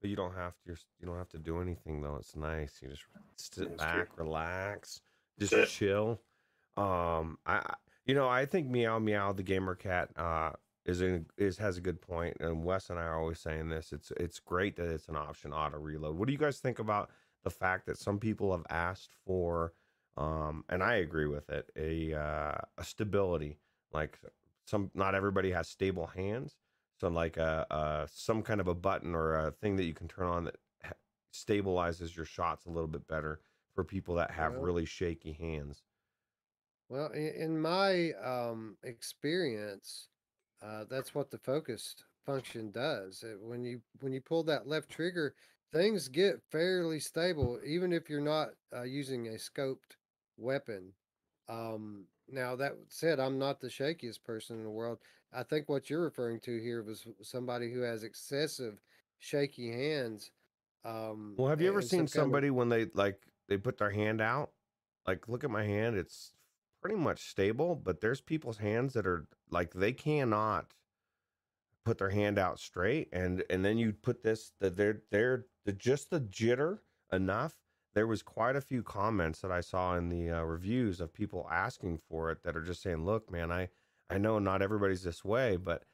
But 0.00 0.10
you 0.10 0.16
don't 0.16 0.34
have 0.34 0.52
to. 0.52 0.58
You're, 0.66 0.76
you 1.00 1.06
don't 1.06 1.18
have 1.18 1.30
to 1.30 1.38
do 1.38 1.60
anything 1.60 2.02
though. 2.02 2.16
It's 2.16 2.36
nice. 2.36 2.78
You 2.82 2.88
just 2.88 3.04
sit 3.36 3.76
That's 3.76 3.92
true. 3.92 4.00
back, 4.00 4.08
relax, 4.16 5.00
just 5.38 5.72
chill. 5.72 6.20
Um, 6.76 7.38
I- 7.46 7.74
you 8.08 8.14
know, 8.14 8.28
I 8.28 8.46
think 8.46 8.68
Meow 8.68 8.98
Meow 8.98 9.32
the 9.32 9.42
gamer 9.44 9.74
cat 9.74 10.10
uh 10.16 10.52
is 10.84 11.02
in, 11.02 11.26
is 11.36 11.58
has 11.58 11.76
a 11.76 11.82
good 11.82 12.00
point, 12.00 12.36
and 12.40 12.64
Wes 12.64 12.90
and 12.90 12.98
I 12.98 13.02
are 13.02 13.20
always 13.20 13.38
saying 13.38 13.68
this. 13.68 13.92
It's 13.92 14.10
it's 14.16 14.40
great 14.40 14.76
that 14.76 14.90
it's 14.90 15.08
an 15.08 15.16
option 15.16 15.52
auto 15.52 15.78
reload. 15.78 16.16
What 16.16 16.26
do 16.26 16.32
you 16.32 16.38
guys 16.38 16.58
think 16.58 16.80
about 16.80 17.10
the 17.44 17.50
fact 17.50 17.86
that 17.86 17.98
some 17.98 18.18
people 18.18 18.50
have 18.52 18.66
asked 18.70 19.12
for, 19.24 19.74
um, 20.16 20.64
and 20.68 20.82
I 20.82 20.96
agree 20.96 21.26
with 21.26 21.48
it, 21.50 21.70
a 21.76 22.14
uh, 22.14 22.58
a 22.78 22.84
stability 22.84 23.58
like 23.92 24.18
some 24.66 24.90
not 24.94 25.14
everybody 25.14 25.50
has 25.50 25.68
stable 25.68 26.06
hands 26.06 26.56
so 26.98 27.08
like 27.08 27.36
a, 27.36 27.66
a 27.70 28.08
some 28.12 28.42
kind 28.42 28.60
of 28.60 28.68
a 28.68 28.74
button 28.74 29.14
or 29.14 29.34
a 29.46 29.50
thing 29.50 29.76
that 29.76 29.84
you 29.84 29.94
can 29.94 30.08
turn 30.08 30.26
on 30.26 30.44
that 30.44 30.56
stabilizes 31.32 32.16
your 32.16 32.26
shots 32.26 32.66
a 32.66 32.70
little 32.70 32.88
bit 32.88 33.06
better 33.06 33.40
for 33.74 33.84
people 33.84 34.14
that 34.14 34.30
have 34.30 34.54
really 34.56 34.84
shaky 34.84 35.32
hands 35.32 35.82
Well, 36.88 37.10
in, 37.12 37.28
in 37.36 37.60
my 37.60 38.12
um, 38.24 38.76
experience, 38.82 40.08
uh, 40.62 40.84
that's 40.88 41.14
what 41.14 41.30
the 41.30 41.38
focus 41.38 41.94
function 42.24 42.70
does. 42.70 43.22
It, 43.22 43.38
when 43.40 43.64
you 43.64 43.80
when 44.00 44.12
you 44.12 44.20
pull 44.20 44.42
that 44.44 44.66
left 44.66 44.90
trigger, 44.90 45.34
things 45.72 46.08
get 46.08 46.42
fairly 46.50 47.00
stable, 47.00 47.58
even 47.66 47.92
if 47.92 48.08
you're 48.08 48.20
not 48.20 48.48
uh, 48.74 48.82
using 48.82 49.28
a 49.28 49.32
scoped 49.32 49.96
weapon. 50.36 50.92
Um, 51.48 52.04
now 52.28 52.56
that 52.56 52.72
said, 52.88 53.20
I'm 53.20 53.38
not 53.38 53.60
the 53.60 53.68
shakiest 53.68 54.22
person 54.22 54.56
in 54.56 54.64
the 54.64 54.70
world. 54.70 54.98
I 55.32 55.42
think 55.42 55.68
what 55.68 55.88
you're 55.88 56.02
referring 56.02 56.40
to 56.40 56.60
here 56.60 56.82
was 56.82 57.06
somebody 57.22 57.72
who 57.72 57.80
has 57.80 58.02
excessive 58.02 58.80
shaky 59.18 59.70
hands. 59.70 60.30
Um, 60.84 61.34
well 61.36 61.48
have 61.48 61.60
you 61.60 61.68
ever 61.68 61.82
seen 61.82 61.90
some 61.90 61.98
kind 61.98 62.06
of- 62.06 62.12
somebody 62.12 62.50
when 62.50 62.68
they 62.68 62.86
like 62.94 63.20
they 63.48 63.56
put 63.56 63.78
their 63.78 63.90
hand 63.90 64.20
out 64.20 64.52
like 65.06 65.26
look 65.28 65.42
at 65.42 65.50
my 65.50 65.64
hand 65.64 65.96
it's 65.96 66.32
pretty 66.80 66.96
much 66.96 67.28
stable 67.28 67.74
but 67.74 68.00
there's 68.00 68.20
people's 68.20 68.58
hands 68.58 68.92
that 68.94 69.06
are 69.06 69.26
like 69.50 69.72
they 69.74 69.92
cannot 69.92 70.74
put 71.84 71.98
their 71.98 72.10
hand 72.10 72.38
out 72.38 72.58
straight 72.58 73.08
and 73.12 73.42
and 73.50 73.64
then 73.64 73.78
you 73.78 73.92
put 73.92 74.22
this 74.22 74.52
that 74.60 74.76
they're 74.76 75.02
they're 75.10 75.46
the, 75.64 75.72
just 75.72 76.10
the 76.10 76.20
jitter 76.20 76.78
enough 77.12 77.54
there 77.94 78.06
was 78.06 78.22
quite 78.22 78.56
a 78.56 78.60
few 78.60 78.82
comments 78.82 79.40
that 79.40 79.50
i 79.50 79.60
saw 79.60 79.96
in 79.96 80.08
the 80.08 80.30
uh, 80.30 80.42
reviews 80.42 81.00
of 81.00 81.12
people 81.12 81.48
asking 81.50 81.96
for 81.96 82.30
it 82.30 82.42
that 82.42 82.56
are 82.56 82.62
just 82.62 82.82
saying 82.82 83.04
look 83.04 83.30
man 83.30 83.50
i 83.50 83.68
i 84.10 84.18
know 84.18 84.38
not 84.38 84.62
everybody's 84.62 85.02
this 85.02 85.24
way 85.24 85.56
but 85.56 85.84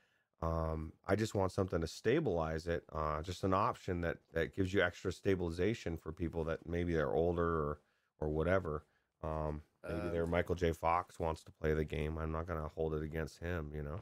um 0.43 0.93
i 1.07 1.15
just 1.15 1.35
want 1.35 1.53
something 1.53 1.81
to 1.81 1.87
stabilize 1.87 2.67
it 2.67 2.83
uh 2.93 3.23
just 3.23 3.45
an 3.45 3.55
option 3.55 4.01
that 4.01 4.19
that 4.33 4.55
gives 4.55 4.75
you 4.75 4.83
extra 4.83 5.13
stabilization 5.13 5.97
for 5.97 6.13
people 6.13 6.45
that 6.45 6.67
maybe 6.67 6.93
they're 6.93 7.15
older 7.15 7.43
or 7.45 7.79
or 8.21 8.29
whatever. 8.29 8.85
Um 9.23 9.63
maybe 9.87 10.01
Um, 10.01 10.13
their 10.13 10.27
michael 10.27 10.55
j 10.55 10.73
fox 10.73 11.19
wants 11.19 11.43
to 11.45 11.53
play 11.53 11.75
the 11.75 11.85
game 11.85 12.19
i'm 12.19 12.33
not 12.33 12.47
going 12.47 12.61
to 12.63 12.69
hold 12.69 12.95
it 12.95 13.03
against 13.03 13.39
him 13.39 13.71
you 13.75 13.83
know 13.83 14.01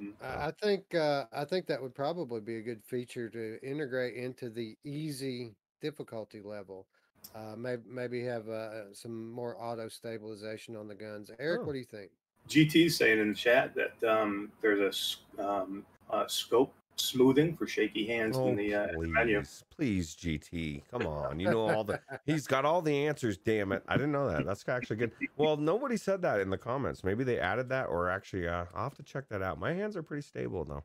Mm. 0.00 0.14
I 0.22 0.46
I 0.46 0.50
think 0.52 0.94
uh, 0.94 1.26
I 1.34 1.44
think 1.44 1.66
that 1.66 1.82
would 1.82 1.94
probably 1.94 2.40
be 2.40 2.56
a 2.56 2.62
good 2.62 2.82
feature 2.82 3.28
to 3.28 3.58
integrate 3.62 4.14
into 4.14 4.48
the 4.48 4.74
easy 4.84 5.54
difficulty 5.82 6.40
level. 6.40 6.86
Uh, 7.34 7.54
maybe 7.58 7.82
maybe 7.86 8.24
have 8.24 8.48
uh, 8.48 8.94
some 8.94 9.30
more 9.30 9.54
auto 9.62 9.88
stabilization 9.88 10.76
on 10.76 10.88
the 10.88 10.94
guns. 10.94 11.30
Eric, 11.38 11.60
Oh. 11.60 11.64
what 11.66 11.72
do 11.74 11.78
you 11.78 11.84
think? 11.84 12.10
GT's 12.48 12.96
saying 12.96 13.18
in 13.18 13.28
the 13.28 13.34
chat 13.34 13.74
that 13.74 14.02
um, 14.10 14.50
there's 14.62 15.18
a, 15.36 15.46
um, 15.46 15.84
uh, 16.08 16.26
scope 16.26 16.72
smoothing 16.96 17.56
for 17.56 17.66
shaky 17.66 18.06
hands 18.06 18.36
in 18.38 18.56
the, 18.56 18.74
uh, 18.74 18.88
in 18.88 19.00
the 19.00 19.08
menu. 19.08 19.38
Oh, 19.38 19.40
please, 19.40 19.64
please, 19.76 20.14
GT, 20.16 20.82
come 20.90 21.06
on. 21.06 21.40
You 21.40 21.50
know 21.50 21.60
all 21.60 21.84
the 21.84 22.00
he's 22.26 22.46
got 22.46 22.64
all 22.64 22.82
the 22.82 23.06
answers. 23.06 23.36
Damn 23.38 23.72
it, 23.72 23.82
I 23.88 23.96
didn't 23.96 24.12
know 24.12 24.28
that. 24.30 24.46
That's 24.46 24.68
actually 24.68 24.96
good. 24.96 25.12
Well, 25.36 25.56
nobody 25.56 25.96
said 25.96 26.22
that 26.22 26.40
in 26.40 26.50
the 26.50 26.58
comments. 26.58 27.02
Maybe 27.04 27.24
they 27.24 27.38
added 27.38 27.68
that, 27.70 27.86
or 27.88 28.08
actually, 28.10 28.48
uh, 28.48 28.66
I'll 28.74 28.84
have 28.84 28.94
to 28.94 29.02
check 29.02 29.28
that 29.30 29.42
out. 29.42 29.58
My 29.58 29.72
hands 29.72 29.96
are 29.96 30.02
pretty 30.02 30.22
stable 30.22 30.64
though. 30.64 30.84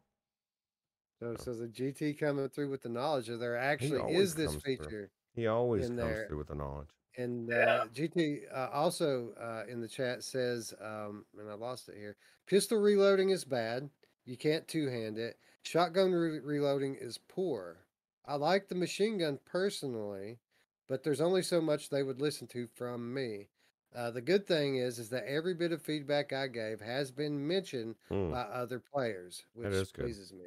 So, 1.20 1.36
so 1.36 1.54
the 1.56 1.68
GT 1.68 2.20
coming 2.20 2.48
through 2.50 2.70
with 2.70 2.84
the 2.84 2.90
knowledge 2.90 3.28
that 3.28 3.38
there 3.38 3.58
actually 3.58 4.02
is 4.14 4.36
this 4.36 4.52
comes 4.52 4.64
through. 4.64 4.78
feature. 4.78 5.12
He 5.34 5.48
always 5.48 5.90
In 5.90 5.98
comes 5.98 6.16
there. 6.16 6.28
through 6.28 6.38
with 6.38 6.48
the 6.48 6.56
knowledge. 6.56 6.90
And 7.18 7.50
Yeah. 7.50 7.56
uh, 7.56 7.86
GT 7.88 8.42
uh, 8.54 8.70
also 8.72 9.34
uh, 9.34 9.64
in 9.68 9.82
the 9.82 9.88
chat 9.88 10.24
says, 10.24 10.74
um, 10.80 11.26
and 11.40 11.50
I 11.50 11.56
lost 11.56 11.90
it 11.90 11.96
here. 11.98 12.16
Pistol 12.46 12.78
reloading 12.78 13.32
is 13.32 13.44
bad. 13.44 13.90
You 14.26 14.38
can't 14.38 14.68
two 14.68 14.88
hand 14.90 15.18
it. 15.18 15.40
Shotgun 15.68 16.14
re- 16.14 16.40
reloading 16.40 16.96
is 16.96 17.18
poor. 17.18 17.80
I 18.26 18.36
like 18.36 18.70
the 18.70 18.76
machine 18.76 19.18
gun 19.18 19.38
personally, 19.46 20.40
but 20.88 21.04
there's 21.04 21.20
only 21.20 21.42
so 21.42 21.60
much 21.60 21.90
they 21.90 22.04
would 22.04 22.22
listen 22.22 22.48
to 22.48 22.68
from 22.68 23.14
me. 23.14 23.50
Uh, 23.94 24.12
the 24.12 24.22
good 24.22 24.48
thing 24.48 24.78
is, 24.78 24.98
is 24.98 25.10
that 25.10 25.26
every 25.26 25.54
bit 25.54 25.74
of 25.74 25.82
feedback 25.82 26.32
I 26.32 26.48
gave 26.48 26.80
has 26.80 27.12
been 27.12 27.46
mentioned 27.46 27.96
Hmm, 28.08 28.32
by 28.32 28.42
other 28.44 28.80
players, 28.80 29.44
which 29.56 29.68
is 29.74 29.92
good. 29.92 30.04
pleases 30.06 30.32
me. 30.32 30.46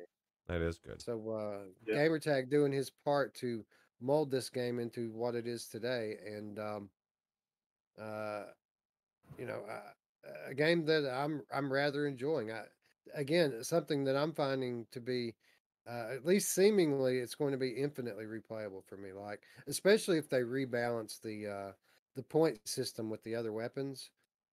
that 0.49 0.63
is 0.63 0.79
good. 0.79 1.03
So 1.03 1.31
uh, 1.31 1.65
Yeah. 1.85 1.97
Gamertag 1.97 2.49
doing 2.49 2.73
his 2.73 2.89
part 2.89 3.35
to 3.37 3.63
mold 4.01 4.31
this 4.31 4.49
game 4.49 4.79
into 4.79 5.11
what 5.13 5.35
it 5.35 5.47
is 5.47 5.67
today, 5.67 6.17
and 6.27 6.59
um, 6.59 6.91
uh, 8.01 8.45
you 9.39 9.45
know, 9.45 9.61
uh, 9.71 9.91
a 10.49 10.55
game 10.55 10.87
that 10.87 11.07
I'm 11.13 11.43
I'm 11.53 11.71
rather 11.71 12.07
enjoying. 12.07 12.51
I, 12.51 12.65
again, 13.15 13.63
something 13.63 14.05
that 14.05 14.17
I'm 14.17 14.33
finding 14.33 14.87
to 14.93 15.01
be 15.01 15.35
uh, 15.89 16.15
at 16.15 16.27
least 16.27 16.55
seemingly 16.55 17.19
it's 17.19 17.35
going 17.35 17.53
to 17.53 17.59
be 17.59 17.71
infinitely 17.71 18.25
replayable 18.25 18.85
for 18.85 18.97
me. 18.97 19.13
Like 19.13 19.41
especially 19.67 20.19
if 20.19 20.29
they 20.29 20.41
rebalance 20.41 21.21
the 21.21 21.47
uh, 21.47 21.73
the 22.17 22.23
point 22.23 22.59
system 22.69 23.11
with 23.11 23.23
the 23.25 23.35
other 23.35 23.53
weapons. 23.53 24.11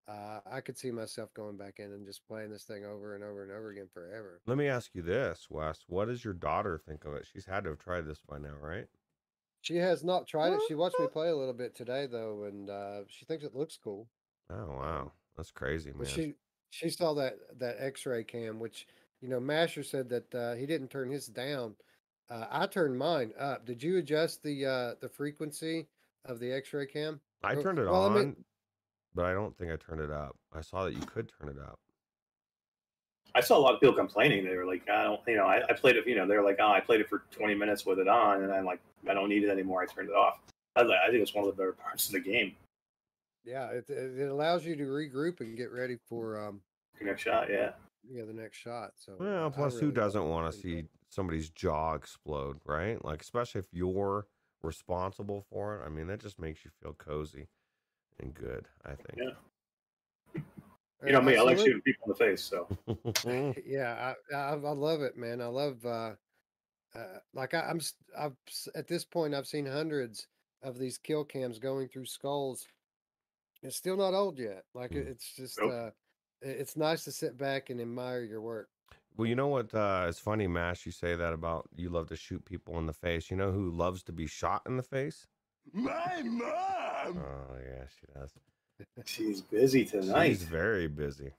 Uh, 0.08 0.40
I 0.50 0.62
could 0.62 0.78
see 0.78 0.90
myself 0.90 1.34
going 1.34 1.58
back 1.58 1.80
in 1.80 1.92
and 1.92 2.06
just 2.06 2.26
playing 2.26 2.50
this 2.50 2.64
thing 2.64 2.86
over 2.86 3.14
and 3.14 3.26
over 3.26 3.44
and 3.44 3.52
over 3.52 3.72
again 3.72 3.90
forever. 3.94 4.40
Let 4.46 4.58
me 4.58 4.68
ask 4.68 4.96
you 4.96 5.02
this, 5.02 5.48
Wes. 5.50 5.84
What 5.88 6.06
does 6.06 6.24
your 6.24 6.34
daughter 6.34 6.78
think 6.78 7.04
of 7.04 7.14
it? 7.16 7.28
She's 7.30 7.46
had 7.46 7.66
to 7.66 7.72
have 7.72 7.80
tried 7.80 8.06
this 8.06 8.22
by 8.26 8.38
now, 8.38 8.54
right? 8.62 8.86
She 9.64 9.76
has 9.76 10.06
not 10.06 10.26
tried 10.26 10.54
it. 10.54 10.62
She 10.70 10.76
watched 10.76 10.98
me 10.98 11.08
play 11.08 11.28
a 11.28 11.36
little 11.36 11.54
bit 11.54 11.76
today 11.76 12.08
though, 12.10 12.46
and 12.46 12.70
uh, 12.70 13.00
she 13.10 13.26
thinks 13.26 13.44
it 13.44 13.54
looks 13.54 13.78
cool. 13.84 14.08
Oh 14.50 14.78
wow, 14.78 15.12
that's 15.36 15.52
crazy, 15.52 15.90
man. 15.90 16.00
But 16.00 16.08
she 16.08 16.36
she 16.70 16.90
saw 16.90 17.14
that 17.16 17.38
that 17.60 17.78
X-ray 17.80 18.24
cam, 18.24 18.60
which 18.60 18.88
you 19.22 19.30
know 19.30 19.40
Masher 19.40 19.84
said 19.84 20.10
that 20.10 20.36
uh, 20.36 20.56
he 20.56 20.66
didn't 20.66 20.90
turn 20.90 21.12
his 21.12 21.28
down. 21.28 21.76
Uh, 22.30 22.46
I 22.52 22.68
turned 22.68 22.98
mine 22.98 23.32
up. 23.40 23.66
Did 23.66 23.82
you 23.82 23.98
adjust 23.98 24.44
the 24.44 24.66
uh, 24.66 24.94
the 25.00 25.10
frequency 25.10 25.88
of 26.26 26.40
the 26.40 26.52
X-ray 26.52 26.88
cam? 26.88 27.20
I 27.44 27.56
turned 27.56 27.80
it 27.80 27.86
well, 27.86 28.04
I 28.04 28.06
on, 28.08 28.16
mean- 28.16 28.36
but 29.16 29.26
I 29.26 29.34
don't 29.34 29.58
think 29.58 29.72
I 29.72 29.78
turned 29.78 30.02
it 30.02 30.12
up. 30.12 30.36
I 30.54 30.62
saw 30.62 30.86
that 30.86 30.94
you 30.94 31.02
could 31.02 31.32
turn 31.40 31.50
it 31.50 31.58
up. 31.60 31.80
I 33.36 33.42
saw 33.42 33.58
a 33.58 33.60
lot 33.60 33.74
of 33.76 33.80
people 33.80 33.96
complaining. 33.96 34.46
They 34.46 34.56
were 34.56 34.66
like, 34.66 34.90
I 34.90 35.04
don't, 35.04 35.20
you 35.28 35.36
know, 35.36 35.46
I, 35.46 35.62
I 35.70 35.74
played 35.74 35.96
it, 35.96 36.08
you 36.08 36.16
know, 36.16 36.28
they're 36.28 36.44
like, 36.44 36.58
oh, 36.60 36.72
I 36.72 36.80
played 36.80 37.02
it 37.02 37.10
for 37.10 37.24
20 37.32 37.54
minutes 37.56 37.86
with 37.86 38.00
it 38.00 38.08
on, 38.08 38.44
and 38.44 38.52
I'm 38.52 38.66
like, 38.66 38.80
I 39.08 39.14
don't 39.14 39.30
need 39.30 39.44
it 39.44 39.50
anymore. 39.50 39.82
I 39.82 39.86
turned 39.86 40.10
it 40.10 40.16
off. 40.16 40.40
I, 40.76 40.82
I 40.82 41.10
think 41.10 41.22
it's 41.22 41.36
one 41.36 41.48
of 41.48 41.56
the 41.56 41.58
better 41.60 41.74
parts 41.74 42.08
of 42.08 42.14
the 42.14 42.20
game. 42.20 42.56
Yeah, 43.48 43.70
it 43.70 43.90
it 43.90 44.20
it 44.20 44.30
allows 44.30 44.66
you 44.66 44.76
to 44.76 44.84
regroup 44.84 45.40
and 45.40 45.56
get 45.56 45.72
ready 45.72 45.96
for 46.10 46.38
um 46.38 46.62
Your 47.00 47.10
next 47.10 47.22
shot, 47.22 47.50
yeah. 47.50 47.72
yeah 48.10 48.26
the 48.26 48.34
next 48.34 48.58
shot. 48.58 48.92
So 48.98 49.14
Well, 49.18 49.50
plus, 49.52 49.76
who 49.76 49.80
really 49.80 49.88
love 49.88 49.96
doesn't 49.96 50.30
want 50.30 50.52
to 50.54 50.68
Really 50.68 50.84
see 50.84 50.88
somebody's 51.10 51.50
jaw 51.50 51.94
explode, 51.94 52.60
right? 52.66 53.04
Like, 53.04 53.22
especially 53.22 53.60
if 53.60 53.68
you're 53.72 54.28
responsible 54.62 55.46
for 55.50 55.78
it. 55.78 55.86
I 55.86 55.90
mean, 55.90 56.08
that 56.08 56.20
just 56.20 56.40
makes 56.40 56.66
you 56.66 56.72
feel 56.82 56.94
cozy 56.94 57.48
and 58.20 58.34
good. 58.34 58.68
I 58.86 58.96
think. 58.96 59.18
Yeah. 59.18 60.44
You 61.06 61.14
know 61.14 61.22
me, 61.22 61.38
I 61.38 61.42
like 61.42 61.58
shooting 61.58 61.82
people 61.82 62.06
in 62.08 62.10
the 62.10 62.16
face. 62.16 62.44
So 62.44 62.68
yeah 63.66 64.14
I, 64.34 64.36
I 64.36 64.54
I 64.54 64.72
love 64.72 65.02
it 65.02 65.16
man 65.16 65.42
I 65.42 65.46
love 65.46 65.86
uh, 65.86 66.16
uh 66.96 67.20
like 67.34 67.54
I, 67.54 67.62
I'm 67.62 67.78
s- 67.78 67.94
I've 68.18 68.36
at 68.76 68.88
this 68.88 69.06
point 69.06 69.34
I've 69.34 69.48
seen 69.48 69.66
hundreds 69.66 70.28
of 70.64 70.78
these 70.78 70.98
kill 70.98 71.24
cams 71.24 71.60
going 71.60 71.88
through 71.88 72.06
skulls 72.06 72.68
it's 73.68 73.78
still 73.78 73.98
not 73.98 74.14
old 74.14 74.40
yet 74.40 74.64
like 74.74 74.92
Mm. 74.92 75.08
it's 75.08 75.36
just 75.36 75.60
Nope. 75.62 75.72
uh 75.74 75.90
it's 76.42 76.76
nice 76.78 77.04
to 77.04 77.12
sit 77.12 77.38
back 77.38 77.70
and 77.70 77.80
admire 77.82 78.22
your 78.24 78.42
work 78.42 78.70
well, 79.18 79.28
you 79.28 79.36
know 79.36 79.48
what? 79.48 79.74
Uh, 79.74 80.06
it's 80.08 80.20
funny, 80.20 80.46
Mash. 80.46 80.86
You 80.86 80.92
say 80.92 81.16
that 81.16 81.34
about 81.34 81.68
you 81.76 81.90
love 81.90 82.08
to 82.10 82.16
shoot 82.16 82.46
people 82.46 82.78
in 82.78 82.86
the 82.86 82.94
face. 82.94 83.32
You 83.32 83.38
know 83.38 83.52
who 83.52 83.72
loves 83.72 84.04
to 84.04 84.12
be 84.12 84.28
shot 84.28 84.62
in 84.68 84.78
the 84.78 84.84
face? 84.84 85.26
My 85.74 86.22
mom. 86.24 87.18
Oh 87.18 87.56
yeah, 87.60 87.86
she 87.90 88.06
does. 88.14 88.32
she's 89.06 89.42
busy 89.42 89.86
tonight. 89.86 90.28
She's 90.28 90.44
very 90.44 90.88
busy. 90.88 91.34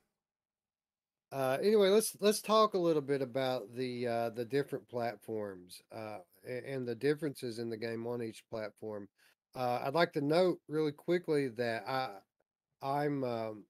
uh 1.31 1.59
anyway 1.63 1.89
let's 1.91 2.17
let's 2.21 2.41
talk 2.41 2.75
a 2.75 2.79
little 2.79 3.03
bit 3.03 3.23
about 3.23 3.73
the 3.75 4.07
uh 4.09 4.31
the 4.31 4.45
different 4.45 4.89
platforms 4.89 5.81
uh 5.95 6.19
and 6.49 6.89
the 6.89 6.95
differences 6.95 7.59
in 7.59 7.69
the 7.71 7.77
game 7.77 8.07
on 8.07 8.23
each 8.23 8.43
platform 8.51 9.09
uh 9.55 9.81
i'd 9.85 9.95
like 9.95 10.13
to 10.13 10.21
note 10.21 10.59
really 10.69 10.93
quickly 10.93 11.49
that 11.49 11.85
i 11.89 12.11
i'm 12.83 13.25
um 13.25 13.65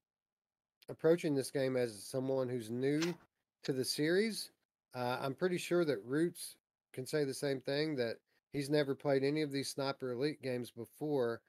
approaching 0.89 1.35
this 1.35 1.51
game 1.51 1.77
as 1.77 2.03
someone 2.03 2.49
who's 2.49 2.71
new 2.71 3.01
to 3.65 3.73
the 3.73 3.85
series. 3.85 4.51
Uh, 4.95 5.19
I'm 5.21 5.35
pretty 5.35 5.59
sure 5.59 5.85
that 5.85 6.05
Roots 6.05 6.57
can 6.93 7.07
say 7.07 7.25
the 7.25 7.35
same 7.35 7.61
thing 7.61 7.97
that 7.97 8.17
he's 8.53 8.71
never 8.71 8.95
played 8.95 9.23
any 9.23 9.43
of 9.43 9.53
these 9.53 9.69
Sniper 9.69 10.13
Elite 10.13 10.43
games 10.43 10.71
before. 10.71 11.41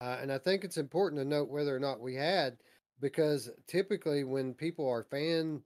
Uh, 0.00 0.18
and 0.20 0.32
I 0.32 0.38
think 0.38 0.64
it's 0.64 0.76
important 0.76 1.20
to 1.20 1.28
note 1.28 1.48
whether 1.48 1.74
or 1.74 1.80
not 1.80 2.00
we 2.00 2.14
had, 2.14 2.56
because 3.00 3.50
typically 3.66 4.24
when 4.24 4.54
people 4.54 4.88
are 4.88 5.04
fan 5.04 5.62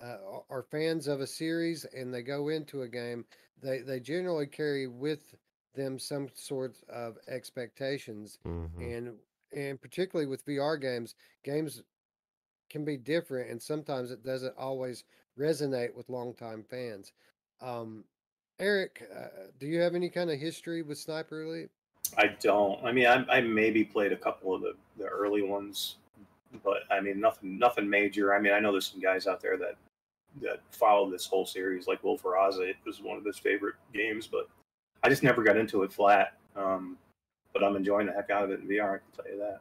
uh, 0.00 0.18
are 0.48 0.62
fans 0.62 1.08
of 1.08 1.20
a 1.20 1.26
series 1.26 1.84
and 1.84 2.14
they 2.14 2.22
go 2.22 2.48
into 2.48 2.82
a 2.82 2.88
game, 2.88 3.24
they 3.60 3.80
they 3.80 3.98
generally 3.98 4.46
carry 4.46 4.86
with 4.86 5.34
them 5.74 5.98
some 5.98 6.28
sort 6.34 6.76
of 6.88 7.18
expectations 7.28 8.38
Mhm. 8.44 8.96
and 8.96 9.18
and 9.52 9.80
particularly 9.80 10.26
with 10.26 10.44
VR 10.44 10.76
games, 10.76 11.14
games 11.42 11.82
can 12.68 12.84
be 12.84 12.98
different, 12.98 13.50
and 13.50 13.62
sometimes 13.62 14.10
it 14.10 14.22
doesn't 14.22 14.54
always 14.58 15.04
resonate 15.38 15.94
with 15.94 16.10
longtime 16.10 16.64
fans. 16.64 17.12
Um, 17.62 18.04
Eric, 18.58 19.08
uh, 19.10 19.28
do 19.58 19.66
you 19.66 19.80
have 19.80 19.94
any 19.94 20.10
kind 20.10 20.30
of 20.30 20.38
history 20.38 20.82
with 20.82 20.98
Sniper 20.98 21.42
Elite? 21.42 21.70
I 22.18 22.26
don't. 22.40 22.84
I 22.84 22.92
mean, 22.92 23.06
I, 23.06 23.24
I 23.28 23.40
maybe 23.40 23.84
played 23.84 24.12
a 24.12 24.16
couple 24.16 24.54
of 24.54 24.60
the, 24.60 24.76
the 24.98 25.06
early 25.06 25.42
ones, 25.42 25.96
but 26.62 26.82
I 26.90 27.00
mean, 27.00 27.18
nothing 27.18 27.58
nothing 27.58 27.88
major. 27.88 28.34
I 28.34 28.40
mean, 28.40 28.52
I 28.52 28.60
know 28.60 28.72
there's 28.72 28.90
some 28.90 29.00
guys 29.00 29.26
out 29.26 29.40
there 29.40 29.56
that 29.56 29.76
that 30.42 30.60
follow 30.72 31.10
this 31.10 31.26
whole 31.26 31.46
series, 31.46 31.86
like 31.86 32.02
Will 32.04 32.18
Ferraza. 32.18 32.68
It 32.68 32.76
was 32.84 33.00
one 33.00 33.16
of 33.16 33.24
his 33.24 33.38
favorite 33.38 33.76
games, 33.94 34.26
but 34.26 34.48
I 35.02 35.08
just 35.08 35.22
never 35.22 35.42
got 35.42 35.56
into 35.56 35.82
it 35.82 35.92
flat. 35.92 36.34
Um, 36.56 36.98
but 37.52 37.64
I'm 37.64 37.76
enjoying 37.76 38.06
the 38.06 38.12
heck 38.12 38.30
out 38.30 38.44
of 38.44 38.50
it 38.50 38.60
in 38.60 38.68
VR. 38.68 38.94
I 38.94 38.98
can 38.98 39.24
tell 39.24 39.32
you 39.32 39.38
that. 39.38 39.60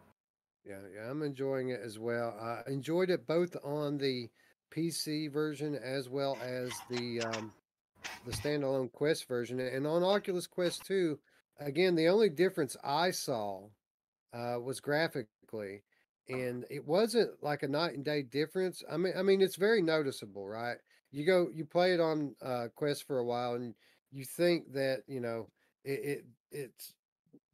Yeah, 0.65 0.79
yeah, 0.93 1.09
I'm 1.09 1.23
enjoying 1.23 1.69
it 1.69 1.79
as 1.83 1.97
well. 1.97 2.35
I 2.39 2.69
enjoyed 2.69 3.09
it 3.09 3.25
both 3.25 3.55
on 3.63 3.97
the 3.97 4.29
PC 4.75 5.31
version 5.31 5.75
as 5.75 6.09
well 6.09 6.38
as 6.43 6.71
the 6.89 7.21
um, 7.21 7.53
the 8.25 8.31
standalone 8.31 8.91
Quest 8.91 9.27
version, 9.27 9.59
and 9.59 9.88
on 9.88 10.03
Oculus 10.03 10.47
Quest 10.47 10.85
2. 10.85 11.17
Again, 11.59 11.95
the 11.95 12.07
only 12.07 12.29
difference 12.29 12.77
I 12.83 13.09
saw 13.09 13.63
uh, 14.31 14.57
was 14.61 14.79
graphically, 14.79 15.81
and 16.29 16.65
it 16.69 16.85
wasn't 16.85 17.31
like 17.41 17.63
a 17.63 17.67
night 17.67 17.95
and 17.95 18.05
day 18.05 18.21
difference. 18.21 18.83
I 18.91 18.97
mean, 18.97 19.13
I 19.17 19.23
mean, 19.23 19.41
it's 19.41 19.55
very 19.55 19.81
noticeable, 19.81 20.47
right? 20.47 20.77
You 21.11 21.25
go, 21.25 21.47
you 21.51 21.65
play 21.65 21.93
it 21.93 21.99
on 21.99 22.35
uh, 22.43 22.67
Quest 22.75 23.07
for 23.07 23.19
a 23.19 23.25
while, 23.25 23.55
and 23.55 23.73
you 24.11 24.25
think 24.25 24.73
that 24.73 25.03
you 25.07 25.19
know 25.19 25.47
it, 25.83 25.99
it 26.03 26.25
it's 26.51 26.93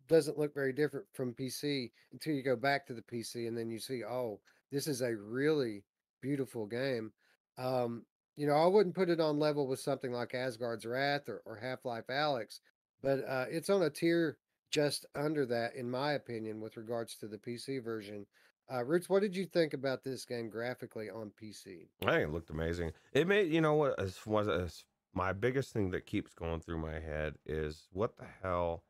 doesn't 0.07 0.37
look 0.37 0.53
very 0.53 0.73
different 0.73 1.05
from 1.13 1.33
PC 1.33 1.91
until 2.11 2.33
you 2.33 2.43
go 2.43 2.55
back 2.55 2.85
to 2.85 2.93
the 2.93 3.01
PC 3.01 3.47
and 3.47 3.57
then 3.57 3.69
you 3.69 3.79
see, 3.79 4.03
oh, 4.03 4.39
this 4.71 4.87
is 4.87 5.01
a 5.01 5.15
really 5.15 5.83
beautiful 6.21 6.65
game. 6.65 7.11
Um, 7.57 8.03
you 8.35 8.47
know, 8.47 8.55
I 8.55 8.67
wouldn't 8.67 8.95
put 8.95 9.09
it 9.09 9.19
on 9.19 9.39
level 9.39 9.67
with 9.67 9.79
something 9.79 10.11
like 10.11 10.33
Asgard's 10.33 10.85
Wrath 10.85 11.29
or, 11.29 11.41
or 11.45 11.55
Half 11.55 11.85
Life 11.85 12.07
Alyx, 12.09 12.59
but 13.01 13.19
uh, 13.27 13.45
it's 13.49 13.69
on 13.69 13.83
a 13.83 13.89
tier 13.89 14.37
just 14.71 15.05
under 15.15 15.45
that, 15.45 15.75
in 15.75 15.89
my 15.89 16.13
opinion, 16.13 16.59
with 16.59 16.77
regards 16.77 17.15
to 17.17 17.27
the 17.27 17.37
PC 17.37 17.83
version. 17.83 18.25
Uh, 18.73 18.83
Roots, 18.83 19.09
what 19.09 19.21
did 19.21 19.35
you 19.35 19.45
think 19.45 19.73
about 19.73 20.03
this 20.03 20.25
game 20.25 20.49
graphically 20.49 21.09
on 21.09 21.31
PC? 21.41 21.87
It 22.01 22.31
looked 22.31 22.49
amazing. 22.49 22.91
It 23.11 23.27
made 23.27 23.51
you 23.51 23.61
know 23.61 23.75
what 23.75 23.99
as 23.99 24.25
was 24.25 24.47
as 24.47 24.83
my 25.13 25.33
biggest 25.33 25.71
thing 25.71 25.91
that 25.91 26.05
keeps 26.05 26.33
going 26.33 26.59
through 26.59 26.79
my 26.79 26.99
head 26.99 27.35
is 27.45 27.87
what 27.91 28.17
the 28.17 28.25
hell 28.41 28.83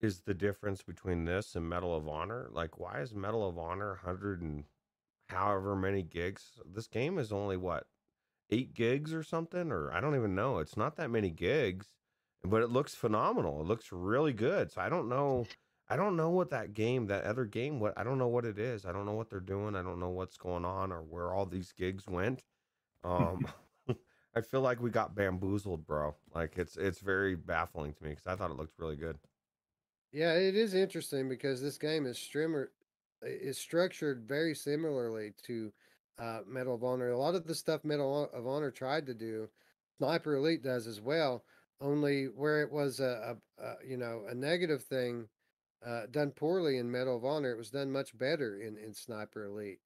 is 0.00 0.20
the 0.20 0.34
difference 0.34 0.82
between 0.82 1.24
this 1.24 1.54
and 1.54 1.68
Medal 1.68 1.94
of 1.94 2.08
Honor? 2.08 2.48
Like, 2.50 2.78
why 2.78 3.00
is 3.00 3.14
Medal 3.14 3.48
of 3.48 3.58
Honor 3.58 3.96
hundred 4.04 4.42
and 4.42 4.64
however 5.28 5.76
many 5.76 6.02
gigs? 6.02 6.52
This 6.64 6.86
game 6.86 7.18
is 7.18 7.32
only 7.32 7.56
what 7.56 7.86
eight 8.50 8.74
gigs 8.74 9.12
or 9.12 9.22
something, 9.22 9.70
or 9.70 9.92
I 9.92 10.00
don't 10.00 10.16
even 10.16 10.34
know. 10.34 10.58
It's 10.58 10.76
not 10.76 10.96
that 10.96 11.10
many 11.10 11.30
gigs, 11.30 11.88
but 12.42 12.62
it 12.62 12.70
looks 12.70 12.94
phenomenal. 12.94 13.60
It 13.60 13.66
looks 13.66 13.92
really 13.92 14.32
good. 14.32 14.72
So 14.72 14.80
I 14.80 14.88
don't 14.88 15.08
know. 15.08 15.46
I 15.86 15.96
don't 15.96 16.16
know 16.16 16.30
what 16.30 16.48
that 16.48 16.72
game, 16.72 17.08
that 17.08 17.24
other 17.24 17.44
game, 17.44 17.78
what 17.78 17.92
I 17.98 18.04
don't 18.04 18.16
know 18.16 18.28
what 18.28 18.46
it 18.46 18.58
is. 18.58 18.86
I 18.86 18.92
don't 18.92 19.04
know 19.04 19.12
what 19.12 19.28
they're 19.28 19.38
doing. 19.40 19.76
I 19.76 19.82
don't 19.82 20.00
know 20.00 20.08
what's 20.08 20.38
going 20.38 20.64
on 20.64 20.90
or 20.90 21.02
where 21.02 21.34
all 21.34 21.44
these 21.44 21.72
gigs 21.72 22.06
went. 22.06 22.42
Um, 23.04 23.46
I 24.36 24.40
feel 24.40 24.60
like 24.60 24.80
we 24.80 24.90
got 24.90 25.14
bamboozled, 25.14 25.86
bro. 25.86 26.14
Like 26.34 26.58
it's 26.58 26.76
it's 26.76 27.00
very 27.00 27.36
baffling 27.36 27.92
to 27.94 28.04
me 28.04 28.10
because 28.10 28.26
I 28.26 28.36
thought 28.36 28.50
it 28.50 28.56
looked 28.56 28.78
really 28.78 28.96
good. 28.96 29.18
Yeah, 30.12 30.34
it 30.34 30.56
is 30.56 30.74
interesting 30.74 31.28
because 31.28 31.60
this 31.60 31.78
game 31.78 32.06
is 32.06 32.16
strimmer 32.16 32.68
is 33.22 33.58
structured 33.58 34.24
very 34.26 34.54
similarly 34.54 35.34
to 35.44 35.72
uh, 36.18 36.40
Medal 36.46 36.74
of 36.74 36.84
Honor. 36.84 37.10
A 37.10 37.18
lot 37.18 37.34
of 37.34 37.46
the 37.46 37.54
stuff 37.54 37.84
Medal 37.84 38.28
of 38.32 38.46
Honor 38.46 38.70
tried 38.70 39.06
to 39.06 39.14
do, 39.14 39.48
Sniper 39.98 40.36
Elite 40.36 40.62
does 40.62 40.86
as 40.86 41.00
well. 41.00 41.44
Only 41.80 42.26
where 42.26 42.62
it 42.62 42.70
was 42.70 43.00
a, 43.00 43.36
a, 43.58 43.64
a 43.64 43.74
you 43.86 43.96
know 43.96 44.24
a 44.28 44.34
negative 44.34 44.82
thing 44.84 45.28
uh, 45.84 46.06
done 46.10 46.30
poorly 46.30 46.78
in 46.78 46.90
Medal 46.90 47.16
of 47.16 47.24
Honor, 47.24 47.52
it 47.52 47.58
was 47.58 47.70
done 47.70 47.90
much 47.90 48.16
better 48.16 48.58
in 48.60 48.76
in 48.78 48.94
Sniper 48.94 49.44
Elite. 49.44 49.80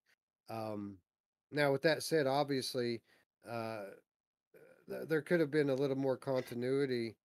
Um, 0.49 0.99
now, 1.51 1.73
with 1.73 1.83
that 1.83 2.03
said, 2.03 2.27
obviously, 2.27 3.03
uh, 3.49 3.85
there 4.89 5.23
could 5.23 5.41
have 5.41 5.51
been 5.51 5.71
a 5.71 5.75
little 5.75 5.97
more 5.97 6.17
continuity 6.17 7.17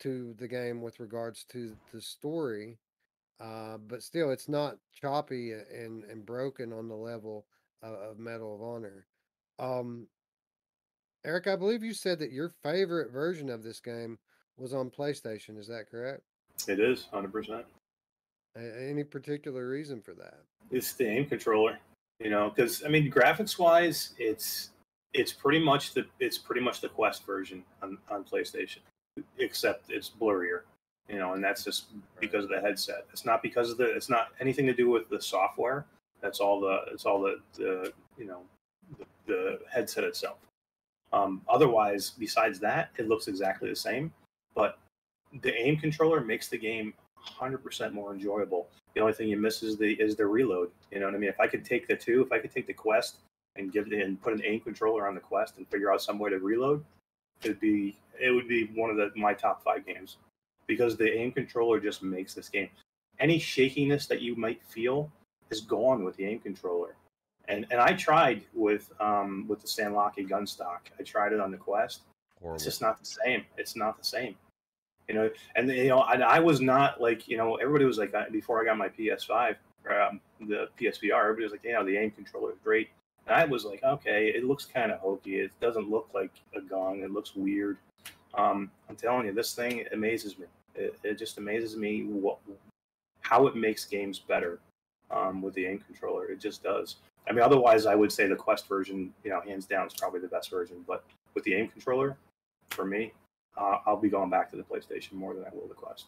to 0.00 0.34
the 0.38 0.48
game 0.48 0.80
with 0.80 1.00
regards 1.00 1.44
to 1.50 1.76
the 1.92 2.00
story. 2.00 2.78
Uh, 3.40 3.78
but 3.78 4.02
still, 4.02 4.30
it's 4.30 4.48
not 4.48 4.76
choppy 4.92 5.52
and, 5.52 6.04
and 6.04 6.26
broken 6.26 6.72
on 6.72 6.88
the 6.88 6.94
level 6.94 7.46
of, 7.82 7.94
of 7.94 8.18
Medal 8.18 8.54
of 8.54 8.62
Honor. 8.62 9.06
Um, 9.58 10.08
Eric, 11.24 11.46
I 11.46 11.56
believe 11.56 11.82
you 11.82 11.94
said 11.94 12.18
that 12.20 12.32
your 12.32 12.48
favorite 12.62 13.12
version 13.12 13.48
of 13.48 13.62
this 13.62 13.80
game 13.80 14.18
was 14.56 14.74
on 14.74 14.90
PlayStation. 14.90 15.58
Is 15.58 15.68
that 15.68 15.90
correct? 15.90 16.22
It 16.66 16.80
is 16.80 17.06
100. 17.10 17.32
percent 17.32 17.64
A- 18.56 18.90
any 18.90 19.04
particular 19.04 19.68
reason 19.68 20.00
for 20.00 20.14
that? 20.14 20.40
It's 20.70 20.92
the 20.92 21.06
aim 21.06 21.26
controller, 21.26 21.78
you 22.18 22.30
know, 22.30 22.52
because 22.54 22.84
I 22.84 22.88
mean, 22.88 23.10
graphics 23.10 23.58
wise, 23.58 24.14
it's 24.18 24.70
it's 25.14 25.32
pretty 25.32 25.58
much 25.58 25.94
the 25.94 26.06
it's 26.20 26.38
pretty 26.38 26.60
much 26.60 26.80
the 26.80 26.88
Quest 26.88 27.24
version 27.24 27.64
on, 27.82 27.98
on 28.10 28.24
PlayStation, 28.24 28.78
except 29.38 29.90
it's 29.90 30.10
blurrier, 30.10 30.62
you 31.08 31.18
know, 31.18 31.32
and 31.32 31.42
that's 31.42 31.64
just 31.64 31.86
because 32.20 32.44
of 32.44 32.50
the 32.50 32.60
headset. 32.60 33.06
It's 33.12 33.24
not 33.24 33.42
because 33.42 33.70
of 33.70 33.78
the 33.78 33.84
it's 33.84 34.10
not 34.10 34.28
anything 34.40 34.66
to 34.66 34.74
do 34.74 34.88
with 34.90 35.08
the 35.08 35.20
software. 35.20 35.86
That's 36.20 36.40
all 36.40 36.60
the 36.60 36.80
it's 36.92 37.06
all 37.06 37.20
the, 37.20 37.40
the 37.54 37.92
you 38.18 38.26
know 38.26 38.42
the, 38.98 39.06
the 39.26 39.58
headset 39.70 40.04
itself. 40.04 40.38
Um, 41.12 41.40
otherwise, 41.48 42.12
besides 42.18 42.60
that, 42.60 42.90
it 42.98 43.08
looks 43.08 43.28
exactly 43.28 43.70
the 43.70 43.76
same, 43.76 44.12
but 44.54 44.78
the 45.42 45.54
aim 45.54 45.78
controller 45.78 46.20
makes 46.20 46.48
the 46.48 46.58
game 46.58 46.92
100% 47.40 47.92
more 47.92 48.12
enjoyable. 48.12 48.68
The 48.94 49.00
only 49.00 49.12
thing 49.14 49.28
you 49.28 49.38
miss 49.38 49.62
is 49.62 49.78
the 49.78 49.92
is 49.94 50.16
the 50.16 50.26
reload. 50.26 50.70
You 50.90 51.00
know 51.00 51.06
what 51.06 51.14
I 51.14 51.18
mean? 51.18 51.30
If 51.30 51.40
I 51.40 51.46
could 51.46 51.64
take 51.64 51.88
the 51.88 51.96
two, 51.96 52.22
if 52.22 52.32
I 52.32 52.38
could 52.38 52.52
take 52.52 52.66
the 52.66 52.74
Quest 52.74 53.18
and 53.58 53.72
give 53.72 53.86
and 53.86 54.20
put 54.22 54.32
an 54.32 54.42
aim 54.44 54.60
controller 54.60 55.06
on 55.06 55.14
the 55.14 55.20
Quest 55.20 55.58
and 55.58 55.68
figure 55.68 55.92
out 55.92 56.02
some 56.02 56.18
way 56.18 56.30
to 56.30 56.38
reload, 56.38 56.84
it'd 57.42 57.60
be 57.60 57.98
it 58.20 58.30
would 58.30 58.48
be 58.48 58.70
one 58.74 58.90
of 58.90 58.96
the 58.96 59.10
my 59.16 59.34
top 59.34 59.62
five 59.62 59.86
games 59.86 60.16
because 60.66 60.96
the 60.96 61.10
aim 61.12 61.32
controller 61.32 61.80
just 61.80 62.02
makes 62.02 62.34
this 62.34 62.48
game. 62.48 62.68
Any 63.20 63.38
shakiness 63.38 64.06
that 64.06 64.22
you 64.22 64.36
might 64.36 64.62
feel 64.64 65.10
is 65.50 65.60
gone 65.60 66.04
with 66.04 66.16
the 66.16 66.24
aim 66.24 66.38
controller. 66.38 66.94
And 67.48 67.66
and 67.70 67.80
I 67.80 67.94
tried 67.94 68.42
with 68.54 68.90
um 69.00 69.46
with 69.48 69.60
the 69.60 69.66
Sanlaki 69.66 70.28
gun 70.28 70.46
stock. 70.46 70.90
I 70.98 71.02
tried 71.02 71.32
it 71.32 71.40
on 71.40 71.50
the 71.50 71.56
Quest. 71.56 72.02
Horrible. 72.40 72.56
It's 72.56 72.64
just 72.64 72.80
not 72.80 72.98
the 72.98 73.06
same. 73.06 73.44
It's 73.56 73.74
not 73.74 73.98
the 73.98 74.04
same. 74.04 74.36
You 75.08 75.14
know, 75.14 75.30
and 75.56 75.70
you 75.70 75.88
know, 75.88 76.00
I, 76.00 76.16
I 76.16 76.38
was 76.38 76.60
not 76.60 77.00
like 77.00 77.26
you 77.28 77.38
know 77.38 77.56
everybody 77.56 77.86
was 77.86 77.98
like 77.98 78.14
uh, 78.14 78.24
before 78.30 78.60
I 78.60 78.64
got 78.64 78.76
my 78.76 78.90
PS5, 78.90 79.56
um, 79.90 80.20
the 80.40 80.68
PSVR. 80.78 81.20
Everybody 81.20 81.44
was 81.44 81.52
like, 81.52 81.64
you 81.64 81.72
know, 81.72 81.84
the 81.84 81.96
aim 81.96 82.10
controller 82.10 82.52
is 82.52 82.58
great. 82.62 82.90
I 83.30 83.44
was 83.44 83.64
like, 83.64 83.82
okay, 83.82 84.28
it 84.28 84.44
looks 84.44 84.64
kind 84.64 84.90
of 84.90 85.00
hokey. 85.00 85.36
It 85.36 85.52
doesn't 85.60 85.90
look 85.90 86.08
like 86.14 86.30
a 86.56 86.60
gun. 86.60 87.00
It 87.02 87.10
looks 87.10 87.34
weird. 87.34 87.78
Um, 88.34 88.70
I'm 88.88 88.96
telling 88.96 89.26
you, 89.26 89.32
this 89.32 89.54
thing 89.54 89.84
amazes 89.92 90.38
me. 90.38 90.46
It, 90.74 90.98
it 91.02 91.18
just 91.18 91.38
amazes 91.38 91.76
me 91.76 92.04
what 92.04 92.38
how 93.20 93.46
it 93.46 93.56
makes 93.56 93.84
games 93.84 94.18
better 94.18 94.58
um, 95.10 95.42
with 95.42 95.54
the 95.54 95.66
aim 95.66 95.80
controller. 95.80 96.26
It 96.26 96.40
just 96.40 96.62
does. 96.62 96.96
I 97.28 97.32
mean, 97.32 97.42
otherwise, 97.42 97.84
I 97.84 97.94
would 97.94 98.10
say 98.10 98.26
the 98.26 98.36
Quest 98.36 98.68
version, 98.68 99.12
you 99.22 99.30
know, 99.30 99.40
hands 99.40 99.66
down, 99.66 99.86
is 99.86 99.94
probably 99.94 100.20
the 100.20 100.28
best 100.28 100.50
version. 100.50 100.82
But 100.86 101.04
with 101.34 101.44
the 101.44 101.54
aim 101.54 101.68
controller, 101.68 102.16
for 102.70 102.84
me, 102.84 103.12
uh, 103.56 103.78
I'll 103.86 104.00
be 104.00 104.08
going 104.08 104.30
back 104.30 104.50
to 104.50 104.56
the 104.56 104.62
PlayStation 104.62 105.12
more 105.12 105.34
than 105.34 105.44
I 105.44 105.50
will 105.52 105.68
the 105.68 105.74
Quest. 105.74 106.06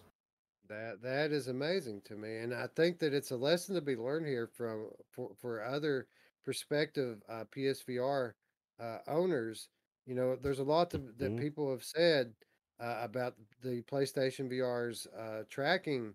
That 0.68 1.02
that 1.02 1.32
is 1.32 1.48
amazing 1.48 2.02
to 2.04 2.14
me, 2.14 2.38
and 2.38 2.54
I 2.54 2.68
think 2.76 3.00
that 3.00 3.12
it's 3.12 3.32
a 3.32 3.36
lesson 3.36 3.74
to 3.74 3.80
be 3.80 3.96
learned 3.96 4.26
here 4.26 4.46
from 4.46 4.86
for 5.10 5.30
for 5.36 5.64
other 5.64 6.06
prospective 6.44 7.22
uh, 7.28 7.44
PSVR 7.50 8.34
uh, 8.80 8.98
owners. 9.08 9.68
You 10.06 10.14
know, 10.14 10.36
there's 10.36 10.58
a 10.60 10.64
lot 10.64 10.90
to, 10.92 10.98
that 11.18 11.36
Mhm. 11.36 11.36
people 11.36 11.70
have 11.70 11.84
said 11.84 12.34
uh, 12.80 12.98
about 13.02 13.34
the 13.62 13.82
PlayStation 13.82 14.48
VR's 14.48 15.06
uh, 15.16 15.44
tracking 15.48 16.14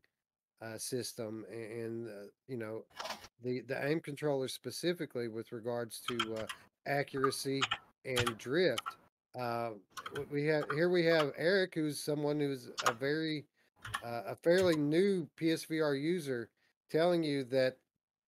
uh, 0.61 0.77
system, 0.77 1.45
and, 1.49 2.07
uh, 2.07 2.27
you 2.47 2.57
know, 2.57 2.85
the 3.41 3.61
the 3.61 3.85
aim 3.85 3.99
controller 3.99 4.47
specifically 4.47 5.27
with 5.27 5.51
regards 5.51 6.01
to 6.01 6.35
uh, 6.35 6.47
accuracy 6.85 7.69
and 8.05 8.37
drift. 8.37 8.97
Uh, 9.37 9.71
we 10.29 10.45
have 10.45 10.69
here 10.69 10.89
we 10.89 11.05
have 11.05 11.31
Eric, 11.37 11.75
who's 11.75 12.01
someone 12.01 12.39
who's 12.39 12.69
a 12.81 12.93
very 12.93 13.45
uh, 14.03 14.23
a 14.27 14.35
fairly 14.35 14.75
new 14.77 15.27
PSVR 15.37 15.95
user, 15.95 16.49
telling 16.89 17.23
you 17.23 17.43
that 17.45 17.77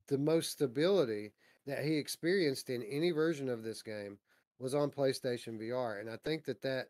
the 0.08 0.18
most 0.18 0.52
stability 0.52 1.34
that 1.68 1.86
he 1.86 1.97
experienced 1.97 2.70
in 2.70 2.82
any 2.84 3.11
version 3.11 3.49
of 3.49 3.61
this 3.61 3.82
game 3.82 4.18
was 4.59 4.74
on 4.74 4.89
PlayStation 4.89 5.59
VR, 5.59 5.99
and 5.99 6.09
I 6.09 6.18
think 6.18 6.45
that 6.45 6.61
that 6.63 6.88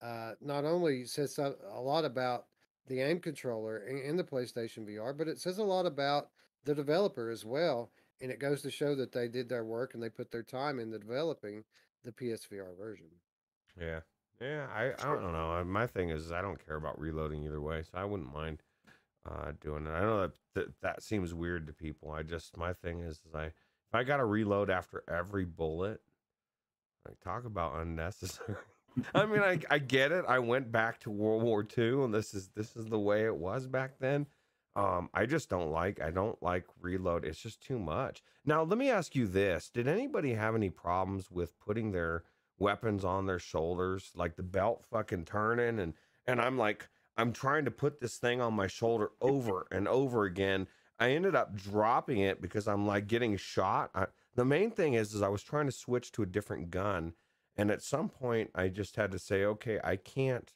uh, 0.00 0.32
not 0.40 0.64
only 0.64 1.04
says 1.04 1.38
a 1.38 1.80
lot 1.80 2.04
about 2.04 2.44
the 2.86 3.00
aim 3.00 3.18
controller 3.20 3.78
in, 3.78 4.16
the 4.16 4.24
PlayStation 4.24 4.86
VR, 4.86 5.16
but 5.16 5.28
it 5.28 5.40
says 5.40 5.58
a 5.58 5.64
lot 5.64 5.86
about 5.86 6.28
the 6.64 6.74
developer 6.74 7.30
as 7.30 7.44
well. 7.44 7.90
And 8.20 8.30
it 8.30 8.38
goes 8.40 8.62
to 8.62 8.70
show 8.70 8.94
that 8.94 9.12
they 9.12 9.28
did 9.28 9.48
their 9.48 9.64
work 9.64 9.94
and 9.94 10.02
they 10.02 10.08
put 10.08 10.30
their 10.30 10.42
time 10.42 10.78
into 10.78 10.98
developing 10.98 11.64
the 12.04 12.12
PSVR 12.12 12.76
version. 12.76 13.06
Yeah. 13.78 14.00
Yeah, 14.40 14.66
I, 14.74 14.92
I 14.98 15.14
don't 15.14 15.32
know. 15.32 15.64
My 15.66 15.86
thing 15.86 16.10
is, 16.10 16.30
I 16.30 16.40
don't 16.40 16.64
care 16.64 16.76
about 16.76 17.00
reloading 17.00 17.42
either 17.42 17.60
way, 17.60 17.82
so 17.82 17.98
I 17.98 18.04
wouldn't 18.04 18.32
mind 18.32 18.62
uh, 19.28 19.52
doing 19.60 19.86
it. 19.86 19.90
I 19.90 20.00
know 20.00 20.20
that, 20.22 20.32
that 20.54 20.80
that 20.80 21.02
seems 21.02 21.34
weird 21.34 21.66
to 21.66 21.72
people. 21.72 22.12
I 22.12 22.22
just 22.22 22.56
my 22.56 22.72
thing 22.72 23.00
is, 23.00 23.20
is 23.26 23.34
I 23.34 23.50
if 23.88 23.94
I 23.94 24.04
got 24.04 24.18
to 24.18 24.24
reload 24.24 24.70
after 24.70 25.02
every 25.08 25.44
bullet, 25.44 26.00
like 27.06 27.20
talk 27.20 27.44
about 27.44 27.80
unnecessary. 27.80 28.56
I 29.14 29.26
mean, 29.26 29.40
I 29.40 29.60
I 29.70 29.78
get 29.78 30.12
it. 30.12 30.24
I 30.28 30.38
went 30.40 30.72
back 30.72 31.00
to 31.00 31.10
World 31.10 31.42
War 31.42 31.66
II, 31.76 32.04
and 32.04 32.14
this 32.14 32.34
is 32.34 32.48
this 32.54 32.76
is 32.76 32.86
the 32.86 32.98
way 32.98 33.24
it 33.24 33.36
was 33.36 33.66
back 33.66 33.98
then. 33.98 34.26
Um, 34.76 35.08
I 35.14 35.26
just 35.26 35.48
don't 35.48 35.70
like. 35.70 36.00
I 36.00 36.10
don't 36.10 36.40
like 36.42 36.64
reload. 36.80 37.24
It's 37.24 37.40
just 37.40 37.62
too 37.62 37.78
much. 37.78 38.22
Now, 38.44 38.62
let 38.62 38.78
me 38.78 38.90
ask 38.90 39.14
you 39.14 39.26
this: 39.26 39.70
Did 39.70 39.88
anybody 39.88 40.34
have 40.34 40.54
any 40.54 40.70
problems 40.70 41.30
with 41.30 41.58
putting 41.58 41.92
their 41.92 42.24
weapons 42.58 43.04
on 43.04 43.26
their 43.26 43.38
shoulders, 43.38 44.10
like 44.14 44.36
the 44.36 44.42
belt 44.42 44.84
fucking 44.90 45.24
turning, 45.24 45.78
and 45.78 45.94
and 46.26 46.40
I'm 46.40 46.58
like, 46.58 46.88
I'm 47.16 47.32
trying 47.32 47.64
to 47.64 47.70
put 47.70 48.00
this 48.00 48.18
thing 48.18 48.40
on 48.40 48.54
my 48.54 48.66
shoulder 48.66 49.10
over 49.20 49.66
and 49.70 49.88
over 49.88 50.24
again. 50.24 50.68
I 51.00 51.10
ended 51.10 51.34
up 51.36 51.54
dropping 51.54 52.18
it 52.18 52.40
because 52.42 52.66
I'm 52.66 52.86
like 52.86 53.06
getting 53.06 53.36
shot. 53.36 53.90
I, 53.94 54.06
the 54.34 54.44
main 54.44 54.70
thing 54.70 54.94
is, 54.94 55.14
is 55.14 55.22
I 55.22 55.28
was 55.28 55.42
trying 55.42 55.66
to 55.66 55.72
switch 55.72 56.12
to 56.12 56.22
a 56.22 56.26
different 56.26 56.70
gun, 56.70 57.12
and 57.56 57.70
at 57.70 57.82
some 57.82 58.08
point 58.08 58.50
I 58.54 58.68
just 58.68 58.96
had 58.96 59.12
to 59.12 59.18
say, 59.18 59.44
okay, 59.44 59.78
I 59.82 59.96
can't, 59.96 60.52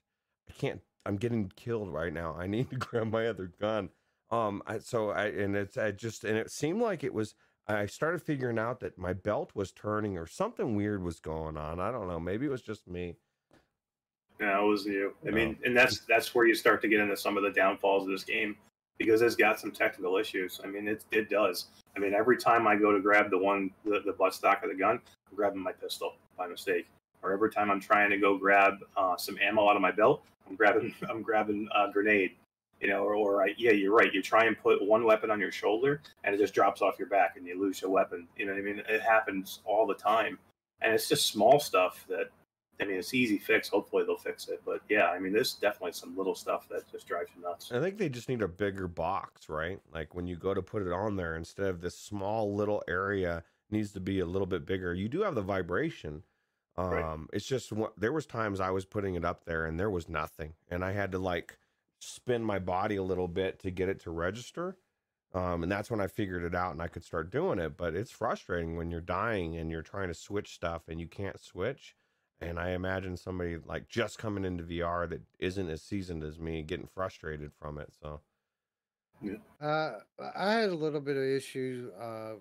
I 0.48 0.52
can't. 0.52 0.80
I'm 1.04 1.16
getting 1.16 1.50
killed 1.56 1.92
right 1.92 2.12
now. 2.12 2.36
I 2.38 2.46
need 2.46 2.70
to 2.70 2.76
grab 2.78 3.10
my 3.10 3.26
other 3.26 3.52
gun. 3.60 3.90
Um, 4.30 4.62
I, 4.66 4.78
so 4.78 5.10
I 5.10 5.26
and 5.26 5.54
it's 5.56 5.76
I 5.76 5.90
just 5.90 6.24
and 6.24 6.36
it 6.36 6.50
seemed 6.50 6.80
like 6.80 7.04
it 7.04 7.14
was. 7.14 7.34
I 7.68 7.86
started 7.86 8.20
figuring 8.20 8.58
out 8.58 8.80
that 8.80 8.98
my 8.98 9.12
belt 9.12 9.52
was 9.54 9.70
turning 9.70 10.18
or 10.18 10.26
something 10.26 10.74
weird 10.74 11.04
was 11.04 11.20
going 11.20 11.56
on. 11.56 11.78
I 11.78 11.92
don't 11.92 12.08
know. 12.08 12.18
Maybe 12.18 12.46
it 12.46 12.50
was 12.50 12.62
just 12.62 12.88
me. 12.88 13.14
No, 14.40 14.64
it 14.64 14.68
was 14.68 14.84
you. 14.84 15.14
I 15.24 15.30
No. 15.30 15.36
mean, 15.36 15.56
and 15.64 15.76
that's 15.76 16.00
that's 16.00 16.34
where 16.34 16.44
you 16.46 16.56
start 16.56 16.82
to 16.82 16.88
get 16.88 16.98
into 16.98 17.16
some 17.16 17.36
of 17.36 17.44
the 17.44 17.50
downfalls 17.50 18.04
of 18.04 18.10
this 18.10 18.24
game 18.24 18.56
because 18.98 19.22
it's 19.22 19.36
got 19.36 19.58
some 19.58 19.70
technical 19.70 20.16
issues. 20.16 20.60
I 20.62 20.66
mean, 20.66 20.88
it 20.88 21.04
it 21.10 21.30
does. 21.30 21.66
I 21.96 22.00
mean, 22.00 22.14
every 22.14 22.36
time 22.36 22.66
I 22.66 22.76
go 22.76 22.92
to 22.92 23.00
grab 23.00 23.30
the 23.30 23.38
one 23.38 23.70
the, 23.84 24.00
the 24.04 24.12
butt 24.12 24.34
stock 24.34 24.62
of 24.62 24.70
the 24.70 24.76
gun, 24.76 25.00
I'm 25.30 25.36
grabbing 25.36 25.62
my 25.62 25.72
pistol 25.72 26.14
by 26.36 26.46
mistake. 26.46 26.86
Or 27.22 27.32
every 27.32 27.50
time 27.50 27.70
I'm 27.70 27.80
trying 27.80 28.10
to 28.10 28.18
go 28.18 28.36
grab 28.36 28.74
uh, 28.96 29.16
some 29.16 29.38
ammo 29.40 29.68
out 29.68 29.76
of 29.76 29.82
my 29.82 29.92
belt, 29.92 30.24
I'm 30.48 30.56
grabbing 30.56 30.94
I'm 31.10 31.22
grabbing 31.22 31.68
a 31.74 31.90
grenade. 31.90 32.32
You 32.80 32.88
know, 32.88 33.04
or, 33.04 33.14
or 33.14 33.42
I, 33.44 33.54
yeah, 33.56 33.70
you're 33.70 33.94
right. 33.94 34.12
You 34.12 34.20
try 34.20 34.46
and 34.46 34.58
put 34.58 34.84
one 34.84 35.04
weapon 35.04 35.30
on 35.30 35.38
your 35.38 35.52
shoulder, 35.52 36.00
and 36.24 36.34
it 36.34 36.38
just 36.38 36.52
drops 36.52 36.82
off 36.82 36.98
your 36.98 37.06
back, 37.06 37.36
and 37.36 37.46
you 37.46 37.60
lose 37.60 37.80
your 37.80 37.92
weapon. 37.92 38.26
You 38.36 38.46
know 38.46 38.52
what 38.52 38.58
I 38.58 38.62
mean? 38.62 38.82
It 38.88 39.00
happens 39.00 39.60
all 39.64 39.86
the 39.86 39.94
time, 39.94 40.36
and 40.80 40.92
it's 40.92 41.08
just 41.08 41.28
small 41.28 41.60
stuff 41.60 42.04
that 42.08 42.30
I 42.82 42.86
mean, 42.86 42.96
it's 42.98 43.14
easy 43.14 43.38
fix. 43.38 43.68
Hopefully, 43.68 44.04
they'll 44.04 44.16
fix 44.16 44.48
it. 44.48 44.60
But 44.64 44.80
yeah, 44.88 45.06
I 45.08 45.18
mean, 45.18 45.32
there's 45.32 45.54
definitely 45.54 45.92
some 45.92 46.16
little 46.16 46.34
stuff 46.34 46.68
that 46.68 46.90
just 46.90 47.06
drives 47.06 47.30
you 47.36 47.42
nuts. 47.42 47.70
I 47.72 47.80
think 47.80 47.96
they 47.96 48.08
just 48.08 48.28
need 48.28 48.42
a 48.42 48.48
bigger 48.48 48.88
box, 48.88 49.48
right? 49.48 49.80
Like 49.92 50.14
when 50.14 50.26
you 50.26 50.36
go 50.36 50.52
to 50.52 50.62
put 50.62 50.82
it 50.82 50.92
on 50.92 51.16
there, 51.16 51.36
instead 51.36 51.66
of 51.66 51.80
this 51.80 51.96
small 51.96 52.54
little 52.54 52.82
area, 52.88 53.44
needs 53.70 53.92
to 53.92 54.00
be 54.00 54.20
a 54.20 54.26
little 54.26 54.46
bit 54.46 54.66
bigger. 54.66 54.92
You 54.92 55.08
do 55.08 55.22
have 55.22 55.34
the 55.34 55.42
vibration. 55.42 56.24
Um, 56.76 56.88
Right. 56.90 57.18
it's 57.34 57.46
just 57.46 57.72
there 57.98 58.12
was 58.12 58.24
times 58.26 58.58
I 58.58 58.70
was 58.70 58.86
putting 58.86 59.14
it 59.14 59.24
up 59.24 59.44
there 59.44 59.66
and 59.66 59.78
there 59.78 59.90
was 59.90 60.08
nothing, 60.08 60.54
and 60.70 60.84
I 60.84 60.92
had 60.92 61.12
to 61.12 61.18
like 61.18 61.58
spin 62.00 62.42
my 62.42 62.58
body 62.58 62.96
a 62.96 63.02
little 63.02 63.28
bit 63.28 63.58
to 63.60 63.70
get 63.70 63.88
it 63.88 64.00
to 64.00 64.10
register. 64.10 64.76
Um, 65.34 65.62
and 65.62 65.72
that's 65.72 65.90
when 65.90 66.00
I 66.00 66.08
figured 66.08 66.44
it 66.44 66.54
out 66.54 66.72
and 66.72 66.82
I 66.82 66.88
could 66.88 67.04
start 67.04 67.30
doing 67.30 67.58
it. 67.58 67.76
But 67.76 67.94
it's 67.94 68.10
frustrating 68.10 68.76
when 68.76 68.90
you're 68.90 69.00
dying 69.00 69.56
and 69.56 69.70
you're 69.70 69.82
trying 69.82 70.08
to 70.08 70.14
switch 70.14 70.52
stuff 70.54 70.88
and 70.88 71.00
you 71.00 71.06
can't 71.06 71.40
switch. 71.40 71.94
And 72.42 72.58
I 72.58 72.70
imagine 72.70 73.16
somebody 73.16 73.56
like 73.58 73.88
just 73.88 74.18
coming 74.18 74.44
into 74.44 74.64
VR 74.64 75.06
that 75.06 75.22
isn't 75.38 75.68
as 75.68 75.82
seasoned 75.82 76.22
as 76.22 76.38
me 76.38 76.62
getting 76.62 76.86
frustrated 76.86 77.52
from 77.54 77.78
it. 77.78 77.92
So 78.00 78.20
Uh, 79.60 80.00
I 80.34 80.52
had 80.54 80.70
a 80.70 80.74
little 80.74 81.00
bit 81.00 81.16
of 81.16 81.22
issue 81.22 81.92
uh, 81.98 82.34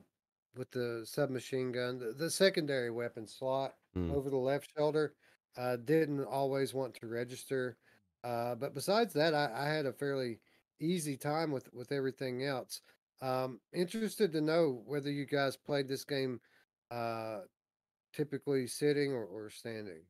with 0.55 0.71
the 0.71 1.03
submachine 1.05 1.71
gun. 1.71 1.99
The, 1.99 2.13
the 2.13 2.29
secondary 2.29 2.89
weapon 2.91 3.27
slot 3.27 3.75
Mm. 3.93 4.09
over 4.09 4.29
the 4.29 4.37
left 4.37 4.71
shoulder 4.77 5.15
uh, 5.57 5.75
didn't 5.75 6.23
always 6.23 6.73
want 6.73 6.95
to 6.95 7.07
register. 7.07 7.77
Uh, 8.23 8.55
but 8.55 8.73
besides 8.73 9.11
that, 9.13 9.33
I, 9.33 9.51
I 9.53 9.67
had 9.67 9.85
a 9.85 9.91
fairly 9.91 10.39
easy 10.79 11.17
time 11.17 11.51
with, 11.51 11.67
with 11.73 11.91
everything 11.91 12.45
else. 12.45 12.81
Um, 13.19 13.59
interested 13.73 14.31
to 14.31 14.39
know 14.39 14.81
whether 14.85 15.11
you 15.11 15.25
guys 15.25 15.57
played 15.57 15.89
this 15.89 16.05
game 16.05 16.39
uh, 16.89 17.41
typically 18.13 18.67
sitting 18.67 19.13
or, 19.13 19.25
or 19.25 19.49
standing. 19.49 20.01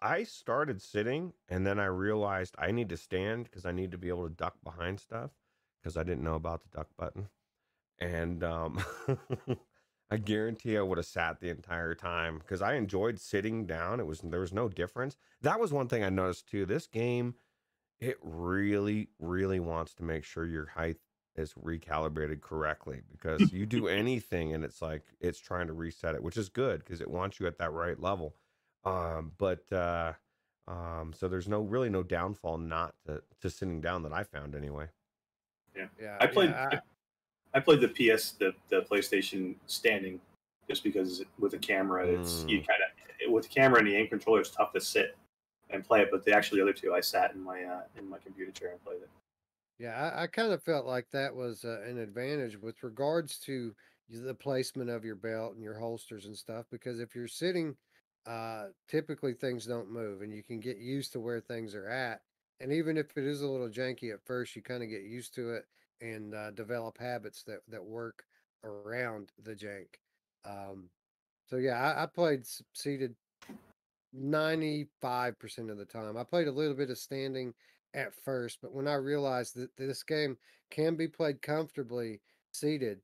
I 0.00 0.24
started 0.24 0.82
sitting 0.82 1.32
and 1.48 1.66
then 1.66 1.78
I 1.78 1.86
realized 1.86 2.54
I 2.58 2.70
need 2.70 2.88
to 2.90 2.96
stand 2.96 3.44
because 3.44 3.64
I 3.64 3.72
need 3.72 3.92
to 3.92 3.98
be 3.98 4.08
able 4.08 4.28
to 4.28 4.34
duck 4.34 4.56
behind 4.62 5.00
stuff 5.00 5.30
because 5.80 5.96
I 5.96 6.02
didn't 6.02 6.24
know 6.24 6.34
about 6.34 6.62
the 6.62 6.76
duck 6.76 6.88
button. 6.96 7.28
And 7.98 8.44
um, 8.44 8.84
I 10.10 10.18
guarantee 10.18 10.76
I 10.76 10.82
would 10.82 10.98
have 10.98 11.06
sat 11.06 11.40
the 11.40 11.48
entire 11.48 11.94
time 11.94 12.38
because 12.38 12.60
I 12.60 12.74
enjoyed 12.74 13.18
sitting 13.18 13.66
down. 13.66 14.00
It 14.00 14.06
was 14.06 14.20
there 14.20 14.40
was 14.40 14.52
no 14.52 14.68
difference. 14.68 15.16
That 15.40 15.58
was 15.58 15.72
one 15.72 15.88
thing 15.88 16.04
I 16.04 16.10
noticed 16.10 16.48
too. 16.48 16.66
This 16.66 16.86
game, 16.86 17.34
it 17.98 18.18
really, 18.22 19.08
really 19.18 19.60
wants 19.60 19.94
to 19.94 20.02
make 20.02 20.24
sure 20.24 20.44
your 20.44 20.66
height 20.66 20.98
is 21.36 21.54
recalibrated 21.54 22.40
correctly 22.40 23.02
because 23.12 23.52
you 23.52 23.66
do 23.66 23.88
anything 23.88 24.54
and 24.54 24.64
it's 24.64 24.80
like 24.80 25.02
it's 25.20 25.38
trying 25.38 25.66
to 25.66 25.72
reset 25.72 26.14
it, 26.14 26.22
which 26.22 26.36
is 26.36 26.48
good 26.48 26.80
because 26.80 27.00
it 27.00 27.10
wants 27.10 27.38
you 27.38 27.46
at 27.46 27.58
that 27.58 27.72
right 27.72 28.00
level. 28.00 28.34
Um, 28.84 29.32
but 29.38 29.70
uh, 29.72 30.12
um, 30.68 31.12
so 31.14 31.28
there's 31.28 31.48
no 31.48 31.60
really 31.60 31.90
no 31.90 32.02
downfall 32.02 32.58
not 32.58 32.94
to, 33.06 33.22
to 33.40 33.50
sitting 33.50 33.80
down 33.80 34.02
that 34.04 34.12
I 34.12 34.24
found 34.24 34.54
anyway. 34.54 34.86
Yeah, 35.74 36.16
I 36.20 36.26
played. 36.26 36.50
yeah, 36.50 36.80
I, 37.52 37.60
played 37.60 37.80
the 37.80 37.88
PS, 37.88 38.32
the, 38.32 38.54
the 38.70 38.82
PlayStation 38.82 39.56
standing 39.66 40.20
just 40.68 40.82
because 40.82 41.22
with 41.38 41.52
the 41.52 41.58
camera, 41.58 42.06
it's 42.06 42.44
you 42.48 42.60
Mm. 42.60 42.66
kind 42.66 42.80
of 42.82 43.32
with 43.32 43.44
the 43.44 43.50
camera 43.50 43.78
and 43.78 43.88
the 43.88 43.94
aim 43.94 44.08
controller, 44.08 44.40
it's 44.40 44.50
tough 44.50 44.72
to 44.72 44.80
sit 44.80 45.16
and 45.70 45.84
play 45.84 46.00
it. 46.00 46.08
But 46.10 46.24
the 46.24 46.32
actually 46.32 46.60
the 46.60 46.64
other 46.64 46.72
two, 46.72 46.94
I 46.94 47.00
sat 47.00 47.34
in 47.34 47.42
my 47.42 47.62
uh, 47.64 47.82
in 47.98 48.08
my 48.08 48.18
computer 48.18 48.52
chair 48.52 48.70
and 48.70 48.84
played 48.84 49.02
it. 49.02 49.10
Yeah, 49.78 49.94
I, 49.94 50.22
I 50.24 50.26
kind 50.26 50.52
of 50.52 50.62
felt 50.62 50.86
like 50.86 51.10
that 51.10 51.34
was 51.34 51.64
uh, 51.64 51.82
an 51.86 51.98
advantage 51.98 52.56
with 52.56 52.82
regards 52.82 53.38
to 53.40 53.74
the 54.08 54.34
placement 54.34 54.88
of 54.88 55.04
your 55.04 55.16
belt 55.16 55.54
and 55.54 55.62
your 55.62 55.78
holsters 55.78 56.26
and 56.26 56.36
stuff. 56.36 56.66
Because 56.70 56.98
if 57.00 57.14
you're 57.14 57.28
sitting, 57.28 57.76
uh, 58.26 58.66
typically 58.88 59.34
things 59.34 59.66
don't 59.66 59.90
move, 59.90 60.22
and 60.22 60.32
you 60.32 60.42
can 60.42 60.60
get 60.60 60.78
used 60.78 61.12
to 61.12 61.20
where 61.20 61.40
things 61.40 61.74
are 61.74 61.88
at. 61.88 62.22
And 62.60 62.72
even 62.72 62.96
if 62.96 63.16
it 63.18 63.24
is 63.24 63.42
a 63.42 63.46
little 63.48 63.68
janky 63.68 64.12
at 64.14 64.24
first, 64.24 64.56
you 64.56 64.62
kind 64.62 64.82
of 64.82 64.88
get 64.88 65.02
used 65.02 65.34
to 65.34 65.50
it 65.50 65.64
and 66.00 66.34
uh, 66.34 66.50
develop 66.52 66.98
habits 66.98 67.42
that 67.44 67.60
that 67.68 67.84
work 67.84 68.24
around 68.64 69.30
the 69.42 69.54
jank. 69.54 69.88
Um, 70.44 70.88
so 71.46 71.56
yeah, 71.56 71.74
I, 71.94 72.04
I 72.04 72.06
played 72.06 72.44
seated 72.74 73.14
95% 74.12 75.70
of 75.70 75.78
the 75.78 75.84
time. 75.84 76.16
I 76.16 76.24
played 76.24 76.48
a 76.48 76.52
little 76.52 76.74
bit 76.76 76.90
of 76.90 76.98
standing 76.98 77.54
at 77.96 78.14
first, 78.14 78.58
but 78.62 78.72
when 78.72 78.86
I 78.86 78.94
realized 78.94 79.56
that 79.56 79.76
this 79.76 80.02
game 80.02 80.36
can 80.70 80.94
be 80.94 81.08
played 81.08 81.42
comfortably 81.42 82.20
seated, 82.52 83.00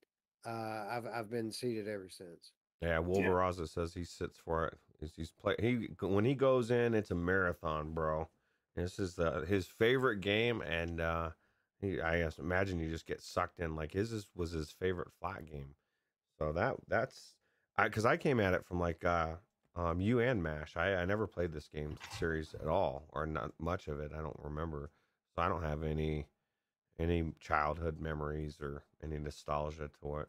uh, 0.46 0.84
I've 0.90 1.06
I've 1.06 1.30
been 1.30 1.50
seated 1.50 1.88
ever 1.88 2.08
since. 2.10 2.52
Yeah, 2.80 2.98
Wolveraza 2.98 3.68
says 3.68 3.94
he 3.94 4.04
sits 4.04 4.38
for 4.38 4.66
it. 4.66 4.78
He's, 5.00 5.12
he's 5.16 5.30
play 5.30 5.54
he 5.58 5.88
when 6.00 6.24
he 6.24 6.34
goes 6.34 6.70
in, 6.70 6.94
it's 6.94 7.10
a 7.10 7.16
marathon, 7.16 7.92
bro. 7.92 8.28
This 8.76 8.98
is 8.98 9.14
the 9.14 9.44
his 9.48 9.66
favorite 9.66 10.20
game, 10.20 10.62
and 10.62 11.00
uh, 11.00 11.30
he 11.80 12.00
I 12.00 12.18
guess 12.18 12.38
imagine 12.38 12.78
you 12.78 12.90
just 12.90 13.06
get 13.06 13.22
sucked 13.22 13.60
in. 13.60 13.74
Like 13.74 13.92
his 13.92 14.12
is, 14.12 14.26
was 14.34 14.52
his 14.52 14.70
favorite 14.70 15.12
flat 15.20 15.46
game. 15.46 15.74
So 16.38 16.52
that 16.52 16.76
that's 16.88 17.34
I 17.76 17.84
because 17.84 18.04
I 18.04 18.16
came 18.16 18.40
at 18.40 18.54
it 18.54 18.66
from 18.66 18.80
like 18.80 19.04
uh, 19.04 19.34
um 19.76 20.00
you 20.00 20.20
and 20.20 20.42
Mash. 20.42 20.76
I 20.76 20.94
I 20.96 21.04
never 21.04 21.26
played 21.26 21.52
this 21.52 21.68
game 21.68 21.98
series 22.08 22.54
at 22.54 22.66
all, 22.68 23.06
or 23.10 23.26
not 23.26 23.52
much 23.58 23.88
of 23.88 24.00
it. 24.00 24.12
I 24.12 24.20
don't 24.22 24.38
remember, 24.42 24.90
so 25.34 25.42
I 25.42 25.48
don't 25.48 25.62
have 25.62 25.82
any 25.82 26.28
any 26.98 27.32
childhood 27.40 28.00
memories 28.00 28.60
or 28.60 28.84
any 29.02 29.18
nostalgia 29.18 29.90
to 30.00 30.16
it. 30.18 30.28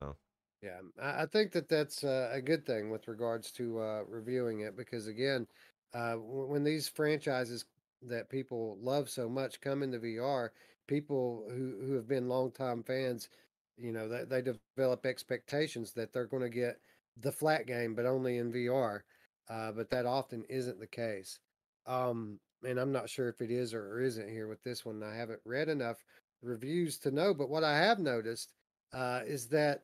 So 0.00 0.16
Yeah, 0.62 0.80
I, 1.00 1.22
I 1.22 1.26
think 1.26 1.52
that 1.52 1.68
that's 1.68 2.04
uh, 2.04 2.30
a 2.32 2.40
good 2.40 2.66
thing 2.66 2.90
with 2.90 3.08
regards 3.08 3.50
to 3.52 3.80
uh, 3.80 4.02
reviewing 4.08 4.60
it 4.60 4.76
because 4.76 5.06
again, 5.06 5.46
uh, 5.94 6.14
when 6.14 6.64
these 6.64 6.88
franchises 6.88 7.64
that 8.02 8.28
people 8.30 8.78
love 8.80 9.08
so 9.08 9.28
much 9.28 9.60
come 9.60 9.82
into 9.82 9.98
VR, 9.98 10.52
people 10.86 11.46
who 11.50 11.78
who 11.84 11.94
have 11.94 12.08
been 12.08 12.28
longtime 12.28 12.82
fans, 12.82 13.28
you 13.76 13.92
know, 13.92 14.08
they, 14.08 14.24
they 14.24 14.42
develop 14.42 14.86
expectations 14.86 15.92
that 15.92 16.12
they're 16.12 16.26
going 16.26 16.42
to 16.42 16.48
get 16.50 16.80
the 17.20 17.32
flat 17.32 17.66
game, 17.66 17.94
but 17.94 18.06
only 18.06 18.38
in 18.38 18.52
VR. 18.52 19.00
Uh, 19.48 19.72
but 19.72 19.90
that 19.90 20.06
often 20.06 20.44
isn't 20.48 20.78
the 20.78 20.86
case. 20.86 21.38
Um, 21.86 22.38
and 22.64 22.78
I'm 22.78 22.92
not 22.92 23.10
sure 23.10 23.28
if 23.28 23.40
it 23.40 23.50
is 23.50 23.74
or 23.74 24.00
isn't 24.00 24.28
here 24.28 24.46
with 24.46 24.62
this 24.62 24.84
one. 24.84 25.02
I 25.02 25.14
haven't 25.16 25.40
read 25.44 25.68
enough 25.68 26.04
reviews 26.42 26.98
to 27.00 27.10
know, 27.10 27.34
but 27.34 27.48
what 27.50 27.64
I 27.64 27.76
have 27.76 27.98
noticed 27.98 28.52
uh, 28.92 29.22
is 29.26 29.48
that 29.48 29.82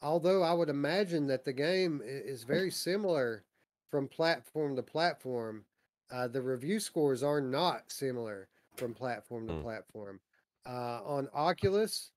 although 0.00 0.42
I 0.42 0.52
would 0.52 0.68
imagine 0.68 1.26
that 1.26 1.44
the 1.44 1.52
game 1.52 2.00
is 2.04 2.44
very 2.44 2.70
similar 2.88 3.44
from 3.90 4.08
platform 4.08 4.74
to 4.76 4.82
platform, 4.82 5.64
uh, 6.10 6.28
the 6.28 6.42
review 6.42 6.80
scores 6.80 7.22
are 7.22 7.40
not 7.40 7.90
similar 7.90 8.48
from 8.76 8.94
platform 8.94 9.46
to 9.48 9.54
Hmm. 9.54 9.62
platform. 9.62 10.20
Uh, 10.66 11.00
on 11.04 11.28
Oculus, 11.34 12.10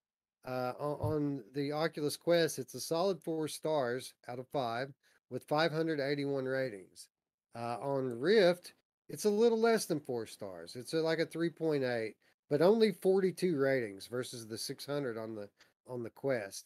uh, 0.45 0.73
on, 0.79 1.43
the 1.53 1.71
Oculus 1.71 2.17
Quest, 2.17 2.59
it's 2.59 2.73
a 2.73 2.79
solid 2.79 3.21
four 3.21 3.47
stars 3.47 4.13
out 4.27 4.39
of 4.39 4.47
five 4.47 4.93
with 5.29 5.43
581 5.43 6.45
ratings. 6.45 7.09
Uh, 7.55 7.77
on 7.81 8.19
Rift, 8.19 8.73
it's 9.09 9.25
a 9.25 9.29
little 9.29 9.59
less 9.59 9.85
than 9.85 9.99
four 9.99 10.25
stars. 10.25 10.75
It's 10.75 10.93
a, 10.93 10.97
like 10.97 11.19
a 11.19 11.25
3.8, 11.25 12.13
but 12.49 12.61
only 12.61 12.91
42 12.91 13.57
ratings 13.57 14.07
versus 14.07 14.47
the 14.47 14.57
600 14.57 15.17
on 15.17 15.35
the 15.35 15.49
on 15.87 16.03
the 16.03 16.09
Quest. 16.09 16.65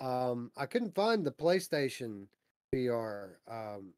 Um, 0.00 0.50
I 0.56 0.66
couldn't 0.66 0.94
find 0.94 1.24
the 1.24 1.32
PlayStation 1.32 2.26
VR 2.74 3.30
um, 3.50 3.92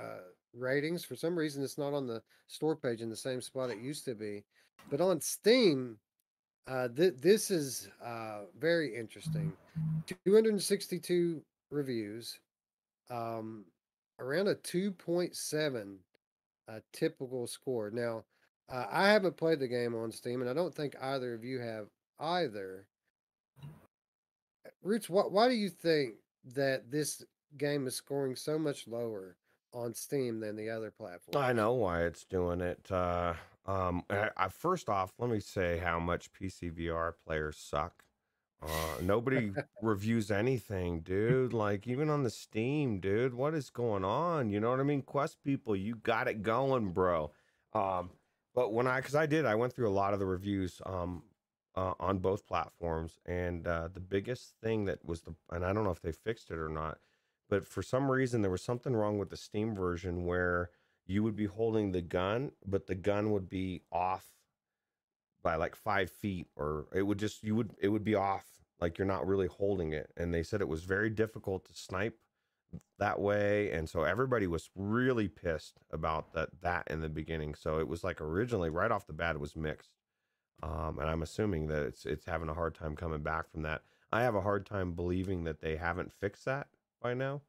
uh, 0.00 0.20
ratings 0.54 1.04
for 1.04 1.16
some 1.16 1.36
reason. 1.36 1.62
It's 1.62 1.78
not 1.78 1.92
on 1.92 2.06
the 2.06 2.22
store 2.46 2.76
page 2.76 3.02
in 3.02 3.10
the 3.10 3.16
same 3.16 3.40
spot 3.40 3.70
it 3.70 3.78
used 3.78 4.04
to 4.06 4.14
be, 4.14 4.44
but 4.90 5.00
on 5.00 5.20
Steam, 5.20 5.98
uh, 6.66 6.88
th- 6.88 7.14
this 7.20 7.50
is 7.50 7.88
uh, 8.04 8.40
very 8.58 8.94
interesting. 8.94 9.52
262 10.24 11.42
reviews, 11.70 12.40
um, 13.10 13.64
around 14.18 14.48
a 14.48 14.54
2.7 14.54 15.96
uh, 16.68 16.80
typical 16.92 17.46
score. 17.46 17.90
Now, 17.90 18.24
uh, 18.68 18.86
I 18.90 19.08
haven't 19.08 19.36
played 19.36 19.60
the 19.60 19.68
game 19.68 19.94
on 19.94 20.10
Steam, 20.10 20.40
and 20.40 20.50
I 20.50 20.54
don't 20.54 20.74
think 20.74 20.96
either 21.00 21.34
of 21.34 21.44
you 21.44 21.60
have 21.60 21.86
either. 22.18 22.86
Roots, 24.82 25.08
why, 25.08 25.22
why 25.22 25.48
do 25.48 25.54
you 25.54 25.68
think 25.68 26.14
that 26.54 26.90
this 26.90 27.24
game 27.56 27.86
is 27.86 27.94
scoring 27.94 28.34
so 28.34 28.58
much 28.58 28.88
lower 28.88 29.36
on 29.72 29.94
Steam 29.94 30.40
than 30.40 30.56
the 30.56 30.70
other 30.70 30.90
platforms? 30.90 31.36
I 31.36 31.52
know 31.52 31.74
why 31.74 32.02
it's 32.02 32.24
doing 32.24 32.60
it. 32.60 32.90
Uh, 32.90 33.34
um, 33.66 34.04
I, 34.08 34.30
I, 34.36 34.48
first 34.48 34.88
off, 34.88 35.12
let 35.18 35.30
me 35.30 35.40
say 35.40 35.78
how 35.78 35.98
much 35.98 36.32
PCVR 36.32 37.12
players 37.24 37.56
suck. 37.58 38.04
Uh, 38.62 39.00
nobody 39.02 39.52
reviews 39.82 40.30
anything, 40.30 41.00
dude. 41.00 41.52
Like 41.52 41.86
even 41.86 42.08
on 42.08 42.22
the 42.22 42.30
Steam, 42.30 43.00
dude. 43.00 43.34
What 43.34 43.54
is 43.54 43.70
going 43.70 44.04
on? 44.04 44.50
You 44.50 44.60
know 44.60 44.70
what 44.70 44.80
I 44.80 44.84
mean? 44.84 45.02
Quest 45.02 45.42
people, 45.42 45.74
you 45.74 45.96
got 45.96 46.28
it 46.28 46.42
going, 46.42 46.92
bro. 46.92 47.32
Um, 47.72 48.10
but 48.54 48.72
when 48.72 48.86
I, 48.86 49.00
because 49.00 49.14
I 49.14 49.26
did, 49.26 49.44
I 49.44 49.54
went 49.56 49.74
through 49.74 49.88
a 49.88 49.90
lot 49.90 50.14
of 50.14 50.20
the 50.20 50.26
reviews. 50.26 50.80
Um, 50.86 51.22
uh, 51.76 51.92
on 52.00 52.18
both 52.18 52.46
platforms, 52.46 53.18
and 53.26 53.66
uh, 53.66 53.88
the 53.92 54.00
biggest 54.00 54.54
thing 54.62 54.86
that 54.86 55.04
was 55.04 55.20
the, 55.20 55.34
and 55.50 55.64
I 55.64 55.72
don't 55.72 55.84
know 55.84 55.90
if 55.90 56.00
they 56.00 56.12
fixed 56.12 56.50
it 56.50 56.58
or 56.58 56.70
not, 56.70 56.98
but 57.48 57.66
for 57.66 57.82
some 57.82 58.10
reason 58.10 58.42
there 58.42 58.50
was 58.50 58.62
something 58.62 58.96
wrong 58.96 59.18
with 59.18 59.30
the 59.30 59.36
Steam 59.36 59.74
version 59.74 60.24
where 60.24 60.70
you 61.06 61.22
would 61.22 61.36
be 61.36 61.46
holding 61.46 61.92
the 61.92 62.02
gun, 62.02 62.52
but 62.66 62.86
the 62.86 62.94
gun 62.94 63.30
would 63.30 63.48
be 63.48 63.82
off 63.92 64.26
by 65.42 65.54
like 65.54 65.76
five 65.76 66.10
feet, 66.10 66.48
or 66.56 66.86
it 66.92 67.02
would 67.02 67.18
just 67.18 67.44
you 67.44 67.54
would 67.54 67.74
it 67.80 67.88
would 67.88 68.04
be 68.04 68.14
off 68.14 68.44
like 68.80 68.98
you're 68.98 69.06
not 69.06 69.26
really 69.26 69.46
holding 69.46 69.92
it. 69.92 70.10
And 70.16 70.34
they 70.34 70.42
said 70.42 70.60
it 70.60 70.68
was 70.68 70.82
very 70.82 71.10
difficult 71.10 71.64
to 71.66 71.74
snipe 71.74 72.18
that 72.98 73.20
way, 73.20 73.70
and 73.70 73.88
so 73.88 74.02
everybody 74.02 74.46
was 74.48 74.70
really 74.74 75.28
pissed 75.28 75.78
about 75.92 76.32
that 76.34 76.48
that 76.62 76.88
in 76.90 77.00
the 77.00 77.08
beginning. 77.08 77.54
So 77.54 77.78
it 77.78 77.88
was 77.88 78.02
like 78.02 78.20
originally 78.20 78.70
right 78.70 78.90
off 78.90 79.06
the 79.06 79.12
bat 79.12 79.36
it 79.36 79.40
was 79.40 79.54
mixed, 79.54 79.92
um, 80.62 80.98
and 80.98 81.08
I'm 81.08 81.22
assuming 81.22 81.68
that 81.68 81.84
it's 81.84 82.04
it's 82.04 82.26
having 82.26 82.48
a 82.48 82.54
hard 82.54 82.74
time 82.74 82.96
coming 82.96 83.22
back 83.22 83.48
from 83.50 83.62
that. 83.62 83.82
I 84.12 84.22
have 84.22 84.34
a 84.34 84.40
hard 84.40 84.66
time 84.66 84.92
believing 84.92 85.44
that 85.44 85.60
they 85.60 85.76
haven't 85.76 86.12
fixed 86.12 86.44
that 86.46 86.68
by 87.00 87.14
now 87.14 87.42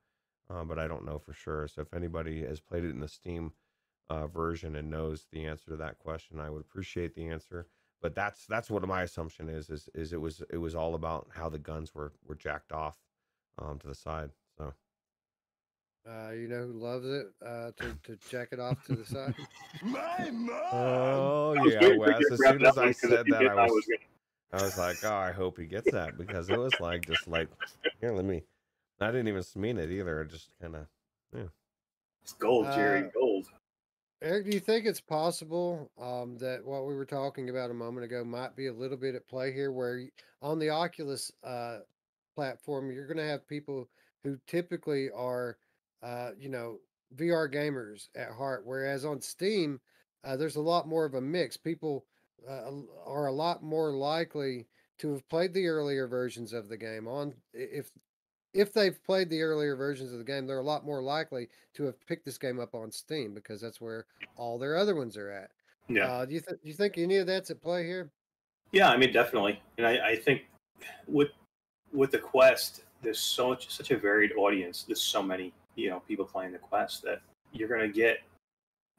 uh, 0.49 0.63
but 0.63 0.79
I 0.79 0.87
don't 0.87 1.05
know 1.05 1.19
for 1.19 1.33
sure. 1.33 1.67
So 1.67 1.81
if 1.81 1.93
anybody 1.93 2.43
has 2.45 2.59
played 2.59 2.83
it 2.83 2.89
in 2.91 2.99
the 2.99 3.07
Steam 3.07 3.53
uh, 4.09 4.27
version 4.27 4.75
and 4.75 4.89
knows 4.89 5.27
the 5.31 5.45
answer 5.45 5.71
to 5.71 5.77
that 5.77 5.99
question, 5.99 6.39
I 6.39 6.49
would 6.49 6.61
appreciate 6.61 7.13
the 7.15 7.27
answer. 7.27 7.67
But 8.01 8.15
that's 8.15 8.45
that's 8.45 8.69
what 8.69 8.87
my 8.87 9.03
assumption 9.03 9.49
is 9.49 9.69
is 9.69 9.89
is 9.93 10.13
it 10.13 10.21
was 10.21 10.43
it 10.49 10.57
was 10.57 10.75
all 10.75 10.95
about 10.95 11.29
how 11.33 11.49
the 11.49 11.59
guns 11.59 11.93
were 11.95 12.13
were 12.25 12.35
jacked 12.35 12.71
off 12.71 12.97
um, 13.57 13.79
to 13.79 13.87
the 13.87 13.95
side. 13.95 14.31
So 14.57 14.73
Uh, 16.07 16.31
you 16.31 16.47
know 16.47 16.65
who 16.65 16.73
loves 16.73 17.05
it? 17.05 17.27
Uh, 17.45 17.71
to 17.77 17.93
to 18.03 18.15
check 18.17 18.49
it 18.51 18.59
off 18.59 18.81
to 18.85 18.95
the 18.95 19.05
side. 19.05 19.35
My 19.81 20.29
mom! 20.31 20.59
oh 20.71 21.53
yeah, 21.53 21.87
Wes. 21.89 22.31
As 22.31 22.43
soon 22.43 22.63
as 22.63 22.77
I 22.77 22.91
one, 22.91 22.93
'cause 22.93 23.11
if 23.11 23.19
said 23.19 23.29
that, 23.29 23.47
I 23.47 23.55
I 23.55 23.55
was 23.55 23.71
was 23.71 23.89
I 24.51 24.61
was 24.63 24.77
like, 24.77 25.03
oh, 25.03 25.09
I 25.15 25.31
hope 25.31 25.57
he 25.57 25.65
gets 25.65 25.89
that 25.91 26.17
because 26.17 26.49
it 26.49 26.55
was 26.55 26.79
like 26.79 27.05
just 27.05 27.27
like 27.27 27.49
here, 28.01 28.11
let 28.13 28.25
me. 28.25 28.43
I 28.99 29.07
didn't 29.07 29.27
even 29.27 29.43
mean 29.55 29.77
it 29.77 29.91
either. 29.91 30.21
I 30.21 30.23
just 30.31 30.49
kind 30.61 30.75
of 30.75 30.87
yeah. 31.33 31.43
It's 32.23 32.33
gold, 32.33 32.65
Jerry. 32.73 33.05
Uh, 33.05 33.09
gold. 33.13 33.47
Eric, 34.21 34.45
do 34.45 34.51
you 34.51 34.59
think 34.59 34.85
it's 34.85 34.99
possible 34.99 35.91
um, 36.01 36.37
that 36.39 36.65
what 36.65 36.87
we 36.87 36.95
were 36.95 37.05
talking 37.05 37.49
about 37.49 37.69
a 37.69 37.75
moment 37.75 38.03
ago 38.03 38.23
might 38.23 38.55
be 38.55 38.67
a 38.67 38.73
little 38.73 38.97
bit 38.97 39.13
at 39.13 39.27
play 39.27 39.53
here, 39.53 39.71
where 39.71 39.97
y- 39.99 40.09
on 40.41 40.57
the 40.57 40.69
Oculus 40.71 41.31
uh, 41.43 41.79
platform, 42.35 42.91
you're 42.91 43.05
going 43.05 43.17
to 43.17 43.23
have 43.23 43.47
people 43.47 43.87
who 44.23 44.37
typically 44.47 45.11
are, 45.15 45.57
uh, 46.01 46.31
you 46.39 46.49
know, 46.49 46.79
VR 47.15 47.51
gamers 47.51 48.07
at 48.15 48.31
heart, 48.31 48.63
whereas 48.65 49.05
on 49.05 49.21
Steam, 49.21 49.79
uh, 50.23 50.35
there's 50.35 50.55
a 50.55 50.61
lot 50.61 50.87
more 50.87 51.05
of 51.05 51.13
a 51.13 51.21
mix. 51.21 51.55
People 51.55 52.03
uh, 52.49 52.71
are 53.05 53.27
a 53.27 53.31
lot 53.31 53.61
more 53.61 53.91
likely 53.91 54.65
to 54.97 55.13
have 55.13 55.29
played 55.29 55.53
the 55.53 55.67
earlier 55.67 56.07
versions 56.07 56.53
of 56.53 56.69
the 56.69 56.77
game 56.77 57.07
on 57.07 57.33
if 57.53 57.91
if 58.53 58.73
they've 58.73 59.01
played 59.03 59.29
the 59.29 59.41
earlier 59.41 59.75
versions 59.75 60.11
of 60.11 60.19
the 60.19 60.23
game, 60.23 60.47
they're 60.47 60.59
a 60.59 60.63
lot 60.63 60.85
more 60.85 61.01
likely 61.01 61.47
to 61.75 61.83
have 61.83 62.05
picked 62.07 62.25
this 62.25 62.37
game 62.37 62.59
up 62.59 62.73
on 62.73 62.91
Steam 62.91 63.33
because 63.33 63.61
that's 63.61 63.81
where 63.81 64.05
all 64.35 64.57
their 64.57 64.75
other 64.75 64.95
ones 64.95 65.17
are 65.17 65.29
at. 65.29 65.51
Yeah. 65.89 66.11
Uh, 66.11 66.25
do 66.25 66.33
you 66.33 66.41
th- 66.41 66.61
do 66.61 66.67
you 66.67 66.73
think 66.73 66.97
any 66.97 67.17
of 67.17 67.27
that's 67.27 67.49
at 67.49 67.61
play 67.61 67.85
here? 67.85 68.09
Yeah, 68.71 68.89
I 68.89 68.97
mean, 68.97 69.13
definitely, 69.13 69.61
and 69.77 69.87
I, 69.87 70.09
I 70.09 70.15
think 70.15 70.41
with 71.07 71.29
with 71.93 72.11
the 72.11 72.17
quest, 72.17 72.83
there's 73.01 73.19
so 73.19 73.49
much, 73.49 73.69
such 73.69 73.91
a 73.91 73.97
varied 73.97 74.31
audience. 74.37 74.83
There's 74.83 75.01
so 75.01 75.23
many, 75.23 75.53
you 75.75 75.89
know, 75.89 76.01
people 76.01 76.25
playing 76.25 76.51
the 76.51 76.57
Quest 76.57 77.03
that 77.03 77.21
you're 77.53 77.69
gonna 77.69 77.87
get, 77.87 78.19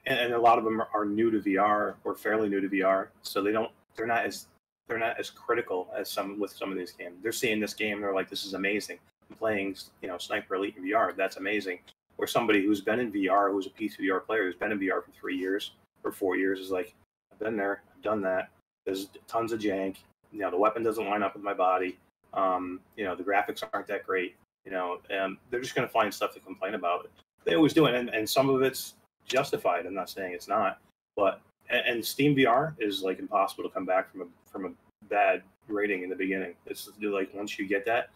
and, 0.07 0.19
and 0.19 0.35
a 0.35 0.41
lot 0.41 0.59
of 0.59 0.65
them 0.65 0.81
are, 0.81 0.89
are 0.95 1.05
new 1.05 1.31
to 1.31 1.41
VR 1.41 1.95
or 2.05 2.15
fairly 2.15 2.49
new 2.49 2.61
to 2.61 2.69
VR, 2.69 3.09
so 3.23 3.43
they 3.43 3.53
don't, 3.53 3.71
they're 3.97 4.07
not 4.07 4.25
as, 4.25 4.47
they're 4.87 4.99
not 4.99 5.19
as 5.21 5.29
critical 5.29 5.89
as 5.97 6.11
some 6.11 6.39
with 6.41 6.53
some 6.53 6.73
of 6.73 6.79
these 6.79 6.93
games. 6.93 7.17
They're 7.23 7.33
seeing 7.33 7.61
this 7.61 7.75
game, 7.75 8.01
they're 8.01 8.15
like, 8.15 8.31
this 8.31 8.47
is 8.47 8.55
amazing. 8.55 8.99
Playing, 9.37 9.77
you 10.03 10.09
know, 10.09 10.19
Sniper 10.19 10.55
Elite 10.55 10.77
in 10.77 10.85
VR. 10.85 11.15
That's 11.17 11.37
amazing. 11.37 11.81
Or 12.17 12.27
somebody 12.27 12.65
who's 12.65 12.81
been 12.81 13.01
in 13.01 13.13
VR, 13.13 13.51
who's 13.51 13.67
a 13.67 13.71
PCVR 13.71 14.25
player, 14.25 14.45
who's 14.45 14.57
been 14.57 14.73
in 14.73 14.79
VR 14.79 15.05
for 15.05 15.11
three 15.19 15.37
years 15.37 15.73
or 16.05 16.13
four 16.13 16.37
years, 16.37 16.59
is 16.59 16.71
like, 16.71 16.95
I've 17.33 17.39
been 17.39 17.57
there, 17.57 17.83
I've 17.95 18.03
done 18.03 18.21
that. 18.23 18.49
There's 18.87 19.11
tons 19.27 19.53
of 19.53 19.61
jank. 19.61 19.97
You 20.33 20.41
know, 20.41 20.51
the 20.51 20.57
weapon 20.57 20.83
doesn't 20.83 21.09
line 21.09 21.23
up 21.23 21.35
with 21.35 21.45
my 21.45 21.55
body. 21.55 21.99
Um, 22.35 22.81
you 22.97 23.05
know, 23.05 23.15
the 23.15 23.23
graphics 23.23 23.63
aren't 23.73 23.87
that 23.89 24.05
great. 24.05 24.35
You 24.65 24.73
know, 24.73 24.99
they're 25.09 25.61
just 25.61 25.75
going 25.75 25.87
to 25.87 25.93
find 25.93 26.13
stuff 26.13 26.35
to 26.35 26.41
complain 26.41 26.75
about. 26.75 27.09
They 27.45 27.55
always 27.55 27.73
do 27.73 27.87
it, 27.87 27.95
and, 27.95 28.11
and 28.11 28.29
some 28.29 28.51
of 28.51 28.63
it's 28.63 28.95
justified. 29.27 29.87
I'm 29.87 29.95
not 29.95 30.11
saying 30.11 30.35
it's 30.35 30.49
not, 30.49 30.79
but 31.17 31.41
and, 31.71 31.87
and 31.87 32.05
Steam 32.05 32.35
VR 32.35 32.75
is 32.79 33.03
like 33.03 33.19
impossible 33.19 33.65
to 33.65 33.71
come 33.71 33.87
back 33.87 34.11
from 34.11 34.23
a 34.23 34.25
from 34.51 34.67
a 34.67 34.71
bad 35.09 35.43
rating 35.69 36.03
in 36.03 36.11
the 36.11 36.17
beginning. 36.17 36.55
It's 36.67 36.91
like 37.01 37.33
once 37.35 37.59
you 37.59 37.67
get 37.69 37.85
that, 37.87 38.11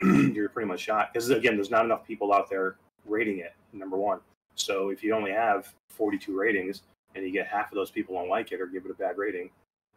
you're 0.02 0.48
pretty 0.48 0.68
much 0.68 0.80
shot. 0.80 1.12
Because 1.12 1.30
again, 1.30 1.56
there's 1.56 1.70
not 1.70 1.84
enough 1.84 2.06
people 2.06 2.32
out 2.32 2.50
there 2.50 2.76
rating 3.06 3.38
it. 3.38 3.54
Number 3.72 3.96
one, 3.96 4.20
so 4.54 4.90
if 4.90 5.02
you 5.02 5.14
only 5.14 5.32
have 5.32 5.72
42 5.88 6.38
ratings 6.38 6.82
and 7.14 7.24
you 7.24 7.32
get 7.32 7.46
half 7.46 7.70
of 7.70 7.76
those 7.76 7.90
people 7.90 8.14
don't 8.14 8.28
like 8.28 8.52
it 8.52 8.60
or 8.60 8.66
give 8.66 8.84
it 8.84 8.90
a 8.90 8.94
bad 8.94 9.18
rating, 9.18 9.50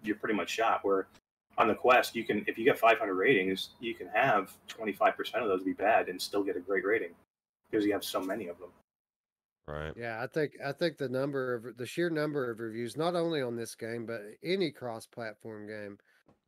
you're 0.03 0.15
pretty 0.15 0.35
much 0.35 0.49
shot. 0.49 0.83
Where 0.83 1.07
on 1.57 1.67
the 1.67 1.75
Quest, 1.75 2.15
you 2.15 2.23
can 2.23 2.43
if 2.47 2.57
you 2.57 2.65
get 2.65 2.77
500 2.77 3.13
ratings, 3.13 3.69
you 3.79 3.93
can 3.93 4.07
have 4.07 4.51
25% 4.69 5.35
of 5.35 5.47
those 5.47 5.63
be 5.63 5.73
bad 5.73 6.09
and 6.09 6.21
still 6.21 6.43
get 6.43 6.55
a 6.55 6.59
great 6.59 6.85
rating 6.85 7.11
because 7.69 7.85
you 7.85 7.93
have 7.93 8.03
so 8.03 8.21
many 8.21 8.47
of 8.47 8.57
them. 8.59 8.69
Right. 9.67 9.93
Yeah, 9.97 10.23
I 10.23 10.27
think 10.27 10.53
I 10.65 10.71
think 10.71 10.97
the 10.97 11.09
number 11.09 11.53
of 11.53 11.77
the 11.77 11.85
sheer 11.85 12.09
number 12.09 12.49
of 12.49 12.59
reviews, 12.59 12.95
not 12.95 13.15
only 13.15 13.41
on 13.41 13.55
this 13.55 13.75
game 13.75 14.05
but 14.05 14.21
any 14.43 14.71
cross-platform 14.71 15.67
game, 15.67 15.97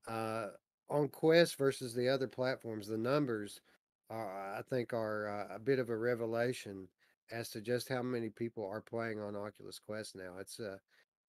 uh, 0.08 0.47
on 0.89 1.07
Quest 1.09 1.57
versus 1.57 1.93
the 1.93 2.09
other 2.09 2.27
platforms, 2.27 2.87
the 2.87 2.97
numbers, 2.97 3.61
are, 4.09 4.55
I 4.57 4.61
think, 4.61 4.93
are 4.93 5.27
uh, 5.27 5.55
a 5.55 5.59
bit 5.59 5.79
of 5.79 5.89
a 5.89 5.97
revelation 5.97 6.87
as 7.31 7.49
to 7.49 7.61
just 7.61 7.89
how 7.89 8.01
many 8.01 8.29
people 8.29 8.65
are 8.65 8.81
playing 8.81 9.19
on 9.19 9.35
Oculus 9.35 9.79
Quest 9.79 10.15
now. 10.15 10.33
It's 10.39 10.59
a 10.59 10.79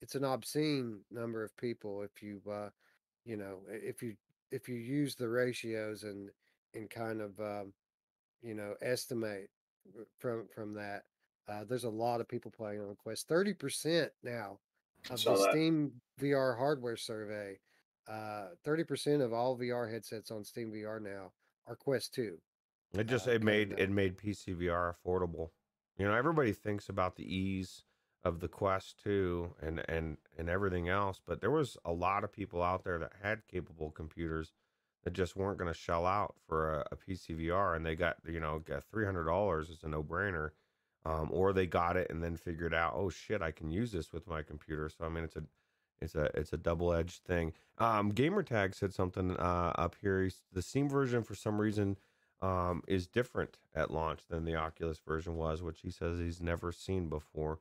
it's 0.00 0.14
an 0.14 0.24
obscene 0.24 1.00
number 1.10 1.44
of 1.44 1.54
people 1.58 2.02
if 2.02 2.22
you 2.22 2.40
uh, 2.50 2.70
you 3.24 3.36
know 3.36 3.58
if 3.68 4.02
you 4.02 4.14
if 4.50 4.68
you 4.68 4.76
use 4.76 5.14
the 5.14 5.28
ratios 5.28 6.04
and 6.04 6.30
and 6.74 6.88
kind 6.88 7.20
of 7.20 7.38
um, 7.38 7.72
you 8.42 8.54
know 8.54 8.74
estimate 8.82 9.50
from 10.18 10.46
from 10.54 10.74
that. 10.74 11.02
Uh, 11.48 11.64
there's 11.68 11.84
a 11.84 11.90
lot 11.90 12.20
of 12.20 12.28
people 12.28 12.50
playing 12.50 12.80
on 12.80 12.96
Quest. 13.02 13.28
Thirty 13.28 13.52
percent 13.52 14.10
now 14.22 14.58
of 15.10 15.20
Saw 15.20 15.34
the 15.36 15.42
that. 15.42 15.50
Steam 15.50 15.92
VR 16.20 16.56
hardware 16.56 16.96
survey. 16.96 17.58
Uh, 18.10 18.48
Thirty 18.64 18.84
percent 18.84 19.22
of 19.22 19.32
all 19.32 19.56
VR 19.56 19.90
headsets 19.90 20.30
on 20.30 20.44
Steam 20.44 20.72
VR 20.72 21.00
now 21.00 21.32
are 21.66 21.76
Quest 21.76 22.14
Two. 22.14 22.38
It 22.92 23.06
just 23.06 23.28
uh, 23.28 23.32
it 23.32 23.42
made 23.42 23.72
it 23.78 23.90
made 23.90 24.16
PCVR 24.16 24.94
affordable. 24.94 25.50
You 25.96 26.06
know, 26.06 26.14
everybody 26.14 26.52
thinks 26.52 26.88
about 26.88 27.16
the 27.16 27.24
ease 27.24 27.84
of 28.24 28.40
the 28.40 28.48
Quest 28.48 29.00
2 29.02 29.54
and 29.62 29.82
and 29.88 30.16
and 30.36 30.48
everything 30.48 30.88
else, 30.88 31.20
but 31.24 31.40
there 31.40 31.50
was 31.50 31.76
a 31.84 31.92
lot 31.92 32.24
of 32.24 32.32
people 32.32 32.62
out 32.62 32.84
there 32.84 32.98
that 32.98 33.12
had 33.22 33.46
capable 33.46 33.90
computers 33.90 34.52
that 35.04 35.12
just 35.12 35.36
weren't 35.36 35.58
going 35.58 35.72
to 35.72 35.78
shell 35.78 36.04
out 36.04 36.34
for 36.46 36.74
a, 36.74 36.86
a 36.92 36.96
PCVR, 36.96 37.76
and 37.76 37.86
they 37.86 37.94
got 37.94 38.16
you 38.28 38.40
know 38.40 38.58
got 38.58 38.84
three 38.90 39.04
hundred 39.04 39.24
dollars 39.24 39.70
is 39.70 39.82
a 39.84 39.88
no 39.88 40.02
brainer, 40.02 40.50
um, 41.04 41.28
or 41.32 41.52
they 41.52 41.66
got 41.66 41.96
it 41.96 42.10
and 42.10 42.22
then 42.22 42.36
figured 42.36 42.74
out, 42.74 42.92
oh 42.94 43.08
shit, 43.08 43.40
I 43.40 43.50
can 43.50 43.70
use 43.70 43.92
this 43.92 44.12
with 44.12 44.26
my 44.26 44.42
computer. 44.42 44.88
So 44.88 45.04
I 45.04 45.08
mean, 45.08 45.24
it's 45.24 45.36
a 45.36 45.44
it's 46.00 46.14
a 46.14 46.30
it's 46.34 46.52
a 46.52 46.56
double 46.56 46.92
edged 46.92 47.24
thing. 47.24 47.52
Um, 47.78 48.12
Gamertag 48.12 48.74
said 48.74 48.92
something 48.92 49.36
uh, 49.36 49.72
up 49.76 49.96
here. 50.00 50.22
He's, 50.22 50.42
the 50.52 50.62
Steam 50.62 50.88
version 50.88 51.22
for 51.22 51.34
some 51.34 51.60
reason 51.60 51.96
um, 52.42 52.82
is 52.86 53.06
different 53.06 53.58
at 53.74 53.90
launch 53.90 54.20
than 54.28 54.44
the 54.44 54.56
Oculus 54.56 54.98
version 55.06 55.36
was, 55.36 55.62
which 55.62 55.80
he 55.80 55.90
says 55.90 56.18
he's 56.18 56.40
never 56.40 56.72
seen 56.72 57.08
before, 57.08 57.60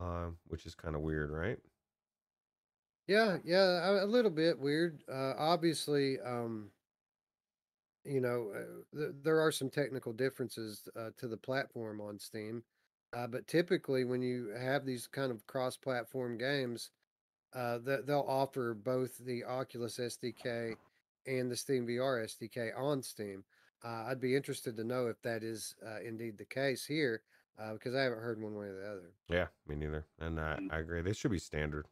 um, 0.00 0.38
which 0.46 0.66
is 0.66 0.74
kind 0.74 0.94
of 0.94 1.00
weird, 1.00 1.30
right? 1.30 1.58
Yeah, 3.06 3.38
yeah, 3.44 3.88
a, 3.88 4.04
a 4.04 4.06
little 4.06 4.32
bit 4.32 4.58
weird. 4.58 5.02
Uh, 5.08 5.34
obviously, 5.38 6.18
um, 6.20 6.70
you 8.04 8.20
know, 8.20 8.52
uh, 8.54 8.98
th- 8.98 9.14
there 9.22 9.40
are 9.40 9.52
some 9.52 9.70
technical 9.70 10.12
differences 10.12 10.88
uh, 10.98 11.10
to 11.18 11.28
the 11.28 11.36
platform 11.36 12.00
on 12.00 12.18
Steam, 12.18 12.64
uh, 13.12 13.28
but 13.28 13.46
typically 13.46 14.04
when 14.04 14.22
you 14.22 14.52
have 14.58 14.84
these 14.84 15.06
kind 15.06 15.30
of 15.30 15.46
cross-platform 15.46 16.36
games, 16.38 16.90
uh, 17.56 17.78
that 17.78 18.06
they'll 18.06 18.24
offer 18.28 18.74
both 18.74 19.16
the 19.18 19.42
Oculus 19.44 19.98
SDK 19.98 20.76
and 21.26 21.50
the 21.50 21.56
Steam 21.56 21.86
VR 21.86 22.22
SDK 22.24 22.70
on 22.78 23.02
Steam. 23.02 23.42
Uh, 23.84 24.04
I'd 24.08 24.20
be 24.20 24.36
interested 24.36 24.76
to 24.76 24.84
know 24.84 25.06
if 25.06 25.20
that 25.22 25.42
is 25.42 25.74
uh, 25.84 26.00
indeed 26.04 26.38
the 26.38 26.44
case 26.44 26.84
here, 26.84 27.22
uh, 27.58 27.72
because 27.72 27.94
I 27.94 28.02
haven't 28.02 28.20
heard 28.20 28.40
one 28.40 28.54
way 28.54 28.66
or 28.66 28.74
the 28.74 28.90
other. 28.90 29.12
Yeah, 29.28 29.46
me 29.66 29.76
neither. 29.76 30.04
And 30.20 30.38
I, 30.40 30.56
Mm. 30.60 30.72
I 30.72 30.78
agree. 30.78 31.02
They 31.02 31.12
should 31.12 31.30
be 31.30 31.38
standard. 31.38 31.86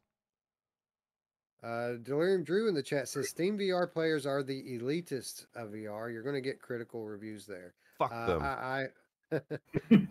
Uh, 1.62 1.94
Delirium 2.02 2.44
Drew 2.44 2.68
in 2.68 2.74
the 2.74 2.82
chat 2.82 3.08
says 3.08 3.28
Steam 3.30 3.56
VR 3.58 3.90
players 3.90 4.26
are 4.26 4.42
the 4.42 4.62
elitist 4.78 5.46
of 5.54 5.70
VR. 5.70 6.12
You're 6.12 6.22
going 6.22 6.34
to 6.34 6.42
get 6.42 6.60
critical 6.60 7.06
reviews 7.06 7.46
there. 7.46 7.72
Fuck 7.98 8.12
Uh, 8.12 8.26
them. 8.26 8.42
I, 8.42 8.86
I, 9.32 9.40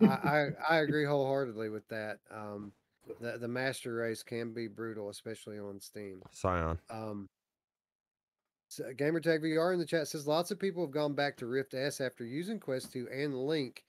I, 0.02 0.06
I 0.08 0.48
I 0.70 0.76
agree 0.78 1.04
wholeheartedly 1.04 1.68
with 1.68 1.86
that. 1.88 2.18
Um, 2.30 2.72
the 3.20 3.38
the 3.38 3.48
master 3.48 3.94
race 3.94 4.22
can 4.22 4.52
be 4.52 4.66
brutal, 4.68 5.10
especially 5.10 5.58
on 5.58 5.80
Steam. 5.80 6.22
Scion. 6.32 6.78
Um, 6.90 7.28
so 8.68 8.84
Gamertag 8.92 9.42
VR 9.42 9.72
in 9.72 9.78
the 9.78 9.86
chat 9.86 10.08
says 10.08 10.26
lots 10.26 10.50
of 10.50 10.58
people 10.58 10.82
have 10.84 10.90
gone 10.90 11.14
back 11.14 11.36
to 11.38 11.46
Rift 11.46 11.74
S 11.74 12.00
after 12.00 12.24
using 12.24 12.58
Quest 12.58 12.92
2 12.92 13.08
and 13.12 13.34
Link 13.34 13.84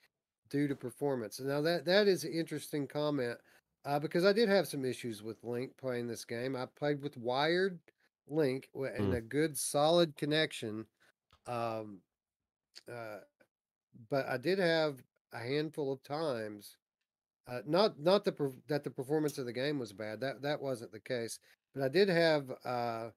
due 0.50 0.68
to 0.68 0.76
performance. 0.76 1.40
Now 1.40 1.62
that 1.62 1.86
that 1.86 2.08
is 2.08 2.24
an 2.24 2.34
interesting 2.34 2.88
comment 2.88 3.38
uh, 3.86 4.00
because 4.00 4.26
I 4.26 4.34
did 4.34 4.50
have 4.50 4.68
some 4.68 4.86
issues 4.86 5.24
with 5.24 5.44
Link 5.44 5.76
playing 5.78 6.08
this 6.08 6.26
game. 6.26 6.56
I 6.56 6.66
played 6.66 7.02
with 7.02 7.18
wired 7.18 7.80
Link 8.28 8.70
and 8.76 9.14
Mm. 9.14 9.16
a 9.16 9.22
good 9.22 9.58
solid 9.58 10.16
connection. 10.16 10.86
Um, 11.48 12.02
uh, 12.92 13.20
but 14.10 14.28
I 14.28 14.38
did 14.38 14.60
have 14.60 15.02
a 15.32 15.40
handful 15.40 15.92
of 15.92 16.04
times. 16.04 16.78
Uh, 17.48 17.60
not 17.66 18.00
not 18.00 18.24
the 18.26 18.54
that 18.68 18.84
the 18.84 18.90
performance 18.90 19.38
of 19.38 19.46
the 19.46 19.54
game 19.54 19.78
was 19.80 19.94
bad. 19.94 20.20
That 20.22 20.42
that 20.42 20.62
wasn't 20.62 20.92
the 20.92 21.00
case. 21.00 21.40
But 21.74 21.84
I 21.84 21.90
did 21.90 22.10
have 22.10 22.50
uh, 22.66 23.10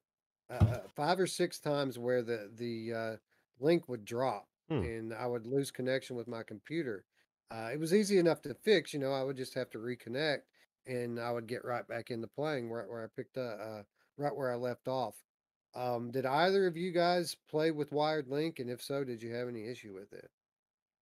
uh, 0.49 0.77
five 0.95 1.19
or 1.19 1.27
six 1.27 1.59
times 1.59 1.97
where 1.97 2.21
the 2.21 2.51
the 2.55 2.93
uh, 2.93 3.15
link 3.59 3.87
would 3.89 4.05
drop 4.05 4.45
Hmm. 4.69 4.83
and 4.83 5.13
I 5.15 5.25
would 5.25 5.47
lose 5.47 5.71
connection 5.71 6.15
with 6.15 6.27
my 6.27 6.43
computer. 6.43 7.03
Uh, 7.49 7.69
it 7.73 7.79
was 7.79 7.91
easy 7.91 8.19
enough 8.19 8.39
to 8.43 8.53
fix. 8.53 8.93
You 8.93 8.99
know, 8.99 9.11
I 9.11 9.23
would 9.23 9.35
just 9.37 9.55
have 9.55 9.71
to 9.71 9.79
reconnect 9.79 10.41
and 10.85 11.19
I 11.19 11.31
would 11.31 11.47
get 11.47 11.65
right 11.65 11.87
back 11.87 12.11
into 12.11 12.27
playing 12.27 12.69
right 12.69 12.87
where 12.87 13.03
I 13.03 13.07
picked 13.15 13.37
up, 13.39 13.59
uh, 13.59 13.81
right 14.17 14.35
where 14.35 14.51
I 14.51 14.55
left 14.57 14.87
off. 14.87 15.15
Um, 15.75 16.11
did 16.11 16.27
either 16.27 16.67
of 16.67 16.77
you 16.77 16.91
guys 16.91 17.35
play 17.49 17.71
with 17.71 17.91
wired 17.91 18.27
link? 18.27 18.59
And 18.59 18.69
if 18.69 18.83
so, 18.83 19.03
did 19.03 19.23
you 19.23 19.33
have 19.33 19.47
any 19.47 19.67
issue 19.67 19.93
with 19.95 20.13
it? 20.13 20.29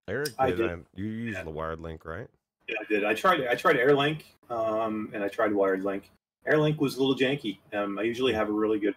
Eric 0.08 0.34
I 0.40 0.52
did. 0.52 0.58
did. 0.58 0.86
you 0.96 1.06
use 1.06 1.36
Yeah. 1.36 1.44
the 1.44 1.50
wired 1.52 1.82
link, 1.82 2.06
right? 2.06 2.30
Yeah, 2.68 2.76
I 2.82 2.86
did. 2.90 3.04
I 3.04 3.14
tried. 3.14 3.48
I 3.48 3.56
tried 3.56 3.78
AirLink, 3.78 4.24
um, 4.50 5.10
and 5.14 5.24
I 5.24 5.28
tried 5.28 5.54
Wired 5.54 5.84
Link. 5.84 6.10
AirLink 6.48 6.78
was 6.78 6.96
a 6.98 7.00
little 7.00 7.16
janky. 7.16 7.60
Um, 7.74 7.98
I 7.98 8.04
usually 8.04 8.34
have 8.34 8.50
a 8.50 8.52
really 8.52 8.80
good, 8.80 8.96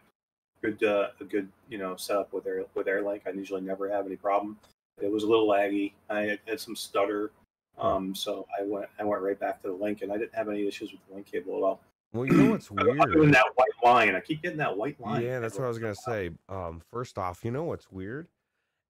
good, 0.62 0.82
uh, 0.84 1.08
a 1.20 1.24
good, 1.24 1.48
you 1.68 1.78
know, 1.78 1.96
setup 1.96 2.32
with 2.32 2.46
Air 2.46 2.64
with 2.74 2.86
AirLink. 2.86 3.22
I 3.26 3.30
usually 3.30 3.60
never 3.60 3.88
have 3.90 4.06
any 4.06 4.16
problem. 4.16 4.58
It 5.00 5.10
was 5.10 5.22
a 5.22 5.26
little 5.26 5.48
laggy. 5.48 5.92
I 6.08 6.38
had, 6.46 6.60
some 6.60 6.76
stutter, 6.76 7.30
um, 7.78 8.14
so 8.14 8.46
I 8.58 8.64
went. 8.64 8.86
I 8.98 9.04
went 9.04 9.22
right 9.22 9.38
back 9.38 9.62
to 9.62 9.68
the 9.68 9.74
link, 9.74 10.02
and 10.02 10.12
I 10.12 10.18
didn't 10.18 10.34
have 10.34 10.48
any 10.48 10.66
issues 10.66 10.92
with 10.92 11.00
the 11.08 11.14
link 11.14 11.26
cable 11.30 11.56
at 11.56 11.62
all. 11.62 11.80
Well, 12.12 12.26
you 12.26 12.32
know 12.32 12.50
what's 12.50 12.70
Other 12.70 12.84
than 12.84 13.20
weird? 13.20 13.34
that 13.34 13.46
white 13.54 13.68
line, 13.84 14.16
I 14.16 14.20
keep 14.20 14.42
getting 14.42 14.58
that 14.58 14.76
white 14.76 15.00
line. 15.00 15.22
Yeah, 15.22 15.38
that's 15.38 15.56
what 15.56 15.64
I 15.64 15.68
was 15.68 15.78
gonna 15.78 15.94
say. 15.94 16.30
Um, 16.48 16.82
first 16.90 17.18
off, 17.18 17.44
you 17.44 17.52
know 17.52 17.64
what's 17.64 17.90
weird 17.90 18.26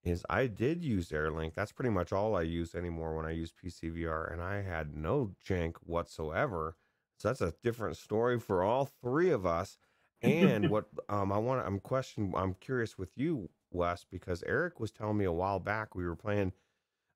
is 0.03 0.25
I 0.31 0.47
did 0.47 0.83
use 0.85 1.11
AirLink. 1.11 1.55
That's 1.55 1.73
pretty 1.73 1.91
much 1.91 2.13
all 2.13 2.35
I 2.37 2.43
use 2.43 2.75
anymore 2.75 3.17
when 3.17 3.27
I 3.27 3.33
use 3.33 3.53
PCVR, 3.53 4.31
and 4.33 4.43
I 4.43 4.63
had 4.63 4.95
no 4.97 5.35
jank 5.47 5.77
whatsoever. 5.83 6.77
So 7.19 7.29
that's 7.29 7.41
a 7.43 7.55
different 7.63 7.97
story 7.97 8.39
for 8.41 8.63
all 8.63 8.87
three 8.87 9.31
of 9.31 9.45
us. 9.47 9.79
And 10.23 10.69
what 10.71 10.87
um 11.09 11.33
I 11.33 11.39
want 11.39 11.67
I'm 11.67 11.81
question 11.81 12.33
I'm 12.37 12.55
curious 12.55 12.99
with 12.99 13.17
you, 13.17 13.51
Wes, 13.71 14.05
because 14.05 14.43
Eric 14.45 14.81
was 14.81 14.91
telling 14.93 15.19
me 15.19 15.25
a 15.25 15.33
while 15.33 15.59
back 15.61 15.95
we 15.95 16.05
were 16.07 16.17
playing 16.17 16.53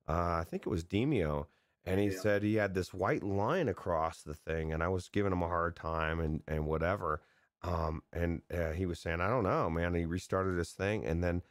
uh 0.07 0.37
I 0.41 0.43
think 0.45 0.65
it 0.65 0.69
was 0.69 0.83
Demeo, 0.85 1.47
and 1.85 1.99
he 1.99 2.09
Yeah. 2.09 2.11
said 2.11 2.43
he 2.43 2.55
had 2.55 2.73
this 2.73 2.93
white 2.93 3.23
line 3.23 3.67
across 3.69 4.23
the 4.23 4.33
thing, 4.35 4.73
and 4.73 4.83
I 4.83 4.87
was 4.89 5.09
giving 5.09 5.31
him 5.31 5.41
a 5.43 5.47
hard 5.47 5.75
time 5.75 6.19
and 6.19 6.43
and 6.47 6.65
whatever. 6.67 7.21
Um, 7.63 8.03
and 8.13 8.43
uh, 8.53 8.71
he 8.73 8.85
was 8.85 8.99
saying, 8.99 9.21
I 9.21 9.27
don't 9.29 9.43
know, 9.43 9.69
man. 9.71 9.95
He 9.95 10.05
restarted 10.05 10.57
his 10.57 10.73
thing, 10.73 11.03
and 11.05 11.23
then 11.23 11.41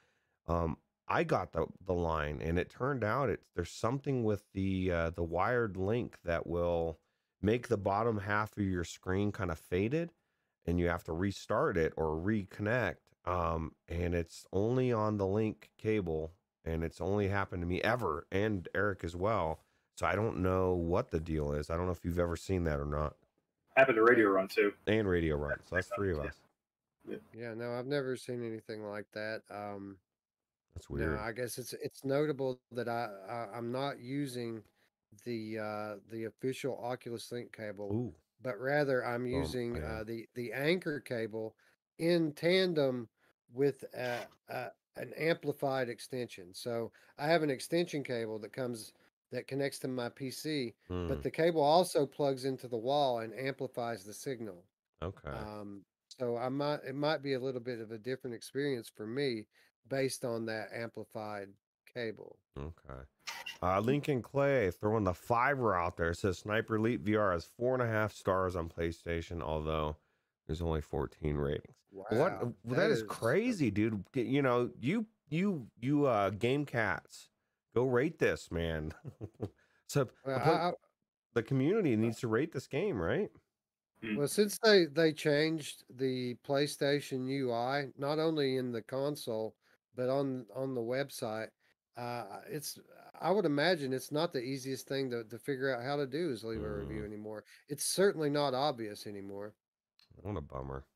um, 0.47 0.79
I 1.09 1.25
got 1.25 1.53
the 1.53 1.67
the 1.85 1.95
line, 1.95 2.41
and 2.43 2.59
it 2.59 2.71
turned 2.71 3.05
out 3.05 3.29
it's 3.31 3.51
there's 3.55 3.71
something 3.71 4.25
with 4.25 4.45
the 4.53 4.91
uh, 4.91 5.11
the 5.11 5.23
wired 5.23 5.77
link 5.77 6.17
that 6.25 6.47
will 6.47 6.99
make 7.43 7.69
the 7.69 7.77
bottom 7.77 8.19
half 8.21 8.57
of 8.57 8.65
your 8.65 8.85
screen 8.85 9.31
kind 9.33 9.51
of 9.51 9.59
faded, 9.59 10.13
and 10.67 10.79
you 10.81 10.89
have 10.89 11.05
to 11.05 11.13
restart 11.13 11.77
it 11.77 11.93
or 11.97 12.17
reconnect. 12.17 12.97
Um, 13.27 13.73
and 13.89 14.15
it's 14.15 14.47
only 14.53 14.93
on 14.93 15.17
the 15.19 15.27
link 15.27 15.71
cable, 15.79 16.33
and 16.65 16.83
it's 16.85 17.01
only 17.01 17.29
happened 17.29 17.63
to 17.63 17.67
me 17.67 17.81
ever, 17.83 18.27
and 18.31 18.69
Eric 18.75 19.05
as 19.05 19.17
well. 19.17 19.61
So 19.97 20.07
I 20.07 20.15
don't 20.15 20.39
know 20.39 20.75
what 20.75 21.11
the 21.11 21.21
deal 21.21 21.53
is. 21.53 21.71
I 21.71 21.77
don't 21.77 21.87
know 21.87 21.93
if 21.93 22.05
you've 22.05 22.19
ever 22.19 22.37
seen 22.37 22.65
that 22.65 22.81
or 22.81 22.85
not. 22.87 23.15
Happened 23.77 23.97
to 23.97 24.03
radio 24.03 24.29
run 24.29 24.49
too. 24.49 24.73
And 24.87 25.09
Radio 25.09 25.37
Run. 25.37 25.59
So 25.69 25.75
that's 25.77 25.89
three 25.97 26.13
of 26.13 26.19
Yeah. 26.19 26.25
us. 26.25 27.21
Yeah, 27.35 27.55
no, 27.55 27.73
I've 27.75 27.87
never 27.87 28.17
seen 28.17 28.45
anything 28.45 28.83
like 28.85 29.11
that. 29.13 29.43
Um, 29.51 29.99
That's 30.75 30.91
no, 30.91 31.05
weird. 31.05 31.19
I 31.19 31.33
guess 31.33 31.59
it's 31.59 31.73
it's 31.75 32.05
notable 32.05 32.61
that 32.73 32.89
I, 32.89 33.07
I 33.29 33.57
I'm 33.57 33.73
not 33.73 34.01
using 34.01 34.65
the 35.25 35.59
uh 35.59 35.97
the 36.11 36.25
official 36.25 36.79
Oculus 36.83 37.31
Link 37.33 37.53
cable, 37.53 37.97
Ooh. 37.97 38.15
but 38.41 38.59
rather 38.61 39.05
I'm 39.05 39.27
Oh, 39.31 39.49
using 39.49 39.81
man. 39.81 39.83
uh, 39.83 40.05
the 40.05 40.29
the 40.35 40.53
Anker 40.53 41.01
cable 41.01 41.57
in 41.99 42.33
tandem 42.33 43.09
with 43.53 43.85
a, 43.95 44.27
a, 44.49 44.71
an 44.97 45.13
amplified 45.17 45.89
extension. 45.89 46.53
So 46.55 46.93
I 47.19 47.27
have 47.29 47.43
an 47.43 47.51
extension 47.51 48.03
cable 48.05 48.39
that 48.41 48.53
comes 48.53 48.93
that 49.31 49.47
connects 49.49 49.79
to 49.81 49.89
my 49.89 50.09
PC, 50.11 50.75
Hmm, 50.89 51.09
but 51.09 51.23
the 51.23 51.31
cable 51.31 51.63
also 51.63 52.07
plugs 52.07 52.45
into 52.45 52.69
the 52.69 52.77
wall 52.79 53.19
and 53.21 53.35
amplifies 53.35 54.05
the 54.05 54.15
signal. 54.15 54.67
okay. 55.03 55.45
Um, 55.49 55.85
so 56.09 56.37
I 56.37 56.49
might 56.49 56.85
it 56.85 56.95
might 56.95 57.23
be 57.23 57.35
a 57.35 57.41
little 57.41 57.61
bit 57.61 57.81
of 57.81 57.91
a 57.91 57.99
different 57.99 58.37
experience 58.37 58.89
for 58.89 59.07
me 59.07 59.49
based 59.89 60.25
on 60.25 60.47
that 60.47 60.69
amplified 60.75 61.49
cable. 61.93 62.39
Okay. 62.59 63.01
Uh, 63.63 63.81
Lincoln 63.81 64.21
Clay 64.21 64.71
throwing 64.71 65.05
the 65.05 65.15
fiver 65.15 65.75
out 65.75 65.97
there 65.97 66.13
says 66.13 66.39
Sniper 66.39 66.77
Elite 66.77 67.05
VR 67.05 67.33
has 67.33 67.45
four 67.45 67.75
and 67.75 67.83
a 67.83 67.87
half 67.87 68.13
stars 68.13 68.57
on 68.57 68.69
PlayStation, 68.69 69.41
although 69.41 69.97
there's 70.47 70.61
only 70.61 70.81
14 70.81 71.37
ratings. 71.37 71.77
Wow, 71.91 72.05
what? 72.11 72.77
that 72.77 72.91
is, 72.91 73.03
crazy, 73.05 73.71
dude. 73.71 74.05
You 74.15 74.43
know, 74.43 74.71
you 74.81 75.07
you 75.31 75.69
you 75.81 76.07
uh 76.07 76.31
game 76.31 76.67
cats, 76.67 77.29
go 77.75 77.85
rate 77.85 78.19
this, 78.19 78.51
man. 78.51 78.93
so 79.87 80.09
Well, 80.27 80.39
I, 80.39 80.51
I, 80.51 80.73
the 81.35 81.43
community 81.43 81.97
needs 81.97 82.21
to 82.21 82.29
rate 82.29 82.53
this 82.53 82.67
game, 82.67 83.01
right? 83.01 83.31
well, 84.17 84.29
since 84.29 84.59
they 84.59 84.87
they 84.87 85.13
changed 85.13 85.85
the 85.89 86.37
PlayStation 86.47 87.29
UI, 87.29 87.93
not 87.97 88.19
only 88.19 88.57
in 88.57 88.73
the 88.73 88.83
console 88.83 89.55
but 89.97 90.09
on 90.09 90.47
on 90.55 90.75
the 90.75 90.81
website, 90.81 91.51
uh, 91.97 92.41
it's 92.49 92.79
I 93.21 93.31
would 93.31 93.45
imagine 93.45 93.93
it's 93.93 94.13
not 94.13 94.33
the 94.33 94.43
easiest 94.43 94.89
thing 94.89 95.11
to, 95.11 95.25
to 95.25 95.39
figure 95.39 95.75
out 95.75 95.85
how 95.85 95.97
to 95.97 96.07
do 96.07 96.31
is 96.31 96.45
leave 96.45 96.63
a 96.63 96.71
review 96.71 97.03
Mm. 97.03 97.07
anymore. 97.07 97.45
It's 97.69 97.85
certainly 97.85 98.31
not 98.31 98.55
obvious 98.55 99.07
anymore. 99.07 99.55
What 100.17 100.37
a 100.37 100.41
bummer. 100.41 100.87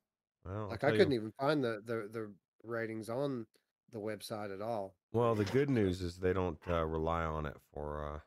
Well, 0.44 0.68
Like 0.68 0.84
I 0.84 0.92
couldn't 0.92 1.12
even 1.14 1.32
find 1.32 1.62
the, 1.62 1.82
the 1.84 2.08
the 2.10 2.34
ratings 2.62 3.08
on 3.08 3.46
the 3.92 3.98
website 3.98 4.52
at 4.52 4.60
all. 4.62 4.96
Well, 5.12 5.34
the 5.34 5.44
good 5.44 5.68
news 5.70 6.00
is 6.00 6.16
they 6.18 6.32
don't 6.32 6.58
uh, 6.66 6.84
rely 6.86 7.22
on 7.24 7.44
it 7.46 7.56
for 7.72 8.02
uh, 8.16 8.20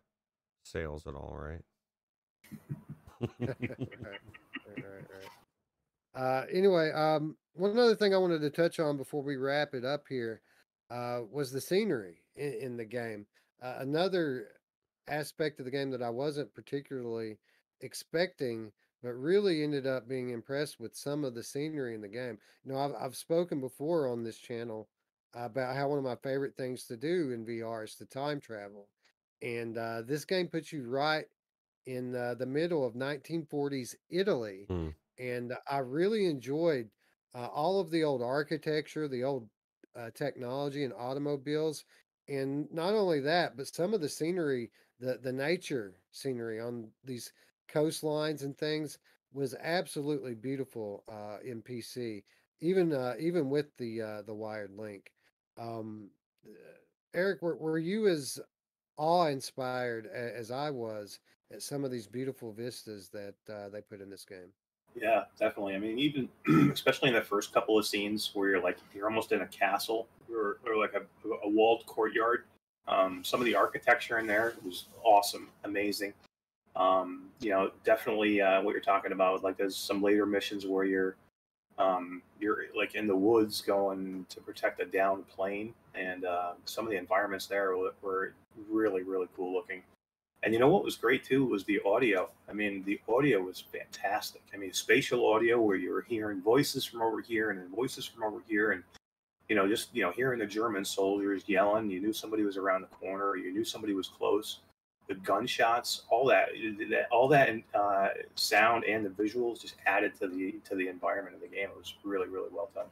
sales 0.64 1.08
at 1.08 1.16
all, 1.16 1.38
right? 1.38 1.64
right, 3.40 4.20
right, 4.66 4.80
right, 4.84 5.06
right. 5.10 5.32
Uh, 6.14 6.46
anyway, 6.52 6.92
um, 6.92 7.38
one 7.54 7.78
other 7.78 7.96
thing 7.96 8.14
I 8.14 8.18
wanted 8.18 8.42
to 8.42 8.50
touch 8.50 8.80
on 8.80 8.98
before 8.98 9.24
we 9.24 9.38
wrap 9.38 9.74
it 9.74 9.86
up 9.86 10.06
here 10.10 10.42
uh, 10.92 11.22
was 11.32 11.52
the 11.52 11.62
scenery 11.62 12.26
in, 12.36 12.54
in 12.54 12.78
the 12.78 12.86
game. 12.86 13.28
Uh, 13.62 13.78
another 13.80 14.50
aspect 15.08 15.60
of 15.60 15.66
the 15.66 15.72
game 15.72 15.92
that 15.92 16.04
I 16.04 16.10
wasn't 16.10 16.54
particularly 16.54 17.40
expecting, 17.82 18.74
but 19.04 19.14
really 19.14 19.64
ended 19.64 19.88
up 19.88 20.08
being 20.08 20.32
impressed 20.32 20.80
with 20.80 20.96
some 20.96 21.24
of 21.26 21.36
the 21.36 21.44
scenery 21.44 21.96
in 21.96 22.02
the 22.02 22.10
game. 22.10 22.40
You 22.64 22.74
know, 22.74 22.80
I've, 22.80 22.96
I've 22.96 23.16
spoken 23.18 23.62
before 23.62 24.08
on 24.10 24.24
this 24.24 24.38
channel 24.40 24.90
about 25.34 25.76
how 25.76 25.90
one 25.90 25.98
of 26.00 26.04
my 26.04 26.18
favorite 26.18 26.56
things 26.58 26.86
to 26.88 26.98
do 26.98 27.32
in 27.32 27.46
VR 27.46 27.86
is 27.86 27.96
to 27.98 28.06
time 28.06 28.42
travel. 28.42 28.90
And 29.42 29.78
uh, 29.78 30.04
this 30.04 30.26
game 30.26 30.50
puts 30.50 30.72
you 30.74 30.88
right 30.88 31.26
in 31.86 32.16
uh, 32.16 32.36
the 32.36 32.46
middle 32.46 32.86
of 32.86 32.96
1940s 32.96 33.96
Italy, 34.10 34.70
Hmm. 34.70 34.90
and 35.20 35.54
I 35.70 35.80
really 35.80 36.26
enjoyed 36.28 36.92
uh, 37.36 37.48
all 37.48 37.80
of 37.80 37.92
the 37.92 38.04
old 38.04 38.22
architecture, 38.22 39.08
the 39.08 39.24
old 39.24 39.50
uh, 39.96 40.10
technology, 40.14 40.84
and 40.84 40.94
automobiles. 40.94 41.86
And 42.28 42.72
not 42.72 42.94
only 42.94 43.20
that, 43.22 43.58
but 43.58 43.68
some 43.68 43.94
of 43.94 44.02
the 44.02 44.10
scenery, 44.10 44.72
the 45.00 45.20
the 45.22 45.34
nature 45.34 45.96
scenery 46.12 46.60
on 46.60 46.90
these 47.04 47.34
coastlines 47.70 48.44
and 48.44 48.58
things 48.58 49.00
was 49.34 49.56
absolutely 49.62 50.36
beautiful 50.36 51.04
uh, 51.10 51.38
in 51.44 51.62
PC. 51.62 52.24
Even 52.60 52.94
uh, 52.94 53.16
even 53.20 53.50
with 53.50 53.76
the 53.78 54.02
uh, 54.02 54.22
the 54.24 54.34
wired 54.36 54.72
link. 54.72 55.12
Um, 55.58 56.10
Eric, 57.14 57.42
were, 57.42 57.56
were 57.58 57.78
you 57.78 58.08
as 58.08 58.40
awe 58.98 59.28
inspired 59.28 60.08
as 60.08 60.52
I 60.52 60.70
was 60.70 61.20
at 61.52 61.62
some 61.62 61.84
of 61.84 61.92
these 61.92 62.08
beautiful 62.08 62.54
vistas 62.54 63.10
that 63.10 63.36
uh, 63.50 63.70
they 63.70 63.82
put 63.82 64.02
in 64.02 64.10
this 64.10 64.26
game. 64.26 64.54
Yeah, 64.96 65.24
definitely. 65.40 65.76
I 65.76 65.80
mean, 65.80 65.98
even 66.00 66.30
especially 66.72 67.10
in 67.10 67.16
the 67.16 67.22
first 67.22 67.54
couple 67.54 67.78
of 67.78 67.86
scenes 67.86 68.32
where 68.34 68.50
you're 68.50 68.62
like 68.62 68.78
you're 68.94 69.08
almost 69.08 69.32
in 69.32 69.42
a 69.42 69.48
castle 69.48 70.08
or, 70.32 70.58
or 70.66 70.78
like 70.78 70.94
a, 70.94 71.02
a 71.44 71.50
walled 71.50 71.86
courtyard. 71.86 72.44
Um, 72.88 73.24
some 73.24 73.40
of 73.40 73.46
the 73.46 73.56
architecture 73.56 74.20
in 74.20 74.28
there 74.28 74.56
was 74.66 74.86
awesome, 75.04 75.50
amazing. 75.64 76.14
Um, 76.76 77.30
you 77.40 77.50
know, 77.50 77.72
definitely 77.84 78.42
uh, 78.42 78.62
what 78.62 78.72
you're 78.72 78.82
talking 78.82 79.12
about. 79.12 79.44
Like 79.44 79.58
there's 79.58 79.78
some 79.78 80.02
later 80.02 80.26
missions 80.26 80.66
where 80.66 80.86
you're 80.86 81.16
um, 81.78 82.22
you're 82.40 82.66
like 82.76 82.96
in 82.96 83.08
the 83.08 83.16
woods 83.16 83.62
going 83.62 84.26
to 84.30 84.42
protect 84.42 84.82
a 84.82 84.86
downed 84.86 85.28
plane, 85.28 85.74
and 85.96 86.26
uh, 86.26 86.54
some 86.66 86.86
of 86.86 86.92
the 86.92 86.98
environments 86.98 87.48
there 87.48 87.76
were, 87.78 87.94
were 88.02 88.34
really 88.70 89.04
really 89.04 89.28
cool 89.36 89.54
looking. 89.54 89.82
And 90.44 90.54
you 90.54 90.60
know 90.60 90.70
what 90.70 90.84
was 90.84 90.96
great 90.96 91.24
too 91.24 91.46
was 91.46 91.64
the 91.66 91.80
audio. 91.86 92.30
I 92.50 92.54
mean, 92.54 92.84
the 92.84 93.00
audio 93.08 93.42
was 93.42 93.64
fantastic. 93.72 94.42
I 94.54 94.58
mean, 94.58 94.74
spatial 94.74 95.32
audio 95.32 95.62
where 95.62 95.76
you 95.76 95.92
were 95.92 96.02
hearing 96.02 96.42
voices 96.42 96.84
from 96.84 97.02
over 97.02 97.22
here 97.22 97.52
and 97.52 97.60
then 97.60 97.70
voices 97.70 98.06
from 98.06 98.24
over 98.24 98.42
here, 98.48 98.72
and 98.72 98.84
you 99.50 99.56
know, 99.56 99.68
just 99.68 99.94
you 99.94 100.02
know, 100.02 100.12
hearing 100.12 100.40
the 100.40 100.48
German 100.48 100.84
soldiers 100.84 101.44
yelling. 101.46 101.92
You 101.92 102.00
knew 102.00 102.14
somebody 102.14 102.44
was 102.44 102.58
around 102.58 102.82
the 102.82 102.88
corner. 102.88 103.30
Or 103.30 103.38
you 103.38 103.52
knew 103.52 103.64
somebody 103.64 103.94
was 103.94 104.08
close. 104.08 104.60
The 105.08 105.16
gunshots, 105.16 106.04
all 106.10 106.26
that, 106.28 106.50
that 106.90 107.08
all 107.12 107.28
that 107.28 107.50
uh, 107.76 108.10
sound 108.36 108.86
and 108.86 109.06
the 109.06 109.10
visuals 109.10 109.62
just 109.62 109.76
added 109.86 110.14
to 110.20 110.28
the 110.28 110.56
to 110.70 110.76
the 110.76 110.88
environment 110.88 111.36
of 111.36 111.42
the 111.42 111.48
game. 111.48 111.70
It 111.70 111.78
was 111.78 111.94
really 112.04 112.28
really 112.28 112.50
well 112.52 112.72
done. 112.74 112.86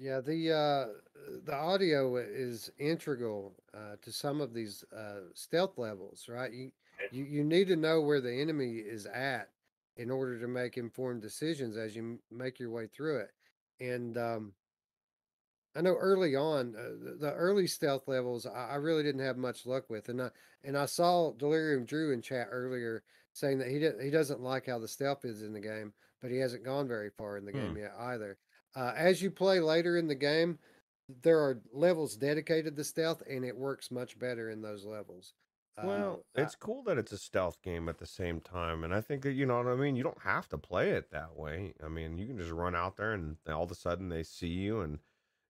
Yeah, 0.00 0.22
the 0.22 0.50
uh, 0.50 0.86
the 1.44 1.54
audio 1.54 2.16
is 2.16 2.72
integral 2.78 3.52
uh, 3.74 3.96
to 4.00 4.10
some 4.10 4.40
of 4.40 4.54
these 4.54 4.82
uh, 4.96 5.28
stealth 5.34 5.76
levels, 5.76 6.26
right? 6.26 6.50
You, 6.50 6.70
you 7.12 7.24
you 7.24 7.44
need 7.44 7.68
to 7.68 7.76
know 7.76 8.00
where 8.00 8.22
the 8.22 8.32
enemy 8.32 8.76
is 8.76 9.04
at 9.04 9.50
in 9.98 10.10
order 10.10 10.40
to 10.40 10.48
make 10.48 10.78
informed 10.78 11.20
decisions 11.20 11.76
as 11.76 11.94
you 11.94 12.18
make 12.30 12.58
your 12.58 12.70
way 12.70 12.86
through 12.86 13.18
it. 13.18 13.32
And 13.78 14.16
um, 14.16 14.52
I 15.76 15.82
know 15.82 15.96
early 15.96 16.34
on, 16.34 16.74
uh, 16.76 17.18
the, 17.20 17.34
early 17.34 17.66
stealth 17.66 18.08
levels, 18.08 18.46
I, 18.46 18.70
I 18.70 18.74
really 18.76 19.02
didn't 19.02 19.24
have 19.24 19.36
much 19.36 19.66
luck 19.66 19.90
with, 19.90 20.08
and 20.08 20.22
I 20.22 20.30
and 20.64 20.78
I 20.78 20.86
saw 20.86 21.32
Delirium 21.32 21.84
Drew 21.84 22.12
in 22.12 22.22
chat 22.22 22.48
earlier 22.50 23.02
saying 23.34 23.58
that 23.58 23.68
he 23.68 23.78
did, 23.78 24.00
he 24.00 24.08
doesn't 24.08 24.40
like 24.40 24.66
how 24.66 24.78
the 24.78 24.88
stealth 24.88 25.26
is 25.26 25.42
in 25.42 25.52
the 25.52 25.60
game, 25.60 25.92
but 26.22 26.30
he 26.30 26.38
hasn't 26.38 26.64
gone 26.64 26.88
very 26.88 27.10
far 27.10 27.36
in 27.36 27.44
the 27.44 27.52
game 27.52 27.76
yet 27.76 27.92
either. 27.98 28.38
Uh, 28.74 28.92
as 28.96 29.20
you 29.20 29.30
play 29.30 29.60
later 29.60 29.96
in 29.96 30.06
the 30.06 30.14
game, 30.14 30.58
there 31.22 31.40
are 31.40 31.60
levels 31.72 32.16
dedicated 32.16 32.76
to 32.76 32.84
stealth, 32.84 33.22
and 33.28 33.44
it 33.44 33.56
works 33.56 33.90
much 33.90 34.18
better 34.18 34.50
in 34.50 34.62
those 34.62 34.84
levels. 34.84 35.34
Uh, 35.76 35.82
Well, 35.86 36.24
it's 36.34 36.54
cool 36.54 36.82
that 36.84 36.98
it's 36.98 37.12
a 37.12 37.18
stealth 37.18 37.60
game 37.62 37.88
at 37.88 37.98
the 37.98 38.06
same 38.06 38.40
time, 38.40 38.84
and 38.84 38.94
I 38.94 39.00
think 39.00 39.22
that 39.22 39.32
you 39.32 39.46
know 39.46 39.56
what 39.56 39.66
I 39.66 39.74
mean. 39.76 39.96
You 39.96 40.02
don't 40.02 40.22
have 40.22 40.48
to 40.50 40.58
play 40.58 40.90
it 40.90 41.10
that 41.10 41.36
way. 41.36 41.74
I 41.84 41.88
mean, 41.88 42.18
you 42.18 42.26
can 42.26 42.38
just 42.38 42.50
run 42.50 42.76
out 42.76 42.96
there, 42.96 43.12
and 43.12 43.36
all 43.48 43.64
of 43.64 43.70
a 43.70 43.74
sudden 43.74 44.08
they 44.08 44.22
see 44.22 44.48
you, 44.48 44.80
and 44.80 44.98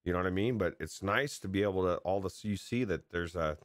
you 0.05 0.13
know 0.13 0.19
what 0.19 0.27
I 0.27 0.31
mean. 0.31 0.57
But 0.57 0.77
it's 0.81 1.03
nice 1.03 1.39
to 1.41 1.49
be 1.49 1.63
able 1.63 1.83
to 1.83 1.97
all 1.99 2.21
the 2.21 2.35
you 2.43 2.57
see 2.57 2.85
that 2.85 3.11
there's 3.11 3.37
a 3.37 3.59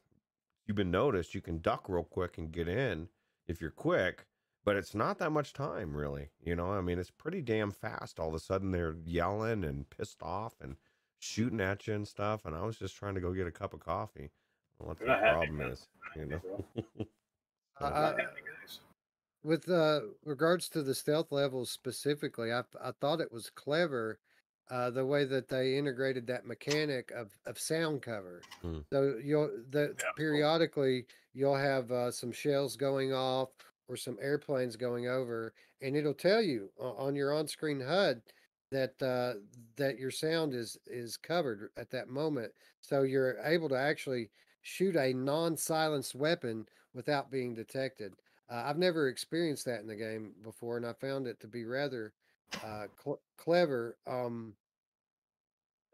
you've 0.66 0.78
been 0.78 0.91
noticed. 0.91 1.34
You 1.36 1.41
can 1.41 1.60
duck 1.60 1.88
real 1.88 2.03
quick 2.03 2.38
and 2.38 2.51
get 2.51 2.68
in 2.68 3.10
if 3.47 3.62
you're 3.62 3.72
quick, 3.72 4.26
but 4.66 4.76
it's 4.76 4.93
not 4.95 5.18
that 5.20 5.32
much 5.32 5.53
time 5.53 5.95
really. 5.95 6.30
You 6.43 6.55
know, 6.55 6.72
I 6.74 6.82
mean, 6.82 6.99
it's 6.99 7.11
pretty 7.11 7.41
damn 7.41 7.72
fast. 7.72 8.20
All 8.20 8.28
of 8.30 8.34
a 8.34 8.39
sudden 8.39 8.72
they're 8.72 8.95
yelling 9.05 9.63
and 9.63 9.89
pissed 9.89 10.22
off 10.22 10.55
and 10.61 10.76
shooting 11.20 11.61
at 11.61 11.88
you 11.88 11.93
and 11.93 12.07
stuff, 12.07 12.45
and 12.45 12.55
I 12.55 12.63
was 12.66 12.78
just 12.78 12.95
trying 12.95 13.16
to 13.16 13.22
go 13.22 13.32
get 13.34 13.47
a 13.47 13.51
cup 13.51 13.74
of 13.74 13.80
coffee. 13.80 14.32
What 14.80 14.99
the 14.99 15.05
They're 15.05 15.16
happy, 15.18 15.47
problem 15.47 15.72
is, 15.72 15.88
you 16.18 16.26
know. 16.26 16.41
bro. 16.76 17.05
I- 17.80 17.89
Not 17.89 17.93
I- 17.93 18.05
happy 18.22 18.41
guys. 18.61 18.80
with 19.43 19.70
uh 19.70 20.01
regards 20.26 20.68
to 20.70 20.84
the 20.84 20.93
stealth 20.95 21.32
levels 21.32 21.70
specifically, 21.72 22.51
I 22.51 22.63
I 22.84 22.91
thought 22.99 23.22
it 23.22 23.32
was 23.32 23.49
clever 23.49 24.20
uh, 24.72 24.89
the 24.89 25.05
way 25.05 25.26
that 25.26 25.47
they 25.47 25.78
integrated 25.78 26.26
that 26.26 26.47
mechanic 26.47 27.11
of, 27.11 27.32
of 27.45 27.59
sound 27.59 28.01
cover. 28.01 28.41
Hmm. 28.63 28.80
So 28.91 29.20
you'll 29.24 29.51
the 29.70 29.95
Yeah. 29.99 30.05
periodically 30.18 31.05
you'll 31.36 31.55
have 31.55 31.91
uh, 31.91 32.09
some 32.11 32.32
shells 32.32 32.76
going 32.76 33.13
off 33.13 33.49
or 33.88 33.95
some 33.97 34.17
airplanes 34.21 34.75
going 34.75 35.07
over, 35.07 35.53
and 35.81 35.95
it'll 35.95 36.13
tell 36.13 36.41
you 36.41 36.69
on 36.79 37.15
your 37.15 37.33
on-screen 37.33 37.79
HUD 37.79 38.21
that 38.71 39.01
uh, 39.01 39.39
that 39.77 39.97
your 39.97 40.11
sound 40.11 40.53
is 40.53 40.77
is 40.88 41.17
covered 41.17 41.69
at 41.77 41.91
that 41.91 42.09
moment. 42.09 42.51
So 42.81 43.03
you're 43.03 43.38
able 43.43 43.69
to 43.69 43.77
actually 43.77 44.29
shoot 44.63 44.95
a 44.95 45.13
non-silenced 45.13 46.15
weapon 46.15 46.65
without 46.93 47.29
being 47.29 47.53
detected. 47.53 48.13
Uh, 48.49 48.63
I've 48.65 48.77
never 48.77 49.07
experienced 49.07 49.65
that 49.65 49.81
in 49.81 49.88
the 49.88 49.95
game 49.95 50.33
before, 50.43 50.77
and 50.77 50.86
I 50.86 50.93
found 50.93 51.27
it 51.27 51.39
to 51.41 51.47
be 51.47 51.65
rather 51.65 52.13
uh, 52.63 52.88
cl- 53.03 53.21
clever. 53.38 53.97
Um, 54.07 54.53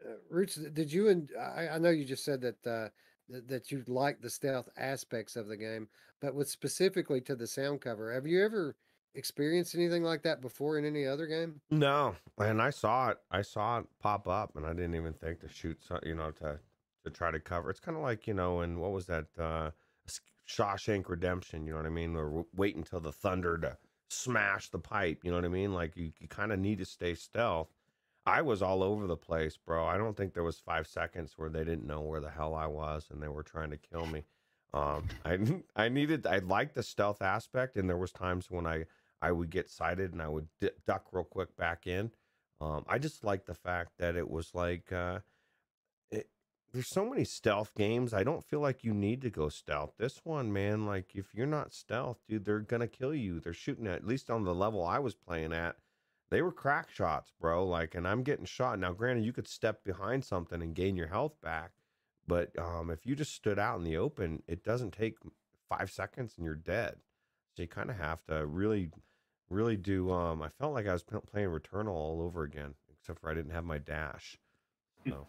uh, 0.04 0.14
Roots, 0.30 0.56
did 0.56 0.92
you 0.92 1.08
and 1.08 1.30
I, 1.38 1.68
I 1.68 1.78
know 1.78 1.90
you 1.90 2.04
just 2.04 2.24
said 2.24 2.40
that 2.40 2.66
uh, 2.66 2.88
that, 3.28 3.48
that 3.48 3.70
you 3.70 3.82
like 3.86 4.20
the 4.20 4.30
stealth 4.30 4.68
aspects 4.76 5.36
of 5.36 5.48
the 5.48 5.56
game, 5.56 5.88
but 6.20 6.34
with 6.34 6.48
specifically 6.48 7.20
to 7.22 7.36
the 7.36 7.46
sound 7.46 7.80
cover, 7.80 8.12
have 8.12 8.26
you 8.26 8.44
ever 8.44 8.76
experienced 9.14 9.74
anything 9.74 10.02
like 10.02 10.22
that 10.22 10.40
before 10.40 10.78
in 10.78 10.84
any 10.84 11.06
other 11.06 11.26
game? 11.26 11.60
No, 11.70 12.14
and 12.38 12.60
I 12.60 12.70
saw 12.70 13.10
it. 13.10 13.18
I 13.30 13.42
saw 13.42 13.78
it 13.78 13.86
pop 14.00 14.28
up, 14.28 14.56
and 14.56 14.66
I 14.66 14.72
didn't 14.72 14.94
even 14.94 15.12
think 15.12 15.40
to 15.40 15.48
shoot. 15.48 15.78
So, 15.82 15.98
you 16.04 16.14
know, 16.14 16.30
to 16.32 16.58
to 17.04 17.10
try 17.10 17.30
to 17.30 17.40
cover. 17.40 17.70
It's 17.70 17.80
kind 17.80 17.96
of 17.96 18.02
like 18.02 18.26
you 18.26 18.34
know, 18.34 18.60
and 18.60 18.80
what 18.80 18.92
was 18.92 19.06
that? 19.06 19.26
Uh, 19.38 19.70
Shawshank 20.48 21.08
Redemption. 21.08 21.66
You 21.66 21.72
know 21.72 21.78
what 21.78 21.86
I 21.86 21.90
mean? 21.90 22.16
Or 22.16 22.44
wait 22.54 22.76
until 22.76 23.00
the 23.00 23.12
thunder 23.12 23.56
to 23.58 23.76
smash 24.08 24.68
the 24.68 24.78
pipe. 24.78 25.20
You 25.22 25.30
know 25.30 25.36
what 25.36 25.44
I 25.44 25.48
mean? 25.48 25.72
Like 25.72 25.96
you, 25.96 26.12
you 26.18 26.28
kind 26.28 26.52
of 26.52 26.58
need 26.58 26.78
to 26.78 26.84
stay 26.84 27.14
stealth. 27.14 27.68
I 28.24 28.42
was 28.42 28.62
all 28.62 28.82
over 28.82 29.06
the 29.06 29.16
place, 29.16 29.56
bro. 29.56 29.84
I 29.86 29.96
don't 29.96 30.16
think 30.16 30.32
there 30.32 30.44
was 30.44 30.58
five 30.58 30.86
seconds 30.86 31.34
where 31.36 31.50
they 31.50 31.64
didn't 31.64 31.86
know 31.86 32.02
where 32.02 32.20
the 32.20 32.30
hell 32.30 32.54
I 32.54 32.66
was, 32.66 33.08
and 33.10 33.22
they 33.22 33.28
were 33.28 33.42
trying 33.42 33.70
to 33.70 33.76
kill 33.76 34.06
me. 34.06 34.24
Um, 34.72 35.08
I 35.24 35.38
I 35.76 35.88
needed. 35.88 36.26
I 36.26 36.38
liked 36.38 36.74
the 36.74 36.82
stealth 36.82 37.22
aspect, 37.22 37.76
and 37.76 37.88
there 37.88 37.96
was 37.96 38.12
times 38.12 38.50
when 38.50 38.66
I 38.66 38.84
I 39.20 39.32
would 39.32 39.50
get 39.50 39.70
sighted 39.70 40.12
and 40.12 40.22
I 40.22 40.28
would 40.28 40.48
di- 40.60 40.70
duck 40.86 41.06
real 41.12 41.24
quick 41.24 41.56
back 41.56 41.86
in. 41.86 42.10
Um, 42.60 42.84
I 42.88 42.98
just 42.98 43.24
like 43.24 43.46
the 43.46 43.54
fact 43.54 43.92
that 43.98 44.16
it 44.16 44.30
was 44.30 44.50
like 44.54 44.92
uh, 44.92 45.20
it, 46.10 46.28
there's 46.72 46.92
so 46.92 47.04
many 47.04 47.24
stealth 47.24 47.74
games. 47.74 48.14
I 48.14 48.22
don't 48.22 48.44
feel 48.44 48.60
like 48.60 48.84
you 48.84 48.94
need 48.94 49.20
to 49.22 49.30
go 49.30 49.48
stealth. 49.48 49.94
This 49.98 50.20
one, 50.24 50.52
man, 50.52 50.86
like 50.86 51.14
if 51.14 51.34
you're 51.34 51.46
not 51.46 51.72
stealth, 51.72 52.18
dude, 52.28 52.44
they're 52.44 52.60
gonna 52.60 52.86
kill 52.86 53.14
you. 53.14 53.40
They're 53.40 53.52
shooting 53.52 53.88
at, 53.88 53.94
at 53.94 54.06
least 54.06 54.30
on 54.30 54.44
the 54.44 54.54
level 54.54 54.84
I 54.84 55.00
was 55.00 55.16
playing 55.16 55.52
at. 55.52 55.76
They 56.32 56.40
were 56.40 56.50
crack 56.50 56.90
shots, 56.90 57.30
bro. 57.38 57.66
Like, 57.66 57.94
and 57.94 58.08
I'm 58.08 58.22
getting 58.22 58.46
shot 58.46 58.78
now. 58.78 58.94
Granted, 58.94 59.22
you 59.22 59.34
could 59.34 59.46
step 59.46 59.84
behind 59.84 60.24
something 60.24 60.62
and 60.62 60.74
gain 60.74 60.96
your 60.96 61.08
health 61.08 61.38
back, 61.42 61.72
but 62.26 62.58
um, 62.58 62.90
if 62.90 63.04
you 63.04 63.14
just 63.14 63.34
stood 63.34 63.58
out 63.58 63.76
in 63.76 63.84
the 63.84 63.98
open, 63.98 64.42
it 64.48 64.64
doesn't 64.64 64.92
take 64.92 65.18
five 65.68 65.90
seconds 65.90 66.32
and 66.38 66.46
you're 66.46 66.54
dead. 66.54 66.96
So 67.54 67.60
you 67.60 67.68
kind 67.68 67.90
of 67.90 67.98
have 67.98 68.24
to 68.28 68.46
really 68.46 68.90
really 69.50 69.76
do 69.76 70.10
um 70.10 70.40
i 70.40 70.48
felt 70.48 70.72
like 70.72 70.86
i 70.86 70.92
was 70.94 71.02
playing 71.02 71.50
returnal 71.50 71.88
all 71.88 72.22
over 72.22 72.42
again 72.42 72.74
except 72.98 73.20
for 73.20 73.30
i 73.30 73.34
didn't 73.34 73.52
have 73.52 73.64
my 73.64 73.76
dash 73.76 74.38
so 75.08 75.26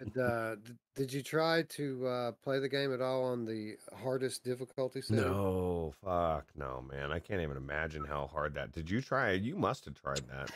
And, 0.00 0.18
uh, 0.18 0.56
d- 0.56 0.72
did 0.96 1.12
you 1.12 1.22
try 1.22 1.62
to 1.62 2.06
uh, 2.06 2.32
play 2.42 2.58
the 2.58 2.68
game 2.68 2.92
at 2.92 3.00
all 3.00 3.24
on 3.24 3.44
the 3.44 3.76
hardest 4.02 4.44
difficulty 4.44 5.00
setting? 5.02 5.24
no 5.24 5.92
fuck 6.02 6.46
no 6.56 6.84
man 6.90 7.12
i 7.12 7.18
can't 7.18 7.40
even 7.40 7.56
imagine 7.56 8.04
how 8.04 8.26
hard 8.26 8.54
that 8.54 8.72
did 8.72 8.90
you 8.90 9.00
try 9.00 9.30
it 9.30 9.42
you 9.42 9.56
must 9.56 9.84
have 9.84 9.94
tried 9.94 10.22
that 10.28 10.50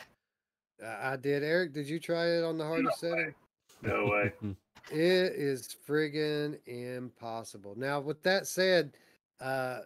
I 0.83 1.13
I 1.13 1.15
did. 1.17 1.43
Eric, 1.43 1.73
did 1.73 1.89
you 1.89 1.99
try 1.99 2.25
it 2.27 2.43
on 2.43 2.57
the 2.57 2.63
hardest 2.65 3.03
way. 3.03 3.09
setting? 3.09 3.33
No 3.81 4.05
way. 4.05 4.31
It 4.91 5.33
is 5.33 5.75
friggin' 5.87 6.57
impossible. 6.65 7.75
Now, 7.77 7.99
with 7.99 8.23
that 8.23 8.47
said, 8.47 8.93
uh, 9.41 9.81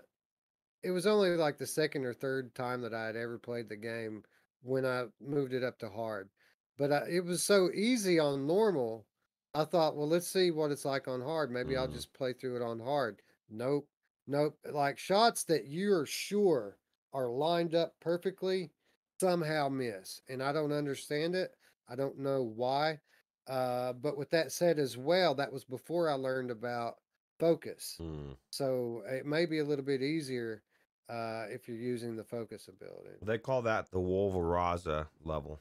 it 0.84 0.92
was 0.92 1.08
only 1.08 1.36
like 1.36 1.58
the 1.58 1.66
second 1.68 2.06
or 2.06 2.14
third 2.14 2.54
time 2.56 2.80
that 2.82 2.94
I 2.94 3.06
had 3.08 3.16
ever 3.16 3.38
played 3.38 3.68
the 3.68 3.76
game 3.76 4.24
when 4.62 4.86
I 4.86 5.06
moved 5.20 5.54
it 5.54 5.64
up 5.64 5.78
to 5.80 5.90
hard. 5.90 6.30
But 6.78 6.92
I, 6.92 7.08
it 7.10 7.26
was 7.26 7.44
so 7.44 7.70
easy 7.74 8.20
on 8.20 8.48
normal. 8.48 9.06
I 9.54 9.66
thought, 9.66 9.96
well, 9.96 10.08
let's 10.08 10.28
see 10.28 10.50
what 10.52 10.72
it's 10.72 10.86
like 10.86 11.08
on 11.08 11.22
hard. 11.22 11.52
Maybe 11.52 11.78
I'll 11.78 11.88
Mhm. 11.88 11.94
just 11.94 12.14
play 12.14 12.34
through 12.34 12.56
it 12.56 12.62
on 12.62 12.80
hard. 12.80 13.22
Nope. 13.50 13.88
Nope. 14.26 14.58
Like 14.72 14.98
shots 14.98 15.44
that 15.46 15.68
you're 15.68 16.06
sure 16.06 16.78
are 17.14 17.30
lined 17.30 17.76
up 17.76 17.94
perfectly 18.00 18.72
somehow 19.20 19.70
miss. 19.70 20.22
And 20.28 20.42
I 20.42 20.52
don't 20.52 20.72
understand 20.72 21.36
it. 21.36 21.56
I 21.88 21.96
don't 21.96 22.18
know 22.18 22.42
why. 22.44 23.00
Uh, 23.46 23.94
but 23.94 24.18
with 24.18 24.30
that 24.32 24.52
said 24.52 24.80
as 24.80 24.98
well, 24.98 25.36
that 25.36 25.52
was 25.52 25.66
before 25.66 26.10
I 26.10 26.14
learned 26.14 26.50
about 26.50 26.96
focus. 27.40 27.96
Hmm. 28.00 28.32
So 28.52 29.04
it 29.06 29.26
may 29.26 29.46
be 29.46 29.60
a 29.60 29.64
little 29.66 29.86
bit 29.86 30.02
easier 30.02 30.64
uh, 31.10 31.46
if 31.50 31.68
you're 31.68 31.78
using 31.78 32.16
the 32.16 32.24
focus 32.24 32.70
ability. 32.70 33.18
they 33.22 33.38
call 33.38 33.62
that 33.64 33.92
the 33.92 34.00
wolveraza 34.00 35.06
level 35.24 35.60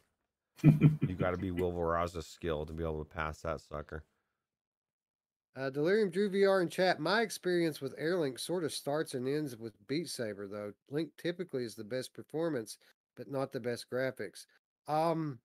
you 0.63 1.15
got 1.19 1.33
to 1.33 1.37
be 1.37 1.51
wolveraza 1.51 2.23
skill 2.23 2.65
to 2.67 2.73
be 2.73 2.83
able 2.83 3.05
to 3.05 3.11
pass 3.15 3.41
that 3.43 3.61
sucker 3.61 4.05
Uh, 5.55 5.69
Delirium 5.71 6.11
Drew 6.11 6.31
VR 6.31 6.63
in 6.63 6.69
chat. 6.69 6.99
My 6.99 7.21
experience 7.21 7.81
with 7.81 7.99
Airlink 7.99 8.41
sort 8.41 8.65
of 8.65 8.73
starts 8.73 9.15
and 9.15 9.29
ends 9.29 9.57
with 9.57 9.75
Beat 9.87 10.09
Saber, 10.09 10.47
though. 10.49 10.73
Link 10.91 11.11
typically 11.19 11.65
is 11.65 11.75
the 11.75 11.85
best 11.85 12.15
performance, 12.15 12.79
but 13.17 13.31
not 13.31 13.53
the 13.53 13.61
best 13.61 13.91
graphics. 13.91 14.47
Um, 14.89 15.41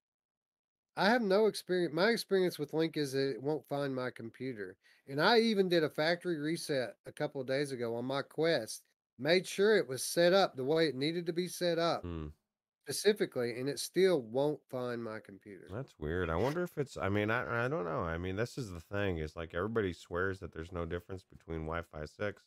I 0.96 1.10
have 1.10 1.22
no 1.22 1.46
experience. 1.46 1.94
My 1.94 2.10
experience 2.10 2.58
with 2.58 2.74
Link 2.74 2.98
is 2.98 3.12
that 3.14 3.32
it 3.32 3.42
won't 3.42 3.68
find 3.68 3.94
my 3.96 4.10
computer, 4.10 4.78
and 5.08 5.22
I 5.22 5.40
even 5.40 5.70
did 5.70 5.84
a 5.84 5.90
factory 5.90 6.40
reset 6.40 6.96
a 7.06 7.12
couple 7.12 7.40
of 7.42 7.48
days 7.48 7.72
ago 7.72 7.96
on 7.96 8.06
my 8.06 8.22
Quest. 8.22 8.84
Made 9.20 9.48
sure 9.48 9.78
it 9.78 9.88
was 9.88 10.04
set 10.04 10.34
up 10.34 10.56
the 10.56 10.64
way 10.66 10.88
it 10.88 10.96
needed 10.96 11.26
to 11.28 11.34
be 11.34 11.48
set 11.48 11.78
up 11.80 12.02
Hmm. 12.04 12.28
Specifically, 12.88 13.60
and 13.60 13.68
it 13.68 13.80
still 13.80 14.22
won't 14.22 14.60
find 14.70 15.04
my 15.04 15.20
computer. 15.20 15.68
That's 15.74 15.94
weird. 16.00 16.30
I 16.30 16.36
wonder 16.36 16.64
if 16.64 16.78
it's. 16.78 16.98
I 16.98 17.10
mean, 17.10 17.30
I 17.30 17.66
I 17.66 17.68
don't 17.68 17.86
know. 17.86 18.02
I 18.02 18.18
mean, 18.18 18.36
this 18.36 18.58
is 18.58 18.72
the 18.72 18.80
thing. 18.80 19.18
Is 19.18 19.36
like 19.36 19.54
everybody 19.54 19.94
swears 19.94 20.40
that 20.40 20.54
there's 20.54 20.72
no 20.72 20.86
difference 20.86 21.24
between 21.24 21.66
Wi-Fi 21.66 22.06
six. 22.06 22.44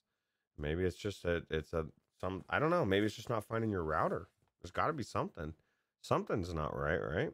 Maybe 0.56 0.84
it's 0.84 0.96
just 0.96 1.24
a. 1.24 1.42
It's 1.50 1.72
a 1.72 1.86
some. 2.20 2.44
I 2.48 2.58
don't 2.58 2.70
know. 2.70 2.84
Maybe 2.84 3.06
it's 3.06 3.16
just 3.16 3.30
not 3.30 3.44
finding 3.44 3.70
your 3.70 3.84
router. 3.84 4.28
There's 4.62 4.70
got 4.70 4.86
to 4.86 4.92
be 4.92 5.02
something. 5.02 5.54
Something's 6.00 6.54
not 6.54 6.76
right, 6.76 6.98
right? 6.98 7.32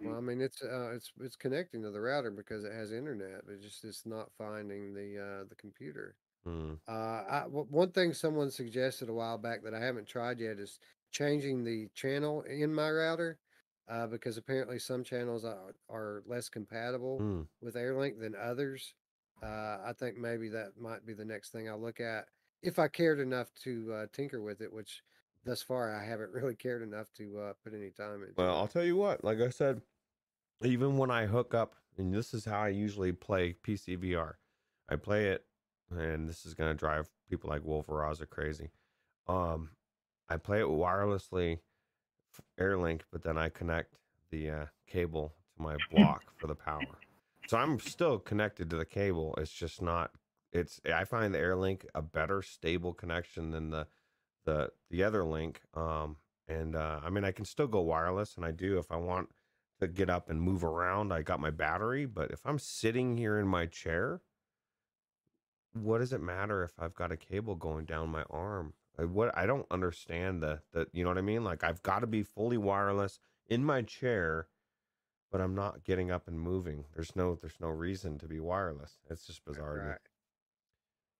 Well, 0.00 0.16
I 0.16 0.20
mean, 0.20 0.40
it's 0.40 0.62
uh, 0.62 0.92
it's 0.94 1.12
it's 1.20 1.36
connecting 1.36 1.82
to 1.82 1.90
the 1.90 2.00
router 2.00 2.30
because 2.30 2.64
it 2.64 2.72
has 2.72 2.92
internet, 2.92 3.42
but 3.46 3.60
just 3.60 3.84
it's 3.84 4.06
not 4.06 4.30
finding 4.38 4.94
the 4.94 5.18
uh, 5.18 5.44
the 5.48 5.54
computer. 5.54 6.16
Hmm. 6.44 6.74
Uh, 6.88 7.22
I, 7.30 7.40
w- 7.44 7.66
one 7.70 7.92
thing 7.92 8.12
someone 8.12 8.50
suggested 8.50 9.08
a 9.08 9.12
while 9.12 9.38
back 9.38 9.62
that 9.62 9.74
I 9.74 9.80
haven't 9.80 10.08
tried 10.08 10.40
yet 10.40 10.58
is 10.58 10.80
changing 11.12 11.62
the 11.64 11.88
channel 11.94 12.42
in 12.42 12.74
my 12.74 12.90
router, 12.90 13.38
uh, 13.88 14.06
because 14.06 14.36
apparently 14.36 14.78
some 14.78 15.04
channels 15.04 15.44
are, 15.44 15.74
are 15.88 16.22
less 16.26 16.48
compatible 16.48 17.18
Hmm. 17.18 17.42
with 17.60 17.74
Airlink 17.74 18.18
than 18.18 18.34
others. 18.34 18.94
Uh, 19.42 19.78
I 19.84 19.92
think 19.98 20.16
maybe 20.16 20.48
that 20.50 20.78
might 20.78 21.04
be 21.04 21.14
the 21.14 21.24
next 21.24 21.50
thing 21.50 21.68
I'll 21.68 21.80
look 21.80 22.00
at 22.00 22.26
if 22.62 22.78
I 22.78 22.86
cared 22.88 23.18
enough 23.18 23.52
to 23.64 23.92
uh, 23.92 24.06
tinker 24.12 24.40
with 24.40 24.60
it, 24.60 24.72
which 24.72 25.02
thus 25.44 25.62
far 25.62 25.94
I 25.94 26.04
haven't 26.04 26.30
really 26.32 26.54
cared 26.54 26.82
enough 26.82 27.12
to 27.14 27.38
uh, 27.40 27.52
put 27.64 27.74
any 27.74 27.90
time 27.90 28.22
into. 28.22 28.34
Well. 28.36 28.56
I'll 28.56 28.68
tell 28.68 28.84
you 28.84 28.96
what. 28.96 29.24
Like 29.24 29.40
I 29.40 29.48
said, 29.50 29.82
even 30.62 30.96
when 30.96 31.10
I 31.10 31.26
hook 31.26 31.54
up, 31.54 31.74
and 31.98 32.14
this 32.14 32.32
is 32.32 32.44
how 32.44 32.60
I 32.60 32.68
usually 32.68 33.12
play 33.12 33.52
PC 33.52 33.96
VR. 33.98 34.34
I 34.88 34.96
play 34.96 35.26
it, 35.30 35.44
and 35.90 36.28
this 36.28 36.46
is 36.46 36.54
gonna 36.54 36.74
drive 36.74 37.10
people 37.28 37.50
like 37.50 37.62
Wolveraza 37.62 38.28
crazy. 38.30 38.70
Um, 39.26 39.70
I 40.32 40.38
play 40.38 40.60
it 40.60 40.66
wirelessly, 40.66 41.58
Airlink, 42.58 43.02
but 43.10 43.22
then 43.22 43.36
I 43.36 43.50
connect 43.50 43.96
the 44.30 44.50
uh, 44.50 44.66
cable 44.86 45.34
to 45.56 45.62
my 45.62 45.76
block 45.90 46.22
for 46.38 46.46
the 46.46 46.54
power. 46.54 46.98
So 47.48 47.58
I'm 47.58 47.78
still 47.78 48.18
connected 48.18 48.70
to 48.70 48.76
the 48.76 48.86
cable. 48.86 49.34
It's 49.36 49.52
just 49.52 49.82
not. 49.82 50.12
It's. 50.52 50.80
I 50.92 51.04
find 51.04 51.34
the 51.34 51.38
Airlink 51.38 51.84
a 51.94 52.00
better 52.00 52.40
stable 52.40 52.94
connection 52.94 53.50
than 53.50 53.70
the 53.70 53.86
the 54.46 54.70
the 54.90 55.04
other 55.04 55.24
link. 55.24 55.60
Um, 55.74 56.16
and 56.48 56.76
uh, 56.76 57.00
I 57.04 57.10
mean, 57.10 57.24
I 57.24 57.32
can 57.32 57.44
still 57.44 57.66
go 57.66 57.80
wireless, 57.82 58.36
and 58.36 58.44
I 58.44 58.52
do 58.52 58.78
if 58.78 58.90
I 58.90 58.96
want 58.96 59.28
to 59.80 59.86
get 59.86 60.08
up 60.08 60.30
and 60.30 60.40
move 60.40 60.64
around. 60.64 61.12
I 61.12 61.20
got 61.22 61.40
my 61.40 61.50
battery, 61.50 62.06
but 62.06 62.30
if 62.30 62.40
I'm 62.46 62.58
sitting 62.58 63.18
here 63.18 63.38
in 63.38 63.48
my 63.48 63.66
chair, 63.66 64.22
what 65.74 65.98
does 65.98 66.12
it 66.12 66.22
matter 66.22 66.62
if 66.62 66.72
I've 66.78 66.94
got 66.94 67.12
a 67.12 67.16
cable 67.16 67.54
going 67.54 67.84
down 67.84 68.08
my 68.08 68.24
arm? 68.30 68.72
I, 68.98 69.04
what 69.04 69.36
I 69.36 69.46
don't 69.46 69.66
understand 69.70 70.42
the 70.42 70.60
the 70.72 70.86
you 70.92 71.04
know 71.04 71.10
what 71.10 71.18
I 71.18 71.22
mean? 71.22 71.44
Like 71.44 71.64
I've 71.64 71.82
got 71.82 72.00
to 72.00 72.06
be 72.06 72.22
fully 72.22 72.58
wireless 72.58 73.20
in 73.48 73.64
my 73.64 73.82
chair, 73.82 74.48
but 75.30 75.40
I'm 75.40 75.54
not 75.54 75.84
getting 75.84 76.10
up 76.10 76.28
and 76.28 76.38
moving. 76.38 76.84
There's 76.94 77.14
no 77.16 77.36
there's 77.36 77.60
no 77.60 77.68
reason 77.68 78.18
to 78.18 78.26
be 78.26 78.40
wireless. 78.40 78.98
It's 79.10 79.26
just 79.26 79.44
bizarre. 79.44 79.88
Right. 79.88 79.98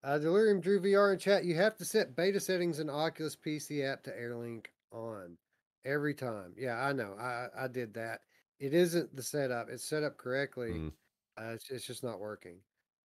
Uh, 0.05 0.19
Delirium 0.19 0.61
Drew 0.61 0.81
VR 0.81 1.13
in 1.13 1.19
chat. 1.19 1.45
You 1.45 1.55
have 1.55 1.77
to 1.77 1.85
set 1.85 2.17
beta 2.17 2.41
settings 2.41 2.81
in 2.81 2.91
Oculus 2.91 3.37
PC 3.37 3.85
app 3.91 4.03
to 4.05 4.11
Airlink 4.11 4.67
on 4.91 5.37
every 5.85 6.15
time. 6.15 6.55
Yeah, 6.59 6.77
I 6.77 6.93
know. 6.93 7.15
I 7.21 7.47
I 7.57 7.69
did 7.69 7.95
that. 7.95 8.21
it 8.59 8.75
isn't 8.75 9.15
the 9.15 9.23
setup. 9.23 9.69
It's 9.71 9.85
set 9.85 10.03
up 10.03 10.17
correctly. 10.17 10.71
Mm. 10.71 10.93
Uh, 11.39 11.53
it's, 11.55 11.71
it's 11.71 11.87
just 11.87 12.05
not 12.05 12.21
working. 12.21 12.57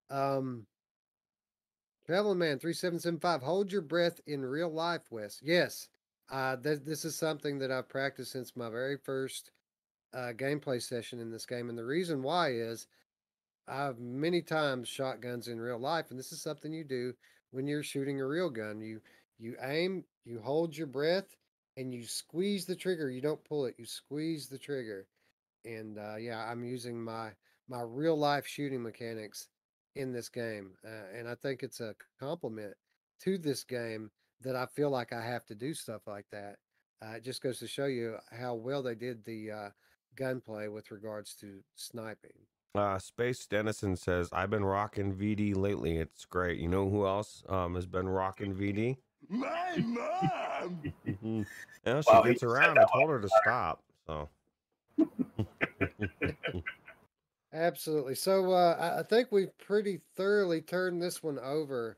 Um, 0.09 0.65
Traveling 2.07 2.37
Man 2.37 2.57
three 2.57 2.73
seven 2.73 2.99
seven 2.99 3.19
five. 3.19 3.41
Hold 3.41 3.69
your 3.69 3.81
breath 3.81 4.21
in 4.27 4.45
real 4.45 4.71
life, 4.71 5.11
Wes. 5.11 5.41
Yes, 5.43 5.89
uh, 6.31 6.55
th- 6.55 6.85
this 6.85 7.03
is 7.03 7.17
something 7.17 7.59
that 7.59 7.69
I've 7.69 7.89
practiced 7.89 8.31
since 8.31 8.55
my 8.55 8.69
very 8.69 8.95
first 8.95 9.51
uh, 10.13 10.31
gameplay 10.33 10.81
session 10.81 11.19
in 11.19 11.29
this 11.29 11.45
game, 11.45 11.67
and 11.67 11.77
the 11.77 11.83
reason 11.83 12.23
why 12.23 12.53
is 12.53 12.87
I've 13.67 13.99
many 13.99 14.41
times 14.41 14.87
shot 14.87 15.19
guns 15.19 15.49
in 15.49 15.59
real 15.59 15.79
life, 15.79 16.05
and 16.09 16.17
this 16.17 16.31
is 16.31 16.41
something 16.41 16.71
you 16.71 16.85
do 16.85 17.13
when 17.51 17.67
you're 17.67 17.83
shooting 17.83 18.21
a 18.21 18.25
real 18.25 18.49
gun. 18.49 18.79
You 18.79 19.01
you 19.37 19.57
aim, 19.61 20.05
you 20.23 20.39
hold 20.39 20.77
your 20.77 20.87
breath, 20.87 21.35
and 21.75 21.93
you 21.93 22.05
squeeze 22.05 22.65
the 22.65 22.75
trigger. 22.75 23.09
You 23.09 23.19
don't 23.19 23.43
pull 23.43 23.65
it. 23.65 23.75
You 23.77 23.85
squeeze 23.85 24.47
the 24.47 24.57
trigger. 24.57 25.07
And 25.65 25.97
uh, 25.97 26.15
yeah, 26.15 26.49
I'm 26.49 26.63
using 26.63 27.03
my 27.03 27.31
my 27.67 27.81
real 27.81 28.17
life 28.17 28.47
shooting 28.47 28.81
mechanics 28.81 29.49
in 29.97 30.13
this 30.13 30.29
game, 30.29 30.71
uh, 30.85 31.17
and 31.17 31.27
I 31.27 31.35
think 31.35 31.63
it's 31.63 31.79
a 31.79 31.95
compliment 32.19 32.73
to 33.21 33.37
this 33.37 33.63
game 33.63 34.11
that 34.41 34.55
I 34.55 34.67
feel 34.67 34.89
like 34.89 35.11
I 35.13 35.21
have 35.21 35.45
to 35.47 35.55
do 35.55 35.73
stuff 35.73 36.01
like 36.07 36.25
that. 36.31 36.57
Uh, 37.01 37.15
it 37.15 37.23
just 37.23 37.41
goes 37.41 37.59
to 37.59 37.67
show 37.67 37.85
you 37.85 38.17
how 38.31 38.55
well 38.55 38.81
they 38.81 38.95
did 38.95 39.25
the 39.25 39.51
uh, 39.51 39.69
gunplay 40.15 40.67
with 40.67 40.91
regards 40.91 41.33
to 41.35 41.59
sniping. 41.75 42.31
Uh, 42.75 42.99
Space 42.99 43.45
Dennison 43.47 43.95
says, 43.95 44.29
I've 44.31 44.49
been 44.49 44.65
rocking 44.65 45.13
VD 45.13 45.55
lately. 45.55 45.97
It's 45.97 46.25
great. 46.25 46.59
You 46.59 46.67
know 46.67 46.89
who 46.89 47.05
else 47.07 47.43
um, 47.49 47.75
has 47.75 47.87
been 47.87 48.07
rocking 48.07 48.53
VD? 48.53 48.97
My 49.29 49.77
mom. 49.77 50.81
you 51.05 51.45
know, 51.85 52.01
she 52.01 52.11
Wow, 52.11 52.23
he 52.23 52.29
gets 52.29 52.43
around. 52.43 52.77
I 52.77 52.85
told 52.93 53.09
her 53.09 53.19
to 53.19 53.29
stop. 53.41 53.81
So, 54.05 54.29
Absolutely. 57.53 58.15
So 58.15 58.51
uh, 58.51 58.95
I, 58.99 59.03
think 59.03 59.31
we've 59.31 59.57
pretty 59.57 60.01
thoroughly 60.15 60.61
turned 60.61 61.01
this 61.01 61.23
one 61.23 61.39
over. 61.39 61.97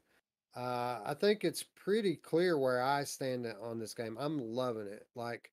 Uh, 0.56 1.00
I 1.06 1.16
think 1.20 1.44
it's 1.44 1.64
pretty 1.64 2.16
clear 2.16 2.58
where 2.58 2.82
I 2.84 3.04
stand 3.04 3.48
on 3.62 3.80
this 3.80 3.94
game. 3.94 4.16
I'm 4.20 4.38
loving 4.38 4.88
it. 4.88 5.08
Like 5.16 5.52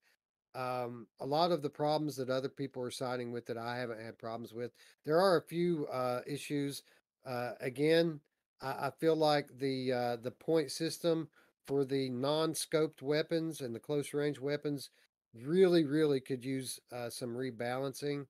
um, 0.55 1.07
a 1.21 1.27
lot 1.27 1.51
of 1.51 1.63
the 1.63 1.71
problems 1.71 2.17
that 2.17 2.29
other 2.31 2.49
people 2.49 2.83
are 2.83 2.91
siding 2.91 3.33
with 3.33 3.47
that 3.47 3.57
I 3.57 3.79
haven't 3.79 4.01
had 4.01 4.19
problems 4.19 4.53
with. 4.53 4.73
There 5.05 5.21
are 5.21 5.39
a 5.39 5.43
few 5.47 5.87
uh, 5.87 6.21
issues. 6.27 6.83
Uh, 7.25 7.53
again, 7.61 8.21
I, 8.61 8.69
I 8.89 8.91
feel 9.01 9.17
like 9.17 9.49
the 9.59 9.93
uh, 9.93 10.17
the 10.17 10.31
point 10.31 10.71
system 10.71 11.29
for 11.67 11.85
the 11.85 12.11
non-scoped 12.11 13.03
weapons 13.03 13.61
and 13.63 13.75
the 13.75 13.81
close 13.81 14.13
range 14.15 14.39
weapons 14.39 14.91
really, 15.35 15.85
really 15.85 16.21
could 16.21 16.45
use 16.45 16.79
uh, 16.93 17.09
some 17.11 17.31
rebalancing. 17.35 18.27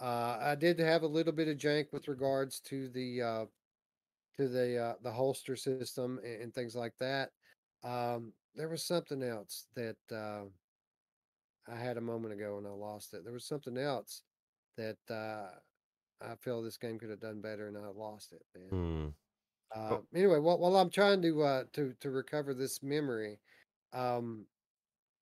Uh, 0.00 0.38
I 0.40 0.54
did 0.54 0.78
have 0.78 1.02
a 1.02 1.06
little 1.08 1.32
bit 1.32 1.48
of 1.48 1.56
jank 1.56 1.92
with 1.92 2.08
regards 2.08 2.60
to 2.62 2.88
the 2.88 3.22
uh, 3.22 3.46
to 4.36 4.48
the 4.48 4.78
uh, 4.78 4.94
the 5.02 5.12
holster 5.12 5.56
system 5.56 6.18
and, 6.24 6.42
and 6.42 6.54
things 6.54 6.74
like 6.74 6.96
that. 6.98 7.30
Um, 7.82 8.32
there 8.54 8.68
was 8.68 8.84
something 8.84 9.22
else 9.22 9.66
that 9.74 9.96
uh, 10.10 10.44
I 11.68 11.76
had 11.76 11.96
a 11.96 12.00
moment 12.00 12.34
ago 12.34 12.58
and 12.58 12.66
I 12.66 12.70
lost 12.70 13.14
it. 13.14 13.24
There 13.24 13.32
was 13.32 13.46
something 13.46 13.78
else 13.78 14.22
that 14.76 14.98
uh, 15.10 15.50
I 16.20 16.36
feel 16.36 16.62
this 16.62 16.76
game 16.76 16.98
could 16.98 17.10
have 17.10 17.20
done 17.20 17.40
better 17.40 17.68
and 17.68 17.76
I 17.76 17.88
lost 17.88 18.32
it, 18.32 18.42
man. 18.54 18.68
hmm. 18.70 19.08
Uh, 19.74 19.98
anyway, 20.14 20.38
while, 20.38 20.58
while 20.58 20.76
I'm 20.76 20.90
trying 20.90 21.20
to 21.22 21.42
uh, 21.42 21.64
to 21.72 21.94
to 22.00 22.10
recover 22.10 22.54
this 22.54 22.82
memory, 22.82 23.40
um, 23.92 24.46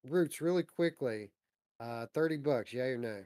Roots, 0.05 0.40
really 0.40 0.62
quickly, 0.65 1.32
uh, 1.81 2.07
thirty 2.12 2.36
bucks, 2.36 2.73
yeah 2.73 2.85
or 2.85 2.99
no? 2.99 3.24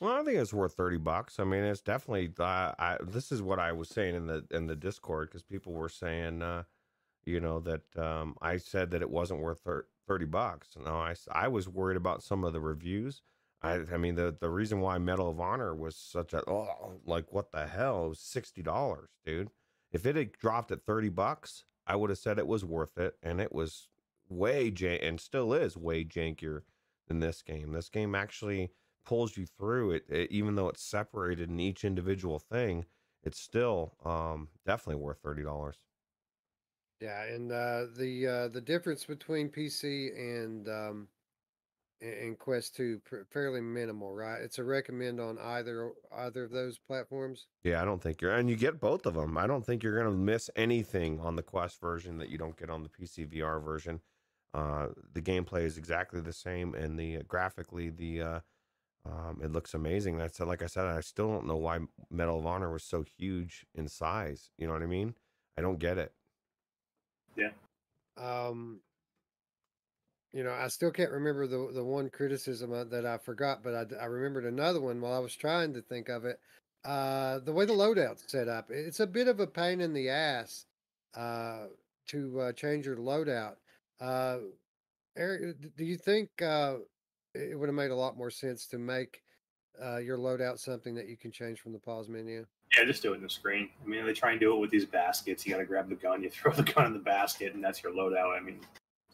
Well, 0.00 0.18
I 0.18 0.24
think 0.24 0.38
it's 0.38 0.52
worth 0.54 0.74
thirty 0.74 0.96
bucks. 0.96 1.38
I 1.38 1.44
mean, 1.44 1.62
it's 1.62 1.82
definitely. 1.82 2.32
Uh, 2.38 2.72
I 2.78 2.96
this 3.02 3.30
is 3.30 3.42
what 3.42 3.58
I 3.58 3.72
was 3.72 3.88
saying 3.88 4.14
in 4.14 4.26
the 4.26 4.46
in 4.50 4.66
the 4.66 4.76
Discord 4.76 5.28
because 5.28 5.42
people 5.42 5.72
were 5.74 5.90
saying, 5.90 6.42
uh, 6.42 6.64
you 7.24 7.40
know, 7.40 7.60
that 7.60 7.82
um, 7.98 8.36
I 8.42 8.56
said 8.58 8.90
that 8.92 9.02
it 9.02 9.10
wasn't 9.10 9.40
worth 9.40 9.66
thirty 10.08 10.24
bucks. 10.24 10.70
No, 10.82 10.96
I 10.96 11.14
I 11.30 11.48
was 11.48 11.68
worried 11.68 11.98
about 11.98 12.22
some 12.22 12.44
of 12.44 12.52
the 12.54 12.60
reviews. 12.60 13.22
I 13.62 13.80
I 13.92 13.98
mean, 13.98 14.14
the 14.14 14.34
the 14.38 14.50
reason 14.50 14.80
why 14.80 14.98
Medal 14.98 15.30
of 15.30 15.40
Honor 15.40 15.74
was 15.74 15.96
such 15.96 16.32
a 16.32 16.42
oh, 16.48 17.00
like 17.04 17.32
what 17.32 17.52
the 17.52 17.66
hell? 17.66 18.06
It 18.06 18.08
was 18.10 18.20
sixty 18.20 18.62
dollars, 18.62 19.10
dude. 19.24 19.50
If 19.92 20.06
it 20.06 20.16
had 20.16 20.32
dropped 20.32 20.72
at 20.72 20.84
thirty 20.86 21.10
bucks, 21.10 21.64
I 21.86 21.96
would 21.96 22.10
have 22.10 22.18
said 22.18 22.38
it 22.38 22.46
was 22.46 22.64
worth 22.64 22.96
it, 22.98 23.16
and 23.22 23.40
it 23.40 23.52
was 23.52 23.88
way 24.30 24.70
jan- 24.70 25.00
and 25.02 25.20
still 25.20 25.52
is 25.52 25.76
way 25.76 26.04
jankier 26.04 26.62
than 27.08 27.20
this 27.20 27.42
game. 27.42 27.72
This 27.72 27.90
game 27.90 28.14
actually 28.14 28.70
pulls 29.10 29.36
you 29.36 29.46
through 29.46 29.92
it, 29.92 30.04
it 30.10 30.30
even 30.32 30.56
though 30.56 30.70
it's 30.70 30.84
separated 30.84 31.50
in 31.50 31.60
each 31.60 31.84
individual 31.84 32.38
thing 32.40 32.86
it's 33.24 33.40
still 33.40 33.96
um 34.04 34.48
definitely 34.66 35.02
worth 35.02 35.20
thirty 35.22 35.44
dollars 35.44 35.78
Yeah, 37.00 37.24
and 37.24 37.50
uh, 37.50 37.86
the 37.96 38.26
uh, 38.26 38.48
the 38.48 38.60
difference 38.60 39.04
between 39.06 39.50
PC 39.50 40.10
and 40.10 40.68
um, 40.68 41.08
and 42.02 42.38
Quest 42.38 42.76
Two 42.76 43.00
pr- 43.00 43.24
fairly 43.30 43.62
minimal, 43.62 44.14
right? 44.14 44.42
It's 44.42 44.58
a 44.60 44.64
recommend 44.64 45.20
on 45.20 45.38
either 45.38 45.92
either 46.12 46.44
of 46.44 46.52
those 46.52 46.78
platforms. 46.78 47.48
yeah 47.62 47.82
i 47.82 47.84
don't 47.84 48.02
think 48.02 48.20
you're 48.20 48.34
and 48.34 48.48
you 48.48 48.56
get 48.56 48.80
both 48.80 49.06
of 49.06 49.14
them 49.14 49.36
i 49.36 49.46
don't 49.46 49.64
think 49.64 49.82
you're 49.82 49.96
gonna 49.96 50.10
miss 50.14 50.48
anything 50.56 51.20
on 51.20 51.36
the 51.36 51.42
quest 51.42 51.80
version 51.80 52.18
that 52.18 52.28
you 52.28 52.38
don't 52.38 52.56
get 52.56 52.70
on 52.70 52.82
the 52.82 52.88
pc 52.88 53.26
vr 53.26 53.62
version 53.62 54.00
uh 54.54 54.88
the 55.12 55.22
gameplay 55.22 55.62
is 55.62 55.76
exactly 55.78 56.20
the 56.20 56.32
same 56.32 56.74
and 56.74 56.98
the 56.98 57.18
uh, 57.18 57.22
graphically 57.28 57.90
the 57.90 58.20
uh 58.22 58.40
um, 59.06 59.40
it 59.42 59.52
looks 59.52 59.74
amazing. 59.74 60.18
That's 60.18 60.40
like 60.40 60.62
I 60.62 60.66
said. 60.66 60.84
I 60.84 61.00
still 61.00 61.28
don't 61.28 61.46
know 61.46 61.56
why 61.56 61.78
Medal 62.10 62.38
of 62.38 62.46
Honor 62.46 62.70
was 62.70 62.84
so 62.84 63.04
huge 63.18 63.64
in 63.74 63.88
size. 63.88 64.50
You 64.58 64.66
know 64.66 64.72
what 64.72 64.82
I 64.82 64.86
mean? 64.86 65.14
I 65.56 65.62
don't 65.62 65.78
get 65.78 65.98
it. 65.98 66.12
Yeah. 67.36 67.50
Um, 68.18 68.80
you 70.32 70.44
know, 70.44 70.52
I 70.52 70.68
still 70.68 70.90
can't 70.90 71.10
remember 71.10 71.46
the 71.46 71.70
the 71.72 71.84
one 71.84 72.10
criticism 72.10 72.72
uh, 72.72 72.84
that 72.84 73.06
I 73.06 73.18
forgot, 73.18 73.62
but 73.62 73.92
I 74.00 74.04
remembered 74.04 74.44
another 74.44 74.80
one 74.80 75.00
while 75.00 75.14
I 75.14 75.18
was 75.18 75.34
trying 75.34 75.72
to 75.74 75.82
think 75.82 76.08
of 76.08 76.24
it. 76.24 76.38
Uh, 76.84 77.40
the 77.40 77.52
way 77.52 77.64
the 77.64 77.72
loadout's 77.72 78.24
set 78.26 78.48
up, 78.48 78.70
it's 78.70 79.00
a 79.00 79.06
bit 79.06 79.28
of 79.28 79.40
a 79.40 79.46
pain 79.46 79.80
in 79.80 79.92
the 79.92 80.08
ass 80.08 80.66
uh, 81.14 81.66
to 82.08 82.40
uh, 82.40 82.52
change 82.52 82.86
your 82.86 82.96
loadout. 82.96 83.56
Uh, 84.00 84.38
Eric, 85.16 85.76
do 85.76 85.84
you 85.84 85.96
think 85.96 86.30
uh, 86.40 86.76
it 87.34 87.58
would 87.58 87.68
have 87.68 87.76
made 87.76 87.90
a 87.90 87.96
lot 87.96 88.16
more 88.16 88.30
sense 88.30 88.66
to 88.66 88.78
make 88.78 89.22
uh, 89.82 89.98
your 89.98 90.18
loadout 90.18 90.58
something 90.58 90.94
that 90.94 91.08
you 91.08 91.16
can 91.16 91.30
change 91.30 91.60
from 91.60 91.72
the 91.72 91.78
pause 91.78 92.08
menu? 92.08 92.44
Yeah, 92.76 92.84
just 92.84 93.02
do 93.02 93.12
it 93.12 93.16
in 93.16 93.22
the 93.22 93.30
screen. 93.30 93.68
I 93.84 93.88
mean, 93.88 94.06
they 94.06 94.12
try 94.12 94.30
and 94.30 94.40
do 94.40 94.54
it 94.54 94.58
with 94.58 94.70
these 94.70 94.84
baskets. 94.84 95.44
You 95.44 95.52
got 95.52 95.58
to 95.58 95.64
grab 95.64 95.88
the 95.88 95.94
gun, 95.94 96.22
you 96.22 96.30
throw 96.30 96.52
the 96.52 96.62
gun 96.62 96.86
in 96.86 96.92
the 96.92 96.98
basket, 96.98 97.54
and 97.54 97.62
that's 97.62 97.82
your 97.82 97.92
loadout. 97.92 98.36
I 98.36 98.40
mean, 98.40 98.60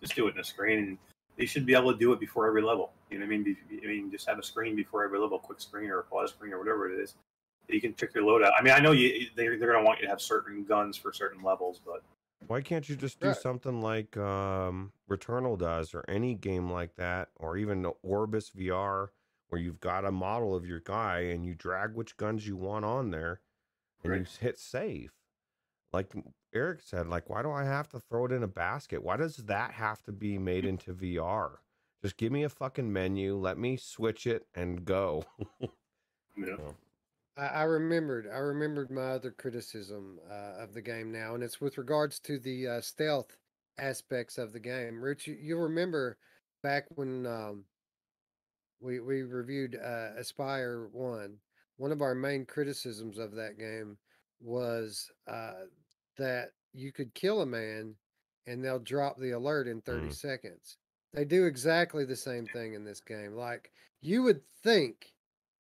just 0.01 0.15
do 0.15 0.27
it 0.27 0.33
in 0.33 0.37
the 0.37 0.45
screen. 0.45 0.79
And 0.79 0.99
they 1.37 1.47
should 1.47 1.67
be 1.67 1.75
able 1.75 1.93
to 1.93 1.99
do 1.99 2.13
it 2.13 2.21
before 2.21 2.47
every 2.47 2.63
level. 2.63 2.93
You 3.11 3.19
know 3.19 3.27
what 3.27 3.35
I 3.35 3.39
mean? 3.39 3.57
I 3.83 3.87
mean, 3.87 4.11
just 4.11 4.29
have 4.29 4.39
a 4.39 4.43
screen 4.43 4.75
before 4.77 5.05
every 5.05 5.19
level, 5.19 5.39
quick 5.39 5.61
screen 5.61 5.91
or 5.91 6.01
a 6.01 6.05
pause 6.05 6.31
screen 6.31 6.53
or 6.53 6.59
whatever 6.59 6.91
it 6.91 7.01
is. 7.01 7.15
You 7.69 7.81
can 7.81 7.95
check 7.95 8.15
your 8.15 8.25
loadout. 8.25 8.53
I 8.59 8.63
mean, 8.63 8.73
I 8.73 8.79
know 8.79 8.93
you 8.93 9.27
they're, 9.35 9.59
they're 9.59 9.73
going 9.73 9.83
to 9.83 9.87
want 9.87 9.99
you 9.99 10.07
to 10.07 10.11
have 10.11 10.21
certain 10.21 10.65
guns 10.65 10.97
for 10.97 11.13
certain 11.13 11.43
levels, 11.43 11.81
but 11.85 12.03
Why 12.47 12.61
can't 12.61 12.89
you 12.89 12.97
just 12.97 13.19
do 13.21 13.29
Right. 13.29 13.37
something 13.37 13.81
like 13.81 14.17
um, 14.17 14.93
Returnal 15.11 15.59
does, 15.59 15.95
or 15.95 16.05
any 16.09 16.35
game 16.35 16.71
like 16.71 16.95
that, 16.97 17.31
or 17.37 17.57
even 17.57 17.85
Orbus 18.05 18.53
VR, 18.53 19.09
where 19.49 19.61
you've 19.61 19.81
got 19.81 20.05
a 20.05 20.13
model 20.13 20.55
of 20.55 20.67
your 20.67 20.81
guy 20.81 21.21
and 21.21 21.45
you 21.45 21.55
drag 21.55 21.95
which 21.95 22.17
guns 22.17 22.47
you 22.47 22.57
want 22.57 22.85
on 22.85 23.11
there, 23.11 23.41
and 24.05 24.13
you 24.13 24.19
Right. 24.21 24.27
s- 24.27 24.37
hit 24.37 24.59
save. 24.59 25.13
Like 25.93 26.13
Eric 26.53 26.81
said, 26.83 27.09
like 27.09 27.29
why 27.31 27.43
do 27.43 27.51
I 27.51 27.65
have 27.65 27.89
to 27.91 28.01
throw 28.01 28.27
it 28.27 28.33
in 28.33 28.43
a 28.43 28.49
basket? 28.49 29.03
Why 29.03 29.17
does 29.17 29.37
that 29.37 29.73
have 29.73 30.03
to 30.05 30.13
be 30.13 30.39
made 30.39 30.65
into 30.67 30.93
VR? 30.95 31.59
Just 32.03 32.17
give 32.17 32.31
me 32.33 32.45
a 32.45 32.49
fucking 32.49 32.93
menu, 32.93 33.37
let 33.37 33.59
me 33.59 33.77
switch 33.77 34.27
it 34.27 34.47
and 34.55 34.85
go. 34.85 35.25
you 35.61 36.57
know, 36.57 36.75
I, 37.37 37.47
I 37.47 37.63
remembered. 37.65 38.29
I 38.33 38.39
remembered 38.39 38.91
my 38.91 39.03
other 39.11 39.31
criticism 39.31 40.19
uh, 40.31 40.63
of 40.63 40.75
the 40.75 40.83
game 40.83 41.13
now, 41.13 41.35
and 41.35 41.43
it's 41.43 41.61
with 41.61 41.79
regards 41.79 42.19
to 42.21 42.39
the 42.39 42.67
uh, 42.69 42.81
stealth 42.81 43.37
aspects 43.79 44.39
of 44.39 44.53
the 44.53 44.61
game. 44.61 45.03
Rich, 45.03 45.27
you, 45.27 45.37
you'll 45.41 45.61
remember 45.63 46.19
back 46.63 46.85
when 46.97 47.27
um, 47.27 47.65
we 48.81 49.01
we 49.01 49.23
reviewed 49.23 49.77
uh, 49.77 50.11
Espire 50.19 50.89
One. 50.93 51.37
One 51.79 51.93
of 51.93 52.01
our 52.01 52.15
main 52.15 52.47
criticisms 52.47 53.19
of 53.19 53.33
that 53.33 53.59
game 53.59 53.99
was 54.41 55.11
uh, 55.27 55.65
that 56.17 56.51
you 56.73 56.93
could 56.93 57.13
kill 57.15 57.43
a 57.43 57.47
man, 57.47 57.95
and 58.47 58.65
they'll 58.65 58.79
drop 58.79 59.19
the 59.19 59.33
alert 59.33 59.67
in 59.69 59.81
thirty 59.83 60.09
Mm. 60.09 60.15
seconds. 60.15 60.79
They 61.13 61.25
do 61.25 61.47
exactly 61.47 62.05
the 62.05 62.17
same 62.17 62.47
thing 62.47 62.75
in 62.75 62.85
this 62.85 63.01
game. 63.01 63.33
Like 63.35 63.71
you 64.01 64.23
would 64.23 64.43
think 64.63 65.13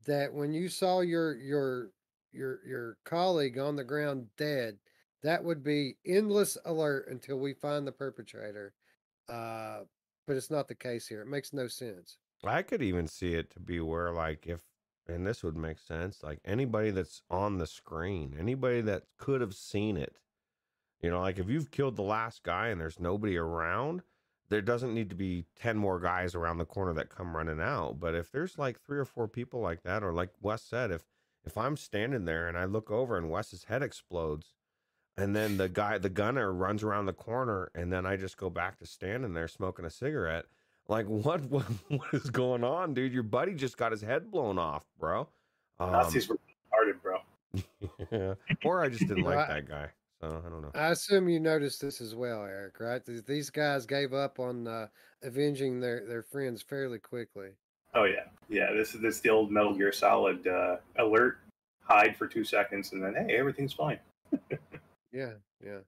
that 0.06 0.32
when 0.32 0.52
you 0.52 0.68
saw 0.68 1.00
your 1.00 1.36
your 1.36 1.90
your 2.32 2.60
your 2.66 2.96
colleague 3.04 3.58
on 3.58 3.76
the 3.76 3.84
ground 3.84 4.26
dead, 4.36 4.78
that 5.22 5.42
would 5.42 5.62
be 5.62 5.96
endless 6.06 6.56
alert 6.64 7.08
until 7.08 7.38
we 7.38 7.52
find 7.52 7.86
the 7.86 7.92
perpetrator. 7.92 8.74
Uh, 9.28 9.80
but 10.26 10.36
it's 10.36 10.50
not 10.50 10.68
the 10.68 10.74
case 10.74 11.06
here. 11.06 11.22
It 11.22 11.28
makes 11.28 11.52
no 11.52 11.68
sense. 11.68 12.18
I 12.44 12.62
could 12.62 12.82
even 12.82 13.06
see 13.06 13.34
it 13.34 13.50
to 13.52 13.60
be 13.60 13.80
where 13.80 14.12
like 14.12 14.46
if 14.46 14.62
and 15.08 15.26
this 15.26 15.42
would 15.42 15.56
make 15.56 15.78
sense. 15.78 16.22
Like 16.22 16.40
anybody 16.44 16.90
that's 16.90 17.22
on 17.30 17.58
the 17.58 17.66
screen, 17.66 18.36
anybody 18.38 18.80
that 18.82 19.04
could 19.18 19.40
have 19.40 19.54
seen 19.54 19.96
it, 19.96 20.16
you 21.00 21.10
know, 21.10 21.20
like 21.20 21.38
if 21.38 21.48
you've 21.48 21.70
killed 21.70 21.96
the 21.96 22.02
last 22.02 22.42
guy 22.42 22.68
and 22.68 22.80
there's 22.80 22.98
nobody 22.98 23.36
around, 23.36 24.02
there 24.48 24.62
doesn't 24.62 24.94
need 24.94 25.08
to 25.10 25.16
be 25.16 25.44
10 25.60 25.76
more 25.76 25.98
guys 25.98 26.34
around 26.34 26.58
the 26.58 26.64
corner 26.64 26.92
that 26.94 27.08
come 27.08 27.36
running 27.36 27.60
out. 27.60 27.98
But 27.98 28.14
if 28.14 28.30
there's 28.30 28.58
like 28.58 28.80
three 28.80 28.98
or 28.98 29.04
four 29.04 29.28
people 29.28 29.60
like 29.60 29.82
that, 29.82 30.02
or 30.02 30.12
like 30.12 30.30
Wes 30.40 30.62
said, 30.62 30.90
if 30.90 31.04
if 31.44 31.56
I'm 31.56 31.76
standing 31.76 32.24
there 32.24 32.48
and 32.48 32.58
I 32.58 32.64
look 32.64 32.90
over 32.90 33.16
and 33.16 33.30
Wes's 33.30 33.64
head 33.64 33.82
explodes, 33.82 34.54
and 35.16 35.34
then 35.34 35.56
the 35.56 35.68
guy, 35.68 35.98
the 35.98 36.08
gunner 36.08 36.52
runs 36.52 36.82
around 36.82 37.06
the 37.06 37.12
corner, 37.12 37.70
and 37.74 37.92
then 37.92 38.04
I 38.04 38.16
just 38.16 38.36
go 38.36 38.50
back 38.50 38.78
to 38.78 38.86
standing 38.86 39.32
there 39.32 39.48
smoking 39.48 39.84
a 39.84 39.90
cigarette. 39.90 40.46
Like 40.88 41.06
what? 41.06 41.40
What, 41.50 41.64
what 41.88 42.08
is 42.12 42.30
going 42.30 42.64
on, 42.64 42.94
dude? 42.94 43.12
Your 43.12 43.22
buddy 43.22 43.54
just 43.54 43.76
got 43.76 43.92
his 43.92 44.02
head 44.02 44.30
blown 44.30 44.58
off, 44.58 44.84
bro. 44.98 45.28
Um, 45.78 45.92
Nazis 45.92 46.28
were 46.28 46.36
retarded, 46.36 47.02
bro. 47.02 47.18
yeah. 48.12 48.34
Or 48.64 48.82
I 48.82 48.88
just 48.88 49.06
didn't 49.06 49.24
like 49.24 49.48
that 49.48 49.68
guy. 49.68 49.88
So 50.20 50.42
I 50.44 50.48
don't 50.48 50.62
know. 50.62 50.70
I 50.74 50.88
assume 50.88 51.28
you 51.28 51.40
noticed 51.40 51.80
this 51.80 52.00
as 52.00 52.14
well, 52.14 52.42
Eric. 52.42 52.80
Right? 52.80 53.02
These 53.26 53.50
guys 53.50 53.86
gave 53.86 54.14
up 54.14 54.38
on 54.38 54.66
uh, 54.66 54.88
avenging 55.22 55.80
their 55.80 56.06
their 56.06 56.22
friends 56.22 56.62
fairly 56.62 56.98
quickly. 56.98 57.50
Oh 57.94 58.04
yeah, 58.04 58.24
yeah. 58.48 58.72
This 58.72 58.94
is 58.94 59.00
this 59.00 59.16
is 59.16 59.20
the 59.20 59.30
old 59.30 59.50
Metal 59.50 59.74
Gear 59.74 59.92
Solid 59.92 60.46
uh, 60.46 60.76
alert, 60.98 61.38
hide 61.82 62.16
for 62.16 62.26
two 62.26 62.44
seconds, 62.44 62.92
and 62.92 63.02
then 63.02 63.14
hey, 63.14 63.36
everything's 63.36 63.72
fine. 63.72 63.98
Yeah, 65.12 65.32
yeah. 65.64 65.78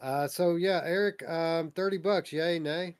Uh, 0.00 0.26
so 0.26 0.56
yeah, 0.56 0.80
Eric, 0.84 1.22
um, 1.28 1.70
thirty 1.70 1.98
bucks, 1.98 2.32
yay, 2.32 2.58
nay? 2.58 2.96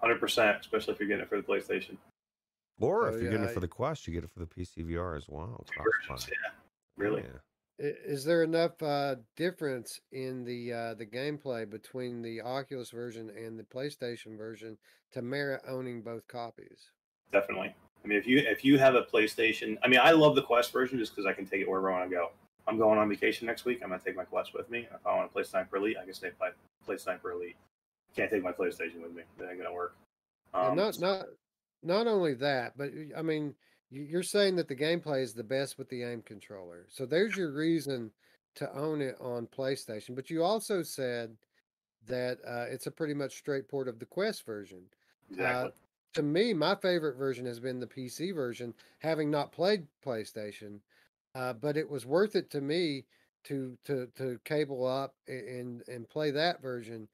Hundred 0.00 0.18
percent, 0.18 0.56
especially 0.60 0.94
if 0.94 0.98
you're 0.98 1.08
getting 1.08 1.22
it 1.22 1.28
for 1.28 1.36
the 1.36 1.42
PlayStation. 1.42 1.96
Or 2.80 3.10
So, 3.10 3.14
if 3.14 3.22
you're 3.22 3.30
getting 3.30 3.46
it 3.46 3.54
for 3.54 3.60
the 3.60 3.68
Quest, 3.68 4.08
you 4.08 4.14
get 4.14 4.24
it 4.24 4.30
for 4.30 4.40
the 4.40 4.46
PC 4.46 4.84
VR 4.84 5.16
as 5.16 5.28
well. 5.28 5.64
Versions, 5.76 6.28
yeah. 6.28 6.50
Really? 6.96 7.22
Yeah. 7.22 7.38
Is 7.78 8.24
there 8.24 8.42
enough 8.42 8.82
uh, 8.82 9.16
difference 9.36 10.00
in 10.10 10.44
the 10.44 10.72
uh, 10.72 10.94
the 10.94 11.06
gameplay 11.06 11.68
between 11.68 12.22
the 12.22 12.40
Oculus 12.40 12.90
version 12.90 13.30
and 13.30 13.58
the 13.58 13.62
PlayStation 13.62 14.36
version 14.36 14.76
to 15.12 15.22
merit 15.22 15.62
owning 15.68 16.02
both 16.02 16.26
copies? 16.26 16.90
Definitely. 17.32 17.74
I 18.04 18.08
mean, 18.08 18.18
if 18.18 18.26
you 18.26 18.38
if 18.38 18.64
you 18.64 18.78
have 18.78 18.96
a 18.96 19.02
PlayStation, 19.02 19.78
I 19.84 19.88
mean, 19.88 20.00
I 20.02 20.10
love 20.10 20.34
the 20.34 20.42
Quest 20.42 20.72
version 20.72 20.98
just 20.98 21.14
because 21.14 21.26
I 21.26 21.32
can 21.32 21.46
take 21.46 21.60
it 21.60 21.68
wherever 21.68 21.92
I 21.92 21.98
want 22.00 22.10
to 22.10 22.16
go. 22.16 22.30
I'm 22.66 22.78
going 22.78 22.98
on 22.98 23.08
vacation 23.08 23.46
next 23.46 23.64
week. 23.64 23.80
I'm 23.82 23.90
gonna 23.90 24.02
take 24.04 24.16
my 24.16 24.24
Quest 24.24 24.54
with 24.54 24.68
me. 24.70 24.88
If 24.92 25.06
I 25.06 25.14
want 25.14 25.28
to 25.28 25.32
play 25.32 25.44
Sniper 25.44 25.76
Elite, 25.76 25.96
I 26.00 26.04
can 26.04 26.14
stay 26.14 26.30
play, 26.30 26.48
play 26.84 26.96
Sniper 26.96 27.30
Elite. 27.30 27.56
Can't 28.16 28.30
take 28.30 28.42
my 28.42 28.52
PlayStation 28.52 29.02
with 29.02 29.14
me. 29.14 29.22
That 29.38 29.50
ain't 29.50 29.58
gonna 29.58 29.72
work. 29.72 29.94
And 30.52 30.70
Um, 30.70 30.76
not 30.76 30.98
not 30.98 31.26
not 31.82 32.06
only 32.08 32.34
that, 32.34 32.76
but 32.76 32.90
I 33.16 33.22
mean, 33.22 33.54
you're 33.90 34.22
saying 34.22 34.56
that 34.56 34.68
the 34.68 34.76
gameplay 34.76 35.22
is 35.22 35.34
the 35.34 35.44
best 35.44 35.78
with 35.78 35.88
the 35.88 36.02
aim 36.02 36.22
controller. 36.22 36.86
So 36.88 37.06
there's 37.06 37.36
your 37.36 37.52
reason 37.52 38.10
to 38.56 38.72
own 38.76 39.00
it 39.00 39.16
on 39.20 39.46
PlayStation. 39.46 40.14
But 40.14 40.30
you 40.30 40.42
also 40.42 40.82
said 40.82 41.36
that 42.06 42.38
uh, 42.46 42.66
it's 42.68 42.86
a 42.86 42.90
pretty 42.90 43.14
much 43.14 43.36
straight 43.36 43.68
port 43.68 43.88
of 43.88 43.98
the 43.98 44.06
Quest 44.06 44.44
version. 44.44 44.82
exactly. 45.30 45.68
Uh, 45.68 45.70
to 46.14 46.22
me, 46.22 46.54
my 46.54 46.74
favorite 46.74 47.16
version 47.16 47.46
has 47.46 47.60
been 47.60 47.80
the 47.80 47.86
PC 47.86 48.34
version, 48.34 48.74
having 48.98 49.30
not 49.30 49.52
played 49.52 49.86
PlayStation. 50.04 50.80
Uh, 51.34 51.52
but 51.52 51.76
it 51.76 51.88
was 51.88 52.06
worth 52.06 52.34
it 52.34 52.50
to 52.50 52.60
me 52.60 53.04
to 53.44 53.78
to 53.84 54.08
to 54.16 54.40
cable 54.44 54.86
up 54.86 55.14
and 55.28 55.82
and 55.88 56.08
play 56.08 56.30
that 56.30 56.60
version 56.60 57.08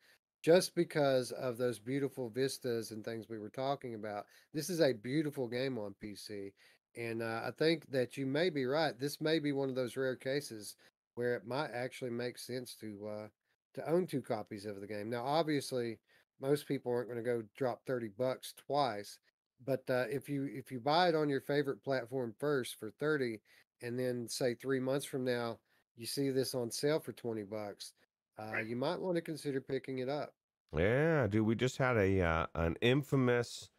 just 0.45 0.75
because 0.75 1.31
of 1.33 1.57
those 1.57 1.79
beautiful 1.79 2.29
vistas 2.29 2.91
and 2.91 3.03
things 3.03 3.31
we 3.31 3.39
were 3.39 3.49
talking 3.49 3.95
about. 3.95 4.27
This 4.53 4.69
is 4.69 4.81
a 4.81 4.93
beautiful 4.93 5.49
game 5.49 5.79
on 5.79 5.95
PC, 6.05 6.53
and 6.95 7.23
uh, 7.23 7.41
I 7.47 7.51
think 7.59 7.91
that 7.91 8.19
you 8.19 8.27
may 8.27 8.51
be 8.51 8.67
right. 8.67 8.99
This 8.99 9.23
may 9.23 9.39
be 9.39 9.53
one 9.53 9.71
of 9.71 9.75
those 9.75 9.97
rare 9.97 10.17
cases 10.17 10.77
where 11.15 11.35
it 11.35 11.47
might 11.47 11.71
actually 11.73 12.11
make 12.11 12.37
sense 12.37 12.77
to 12.81 13.09
uh, 13.09 13.29
to 13.73 13.91
own 13.91 14.07
two 14.07 14.21
copies 14.21 14.67
of 14.67 14.83
the 14.83 14.87
game. 14.87 15.09
Now, 15.09 15.25
obviously, 15.25 15.99
most 16.41 16.69
people 16.69 16.93
aren't 16.93 17.09
going 17.09 17.25
to 17.25 17.25
go 17.25 17.43
drop 17.57 17.81
30 17.87 18.11
bucks 18.19 18.53
twice 18.67 19.19
but 19.65 19.83
uh, 19.89 20.05
if 20.11 20.29
you 20.29 20.49
if 20.51 20.71
you 20.71 20.81
buy 20.81 21.09
it 21.09 21.15
on 21.15 21.29
your 21.29 21.41
favorite 21.41 21.83
platform 21.83 22.35
first 22.39 22.77
for 22.79 22.91
30 22.99 23.41
and 23.83 23.99
then 23.99 24.29
say 24.29 24.55
three 24.55 24.81
months 24.81 25.07
from 25.07 25.25
now 25.25 25.59
you 25.97 26.07
see 26.07 26.31
this 26.31 26.55
on 26.55 26.71
sale 26.71 27.01
for 27.01 27.13
20 27.13 27.45
bucks 27.45 27.93
uh, 28.39 28.51
Right. 28.55 28.67
you 28.67 28.77
might 28.77 29.01
want 29.01 29.17
to 29.17 29.23
consider 29.23 29.61
picking 29.61 29.99
it 29.99 30.09
up 30.09 30.33
Yeah, 30.77 31.27
dude, 31.27 31.47
we 31.47 31.55
just 31.55 31.77
had 31.79 31.97
a 31.97 32.21
uh, 32.21 32.47
an 32.55 32.77
infamous, 32.81 33.71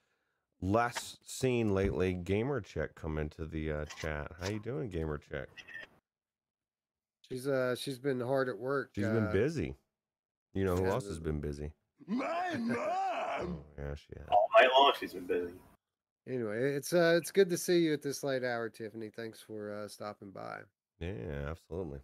less 0.62 1.18
seen 1.24 1.74
lately 1.74 2.14
gamer 2.14 2.62
chick 2.62 2.96
come 2.96 3.18
into 3.18 3.46
the 3.46 3.72
uh, 3.72 3.86
chat. 4.02 4.32
How 4.40 4.48
you 4.48 4.60
doing, 4.60 4.90
gamer 4.90 5.18
chick? 5.18 5.48
she's 7.30 7.48
uh 7.48 7.76
she's 7.76 7.98
been 7.98 8.20
hard 8.20 8.48
at 8.50 8.58
work 8.58 8.92
She's 8.94 9.06
uh, 9.06 9.12
been 9.12 9.32
busy. 9.32 9.76
You 10.54 10.64
know 10.64 10.76
who 10.76 10.86
else 10.86 11.08
has 11.08 11.20
been 11.20 11.42
busy? 11.42 11.72
My 12.08 12.56
mom. 12.56 12.78
Oh 12.78 13.46
mom! 13.46 13.58
yeah, 13.78 13.96
she 13.96 14.14
has. 14.18 14.28
All 14.30 14.48
night 14.60 14.70
long, 14.72 14.94
she's 15.00 15.14
been 15.14 15.26
busy. 15.26 15.54
anyway 16.28 16.74
it's 16.76 16.94
uh 16.94 17.16
it's 17.18 17.32
good 17.32 17.50
to 17.50 17.58
see 17.58 17.80
you 17.80 17.94
at 17.94 18.02
this 18.02 18.24
late 18.24 18.44
hour 18.44 18.70
tiffany 18.70 19.10
thanks 19.10 19.42
for 19.42 19.72
uh 19.74 19.88
stopping 19.88 20.32
by 20.32 20.60
Yeah, 21.00 21.50
absolutely. 21.50 22.00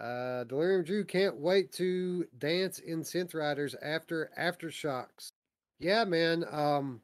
Uh, 0.00 0.44
Delirium 0.44 0.84
Drew 0.84 1.04
can't 1.04 1.36
wait 1.36 1.72
to 1.72 2.24
dance 2.38 2.78
in 2.78 3.02
Synth 3.02 3.34
Riders 3.34 3.74
after 3.82 4.30
Aftershocks. 4.38 5.32
Yeah, 5.78 6.04
man. 6.04 6.44
Um, 6.50 7.02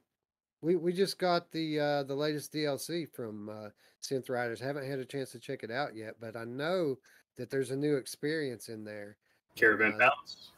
we 0.63 0.77
we 0.77 0.93
just 0.93 1.19
got 1.19 1.53
the 1.53 1.79
uh 1.79 2.03
the 2.05 2.15
latest 2.15 2.53
DLC 2.53 3.07
from 3.15 3.51
uh, 3.51 3.69
Synth 4.03 4.31
Riders. 4.31 4.61
Haven't 4.61 4.89
had 4.89 4.99
a 4.99 5.05
chance 5.05 5.31
to 5.33 5.39
check 5.39 5.63
it 5.63 5.71
out 5.71 5.95
yet, 5.95 6.15
but 6.21 6.37
I 6.37 6.45
know 6.45 6.97
that 7.37 7.51
there's 7.51 7.71
a 7.71 7.77
new 7.77 7.97
experience 7.97 8.69
in 8.71 8.83
there. 8.85 9.19
Caravan 9.57 9.95
Uh, 9.95 9.99
Palace. 9.99 10.51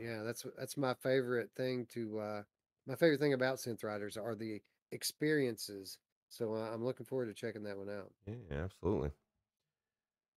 Yeah, 0.00 0.22
that's 0.22 0.44
that's 0.58 0.76
my 0.76 0.94
favorite 0.94 1.50
thing 1.56 1.86
to 1.92 2.18
uh 2.18 2.42
my 2.86 2.96
favorite 2.96 3.20
thing 3.20 3.34
about 3.34 3.58
Synth 3.58 3.84
Riders 3.84 4.16
are 4.16 4.34
the 4.34 4.60
experiences. 4.90 5.98
So 6.28 6.54
uh, 6.54 6.70
I'm 6.72 6.84
looking 6.84 7.06
forward 7.06 7.26
to 7.26 7.34
checking 7.34 7.62
that 7.64 7.78
one 7.78 7.88
out. 7.88 8.10
Yeah, 8.26 8.64
absolutely. 8.64 9.10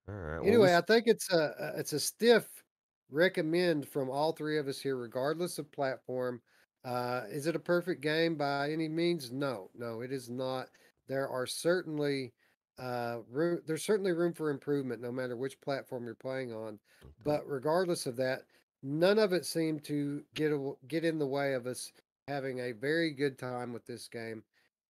All 0.07 0.15
right. 0.15 0.39
well, 0.43 0.47
Anyway, 0.47 0.75
I 0.75 0.81
think 0.81 1.07
it's 1.07 1.31
a 1.31 1.55
a- 1.59 1.79
it's 1.79 1.93
a 1.93 1.99
stiff 1.99 2.63
recommend 3.09 3.88
from 3.88 4.09
all 4.09 4.34
three 4.34 4.57
of 4.57 4.67
us 4.67 4.81
here, 4.81 4.95
regardless 4.97 5.57
of 5.59 5.71
platform. 5.71 6.41
Uh, 6.84 7.25
is 7.29 7.47
it 7.47 7.55
a 7.55 7.59
perfect 7.59 8.01
game 8.01 8.35
by 8.38 8.71
any 8.71 8.88
means? 8.88 9.31
No, 9.31 9.71
no, 9.73 10.01
it 10.01 10.11
is 10.11 10.29
not. 10.29 10.69
There 11.07 11.27
are 11.29 11.45
certainly 11.47 12.34
uh, 12.77 13.21
room. 13.27 13.61
There's 13.65 13.84
certainly 13.84 14.11
room 14.13 14.34
for 14.34 14.49
improvement, 14.49 15.01
no 15.01 15.11
matter 15.11 15.35
which 15.35 15.59
platform 15.61 16.05
you're 16.05 16.15
playing 16.15 16.53
on. 16.53 16.79
Okay. 17.03 17.23
But 17.23 17.47
regardless 17.47 18.05
of 18.05 18.15
that, 18.17 18.43
none 18.84 19.19
of 19.19 19.34
it 19.34 19.45
seemed 19.45 19.84
to 19.85 20.23
get 20.34 20.51
a, 20.51 20.73
get 20.88 21.03
in 21.05 21.17
the 21.19 21.27
way 21.27 21.53
of 21.53 21.65
us 21.67 21.91
having 22.27 22.59
a 22.59 22.71
very 22.73 23.11
good 23.11 23.38
time 23.39 23.73
with 23.73 23.85
this 23.85 24.07
game. 24.07 24.43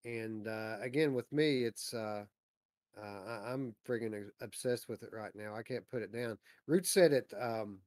And 0.06 0.48
uh, 0.48 0.78
again, 0.82 1.14
with 1.14 1.32
me, 1.32 1.64
it's 1.64 1.94
uh, 1.94 2.26
uh, 3.02 3.30
I, 3.30 3.54
I'm 3.54 3.76
friggin' 3.88 4.30
obsessed 4.42 4.90
with 4.90 5.04
it 5.04 5.10
right 5.14 5.36
now. 5.36 5.56
I 5.56 5.64
can't 5.64 5.88
put 5.90 6.02
it 6.02 6.14
down. 6.14 6.38
Root 6.68 6.86
said 6.86 7.14
it. 7.14 7.34
Um, 7.40 7.80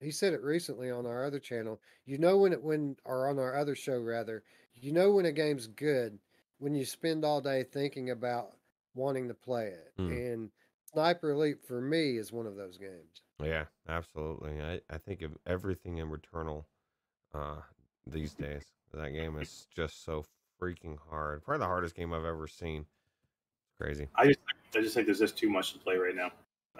he 0.00 0.10
said 0.10 0.32
it 0.32 0.42
recently 0.42 0.90
on 0.90 1.06
our 1.06 1.24
other 1.24 1.40
channel. 1.40 1.80
You 2.06 2.18
know 2.18 2.38
when 2.38 2.52
it 2.52 2.62
when 2.62 2.96
or 3.04 3.28
on 3.28 3.38
our 3.38 3.56
other 3.56 3.74
show 3.74 3.98
rather. 3.98 4.42
You 4.74 4.92
know 4.92 5.12
when 5.12 5.26
a 5.26 5.32
game's 5.32 5.66
good 5.66 6.18
when 6.58 6.74
you 6.74 6.84
spend 6.84 7.24
all 7.24 7.40
day 7.40 7.64
thinking 7.64 8.10
about 8.10 8.52
wanting 8.94 9.28
to 9.28 9.34
play 9.34 9.66
it. 9.66 9.92
Hmm. 9.96 10.10
And 10.10 10.50
Sniper 10.92 11.30
Elite 11.30 11.64
for 11.66 11.80
me 11.80 12.16
is 12.16 12.32
one 12.32 12.46
of 12.46 12.56
those 12.56 12.78
games. 12.78 13.22
Yeah, 13.42 13.64
absolutely. 13.88 14.60
I, 14.60 14.80
I 14.90 14.98
think 14.98 15.22
of 15.22 15.36
everything 15.46 15.98
in 15.98 16.10
Returnal 16.10 16.64
uh, 17.34 17.60
these 18.06 18.34
days. 18.34 18.64
That 18.94 19.10
game 19.10 19.38
is 19.38 19.66
just 19.74 20.04
so 20.04 20.24
freaking 20.60 20.96
hard. 21.10 21.44
Probably 21.44 21.60
the 21.60 21.66
hardest 21.66 21.94
game 21.94 22.12
I've 22.12 22.24
ever 22.24 22.46
seen. 22.48 22.86
It's 23.78 23.84
crazy. 23.86 24.08
I 24.16 24.26
just 24.26 24.38
I 24.76 24.80
just 24.80 24.94
think 24.94 25.06
there's 25.06 25.18
just 25.20 25.36
too 25.38 25.48
much 25.48 25.72
to 25.72 25.78
play 25.78 25.96
right 25.96 26.14
now. 26.14 26.30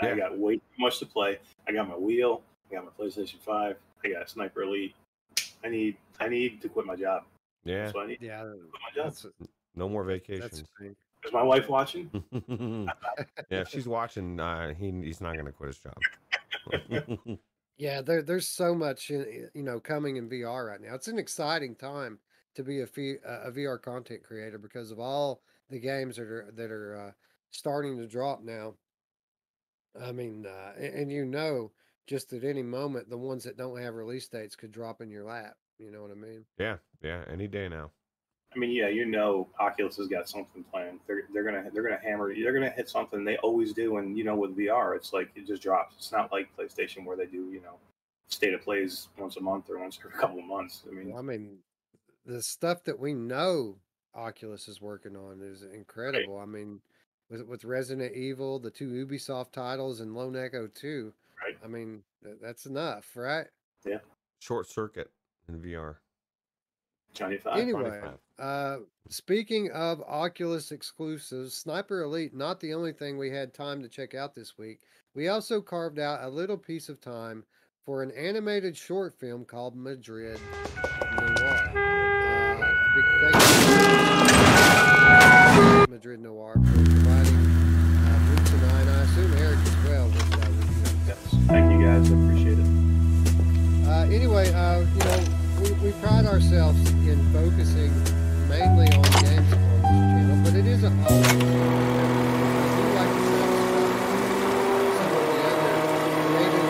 Yeah. 0.03 0.11
I 0.11 0.17
got 0.17 0.39
way 0.39 0.57
too 0.57 0.63
much 0.79 0.99
to 1.01 1.07
play. 1.07 1.39
I 1.67 1.73
got 1.73 1.89
my 1.89 1.97
wheel. 1.97 2.43
I 2.71 2.75
got 2.75 2.85
my 2.85 2.91
PlayStation 3.05 3.39
Five. 3.41 3.77
I 4.05 4.09
got 4.11 4.29
Sniper 4.29 4.63
Elite. 4.63 4.95
I 5.65 5.69
need 5.69 5.97
I 6.21 6.29
need 6.29 6.61
to 6.63 6.69
quit 6.69 6.87
my 6.87 6.97
job. 6.97 7.25
Yeah, 7.65 7.83
That's 7.85 7.95
what 7.95 8.05
I 8.05 8.09
need. 8.09 8.19
Yeah, 8.21 8.43
to 8.43 8.51
Quit 8.51 8.63
my 8.97 9.03
job. 9.05 9.15
no 9.75 9.89
more 9.89 10.05
that's 10.05 10.27
vacations. 10.29 10.65
Is 11.25 11.33
my 11.33 11.43
wife 11.43 11.69
watching? 11.69 12.11
yeah, 13.51 13.61
if 13.61 13.69
she's 13.69 13.89
watching, 13.89 14.39
uh, 14.39 14.73
he 14.75 14.91
he's 15.03 15.21
not 15.21 15.35
going 15.35 15.47
to 15.47 15.53
quit 15.53 15.69
his 15.69 15.79
job. 15.79 17.39
Yeah, 17.81 18.01
there 18.03 18.23
there's 18.23 18.49
so 18.49 18.75
much 18.75 19.09
you 19.09 19.49
know 19.55 19.79
coming 19.79 20.17
in 20.17 20.29
VR 20.29 20.67
right 20.67 20.81
now. 20.81 20.97
It's 20.97 21.07
an 21.07 21.17
exciting 21.17 21.77
time 21.77 22.19
to 22.57 22.65
be 22.65 22.81
a, 22.81 22.87
V- 22.87 23.19
a 23.25 23.53
VR 23.53 23.81
content 23.81 24.25
creator 24.25 24.59
because 24.59 24.91
of 24.91 24.99
all 24.99 25.43
the 25.71 25.79
games 25.79 26.17
that 26.17 26.29
are 26.29 26.51
that 26.55 26.71
are 26.71 27.09
uh, 27.09 27.13
starting 27.51 27.97
to 27.99 28.07
drop 28.07 28.43
now. 28.43 28.75
I 30.01 30.13
mean, 30.13 30.47
uh, 30.47 30.73
and, 30.77 30.95
and 30.95 31.13
you 31.13 31.25
know, 31.25 31.73
just 32.07 32.33
at 32.33 32.45
any 32.45 32.63
moment, 32.63 33.11
the 33.11 33.19
ones 33.19 33.45
that 33.45 33.57
don't 33.57 33.81
have 33.81 33.95
release 33.95 34.29
dates 34.29 34.57
could 34.57 34.73
drop 34.73 35.01
in 35.01 35.11
your 35.11 35.25
lap. 35.25 35.55
You 35.79 35.91
know 35.91 36.03
what 36.03 36.11
I 36.11 36.15
mean? 36.15 36.45
yeah, 36.59 36.77
yeah, 37.03 37.23
any 37.31 37.47
day 37.47 37.69
now. 37.69 37.91
I 38.55 38.59
mean, 38.59 38.71
yeah, 38.71 38.89
you 38.89 39.05
know, 39.05 39.49
Oculus 39.61 39.97
has 39.99 40.09
got 40.09 40.29
something 40.29 40.65
planned. 40.65 41.01
They're 41.07 41.25
they're 41.33 41.45
gonna 41.45 41.71
they're 41.73 41.83
gonna 41.83 42.01
hammer. 42.03 42.35
They're 42.35 42.53
gonna 42.53 42.71
hit 42.71 42.89
something. 42.89 43.25
They 43.25 43.37
always 43.39 43.73
do, 43.73 43.99
and 43.99 44.17
you 44.17 44.25
know, 44.25 44.35
with 44.35 44.57
VR, 44.57 44.97
it's 44.97 45.13
like 45.13 45.31
it 45.35 45.47
just 45.47 45.63
drops. 45.63 45.95
It's 45.99 46.13
not 46.13 46.33
like 46.33 46.49
PlayStation 46.57 47.05
where 47.05 47.17
they 47.17 47.27
do 47.27 47.51
you 47.51 47.61
know 47.61 47.77
state 48.29 48.55
of 48.55 48.63
plays 48.63 49.09
once 49.19 49.37
a 49.37 49.41
month 49.41 49.71
or 49.71 49.79
once 49.79 49.99
every 50.05 50.19
couple 50.19 50.39
of 50.39 50.47
months. 50.47 50.83
I 50.89 50.95
mean, 50.95 51.15
I 51.17 51.23
mean, 51.23 51.59
the 52.25 52.43
stuff 52.43 52.85
that 52.85 52.99
we 52.99 53.13
know 53.13 53.77
Oculus 54.19 54.69
is 54.69 54.81
working 54.81 55.17
on 55.17 55.41
is 55.43 55.63
incredible. 55.63 56.39
I 56.39 56.45
mean, 56.47 56.81
with 57.31 57.43
with 57.47 57.65
Resident 57.65 58.15
Evil, 58.15 58.59
the 58.59 58.71
two 58.71 59.07
Ubisoft 59.07 59.53
titles, 59.53 60.01
and 60.01 60.15
Lone 60.15 60.37
Echo 60.37 60.67
2, 60.67 61.13
Right. 61.45 61.57
I 61.65 61.69
mean, 61.69 62.03
that's 62.43 62.67
enough, 62.67 63.07
right? 63.15 63.47
Yeah. 63.87 63.99
Short 64.41 64.67
circuit 64.69 65.11
in 65.49 65.61
VR. 65.61 65.97
Johnny 67.15 67.39
Five. 67.39 67.59
Anyway, 67.59 67.83
25. 67.83 68.15
uh, 68.39 68.77
speaking 69.09 69.71
of 69.71 70.03
Oculus 70.03 70.73
exclusives, 70.73 71.55
Sniper 71.55 72.03
Elite, 72.03 72.35
not 72.35 72.61
the 72.61 72.75
only 72.75 72.93
thing 72.93 73.17
we 73.19 73.31
had 73.31 73.55
time 73.55 73.83
to 73.83 73.89
check 73.89 74.15
out 74.15 74.35
this 74.35 74.59
week. 74.59 74.81
We 75.15 75.29
also 75.29 75.61
carved 75.61 75.99
out 75.99 76.23
a 76.25 76.29
little 76.29 76.59
piece 76.59 76.89
of 76.89 77.01
time 77.01 77.45
for 77.85 78.03
an 78.03 78.11
animated 78.13 78.77
short 78.77 79.15
film 79.19 79.45
called 79.45 79.75
Madrid 79.75 80.39
Noir. 81.17 81.73
Uh, 81.75 82.73
big 82.95 83.05
thank 83.21 83.35
you 83.35 83.89
to 83.93 83.98
Madrid 85.89 86.21
Noir 86.21 86.53
for 86.55 86.61
providing 86.61 87.37
uh, 87.37 88.19
Roots 88.31 88.51
and 88.53 88.65
I, 88.65 89.03
assume 89.03 89.33
Eric 89.35 89.59
as 89.59 89.77
well 89.85 90.07
with 90.07 90.33
uh, 90.35 90.37
review. 90.51 90.85
Yes. 91.07 91.19
Thank 91.47 91.73
you 91.73 91.79
guys. 91.85 92.11
I 92.11 92.15
appreciate 92.15 92.59
it. 92.59 92.67
Uh, 93.89 94.05
anyway, 94.15 94.53
uh, 94.53 94.81
you 94.81 94.87
know, 94.99 95.21
we, 95.61 95.73
we 95.85 95.93
pride 96.01 96.27
ourselves 96.27 96.79
in 96.91 97.19
focusing 97.33 97.93
mainly 98.49 98.87
on 98.95 99.03
games 99.03 99.53
on 99.53 99.61
this 99.75 99.91
channel, 99.91 100.37
but 100.45 100.55
it 100.55 100.67
is 100.67 100.85
a 100.85 100.91
hobby. 100.91 101.17
I 101.19 102.93
like 102.95 103.11
to 103.11 103.23
satisfy 103.33 103.87
some 104.97 105.13
of 105.17 105.25
the 105.29 105.39
other 105.49 105.73
creative 106.29 106.69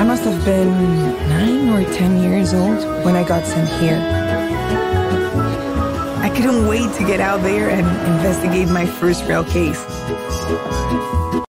I 0.00 0.04
must 0.04 0.24
have 0.24 0.44
been 0.44 1.17
or 1.70 1.82
ten 1.94 2.22
years 2.22 2.54
old 2.54 2.78
when 3.04 3.16
I 3.16 3.26
got 3.26 3.44
sent 3.44 3.68
here. 3.80 3.98
I 6.22 6.30
couldn't 6.30 6.66
wait 6.66 6.92
to 6.96 7.06
get 7.06 7.20
out 7.20 7.42
there 7.42 7.70
and 7.70 7.86
investigate 8.16 8.68
my 8.68 8.86
first 8.86 9.24
real 9.24 9.44
case. 9.44 9.84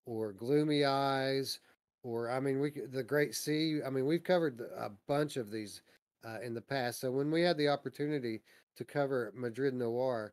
or 0.06 0.32
Gloomy 0.32 0.84
Eyes, 0.84 1.60
or 2.02 2.30
I 2.30 2.40
mean, 2.40 2.60
we 2.60 2.70
the 2.70 3.02
Great 3.02 3.34
C. 3.34 3.80
I 3.84 3.90
mean, 3.90 4.06
we've 4.06 4.24
covered 4.24 4.60
a 4.60 4.90
bunch 5.06 5.36
of 5.36 5.50
these 5.50 5.82
uh, 6.24 6.38
in 6.42 6.54
the 6.54 6.60
past. 6.60 7.00
So 7.00 7.10
when 7.10 7.30
we 7.30 7.42
had 7.42 7.56
the 7.56 7.68
opportunity 7.68 8.42
to 8.76 8.84
cover 8.84 9.32
Madrid 9.34 9.74
Noir, 9.74 10.32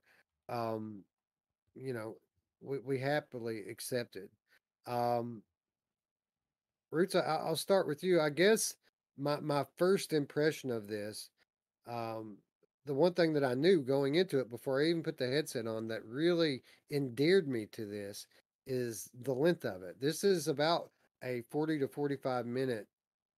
um, 0.49 1.03
you 1.75 1.93
know, 1.93 2.15
we, 2.61 2.79
we 2.79 2.99
happily 2.99 3.63
accepted. 3.69 4.29
Um, 4.85 5.41
Roots, 6.91 7.15
I, 7.15 7.19
I'll 7.19 7.55
start 7.55 7.87
with 7.87 8.03
you. 8.03 8.21
I 8.21 8.29
guess 8.29 8.75
my 9.17 9.39
my 9.39 9.65
first 9.77 10.13
impression 10.13 10.71
of 10.71 10.87
this, 10.87 11.29
um, 11.87 12.37
the 12.85 12.93
one 12.93 13.13
thing 13.13 13.33
that 13.33 13.43
I 13.43 13.53
knew 13.53 13.81
going 13.81 14.15
into 14.15 14.39
it 14.39 14.49
before 14.49 14.81
I 14.81 14.85
even 14.85 15.03
put 15.03 15.17
the 15.17 15.27
headset 15.27 15.67
on 15.67 15.87
that 15.89 16.05
really 16.05 16.63
endeared 16.91 17.47
me 17.47 17.67
to 17.73 17.85
this 17.85 18.27
is 18.65 19.09
the 19.23 19.33
length 19.33 19.65
of 19.65 19.83
it. 19.83 19.99
This 19.99 20.23
is 20.23 20.47
about 20.47 20.91
a 21.23 21.43
40 21.49 21.79
to 21.79 21.87
45 21.87 22.45
minute 22.45 22.87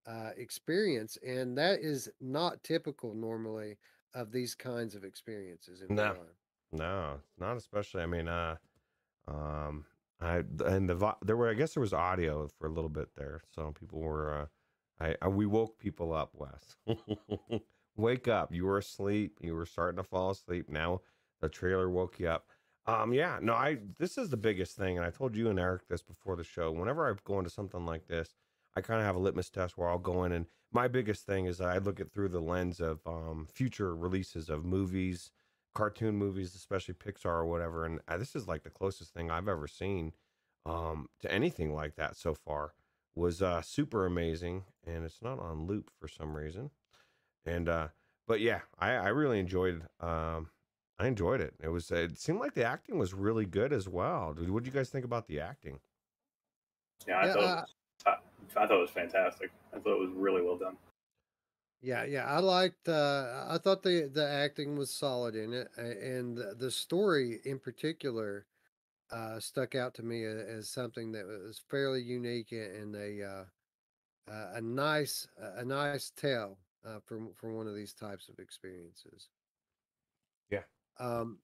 uh, 0.07 0.31
experience, 0.37 1.17
and 1.25 1.57
that 1.57 1.79
is 1.79 2.09
not 2.19 2.63
typical 2.63 3.13
normally 3.13 3.77
of 4.13 4.31
these 4.31 4.55
kinds 4.55 4.95
of 4.95 5.03
experiences. 5.03 5.81
In 5.81 5.95
No. 5.95 6.15
No, 6.71 7.19
not 7.39 7.57
especially. 7.57 8.03
I 8.03 8.05
mean, 8.05 8.27
uh, 8.27 8.55
um, 9.27 9.85
I 10.21 10.43
and 10.65 10.87
the 10.87 11.15
there 11.23 11.35
were 11.35 11.49
I 11.49 11.55
guess 11.55 11.73
there 11.73 11.81
was 11.81 11.93
audio 11.93 12.47
for 12.59 12.67
a 12.67 12.71
little 12.71 12.89
bit 12.89 13.09
there, 13.15 13.41
so 13.49 13.73
people 13.79 13.99
were. 13.99 14.49
I, 14.99 15.15
I 15.21 15.27
we 15.27 15.45
woke 15.45 15.79
people 15.79 16.13
up, 16.13 16.33
Wes. 16.33 16.75
Wake 17.95 18.27
up! 18.27 18.53
You 18.53 18.65
were 18.65 18.77
asleep. 18.77 19.37
You 19.41 19.55
were 19.55 19.65
starting 19.65 19.97
to 19.97 20.03
fall 20.03 20.31
asleep. 20.31 20.69
Now 20.69 21.01
the 21.41 21.49
trailer 21.49 21.89
woke 21.89 22.19
you 22.19 22.29
up. 22.29 22.47
Um, 22.85 23.13
yeah, 23.13 23.39
no, 23.41 23.53
I 23.53 23.77
this 23.97 24.17
is 24.17 24.29
the 24.29 24.37
biggest 24.37 24.75
thing, 24.75 24.97
and 24.97 25.05
I 25.05 25.09
told 25.09 25.35
you 25.35 25.49
and 25.49 25.59
Eric 25.59 25.87
this 25.87 26.01
before 26.01 26.35
the 26.35 26.43
show. 26.43 26.71
Whenever 26.71 27.09
I 27.09 27.13
go 27.23 27.37
into 27.37 27.49
something 27.49 27.85
like 27.85 28.07
this, 28.07 28.35
I 28.75 28.81
kind 28.81 28.99
of 28.99 29.05
have 29.05 29.15
a 29.15 29.19
litmus 29.19 29.49
test 29.49 29.77
where 29.77 29.89
I'll 29.89 29.99
go 29.99 30.23
in, 30.23 30.31
and 30.31 30.45
my 30.71 30.87
biggest 30.87 31.25
thing 31.25 31.45
is 31.45 31.61
I 31.61 31.77
look 31.77 31.99
at 31.99 32.11
through 32.11 32.29
the 32.29 32.39
lens 32.41 32.79
of 32.79 32.99
um, 33.05 33.47
future 33.51 33.95
releases 33.95 34.49
of 34.49 34.65
movies, 34.65 35.31
cartoon 35.73 36.15
movies, 36.15 36.55
especially 36.55 36.93
Pixar 36.93 37.25
or 37.25 37.45
whatever. 37.45 37.85
And 37.85 37.99
uh, 38.07 38.17
this 38.17 38.35
is 38.35 38.47
like 38.47 38.63
the 38.63 38.69
closest 38.69 39.13
thing 39.13 39.31
I've 39.31 39.47
ever 39.47 39.67
seen 39.67 40.13
um, 40.65 41.07
to 41.21 41.31
anything 41.31 41.73
like 41.73 41.95
that 41.95 42.15
so 42.15 42.33
far. 42.33 42.73
Was 43.15 43.41
uh, 43.41 43.61
super 43.61 44.05
amazing, 44.05 44.63
and 44.85 45.03
it's 45.03 45.21
not 45.21 45.39
on 45.39 45.67
loop 45.67 45.91
for 45.99 46.07
some 46.07 46.35
reason. 46.35 46.71
And 47.45 47.67
uh, 47.67 47.87
but 48.27 48.39
yeah, 48.39 48.61
I, 48.77 48.91
I 48.91 49.07
really 49.09 49.39
enjoyed. 49.39 49.83
Um, 49.99 50.49
I 50.99 51.07
enjoyed 51.07 51.41
it. 51.41 51.53
It 51.61 51.69
was. 51.69 51.91
It 51.91 52.19
seemed 52.19 52.39
like 52.39 52.53
the 52.53 52.63
acting 52.65 52.97
was 52.97 53.13
really 53.13 53.45
good 53.45 53.73
as 53.73 53.89
well. 53.89 54.33
What 54.37 54.63
do 54.63 54.67
you 54.67 54.73
guys 54.73 54.89
think 54.89 55.05
about 55.05 55.27
the 55.27 55.39
acting? 55.39 55.79
Yeah, 57.07 57.19
I 57.19 57.25
Yeah, 57.25 57.33
thought 57.33 57.43
uh, 57.43 57.45
it 57.47 57.61
was, 57.61 57.75
I, 58.05 58.61
I 58.63 58.67
thought 58.67 58.77
it 58.77 58.81
was 58.81 58.89
fantastic. 58.89 59.51
I 59.73 59.79
thought 59.79 59.93
it 59.95 59.99
was 59.99 60.11
really 60.15 60.41
well 60.41 60.57
done. 60.57 60.77
Yeah, 61.81 62.03
yeah, 62.03 62.25
I 62.25 62.39
liked. 62.39 62.89
Uh, 62.89 63.45
I 63.47 63.57
thought 63.57 63.83
the 63.83 64.09
the 64.13 64.27
acting 64.27 64.75
was 64.75 64.91
solid 64.91 65.35
in 65.35 65.53
it, 65.53 65.69
and 65.77 66.37
the, 66.37 66.53
the 66.57 66.71
story 66.71 67.39
in 67.45 67.57
particular 67.59 68.45
uh, 69.11 69.39
stuck 69.39 69.75
out 69.75 69.93
to 69.95 70.03
me 70.03 70.23
as 70.23 70.69
something 70.69 71.11
that 71.11 71.25
was 71.25 71.61
fairly 71.69 72.01
unique 72.01 72.51
and 72.51 72.95
a 72.95 73.23
uh, 73.23 73.43
uh, 74.31 74.51
a 74.53 74.61
nice 74.61 75.27
a 75.37 75.65
nice 75.65 76.11
tale 76.11 76.59
uh, 76.85 76.99
from 77.05 77.33
for 77.33 77.53
one 77.53 77.67
of 77.67 77.75
these 77.75 77.93
types 77.93 78.29
of 78.29 78.39
experiences. 78.39 79.29
Yeah. 80.49 80.63
Um. 80.99 81.39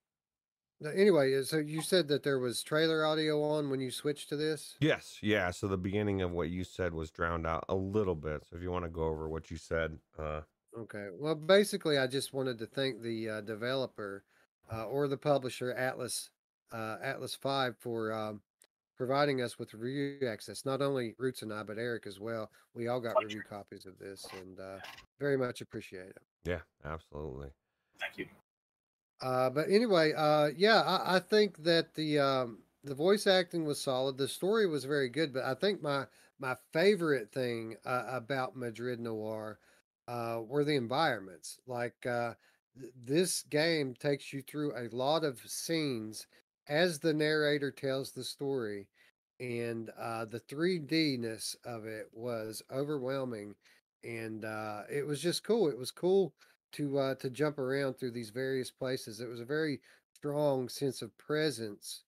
Anyway, 0.94 1.34
uh, 1.34 1.44
so 1.44 1.58
you 1.58 1.82
said 1.82 2.08
that 2.10 2.24
there 2.24 2.38
was 2.38 2.62
trailer 2.62 3.06
audio 3.06 3.42
on 3.42 3.70
when 3.70 3.80
you 3.80 3.90
switched 3.90 4.30
to 4.30 4.36
this. 4.36 4.76
Yes, 4.82 5.20
yeah. 5.22 5.50
So 5.52 5.68
the 5.68 5.78
beginning 5.78 6.22
of 6.22 6.32
what 6.32 6.50
you 6.50 6.64
said 6.64 6.94
was 6.94 7.12
drowned 7.12 7.48
out 7.48 7.64
a 7.70 7.76
little 7.76 8.16
bit. 8.16 8.46
So 8.46 8.58
if 8.58 8.62
you 8.62 8.72
want 8.72 8.84
to 8.84 8.90
go 8.90 9.06
over 9.06 9.30
what 9.30 9.50
you 9.50 9.58
said, 9.58 9.98
uh, 10.20 10.42
Okay. 10.78 11.08
Well, 11.14 11.36
basically, 11.36 11.98
I 11.98 12.08
just 12.08 12.34
wanted 12.34 12.60
to 12.60 12.66
thank 12.66 13.02
the 13.02 13.30
uh, 13.30 13.42
developer 13.42 14.26
uh, 14.72 14.86
or 14.86 15.08
the 15.08 15.18
publisher, 15.18 15.72
Atlas 15.72 16.30
uh, 16.72 16.98
Atlas 17.02 17.36
Five, 17.36 17.76
for 17.78 18.12
um, 18.14 18.42
providing 18.98 19.42
us 19.42 19.60
with 19.60 19.74
review 19.74 20.28
access. 20.28 20.66
Not 20.66 20.82
only 20.82 21.16
Roots 21.18 21.42
and 21.42 21.54
I, 21.54 21.64
but 21.64 21.78
Eric 21.78 22.08
as 22.08 22.20
well. 22.20 22.50
We 22.74 22.88
all 22.88 23.00
got 23.00 23.14
Pleasure. 23.14 23.28
review 23.28 23.44
copies 23.50 23.86
of 23.86 23.98
this, 24.00 24.26
and 24.42 24.60
uh, 24.60 24.78
very 25.20 25.38
much 25.38 25.62
appreciate 25.62 26.10
it. 26.10 26.22
yeah, 26.46 26.60
absolutely. 26.84 27.50
Thank 28.00 28.18
you. 28.18 28.26
Uh, 29.22 29.50
but 29.50 29.70
anyway, 29.70 30.14
uh, 30.14 30.50
yeah, 30.56 30.82
I, 30.82 31.16
I 31.16 31.20
think 31.20 31.64
that 31.64 31.94
the 31.96 32.20
um, 32.20 32.60
the 32.84 32.96
voice 32.96 33.28
acting 33.28 33.66
was 33.66 33.82
solid. 33.82 34.18
The 34.18 34.28
story 34.28 34.68
was 34.68 34.86
very 34.86 35.10
good, 35.10 35.34
but 35.34 35.44
I 35.44 35.54
think 35.54 35.82
my 35.82 36.06
my 36.40 36.56
favorite 36.74 37.32
thing 37.32 37.78
uh, 37.86 38.04
about 38.08 38.58
Madrid 38.58 39.00
Noir 39.00 39.60
uh, 40.08 40.42
were 40.46 40.64
the 40.64 40.76
environments. 40.76 41.60
Like 41.66 42.06
uh, 42.06 42.34
th- 42.80 42.92
this 43.04 43.44
game 43.44 43.96
takes 43.96 44.34
you 44.34 44.42
through 44.42 44.74
a 44.76 44.94
lot 44.94 45.24
of 45.24 45.40
scenes 45.46 46.28
as 46.68 47.00
the 47.00 47.14
narrator 47.14 47.72
tells 47.72 48.12
the 48.12 48.24
story, 48.24 48.88
and 49.40 49.92
uh, 50.00 50.26
the 50.26 50.40
3D-ness 50.40 51.56
of 51.66 51.86
it 51.86 52.10
was 52.14 52.62
overwhelming, 52.72 53.56
and 54.04 54.46
uh, 54.46 54.84
it 54.90 55.06
was 55.06 55.22
just 55.22 55.44
cool. 55.44 55.68
It 55.68 55.78
was 55.78 55.92
cool 55.92 56.34
to 56.74 56.98
uh, 56.98 57.16
to 57.16 57.30
jump 57.30 57.60
around 57.60 57.96
through 57.96 58.12
these 58.12 58.30
various 58.30 58.72
places. 58.72 59.20
It 59.20 59.30
was 59.30 59.40
a 59.40 59.46
very 59.46 59.82
strong 60.14 60.70
sense 60.70 61.02
of 61.02 61.18
presence 61.18 62.04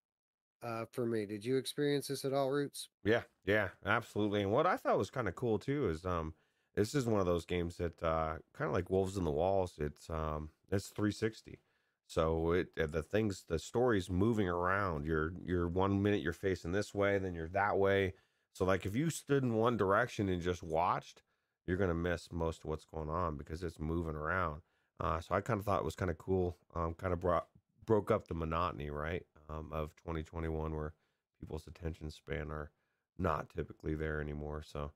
uh, 0.64 0.86
for 0.92 1.06
me. 1.06 1.26
Did 1.26 1.46
you 1.46 1.58
experience 1.58 2.08
this 2.08 2.26
at 2.26 2.34
all, 2.34 2.50
Roots? 2.50 2.90
Yeah, 3.04 3.24
yeah, 3.46 3.70
absolutely. 3.86 4.42
And 4.42 4.52
what 4.52 4.66
I 4.66 4.78
thought 4.78 4.98
was 4.98 5.10
kind 5.10 5.28
of 5.28 5.36
cool 5.36 5.60
too 5.60 5.90
is 5.90 6.06
um 6.06 6.34
this 6.76 6.94
is 6.94 7.06
one 7.06 7.20
of 7.20 7.26
those 7.26 7.46
games 7.46 7.78
that 7.78 8.02
uh 8.04 8.38
kind 8.54 8.68
of 8.68 8.74
like 8.74 8.90
Wolves 8.90 9.18
in 9.18 9.24
the 9.24 9.32
Walls. 9.32 9.74
It's 9.80 10.10
um 10.10 10.50
it's 10.72 10.88
360. 10.88 11.60
So 12.08 12.54
it 12.54 12.68
uh, 12.82 12.88
the 12.88 13.04
things 13.04 13.44
the 13.48 13.60
story's 13.60 14.10
moving 14.10 14.48
around. 14.48 15.06
You're 15.06 15.34
you're 15.46 15.68
one 15.68 16.02
minute 16.02 16.22
you're 16.22 16.34
facing 16.34 16.72
this 16.72 16.96
way, 16.96 17.18
then 17.18 17.34
you're 17.36 17.50
that 17.50 17.78
way. 17.78 18.14
So 18.54 18.66
like 18.66 18.86
if 18.86 18.96
you 18.96 19.10
stood 19.10 19.44
in 19.44 19.54
one 19.54 19.78
direction 19.78 20.30
and 20.30 20.42
just 20.42 20.64
watched, 20.64 21.22
you're 21.68 21.78
gonna 21.78 21.94
miss 21.94 22.32
most 22.32 22.64
of 22.64 22.70
what's 22.70 22.86
going 22.86 23.10
on 23.10 23.38
because 23.38 23.62
it's 23.62 23.80
moving 23.80 24.16
around. 24.16 24.62
Uh, 25.00 25.20
so 25.20 25.36
I 25.36 25.42
kind 25.42 25.60
of 25.60 25.66
thought 25.66 25.80
it 25.80 25.86
was 25.86 25.96
kind 25.96 26.10
of 26.10 26.18
cool. 26.18 26.58
Um, 26.74 26.94
kind 26.94 27.14
of 27.14 27.20
brought 27.20 27.48
broke 27.86 28.10
up 28.10 28.28
the 28.28 28.34
monotony, 28.34 28.90
right? 28.90 29.26
Um, 29.50 29.70
of 29.72 29.96
2021 29.98 30.76
where 30.76 30.94
people's 31.40 31.68
attention 31.68 32.10
span 32.10 32.52
are 32.52 32.72
not 33.18 33.50
typically 33.50 33.96
there 33.96 34.20
anymore. 34.22 34.64
So 34.66 34.92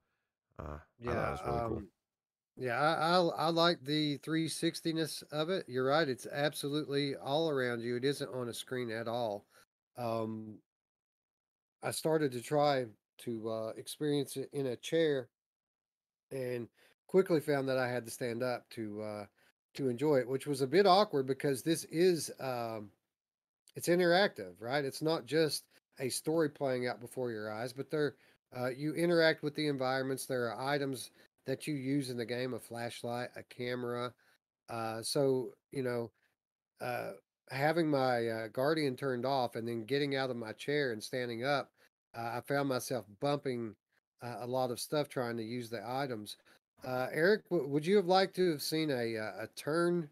uh, 0.60 0.80
I 1.04 1.14
thought 1.14 1.28
it 1.28 1.32
was 1.32 1.40
really 1.46 1.60
cool. 1.68 1.82
Yeah, 2.62 2.80
I, 2.80 3.18
I 3.18 3.48
I 3.48 3.50
like 3.50 3.84
the 3.84 4.20
360ness 4.20 5.24
of 5.32 5.50
it. 5.50 5.66
You're 5.68 5.86
right; 5.86 6.08
it's 6.08 6.28
absolutely 6.32 7.16
all 7.16 7.50
around 7.50 7.82
you. 7.82 7.96
It 7.96 8.06
isn't 8.06 8.30
on 8.32 8.50
a 8.50 8.54
screen 8.54 8.92
at 8.92 9.08
all. 9.08 9.48
Um, 9.98 10.60
I 11.84 11.92
started 11.92 12.32
to 12.34 12.42
try 12.42 12.86
to 13.20 13.50
uh, 13.50 13.74
experience 13.78 14.38
it 14.38 14.50
in 14.54 14.68
a 14.68 14.76
chair, 14.76 15.30
and 16.32 16.68
quickly 17.08 17.40
found 17.40 17.68
that 17.68 17.78
I 17.78 17.90
had 17.90 18.06
to 18.06 18.12
stand 18.12 18.44
up 18.44 18.70
to 18.72 19.02
uh, 19.02 19.26
to 19.76 19.90
enjoy 19.90 20.18
it, 20.18 20.28
which 20.30 20.48
was 20.48 20.62
a 20.62 20.68
bit 20.68 20.86
awkward 20.86 21.26
because 21.26 21.64
this 21.64 21.86
is 21.86 22.32
um, 22.40 22.92
it's 23.76 23.90
interactive, 23.90 24.54
right? 24.60 24.86
It's 24.86 25.02
not 25.02 25.26
just 25.26 25.66
a 26.00 26.10
story 26.10 26.50
playing 26.50 26.88
out 26.88 27.02
before 27.02 27.32
your 27.32 27.52
eyes, 27.52 27.74
but 27.74 27.92
there 27.92 28.16
uh, 28.58 28.70
you 28.70 28.94
interact 28.94 29.44
with 29.44 29.56
the 29.56 29.68
environments. 29.68 30.26
There 30.26 30.52
are 30.52 30.70
items 30.70 31.12
that 31.52 31.68
you 31.68 31.76
use 31.76 32.10
in 32.10 32.18
the 32.18 32.26
game: 32.26 32.54
a 32.54 32.60
flashlight, 32.60 33.30
a 33.36 33.44
camera. 33.44 34.14
Uh, 34.70 35.02
so 35.02 35.50
you 35.72 35.84
know, 35.84 36.10
uh, 36.80 37.12
having 37.50 37.90
my 37.90 38.28
uh, 38.28 38.48
guardian 38.48 38.96
turned 38.96 39.26
off 39.26 39.56
and 39.58 39.68
then 39.68 39.84
getting 39.84 40.16
out 40.16 40.30
of 40.30 40.38
my 40.38 40.54
chair 40.54 40.94
and 40.94 41.04
standing 41.04 41.44
up, 41.44 41.70
uh, 42.18 42.38
I 42.38 42.42
found 42.48 42.70
myself 42.70 43.06
bumping 43.20 43.76
uh, 44.24 44.38
a 44.40 44.48
lot 44.48 44.72
of 44.72 44.80
stuff 44.80 45.10
trying 45.10 45.36
to 45.38 45.44
use 45.44 45.70
the 45.70 45.82
items. 45.86 46.38
Uh, 46.88 47.08
Eric, 47.12 47.50
w- 47.50 47.68
would 47.68 47.86
you 47.86 47.98
have 47.98 48.08
liked 48.08 48.36
to 48.38 48.52
have 48.52 48.62
seen 48.62 48.90
a 48.90 49.16
a 49.16 49.50
turn 49.58 50.10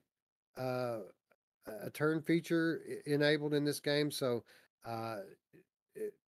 a 0.57 1.89
turn 1.93 2.21
feature 2.21 2.81
enabled 3.05 3.53
in 3.53 3.63
this 3.63 3.79
game? 3.79 4.11
So 4.11 4.43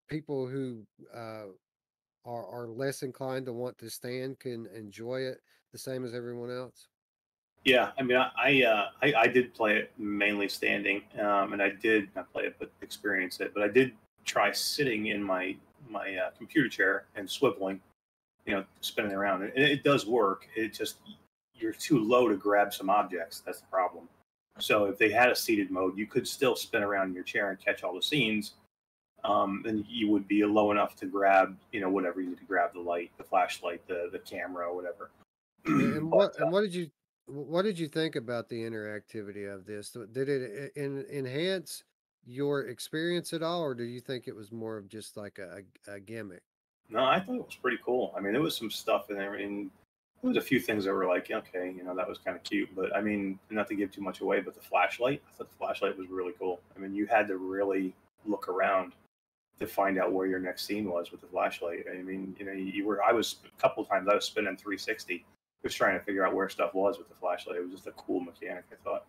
people 0.07 0.47
who 0.47 0.83
are 2.25 2.45
are 2.47 2.67
less 2.67 3.03
inclined 3.03 3.45
to 3.45 3.53
want 3.53 3.77
to 3.79 3.89
stand 3.89 4.39
can 4.39 4.67
enjoy 4.75 5.21
it 5.21 5.39
the 5.71 5.77
same 5.77 6.05
as 6.05 6.13
everyone 6.13 6.51
else. 6.51 6.87
Yeah, 7.63 7.91
I 7.97 8.03
mean, 8.03 8.17
I 8.17 8.31
I, 8.37 8.63
uh, 8.63 8.85
I, 9.01 9.13
I 9.21 9.27
did 9.27 9.53
play 9.53 9.77
it 9.77 9.91
mainly 9.97 10.49
standing, 10.49 11.03
um, 11.19 11.53
and 11.53 11.61
I 11.61 11.69
did 11.69 12.09
not 12.15 12.31
play 12.31 12.43
it, 12.43 12.55
but 12.59 12.71
experience 12.81 13.39
it. 13.39 13.53
But 13.53 13.63
I 13.63 13.67
did 13.67 13.93
try 14.25 14.51
sitting 14.51 15.07
in 15.07 15.23
my 15.23 15.55
my 15.89 16.15
uh, 16.15 16.29
computer 16.37 16.69
chair 16.69 17.05
and 17.15 17.27
swiveling, 17.27 17.79
you 18.45 18.53
know, 18.53 18.65
spinning 18.81 19.11
around. 19.11 19.43
And 19.43 19.51
it, 19.55 19.69
it 19.69 19.83
does 19.83 20.05
work. 20.05 20.47
It 20.55 20.73
just 20.73 20.97
you're 21.53 21.73
too 21.73 21.99
low 21.99 22.27
to 22.27 22.35
grab 22.35 22.73
some 22.73 22.89
objects. 22.89 23.41
That's 23.45 23.61
the 23.61 23.67
problem. 23.67 24.07
So 24.59 24.85
if 24.85 24.97
they 24.97 25.11
had 25.11 25.29
a 25.29 25.35
seated 25.35 25.71
mode, 25.71 25.97
you 25.97 26.07
could 26.07 26.27
still 26.27 26.55
spin 26.55 26.83
around 26.83 27.09
in 27.09 27.13
your 27.13 27.23
chair 27.23 27.49
and 27.51 27.59
catch 27.59 27.83
all 27.83 27.95
the 27.95 28.01
scenes. 28.01 28.53
Um, 29.23 29.63
and 29.67 29.85
you 29.87 30.09
would 30.09 30.27
be 30.27 30.43
low 30.43 30.71
enough 30.71 30.95
to 30.97 31.05
grab, 31.05 31.55
you 31.71 31.79
know, 31.79 31.89
whatever 31.89 32.21
you 32.21 32.29
need 32.29 32.39
to 32.39 32.45
grab 32.45 32.73
the 32.73 32.79
light, 32.79 33.11
the 33.17 33.23
flashlight, 33.23 33.87
the 33.87 34.09
the 34.11 34.19
camera, 34.19 34.73
whatever. 34.73 35.11
And 35.65 36.11
what 36.11 36.31
uh, 36.39 36.45
and 36.45 36.51
what 36.51 36.61
did 36.61 36.73
you 36.73 36.89
what 37.27 37.61
did 37.63 37.77
you 37.77 37.87
think 37.87 38.15
about 38.15 38.49
the 38.49 38.63
interactivity 38.63 39.53
of 39.53 39.65
this? 39.65 39.95
Did 40.11 40.27
it 40.27 40.71
e- 40.75 40.79
en- 40.81 41.05
enhance 41.11 41.83
your 42.25 42.67
experience 42.67 43.31
at 43.33 43.43
all, 43.43 43.61
or 43.61 43.75
do 43.75 43.83
you 43.83 43.99
think 43.99 44.27
it 44.27 44.35
was 44.35 44.51
more 44.51 44.77
of 44.77 44.87
just 44.87 45.17
like 45.17 45.37
a, 45.39 45.61
a 45.89 45.95
a 45.95 45.99
gimmick? 45.99 46.41
No, 46.89 47.05
I 47.05 47.19
thought 47.19 47.35
it 47.35 47.45
was 47.45 47.57
pretty 47.61 47.79
cool. 47.85 48.13
I 48.17 48.19
mean, 48.19 48.33
there 48.33 48.41
was 48.41 48.57
some 48.57 48.69
stuff 48.69 49.09
in 49.09 49.15
there, 49.15 49.35
and 49.35 49.69
there 50.21 50.29
was 50.29 50.37
a 50.37 50.41
few 50.41 50.59
things 50.59 50.83
that 50.85 50.93
were 50.93 51.07
like, 51.07 51.31
okay, 51.31 51.73
you 51.75 51.83
know, 51.83 51.95
that 51.95 52.07
was 52.07 52.17
kind 52.17 52.35
of 52.35 52.43
cute. 52.43 52.69
But 52.75 52.95
I 52.95 53.01
mean, 53.01 53.39
not 53.49 53.67
to 53.69 53.75
give 53.75 53.91
too 53.91 54.01
much 54.01 54.21
away, 54.21 54.41
but 54.41 54.53
the 54.53 54.61
flashlight, 54.61 55.21
I 55.27 55.37
thought 55.37 55.49
the 55.49 55.57
flashlight 55.57 55.97
was 55.97 56.09
really 56.09 56.33
cool. 56.37 56.59
I 56.75 56.79
mean, 56.79 56.93
you 56.93 57.05
had 57.05 57.27
to 57.27 57.37
really 57.37 57.93
look 58.25 58.49
around 58.49 58.93
to 59.61 59.67
find 59.67 59.99
out 59.99 60.11
where 60.11 60.27
your 60.27 60.39
next 60.39 60.65
scene 60.65 60.89
was 60.89 61.11
with 61.11 61.21
the 61.21 61.27
flashlight. 61.27 61.85
I 61.89 62.01
mean, 62.01 62.35
you 62.37 62.45
know, 62.45 62.51
you 62.51 62.85
were, 62.85 63.01
I 63.01 63.13
was 63.13 63.37
a 63.45 63.61
couple 63.61 63.83
of 63.83 63.89
times 63.89 64.07
I 64.11 64.15
was 64.15 64.25
spinning 64.25 64.57
360, 64.57 65.23
just 65.63 65.77
trying 65.77 65.97
to 65.97 66.03
figure 66.03 66.25
out 66.25 66.35
where 66.35 66.49
stuff 66.49 66.73
was 66.73 66.97
with 66.97 67.07
the 67.07 67.15
flashlight. 67.15 67.57
It 67.57 67.61
was 67.61 67.71
just 67.71 67.87
a 67.87 67.91
cool 67.91 68.19
mechanic, 68.19 68.65
I 68.71 68.75
thought. 68.83 69.05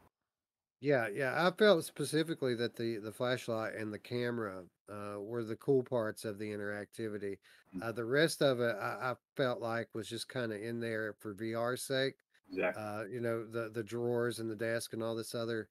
Yeah, 0.81 1.07
yeah. 1.15 1.47
I 1.47 1.51
felt 1.53 1.85
specifically 1.85 2.57
that 2.57 2.75
the 2.75 2.97
the 2.97 3.13
flashlight 3.13 3.77
and 3.77 3.93
the 3.93 4.01
camera 4.01 4.65
uh, 4.93 5.21
were 5.21 5.45
the 5.45 5.55
cool 5.55 5.85
parts 5.85 6.25
of 6.25 6.39
the 6.39 6.51
interactivity. 6.51 7.39
Mm. 7.75 7.85
Uh, 7.85 7.93
the 7.93 8.05
rest 8.05 8.43
of 8.43 8.61
it, 8.61 8.75
I, 8.81 9.13
I 9.13 9.15
felt 9.37 9.61
like 9.61 9.95
was 9.95 10.09
just 10.09 10.29
kind 10.29 10.53
of 10.53 10.61
in 10.61 10.81
there 10.81 11.15
for 11.21 11.35
VR's 11.35 11.85
sake. 11.85 12.15
Exactly. 12.51 12.83
Uh, 12.83 13.05
you 13.05 13.21
know, 13.21 13.47
the 13.47 13.71
the 13.73 13.85
drawers 13.85 14.41
and 14.41 14.51
the 14.51 14.57
desk 14.57 14.93
and 14.93 15.05
all 15.05 15.15
this 15.15 15.37
other 15.37 15.69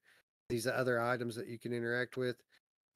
these 0.48 0.66
other 0.66 0.98
items 0.98 1.36
that 1.36 1.46
you 1.46 1.58
can 1.58 1.74
interact 1.74 2.16
with. 2.16 2.36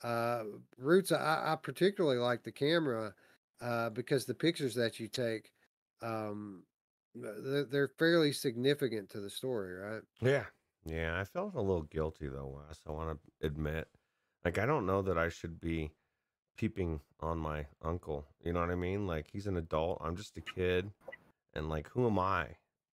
Uh, 0.03 0.45
Roots, 0.79 1.13
I, 1.13 1.53
I 1.53 1.57
particularly 1.63 2.19
like 2.19 2.43
the 2.43 2.53
camera 2.53 3.15
uh, 3.61 3.91
because 3.91 4.25
the 4.25 4.35
pictures 4.35 4.75
that 4.75 5.01
you 5.01 5.09
take, 5.09 5.51
um, 6.03 6.63
they're, 7.15 7.65
they're 7.65 7.91
fairly 7.99 8.33
significant 8.33 9.09
to 9.11 9.21
the 9.21 9.31
story, 9.31 9.75
right? 9.75 10.03
Yeah. 10.21 10.45
Yeah. 10.85 11.19
I 11.19 11.25
felt 11.25 11.55
a 11.55 11.61
little 11.61 11.83
guilty 11.83 12.29
though, 12.29 12.61
Wes. 12.69 12.81
I 12.87 12.93
want 12.93 13.19
to 13.19 13.47
admit. 13.47 13.89
Like, 14.45 14.59
I 14.59 14.67
don't 14.67 14.87
know 14.87 15.03
that 15.03 15.19
I 15.19 15.29
should 15.29 15.61
be 15.61 15.91
peeping 16.57 17.01
on 17.21 17.39
my 17.39 17.67
uncle. 17.83 18.27
You 18.45 18.53
know 18.53 18.61
what 18.61 18.71
I 18.71 18.77
mean? 18.77 19.07
Like, 19.07 19.27
he's 19.33 19.47
an 19.47 19.57
adult. 19.57 20.01
I'm 20.05 20.17
just 20.17 20.37
a 20.37 20.41
kid. 20.41 20.91
And, 21.55 21.69
like, 21.69 21.89
who 21.89 22.07
am 22.07 22.19
I? 22.19 22.47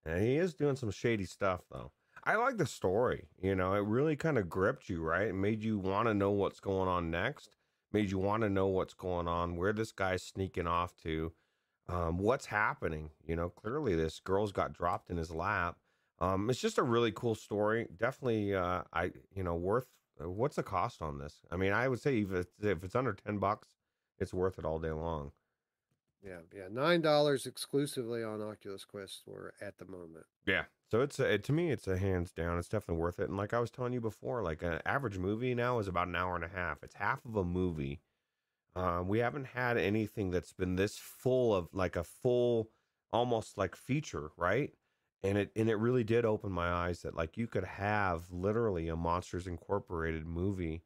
And 0.05 0.21
he 0.21 0.37
is 0.37 0.53
doing 0.53 0.75
some 0.75 0.89
shady 0.89 1.25
stuff, 1.25 1.61
though. 1.71 1.91
I 2.25 2.35
like 2.35 2.57
the 2.57 2.65
story. 2.65 3.27
You 3.41 3.55
know, 3.55 3.73
it 3.73 3.79
really 3.85 4.15
kind 4.15 4.37
of 4.37 4.49
gripped 4.49 4.89
you, 4.89 5.01
right? 5.03 5.27
It 5.27 5.33
made 5.33 5.63
you 5.63 5.77
want 5.77 6.07
to 6.07 6.13
know 6.13 6.31
what's 6.31 6.59
going 6.59 6.87
on 6.87 7.11
next, 7.11 7.55
made 7.91 8.11
you 8.11 8.17
want 8.17 8.43
to 8.43 8.49
know 8.49 8.67
what's 8.67 8.93
going 8.93 9.27
on, 9.27 9.57
where 9.57 9.73
this 9.73 9.91
guy's 9.91 10.23
sneaking 10.23 10.67
off 10.67 10.95
to, 11.03 11.33
um, 11.89 12.17
what's 12.17 12.45
happening. 12.47 13.09
You 13.25 13.35
know, 13.35 13.49
clearly 13.49 13.95
this 13.95 14.19
girl's 14.19 14.51
got 14.53 14.73
dropped 14.73 15.09
in 15.09 15.17
his 15.17 15.31
lap. 15.31 15.77
Um, 16.19 16.49
it's 16.49 16.61
just 16.61 16.77
a 16.77 16.83
really 16.83 17.11
cool 17.11 17.35
story. 17.35 17.87
Definitely, 17.97 18.55
uh, 18.55 18.83
I 18.93 19.11
you 19.35 19.43
know 19.43 19.55
worth. 19.55 19.87
uh, 20.23 20.29
What's 20.29 20.55
the 20.55 20.63
cost 20.63 21.01
on 21.01 21.17
this? 21.19 21.41
I 21.51 21.57
mean, 21.57 21.73
I 21.73 21.87
would 21.89 21.99
say 21.99 22.19
if 22.21 22.31
it's, 22.31 22.53
if 22.61 22.83
it's 22.83 22.95
under 22.95 23.13
ten 23.13 23.39
bucks, 23.39 23.69
it's 24.19 24.33
worth 24.33 24.57
it 24.57 24.63
all 24.65 24.79
day 24.79 24.91
long. 24.91 25.31
Yeah, 26.25 26.39
yeah. 26.55 26.67
Nine 26.71 27.01
dollars 27.01 27.45
exclusively 27.45 28.23
on 28.23 28.41
Oculus 28.41 28.85
Quest 28.85 29.19
Store 29.19 29.53
at 29.61 29.77
the 29.77 29.85
moment. 29.85 30.25
Yeah. 30.45 30.63
So 30.89 31.01
it's 31.01 31.19
a, 31.19 31.37
to 31.37 31.51
me, 31.51 31.71
it's 31.71 31.87
a 31.87 31.97
hands 31.97 32.31
down. 32.31 32.57
It's 32.57 32.69
definitely 32.69 33.01
worth 33.01 33.19
it. 33.19 33.27
And 33.27 33.37
like 33.37 33.53
I 33.53 33.59
was 33.59 33.71
telling 33.71 33.93
you 33.93 34.01
before, 34.01 34.41
like 34.41 34.61
an 34.61 34.79
average 34.85 35.17
movie 35.17 35.53
now 35.53 35.79
is 35.79 35.87
about 35.87 36.07
an 36.07 36.15
hour 36.15 36.35
and 36.35 36.45
a 36.45 36.49
half. 36.49 36.83
It's 36.83 36.95
half 36.95 37.25
of 37.25 37.35
a 37.35 37.43
movie. 37.43 37.99
Um, 38.75 39.07
we 39.07 39.19
haven't 39.19 39.47
had 39.47 39.77
anything 39.77 40.31
that's 40.31 40.53
been 40.53 40.75
this 40.75 40.97
full 40.97 41.53
of 41.53 41.67
like 41.73 41.95
a 41.95 42.03
full, 42.03 42.69
almost 43.11 43.57
like 43.57 43.75
feature, 43.75 44.31
right? 44.37 44.71
And 45.23 45.37
it 45.37 45.51
and 45.55 45.69
it 45.69 45.75
really 45.75 46.03
did 46.03 46.25
open 46.25 46.51
my 46.51 46.69
eyes 46.69 47.01
that 47.01 47.15
like 47.15 47.37
you 47.37 47.47
could 47.47 47.65
have 47.65 48.31
literally 48.31 48.87
a 48.87 48.95
Monsters 48.95 49.47
Incorporated 49.47 50.25
movie, 50.25 50.83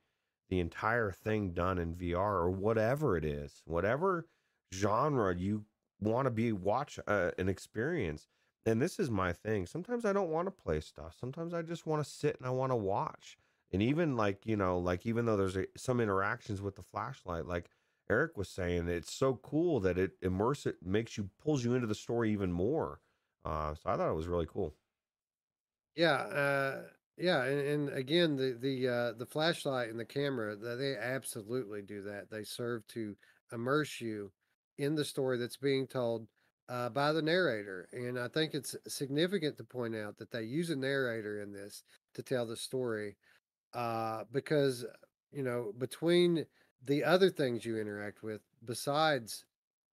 the 0.49 0.59
entire 0.59 1.11
thing 1.11 1.51
done 1.51 1.77
in 1.77 1.95
VR 1.95 2.17
or 2.17 2.49
whatever 2.49 3.17
it 3.17 3.25
is, 3.25 3.61
whatever 3.65 4.25
genre 4.73 5.35
you 5.35 5.65
want 5.99 6.25
to 6.25 6.31
be 6.31 6.51
watch 6.51 6.99
uh, 7.07 7.31
an 7.37 7.49
experience. 7.49 8.27
And 8.65 8.81
this 8.81 8.99
is 8.99 9.09
my 9.09 9.31
thing. 9.31 9.65
Sometimes 9.65 10.03
I 10.05 10.13
don't 10.13 10.29
want 10.29 10.47
to 10.47 10.51
play 10.51 10.81
stuff. 10.81 11.15
Sometimes 11.17 11.53
I 11.53 11.61
just 11.61 11.85
want 11.85 12.03
to 12.03 12.09
sit 12.09 12.37
and 12.37 12.45
I 12.45 12.49
want 12.51 12.71
to 12.71 12.75
watch. 12.75 13.37
And 13.71 13.81
even 13.81 14.15
like, 14.15 14.45
you 14.45 14.55
know, 14.57 14.77
like 14.77 15.05
even 15.05 15.25
though 15.25 15.37
there's 15.37 15.57
a, 15.57 15.67
some 15.77 15.99
interactions 15.99 16.61
with 16.61 16.75
the 16.75 16.83
flashlight, 16.83 17.45
like 17.45 17.69
Eric 18.09 18.37
was 18.37 18.49
saying, 18.49 18.87
it's 18.87 19.13
so 19.13 19.35
cool 19.35 19.79
that 19.81 19.97
it 19.97 20.17
immerse 20.21 20.65
it 20.65 20.81
makes 20.81 21.17
you 21.17 21.29
pulls 21.37 21.63
you 21.63 21.73
into 21.73 21.87
the 21.87 21.95
story 21.95 22.31
even 22.31 22.51
more. 22.51 23.01
Uh, 23.43 23.73
so 23.75 23.89
I 23.89 23.97
thought 23.97 24.09
it 24.11 24.15
was 24.15 24.27
really 24.27 24.45
cool. 24.47 24.75
Yeah, 25.95 26.13
uh, 26.13 26.89
yeah, 27.17 27.43
and, 27.43 27.59
and 27.59 27.89
again, 27.89 28.35
the 28.35 28.53
the 28.53 28.87
uh, 28.87 29.11
the 29.13 29.25
flashlight 29.25 29.89
and 29.89 29.99
the 29.99 30.05
camera, 30.05 30.55
th- 30.55 30.77
they 30.77 30.95
absolutely 30.95 31.81
do 31.81 32.03
that. 32.03 32.29
They 32.29 32.43
serve 32.43 32.85
to 32.87 33.17
immerse 33.51 33.99
you 33.99 34.31
in 34.77 34.95
the 34.95 35.05
story 35.05 35.37
that's 35.37 35.57
being 35.57 35.87
told 35.87 36.27
uh, 36.69 36.89
by 36.89 37.11
the 37.13 37.21
narrator, 37.21 37.87
and 37.93 38.19
I 38.19 38.27
think 38.27 38.53
it's 38.53 38.75
significant 38.87 39.57
to 39.57 39.63
point 39.63 39.95
out 39.95 40.17
that 40.17 40.31
they 40.31 40.43
use 40.43 40.69
a 40.69 40.75
narrator 40.75 41.41
in 41.41 41.53
this 41.53 41.83
to 42.13 42.21
tell 42.21 42.45
the 42.45 42.57
story, 42.57 43.15
uh, 43.73 44.25
because 44.31 44.85
you 45.31 45.43
know 45.43 45.73
between 45.77 46.45
the 46.85 47.03
other 47.03 47.29
things 47.29 47.65
you 47.65 47.79
interact 47.79 48.21
with 48.21 48.41
besides 48.65 49.45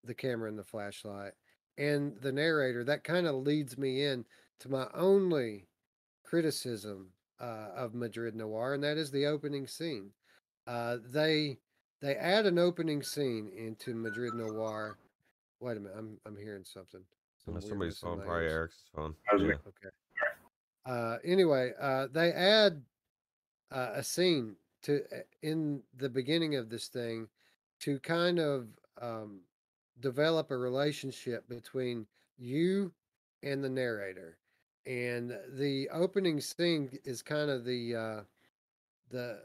the 0.03 0.13
camera 0.13 0.49
and 0.49 0.57
the 0.57 0.63
flashlight 0.63 1.33
and 1.77 2.15
the 2.21 2.31
narrator, 2.31 2.83
that 2.83 3.03
kind 3.03 3.27
of 3.27 3.35
leads 3.35 3.77
me 3.77 4.03
in 4.03 4.25
to 4.59 4.69
my 4.69 4.87
only 4.93 5.67
criticism 6.23 7.09
uh, 7.39 7.69
of 7.75 7.93
Madrid 7.93 8.35
Noir, 8.35 8.73
and 8.73 8.83
that 8.83 8.97
is 8.97 9.11
the 9.11 9.25
opening 9.25 9.67
scene. 9.67 10.11
Uh, 10.65 10.97
they 11.05 11.59
they 12.03 12.15
add 12.15 12.45
an 12.45 12.59
opening 12.59 13.01
scene 13.01 13.49
into 13.57 13.95
Madrid 13.95 14.33
Noir. 14.35 14.97
Wait 15.59 15.77
a 15.77 15.79
minute, 15.79 15.95
I'm 15.97 16.17
I'm 16.25 16.35
hearing 16.37 16.65
something. 16.65 17.01
Some 17.43 17.57
Uh, 17.57 17.61
Somebody's 17.61 17.97
phone, 17.97 18.19
my 18.19 18.25
probably. 18.25 18.47
Eric's 18.47 18.83
phone. 18.93 19.15
That 19.31 19.39
Yeah. 19.39 19.53
Okay. 19.67 19.89
Uh, 20.85 21.17
anyway, 21.23 21.71
uh, 21.79 22.07
they 22.11 22.31
add 22.33 22.81
uh, 23.71 23.91
a 23.93 24.03
scene 24.03 24.55
to 24.83 25.01
uh, 25.15 25.21
in 25.41 25.81
the 25.97 26.09
beginning 26.09 26.55
of 26.55 26.69
this 26.69 26.89
thing 26.89 27.27
to 27.79 27.99
kind 27.99 28.37
of 28.37 28.67
um, 29.01 29.39
develop 30.01 30.51
a 30.51 30.57
relationship 30.57 31.47
between 31.47 32.05
you 32.37 32.91
and 33.43 33.63
the 33.63 33.69
narrator. 33.69 34.37
and 34.85 35.37
the 35.53 35.87
opening 35.93 36.41
scene 36.41 36.89
is 37.05 37.21
kind 37.21 37.49
of 37.49 37.63
the 37.63 37.95
uh, 37.95 38.21
the 39.09 39.39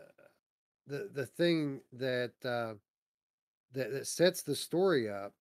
the 0.89 1.10
the 1.12 1.27
thing 1.27 1.81
that 1.93 2.32
uh, 2.44 2.74
that 3.73 3.93
that 3.93 4.06
sets 4.06 4.43
the 4.43 4.56
story 4.56 5.09
up, 5.09 5.35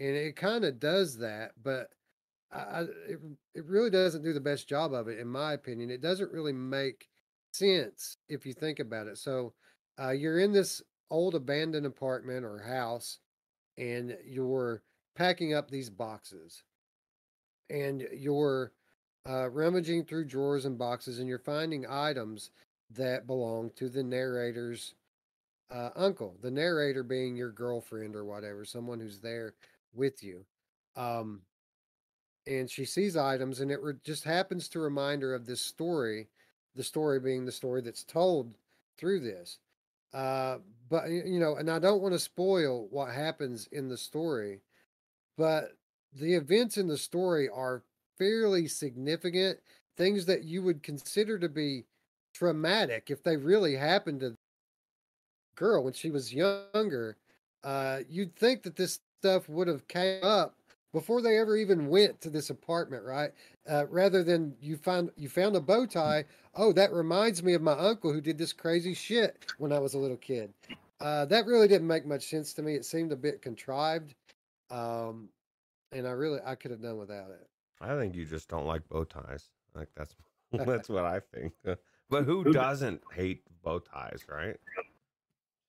and 0.00 0.16
it 0.16 0.36
kind 0.36 0.64
of 0.64 0.80
does 0.80 1.18
that, 1.18 1.52
but 1.62 1.90
I, 2.52 2.82
it 3.08 3.20
it 3.54 3.64
really 3.66 3.90
doesn't 3.90 4.24
do 4.24 4.32
the 4.32 4.40
best 4.40 4.68
job 4.68 4.92
of 4.92 5.08
it, 5.08 5.18
in 5.18 5.28
my 5.28 5.52
opinion. 5.52 5.90
It 5.90 6.00
doesn't 6.00 6.32
really 6.32 6.52
make 6.52 7.08
sense 7.52 8.16
if 8.28 8.46
you 8.46 8.52
think 8.52 8.80
about 8.80 9.06
it. 9.06 9.18
So, 9.18 9.52
uh, 10.00 10.10
you're 10.10 10.40
in 10.40 10.52
this 10.52 10.82
old 11.10 11.34
abandoned 11.34 11.86
apartment 11.86 12.44
or 12.44 12.58
house, 12.58 13.18
and 13.78 14.16
you're 14.24 14.82
packing 15.14 15.54
up 15.54 15.70
these 15.70 15.90
boxes, 15.90 16.62
and 17.68 18.06
you're 18.12 18.72
uh, 19.28 19.50
rummaging 19.50 20.04
through 20.04 20.24
drawers 20.24 20.64
and 20.64 20.78
boxes, 20.78 21.18
and 21.18 21.28
you're 21.28 21.38
finding 21.38 21.86
items 21.86 22.50
that 22.96 23.26
belong 23.26 23.70
to 23.76 23.88
the 23.88 24.02
narrator's 24.02 24.94
uh, 25.70 25.90
uncle. 25.94 26.36
The 26.42 26.50
narrator 26.50 27.02
being 27.02 27.36
your 27.36 27.52
girlfriend 27.52 28.16
or 28.16 28.24
whatever, 28.24 28.64
someone 28.64 29.00
who's 29.00 29.20
there 29.20 29.54
with 29.94 30.22
you. 30.22 30.44
Um, 30.96 31.42
and 32.46 32.68
she 32.70 32.84
sees 32.84 33.16
items, 33.16 33.60
and 33.60 33.70
it 33.70 33.80
re- 33.82 33.94
just 34.04 34.24
happens 34.24 34.68
to 34.70 34.80
remind 34.80 35.22
her 35.22 35.34
of 35.34 35.46
this 35.46 35.60
story. 35.60 36.28
The 36.74 36.82
story 36.82 37.20
being 37.20 37.44
the 37.44 37.52
story 37.52 37.80
that's 37.80 38.04
told 38.04 38.54
through 38.98 39.20
this. 39.20 39.58
Uh, 40.12 40.58
but 40.88 41.08
you 41.08 41.38
know, 41.38 41.56
and 41.56 41.70
I 41.70 41.78
don't 41.78 42.02
want 42.02 42.14
to 42.14 42.18
spoil 42.18 42.88
what 42.90 43.12
happens 43.12 43.68
in 43.70 43.88
the 43.88 43.96
story, 43.96 44.60
but 45.38 45.76
the 46.12 46.34
events 46.34 46.76
in 46.76 46.88
the 46.88 46.98
story 46.98 47.48
are 47.48 47.84
fairly 48.18 48.66
significant. 48.66 49.58
Things 49.96 50.26
that 50.26 50.44
you 50.44 50.62
would 50.62 50.82
consider 50.82 51.38
to 51.38 51.48
be 51.48 51.84
traumatic 52.40 53.10
if 53.10 53.22
they 53.22 53.36
really 53.36 53.76
happened 53.76 54.20
to 54.20 54.30
the 54.30 54.36
girl 55.56 55.84
when 55.84 55.92
she 55.92 56.10
was 56.10 56.32
younger. 56.32 57.18
Uh, 57.62 57.98
you'd 58.08 58.34
think 58.34 58.62
that 58.62 58.76
this 58.76 59.00
stuff 59.20 59.46
would 59.50 59.68
have 59.68 59.86
came 59.88 60.24
up 60.24 60.54
before 60.94 61.20
they 61.20 61.38
ever 61.38 61.58
even 61.58 61.88
went 61.88 62.18
to 62.22 62.30
this 62.30 62.48
apartment, 62.48 63.04
right? 63.04 63.32
Uh, 63.68 63.84
rather 63.90 64.24
than 64.24 64.54
you 64.58 64.78
found 64.78 65.10
you 65.18 65.28
found 65.28 65.54
a 65.54 65.60
bow 65.60 65.84
tie. 65.84 66.24
Oh, 66.54 66.72
that 66.72 66.92
reminds 66.92 67.42
me 67.42 67.52
of 67.52 67.60
my 67.60 67.74
uncle 67.74 68.10
who 68.10 68.22
did 68.22 68.38
this 68.38 68.54
crazy 68.54 68.94
shit 68.94 69.44
when 69.58 69.70
I 69.70 69.78
was 69.78 69.92
a 69.92 69.98
little 69.98 70.16
kid. 70.16 70.52
Uh, 70.98 71.26
that 71.26 71.44
really 71.44 71.68
didn't 71.68 71.86
make 71.86 72.06
much 72.06 72.24
sense 72.24 72.54
to 72.54 72.62
me. 72.62 72.74
It 72.74 72.86
seemed 72.86 73.12
a 73.12 73.16
bit 73.16 73.42
contrived, 73.42 74.14
um, 74.70 75.28
and 75.92 76.08
I 76.08 76.12
really 76.12 76.40
I 76.44 76.54
could 76.54 76.70
have 76.70 76.82
done 76.82 76.96
without 76.96 77.30
it. 77.30 77.46
I 77.82 77.94
think 77.96 78.14
you 78.14 78.24
just 78.24 78.48
don't 78.48 78.66
like 78.66 78.88
bow 78.88 79.04
ties. 79.04 79.50
Like 79.74 79.88
that's 79.94 80.16
that's 80.52 80.88
what 80.88 81.04
I 81.04 81.20
think. 81.34 81.52
But 82.10 82.24
who 82.24 82.42
Who- 82.42 82.52
doesn't 82.52 83.02
hate 83.12 83.42
bow 83.62 83.78
ties, 83.78 84.24
right? 84.28 84.56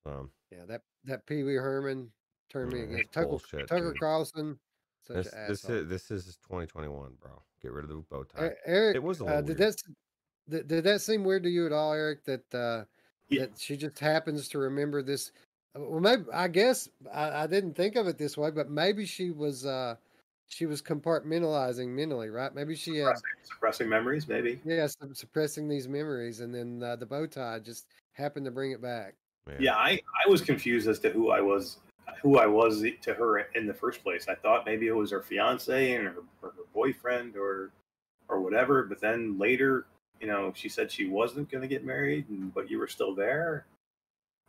Um, 0.06 0.32
Yeah, 0.52 0.66
that 0.68 0.82
that 1.06 1.26
Pee 1.26 1.44
Wee 1.44 1.56
Herman 1.56 2.12
turned 2.50 2.74
me 2.74 2.80
Mm, 2.80 2.84
against 2.86 3.12
Tucker, 3.14 3.28
bullshit, 3.28 3.68
Tucker 3.68 3.92
dude. 3.92 4.00
Carlson. 4.00 4.60
Such 5.04 5.16
this 5.26 5.34
an 5.34 5.48
this 5.48 5.64
is 5.70 5.88
this 5.88 6.12
is 6.12 6.38
2021, 6.38 7.14
bro. 7.22 7.42
Get 7.62 7.72
rid 7.72 7.84
of 7.86 7.90
the 7.90 7.96
bow 8.10 8.24
tie. 8.24 8.48
E- 8.50 8.52
Eric, 8.66 8.96
It 8.96 9.04
was 9.04 9.20
a 9.20 9.24
uh, 9.24 9.28
little 9.28 9.42
did 9.44 9.60
weird. 9.60 9.74
that 9.74 9.84
did, 10.50 10.68
did 10.68 10.84
that 10.84 11.02
seem 11.02 11.24
weird 11.24 11.44
to 11.44 11.50
you 11.50 11.66
at 11.66 11.72
all, 11.72 11.94
Eric? 11.94 12.24
That 12.26 12.54
uh, 12.56 12.86
Yeah. 13.30 13.42
that 13.46 13.60
she 13.60 13.78
just 13.78 14.00
happens 14.00 14.48
to 14.50 14.60
remember 14.60 15.02
this. 15.02 15.32
uh, 15.76 15.82
Well, 15.82 16.00
maybe 16.00 16.24
I 16.34 16.48
guess 16.48 16.90
I, 17.14 17.44
I 17.44 17.48
didn't 17.48 17.74
think 17.76 17.96
of 17.96 18.08
it 18.08 18.18
this 18.18 18.38
way, 18.38 18.50
but 18.52 18.70
maybe 18.70 19.06
she 19.06 19.30
was 19.32 19.66
uh, 19.66 19.96
she 20.52 20.66
was 20.66 20.82
compartmentalizing 20.82 21.88
mentally, 21.88 22.30
right? 22.30 22.54
Maybe 22.54 22.76
she 22.76 22.98
had 22.98 23.16
Suppressing, 23.18 23.44
suppressing 23.44 23.90
memories, 23.90 24.28
maybe. 24.28 24.60
yeah 24.66 24.86
sup- 24.88 25.16
suppressing 25.16 25.68
these 25.70 25.88
memories, 25.88 26.42
and 26.42 26.54
then 26.54 26.84
uh, 26.84 26.98
the 26.98 27.06
bow 27.06 27.26
tie 27.26 27.60
just 27.60 27.88
happened 28.12 28.46
to 28.46 28.52
bring 28.52 28.72
it 28.72 28.82
back. 28.82 29.16
Man. 29.48 29.58
Yeah, 29.60 29.76
I, 29.76 29.92
I 30.26 30.30
was 30.30 30.42
confused 30.42 30.90
as 30.90 31.00
to 31.00 31.10
who 31.10 31.32
I 31.32 31.40
was, 31.40 31.78
who 32.22 32.38
I 32.38 32.48
was 32.48 32.84
to 33.02 33.14
her 33.14 33.40
in 33.56 33.66
the 33.66 33.74
first 33.74 34.04
place. 34.04 34.28
I 34.28 34.36
thought 34.36 34.66
maybe 34.66 34.88
it 34.88 34.96
was 34.96 35.12
her 35.12 35.22
fiance 35.22 35.94
and 35.94 36.06
her, 36.08 36.16
or 36.44 36.50
her 36.50 36.64
boyfriend 36.74 37.38
or 37.38 37.72
or 38.28 38.42
whatever. 38.42 38.84
But 38.84 39.00
then 39.00 39.40
later, 39.40 39.86
you 40.20 40.28
know, 40.28 40.52
she 40.54 40.68
said 40.68 40.92
she 40.92 41.08
wasn't 41.08 41.50
going 41.50 41.62
to 41.62 41.68
get 41.68 41.86
married, 41.86 42.28
and, 42.30 42.54
but 42.54 42.70
you 42.70 42.78
were 42.78 42.88
still 42.88 43.16
there. 43.16 43.66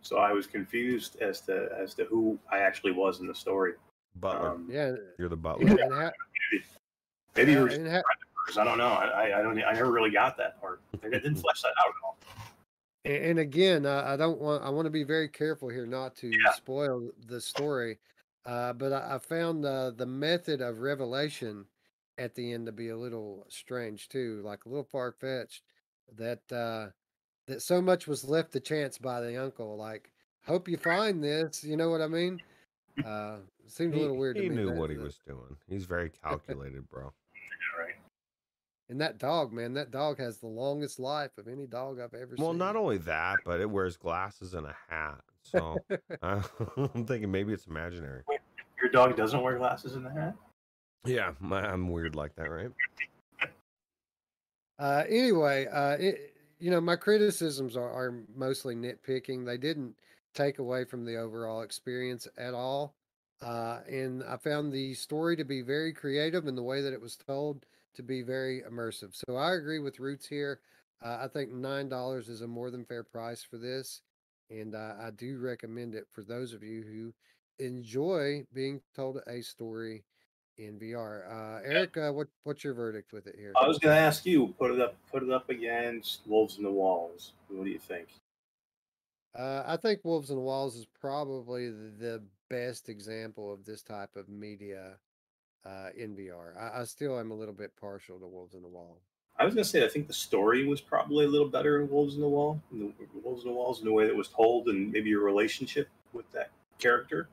So 0.03 0.19
I 0.19 0.33
was 0.33 0.49
confused 0.49 1.17
as 1.23 1.41
to 1.43 1.69
as 1.81 1.95
to 1.95 2.05
who 2.07 2.39
I 2.51 2.59
actually 2.59 2.93
was 2.93 3.21
in 3.21 3.29
the 3.29 3.35
story. 3.37 3.75
Butler. 4.17 4.51
Um, 4.51 4.69
Yeah, 4.71 4.95
You're 5.19 5.29
the 5.29 5.37
butler. 5.37 5.67
and, 5.71 5.79
and, 5.81 5.93
ha- 5.93 6.11
maybe 7.37 7.53
yeah, 7.53 7.59
you 7.59 7.65
were 7.65 7.69
and 7.71 7.89
ha- 7.89 8.03
I 8.59 8.65
don't 8.65 8.79
know. 8.79 8.89
I, 8.89 9.07
I 9.31 9.39
I 9.39 9.43
don't. 9.43 9.59
I 9.63 9.73
never 9.73 9.91
really 9.91 10.11
got 10.11 10.37
that 10.37 10.61
part. 10.61 10.81
I 11.03 11.09
didn't 11.09 11.35
flesh 11.45 11.63
that 11.63 11.69
out 11.79 11.89
at 11.89 12.05
all. 12.05 12.19
A- 13.05 13.31
And 13.31 13.39
again, 13.39 13.87
uh, 13.87 14.03
I 14.07 14.17
don't 14.17 14.41
want. 14.41 14.63
I 14.65 14.69
want 14.71 14.87
to 14.87 14.91
be 14.91 15.05
very 15.05 15.29
careful 15.29 15.69
here 15.69 15.87
not 15.87 16.17
to 16.17 16.29
Yeah. 16.29 16.53
spoil 16.53 17.11
the 17.27 17.41
story. 17.41 17.99
Uh, 18.45 18.73
but 18.73 18.93
I, 18.93 19.15
I 19.15 19.19
found 19.19 19.65
uh, 19.65 19.93
the 19.93 20.07
method 20.07 20.61
of 20.61 20.81
revelation 20.81 21.65
at 22.19 22.35
the 22.35 22.53
end 22.53 22.67
to 22.67 22.73
be 22.73 22.89
a 22.89 22.97
little 22.97 23.47
strange 23.49 24.09
too, 24.09 24.43
like 24.45 24.65
a 24.67 24.69
little 24.69 24.85
far 24.91 25.13
fetched. 25.13 25.63
That 26.17 26.41
uh, 26.53 26.89
that 27.47 27.63
so 27.63 27.81
much 27.81 28.07
was 28.09 28.25
left 28.25 28.53
to 28.53 28.61
chance 28.61 28.99
by 28.99 29.21
the 29.21 29.41
uncle. 29.43 29.77
Like, 29.77 30.11
hope 30.45 30.69
you 30.69 30.77
find 30.77 31.23
this. 31.23 31.63
You 31.65 31.77
know 31.77 31.91
what 31.91 32.03
I 32.03 32.09
mean? 32.09 32.41
Uh, 33.07 33.37
seemed 33.67 33.95
a 33.95 33.99
little 33.99 34.17
weird 34.17 34.37
he 34.37 34.49
to 34.49 34.55
knew 34.55 34.67
that- 34.67 34.77
what 34.77 34.91
he 34.91 34.97
was 34.97 35.19
doing. 35.27 35.57
He's 35.69 35.85
very 35.85 36.11
calculated, 36.11 36.89
bro. 36.89 37.13
Right. 37.79 37.95
And 38.89 39.01
that 39.01 39.19
dog, 39.19 39.53
man, 39.53 39.75
that 39.75 39.91
dog 39.91 40.19
has 40.19 40.39
the 40.39 40.47
longest 40.47 40.99
life 40.99 41.39
of 41.39 41.49
any 41.49 41.67
dog 41.67 41.99
I've 42.01 42.13
ever 42.15 42.37
seen. 42.37 42.45
Well, 42.45 42.53
not 42.55 42.77
only 42.77 42.99
that, 42.99 43.39
but 43.45 43.61
it 43.61 43.71
wears 43.71 43.97
glasses 43.97 44.55
and 44.55 44.67
a 44.67 44.77
hat. 44.89 45.21
So 45.43 45.79
I'm 46.23 47.05
thinking 47.07 47.31
maybe 47.31 47.53
it's 47.53 47.67
imaginary. 47.67 48.23
Your 48.81 48.91
dog 48.91 49.17
doesn't 49.17 49.41
wear 49.41 49.57
glasses 49.59 49.95
and 49.95 50.07
a 50.07 50.11
hat. 50.11 50.35
Yeah, 51.05 51.33
my- 51.41 51.67
I'm 51.67 51.89
weird 51.89 52.15
like 52.15 52.35
that, 52.37 52.51
right? 52.51 52.71
Uh, 54.79 55.05
anyway, 55.09 55.67
uh, 55.67 55.97
it, 55.99 56.35
you 56.59 56.71
know, 56.71 56.81
my 56.81 56.97
criticisms 56.97 57.77
are, 57.77 57.91
are 57.91 58.15
mostly 58.35 58.75
nitpicking. 58.75 59.45
They 59.47 59.57
didn't 59.57 59.95
take 60.35 60.59
away 60.59 60.85
from 60.85 61.05
the 61.05 61.17
overall 61.17 61.63
experience 61.63 62.27
at 62.37 62.55
all. 62.55 62.95
Uh, 63.43 63.81
and 63.89 64.23
I 64.25 64.37
found 64.37 64.73
the 64.73 64.95
story 64.95 65.37
to 65.37 65.45
be 65.45 65.63
very 65.63 65.93
creative 65.93 66.47
and 66.47 66.57
the 66.57 66.63
way 66.63 66.81
that 66.81 66.93
it 66.93 67.01
was 67.01 67.17
told 67.17 67.67
to 67.95 68.03
be 68.03 68.23
very 68.23 68.63
immersive. 68.71 69.11
So 69.15 69.37
I 69.37 69.55
agree 69.55 69.81
with 69.81 70.01
Roots 70.01 70.27
here. 70.27 70.61
Uh, 71.05 71.19
I 71.23 71.29
think 71.29 71.53
$9 71.53 72.29
is 72.29 72.43
a 72.43 72.47
more 72.47 72.71
than 72.71 72.85
fair 72.85 73.03
price 73.03 73.43
for 73.43 73.59
this. 73.59 74.03
And 74.51 74.75
uh, 74.75 74.95
I 75.01 75.11
do 75.11 75.39
recommend 75.39 75.95
it 75.95 76.07
for 76.13 76.23
those 76.23 76.53
of 76.53 76.63
you 76.63 76.83
who 76.83 77.65
enjoy 77.65 78.45
being 78.53 78.81
told 78.95 79.19
a 79.27 79.43
story 79.43 80.05
in 80.59 80.79
VR. 80.79 81.31
Uh, 81.31 81.61
Eric, 81.65 81.97
uh, 81.97 82.13
what, 82.13 82.29
what's 82.45 82.63
your 82.63 82.75
verdict 82.75 83.13
with 83.13 83.27
it 83.27 83.35
here? 83.39 83.53
I 83.61 83.67
was 83.67 83.79
going 83.79 83.97
to 83.97 84.01
ask 84.01 84.25
you, 84.27 84.55
put 84.59 84.71
it 84.71 84.81
up, 84.81 84.95
put 85.11 85.23
it 85.23 85.31
up 85.31 85.49
against 85.51 86.21
Wolves 86.27 86.59
in 86.59 86.65
the 86.65 86.71
Walls. 86.71 87.33
What 87.49 87.65
do 87.65 87.71
you 87.71 87.79
think? 87.79 88.09
Uh, 89.37 89.63
I 89.67 89.77
think 89.79 90.01
Wolves 90.05 90.31
in 90.31 90.37
the 90.37 90.43
Walls 90.43 90.77
is 90.77 90.87
probably 91.01 91.69
the, 91.71 91.93
the 91.99 92.23
best 92.53 92.91
example 92.91 93.51
of 93.51 93.65
this 93.65 93.83
type 93.83 94.15
of 94.15 94.29
media 94.29 94.99
uh, 95.65 95.89
in 95.97 96.15
VR. 96.15 96.55
I, 96.61 96.81
I 96.81 96.85
still 96.85 97.19
am 97.19 97.31
a 97.31 97.35
little 97.35 97.55
bit 97.55 97.73
partial 97.81 98.19
to 98.19 98.27
Wolves 98.27 98.55
in 98.55 98.61
the 98.61 98.69
Wall. 98.69 99.01
I 99.39 99.47
was 99.47 99.55
going 99.55 99.65
to 99.65 99.71
say 99.71 99.85
I 99.85 99.89
think 99.89 100.07
the 100.07 100.13
story 100.13 100.67
was 100.67 100.81
probably 100.81 101.25
a 101.25 101.29
little 101.29 101.49
better 101.49 101.81
in 101.81 101.89
Wolves 101.89 102.15
in 102.17 102.21
the 102.21 102.29
Wall, 102.29 102.61
in 102.71 102.81
the 102.81 102.93
Wolves 103.25 103.45
in 103.45 103.49
the 103.49 103.57
Walls, 103.57 103.79
in 103.79 103.87
the 103.87 103.93
way 103.93 104.05
that 104.05 104.11
it 104.11 104.17
was 104.17 104.29
told, 104.29 104.69
and 104.69 104.93
maybe 104.93 105.09
your 105.09 105.25
relationship 105.25 105.89
with 106.13 106.31
that 106.33 106.51
character 106.79 107.29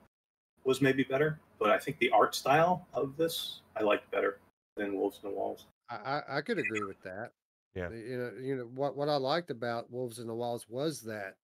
was 0.64 0.82
maybe 0.82 1.04
better. 1.04 1.38
But 1.60 1.72
I 1.72 1.78
think 1.78 2.00
the 2.00 2.12
art 2.12 2.34
style 2.34 2.88
of 2.94 3.18
this 3.18 3.60
I 3.76 3.84
liked 3.84 4.10
better 4.12 4.40
than 4.78 4.96
Wolves 4.96 5.20
in 5.22 5.30
the 5.30 5.36
Walls. 5.36 5.66
I, 5.90 5.96
I, 5.96 6.38
I 6.38 6.42
could 6.42 6.60
agree 6.60 6.84
with 6.84 7.02
that. 7.04 7.32
Yeah. 7.76 7.90
You 7.90 8.18
know, 8.18 8.32
you 8.42 8.56
know 8.56 8.70
what 8.74 8.96
what 8.96 9.10
I 9.10 9.18
liked 9.18 9.52
about 9.52 9.92
Wolves 9.92 10.20
in 10.20 10.28
the 10.28 10.34
Walls 10.34 10.66
was 10.70 11.02
that 11.02 11.36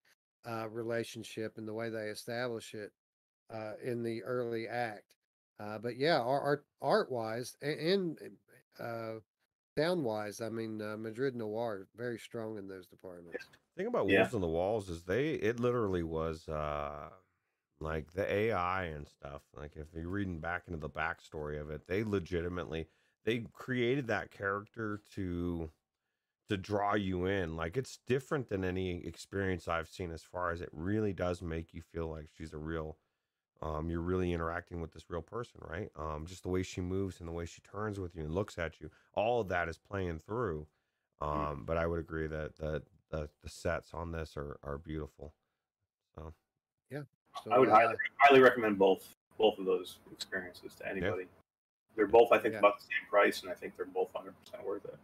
uh, 0.49 0.69
relationship 0.69 1.57
and 1.57 1.67
the 1.67 1.73
way 1.73 1.89
they 1.89 2.07
establish 2.07 2.73
it 2.73 2.91
uh, 3.53 3.73
in 3.83 4.03
the 4.03 4.23
early 4.23 4.67
act. 4.67 5.05
Uh, 5.59 5.77
but 5.79 5.97
yeah, 5.97 6.19
art 6.19 6.65
art 6.81 7.11
wise 7.11 7.55
and, 7.61 8.19
and 8.19 8.37
uh, 8.79 9.19
sound 9.77 10.03
wise, 10.03 10.41
I 10.41 10.49
mean, 10.49 10.81
uh, 10.81 10.97
Madrid 10.97 11.35
Noir 11.35 11.87
very 11.95 12.19
strong 12.19 12.57
in 12.57 12.67
those 12.67 12.87
departments. 12.87 13.49
thing 13.77 13.87
about 13.87 14.07
Yeah. 14.07 14.07
Wolves 14.07 14.33
on 14.33 14.41
the 14.41 14.47
Walls 14.47 14.89
is 14.89 15.03
they 15.03 15.31
it 15.33 15.59
literally 15.59 16.03
was 16.03 16.47
uh 16.47 17.09
like 17.79 18.13
the 18.13 18.31
AI 18.31 18.85
and 18.85 19.07
stuff. 19.07 19.43
Like 19.53 19.75
if 19.77 19.93
you're 19.93 20.09
reading 20.09 20.39
back 20.39 20.63
into 20.67 20.79
the 20.79 20.89
backstory 20.89 21.59
of 21.59 21.69
it, 21.69 21.87
they 21.87 22.03
legitimately 22.03 22.87
they 23.25 23.45
created 23.53 24.07
that 24.07 24.31
character 24.31 25.01
to 25.15 25.71
to 26.49 26.57
draw 26.57 26.95
you 26.95 27.25
in. 27.25 27.55
Like 27.57 27.77
it's 27.77 27.99
different 28.07 28.49
than 28.49 28.65
any 28.65 29.05
experience 29.05 29.67
I've 29.67 29.89
seen 29.89 30.11
as 30.11 30.23
far 30.23 30.51
as 30.51 30.61
it 30.61 30.69
really 30.73 31.13
does 31.13 31.41
make 31.41 31.73
you 31.73 31.81
feel 31.81 32.09
like 32.09 32.29
she's 32.35 32.53
a 32.53 32.57
real 32.59 32.97
um, 33.61 33.89
you're 33.89 34.01
really 34.01 34.33
interacting 34.33 34.81
with 34.81 34.91
this 34.91 35.09
real 35.09 35.21
person, 35.21 35.59
right? 35.61 35.89
Um, 35.97 36.25
just 36.25 36.43
the 36.43 36.49
way 36.49 36.63
she 36.63 36.81
moves 36.81 37.19
and 37.19 37.27
the 37.27 37.33
way 37.33 37.45
she 37.45 37.61
turns 37.61 37.99
with 37.99 38.15
you 38.15 38.23
and 38.23 38.33
looks 38.33 38.57
at 38.57 38.79
you, 38.79 38.89
all 39.13 39.41
of 39.41 39.47
that 39.49 39.69
is 39.69 39.77
playing 39.77 40.19
through. 40.19 40.67
Mm. 41.21 41.27
Um, 41.27 41.63
but 41.65 41.77
I 41.77 41.87
would 41.87 41.99
agree 41.99 42.27
that 42.27 42.57
that 42.57 42.83
the, 43.09 43.29
the 43.41 43.49
sets 43.49 43.93
on 43.93 44.11
this 44.11 44.35
are 44.35 44.57
are 44.63 44.77
beautiful. 44.77 45.33
So 46.15 46.33
So, 47.43 47.51
I 47.51 47.59
would 47.59 47.69
uh, 47.69 47.73
highly, 47.75 47.95
highly 48.19 48.39
recommend 48.39 48.77
both 48.77 49.03
both 49.37 49.59
of 49.59 49.65
those 49.65 49.97
experiences 50.11 50.73
to 50.75 50.87
anybody. 50.89 51.25
They're 51.95 52.07
both, 52.07 52.31
I 52.31 52.37
think, 52.37 52.53
Yeah. 52.53 52.59
about 52.59 52.77
the 52.79 52.83
same 52.83 53.09
price, 53.09 53.41
and 53.41 53.51
I 53.51 53.55
think 53.55 53.75
they're 53.75 53.85
both 53.85 54.13
100 54.13 54.33
percent 54.39 54.65
worth 54.65 54.85
it. 54.85 54.97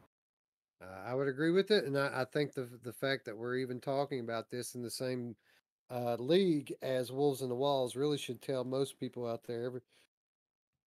Uh, 0.82 0.86
I 1.06 1.14
would 1.14 1.28
agree 1.28 1.52
with 1.52 1.72
it, 1.72 1.86
and 1.86 1.98
I, 1.98 2.22
I 2.22 2.26
think 2.26 2.54
the 2.54 2.70
the 2.84 2.94
fact 2.94 3.26
that 3.26 3.38
we're 3.38 3.58
even 3.58 3.80
talking 3.80 4.20
about 4.20 4.50
this 4.50 4.76
in 4.76 4.82
the 4.82 4.90
same 4.90 5.36
uh, 5.92 6.16
league 6.20 6.74
as 6.82 7.12
Wolves 7.12 7.42
in 7.42 7.50
the 7.50 7.56
Walls 7.56 7.96
really 7.96 8.18
should 8.18 8.42
tell 8.42 8.64
most 8.64 9.00
people 9.00 9.28
out 9.28 9.44
there 9.44 9.66
every 9.66 9.82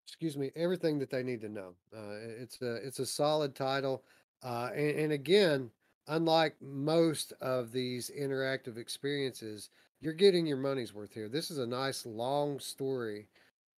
excuse 0.07 0.37
me 0.37 0.51
everything 0.57 0.99
that 0.99 1.11
they 1.11 1.23
need 1.23 1.41
to 1.43 1.49
know. 1.49 1.75
Uh, 1.95 2.17
it's 2.41 2.61
a 2.63 2.75
it's 2.77 2.99
a 2.99 3.07
solid 3.07 3.55
title, 3.55 4.03
uh, 4.43 4.71
and, 4.75 4.99
and 4.99 5.13
again, 5.13 5.71
unlike 6.09 6.55
most 6.61 7.33
of 7.41 7.73
these 7.73 8.11
interactive 8.19 8.77
experiences, 8.77 9.71
you're 10.01 10.13
getting 10.13 10.47
your 10.47 10.57
money's 10.57 10.95
worth 10.95 11.13
here. 11.13 11.29
This 11.29 11.51
is 11.51 11.59
a 11.59 11.67
nice 11.67 12.07
long 12.07 12.59
story, 12.59 13.29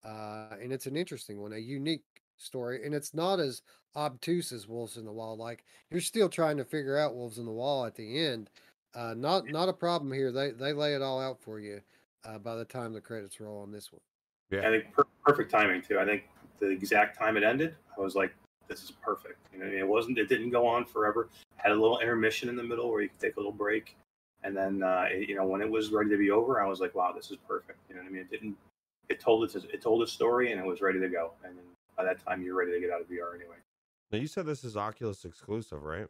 uh, 0.05 0.57
and 0.61 0.73
it's 0.73 0.87
an 0.87 0.97
interesting 0.97 1.41
one, 1.41 1.53
a 1.53 1.59
unique 1.59 2.05
story, 2.37 2.85
and 2.85 2.95
it's 2.95 3.15
not 3.15 3.41
as 3.41 3.63
obtuse 3.97 4.53
as 4.53 4.69
Wolves 4.69 4.97
in 4.97 5.05
the 5.05 5.13
Wall. 5.13 5.37
Like 5.37 5.65
you're 5.91 6.01
still 6.01 6.29
trying 6.29 6.59
to 6.59 6.65
figure 6.65 6.99
out 6.99 7.15
Wolves 7.15 7.39
in 7.39 7.47
the 7.47 7.53
Wall 7.53 7.85
at 7.85 7.95
the 7.95 8.19
end. 8.19 8.51
Uh, 8.97 9.13
not 9.15 9.49
not 9.51 9.69
a 9.69 9.73
problem 9.73 10.11
here. 10.11 10.33
They 10.33 10.53
they 10.53 10.73
lay 10.73 10.95
it 10.95 11.03
all 11.03 11.21
out 11.21 11.39
for 11.39 11.61
you 11.61 11.83
uh, 12.25 12.39
by 12.39 12.57
the 12.57 12.65
time 12.65 12.95
the 12.95 13.01
credits 13.01 13.39
roll 13.39 13.61
on 13.61 13.71
this 13.71 13.93
one. 13.93 14.01
yeah, 14.51 14.67
I 14.67 14.71
think 14.71 14.93
per- 14.93 15.05
perfect 15.25 15.51
timing 15.51 15.83
too. 15.83 15.99
I 15.99 16.07
think 16.07 16.25
the 16.61 16.71
exact 16.71 17.19
time 17.19 17.37
it 17.37 17.43
ended, 17.43 17.75
I 17.97 18.01
was 18.01 18.15
like, 18.15 18.35
"This 18.69 18.83
is 18.83 18.91
perfect." 18.91 19.39
You 19.53 19.59
know, 19.59 19.67
it 19.67 19.87
wasn't. 19.87 20.17
It 20.17 20.31
didn't 20.31 20.49
go 20.49 20.67
on 20.67 20.87
forever. 20.87 21.29
Had 21.57 21.73
a 21.73 21.75
little 21.75 21.99
intermission 21.99 22.49
in 22.49 22.57
the 22.57 22.63
middle 22.63 22.91
where 22.91 23.03
you 23.03 23.11
could 23.11 23.21
take 23.21 23.37
a 23.37 23.39
little 23.39 23.53
break, 23.53 23.97
and 24.45 24.57
then 24.57 24.83
uh, 24.83 25.05
it, 25.11 25.29
you 25.29 25.37
know 25.37 25.45
when 25.45 25.61
it 25.61 25.71
was 25.71 25.91
ready 25.91 26.09
to 26.09 26.17
be 26.17 26.31
over, 26.31 26.63
I 26.63 26.67
was 26.67 26.81
like, 26.81 26.95
"Wow, 26.95 27.13
this 27.13 27.31
is 27.31 27.37
perfect." 27.47 27.79
You 27.91 27.97
know 27.97 28.01
what 28.01 28.09
I 28.09 28.13
mean? 28.13 28.23
It 28.23 28.31
didn't. 28.31 28.57
It 29.11 29.21
told 29.21 29.45
its 29.45 29.57
it 29.57 29.83
told 29.83 30.03
a 30.03 30.07
story, 30.07 30.53
and 30.53 30.61
it 30.61 30.67
was 30.67 30.81
ready 30.81 31.01
to 31.01 31.09
go. 31.11 31.33
And 31.45 31.59
then 31.59 31.65
by 31.99 32.05
that 32.05 32.25
time, 32.25 32.43
you're 32.43 32.57
ready 32.57 32.73
to 32.73 32.81
get 32.81 32.91
out 32.91 33.03
of 33.03 33.09
VR 33.09 33.35
anyway. 33.35 33.57
now 34.11 34.19
you 34.19 34.27
said 34.27 34.47
this 34.47 34.65
is 34.65 34.75
Oculus 34.75 35.27
exclusive, 35.27 35.83
right? 35.83 36.07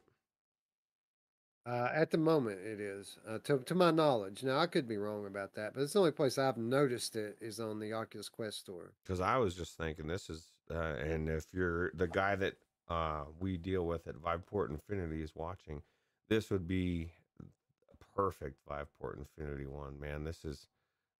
Uh, 1.66 1.88
at 1.92 2.12
the 2.12 2.18
moment, 2.18 2.60
it 2.64 2.80
is 2.80 3.18
uh, 3.28 3.38
to 3.42 3.58
to 3.58 3.74
my 3.74 3.90
knowledge. 3.90 4.44
Now 4.44 4.58
I 4.58 4.66
could 4.66 4.86
be 4.86 4.96
wrong 4.96 5.26
about 5.26 5.54
that, 5.54 5.74
but 5.74 5.82
it's 5.82 5.94
the 5.94 5.98
only 5.98 6.12
place 6.12 6.38
I've 6.38 6.56
noticed 6.56 7.16
it 7.16 7.38
is 7.40 7.58
on 7.58 7.80
the 7.80 7.92
Oculus 7.92 8.28
Quest 8.28 8.58
store. 8.58 8.92
Because 9.02 9.20
I 9.20 9.36
was 9.38 9.54
just 9.56 9.76
thinking 9.76 10.06
this 10.06 10.30
is, 10.30 10.46
uh, 10.70 10.94
and 10.94 11.28
if 11.28 11.46
you're 11.52 11.90
the 11.92 12.06
guy 12.06 12.36
that 12.36 12.54
uh, 12.88 13.24
we 13.40 13.56
deal 13.56 13.84
with 13.84 14.06
at 14.06 14.14
Viveport 14.14 14.70
Infinity 14.70 15.22
is 15.22 15.34
watching, 15.34 15.82
this 16.28 16.50
would 16.50 16.68
be 16.68 17.10
a 17.40 18.04
perfect 18.16 18.60
Viveport 18.68 19.18
Infinity 19.18 19.66
one, 19.66 19.98
man. 19.98 20.22
This 20.22 20.44
is 20.44 20.68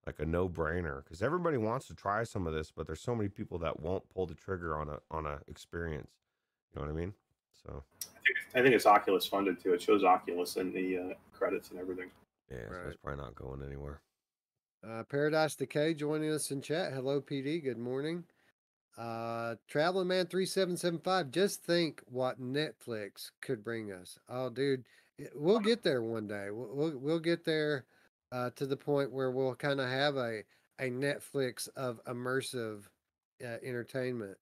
like 0.06 0.20
a 0.20 0.27
no 0.27 0.48
brainer 0.48 1.02
because 1.02 1.23
everybody 1.23 1.56
wants 1.56 1.89
to 1.89 1.94
try 1.94 2.23
some 2.23 2.47
of 2.47 2.55
this, 2.55 2.70
but 2.70 2.86
there's 2.86 3.01
so 3.01 3.16
many 3.16 3.28
people 3.28 3.59
that 3.59 3.81
won't 3.81 4.09
pull 4.14 4.27
the 4.27 4.35
trigger 4.35 4.78
on 4.78 4.90
a 4.90 4.98
on 5.10 5.27
a 5.27 5.40
experience. 5.48 6.12
You 6.73 6.81
know 6.81 6.86
what 6.86 6.93
I 6.93 6.97
mean? 7.01 7.14
So 7.66 7.82
I 8.01 8.20
think, 8.24 8.36
I 8.55 8.62
think 8.62 8.74
it's 8.74 8.86
Oculus 8.86 9.26
funded 9.26 9.62
too. 9.62 9.72
It 9.74 9.82
shows 9.82 10.05
Oculus 10.05 10.56
in 10.56 10.72
the 10.72 10.98
uh, 10.98 11.14
credits 11.32 11.70
and 11.70 11.80
everything. 11.80 12.10
yeah, 12.51 12.59
so 12.70 12.76
it's 12.88 12.97
probably 13.02 13.22
not 13.22 13.34
going 13.34 13.62
anywhere. 13.62 14.01
Uh, 14.86 15.02
Paradise 15.05 15.56
Decay 15.56 15.94
joining 15.94 16.30
us 16.30 16.51
in 16.51 16.62
chat. 16.62 16.93
Hello, 16.93 17.20
PD. 17.20 17.62
Good 17.62 17.78
morning. 17.78 18.24
Uh, 18.97 19.56
Traveling 19.68 20.09
Man 20.09 20.26
three 20.26 20.47
seven 20.47 20.76
seven 20.76 21.01
five. 21.01 21.30
Just 21.30 21.62
think 21.64 22.02
what 22.06 22.40
Netflix 22.40 23.30
could 23.43 23.64
bring 23.64 23.93
us. 23.93 24.18
Oh, 24.28 24.48
dude, 24.48 24.84
we'll 25.34 25.60
get 25.60 25.82
there 25.82 26.02
one 26.02 26.26
day. 26.26 26.48
We'll 26.51 26.70
we'll, 26.72 26.98
we'll 26.98 27.18
get 27.18 27.44
there 27.44 27.84
uh, 28.32 28.51
to 28.56 28.66
the 28.66 28.76
point 28.76 29.12
where 29.12 29.30
we'll 29.30 29.55
kind 29.55 29.80
of 29.80 29.88
have 29.88 30.16
a 30.16 30.43
a 30.78 30.90
Netflix 30.90 31.68
of 31.76 32.01
immersive 32.05 32.84
uh, 33.44 33.56
entertainment. 33.62 34.38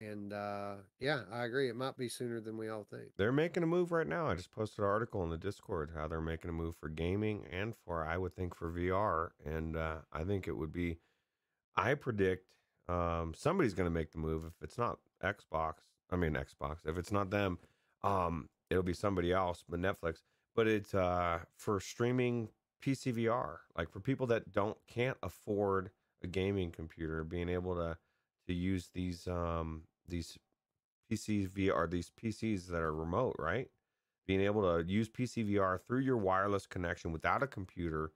And 0.00 0.32
uh, 0.32 0.74
yeah, 1.00 1.22
I 1.32 1.44
agree. 1.44 1.68
It 1.68 1.76
might 1.76 1.96
be 1.96 2.08
sooner 2.08 2.40
than 2.40 2.56
we 2.56 2.68
all 2.68 2.86
think. 2.88 3.10
They're 3.16 3.32
making 3.32 3.64
a 3.64 3.66
move 3.66 3.90
right 3.90 4.06
now. 4.06 4.28
I 4.28 4.34
just 4.34 4.52
posted 4.52 4.80
an 4.80 4.84
article 4.84 5.24
in 5.24 5.30
the 5.30 5.36
Discord 5.38 5.90
how 5.94 6.06
they're 6.06 6.20
making 6.20 6.50
a 6.50 6.52
move 6.52 6.76
for 6.76 6.88
gaming 6.88 7.46
and 7.50 7.74
for 7.84 8.04
I 8.04 8.16
would 8.16 8.34
think 8.34 8.54
for 8.54 8.70
VR, 8.70 9.30
and 9.44 9.76
uh, 9.76 9.96
I 10.12 10.24
think 10.24 10.46
it 10.46 10.56
would 10.56 10.72
be. 10.72 10.98
I 11.76 11.94
predict 11.94 12.46
um, 12.88 13.34
somebody's 13.36 13.74
going 13.74 13.88
to 13.88 13.94
make 13.94 14.12
the 14.12 14.18
move. 14.18 14.44
If 14.44 14.62
it's 14.62 14.78
not 14.78 14.98
Xbox, 15.22 15.74
I 16.10 16.16
mean 16.16 16.34
Xbox. 16.34 16.86
If 16.86 16.96
it's 16.96 17.12
not 17.12 17.30
them, 17.30 17.58
um, 18.02 18.48
it'll 18.70 18.82
be 18.82 18.94
somebody 18.94 19.32
else, 19.32 19.64
but 19.68 19.80
Netflix. 19.80 20.22
But 20.54 20.68
it's 20.68 20.94
uh, 20.94 21.40
for 21.56 21.80
streaming 21.80 22.48
PC 22.84 23.14
VR, 23.14 23.58
like 23.76 23.90
for 23.90 24.00
people 24.00 24.26
that 24.28 24.52
don't 24.52 24.76
can't 24.86 25.16
afford 25.22 25.90
a 26.22 26.26
gaming 26.26 26.70
computer, 26.70 27.24
being 27.24 27.48
able 27.48 27.74
to 27.76 27.96
to 28.48 28.54
use 28.54 28.90
these 28.92 29.28
um, 29.28 29.82
these 30.08 30.36
PCs 31.10 31.48
VR, 31.50 31.88
these 31.88 32.10
PCs 32.20 32.66
that 32.66 32.82
are 32.82 32.94
remote, 32.94 33.36
right? 33.38 33.68
Being 34.26 34.40
able 34.40 34.62
to 34.62 34.86
use 34.86 35.08
PC 35.08 35.48
VR 35.50 35.78
through 35.80 36.00
your 36.00 36.16
wireless 36.16 36.66
connection 36.66 37.12
without 37.12 37.42
a 37.42 37.46
computer 37.46 38.10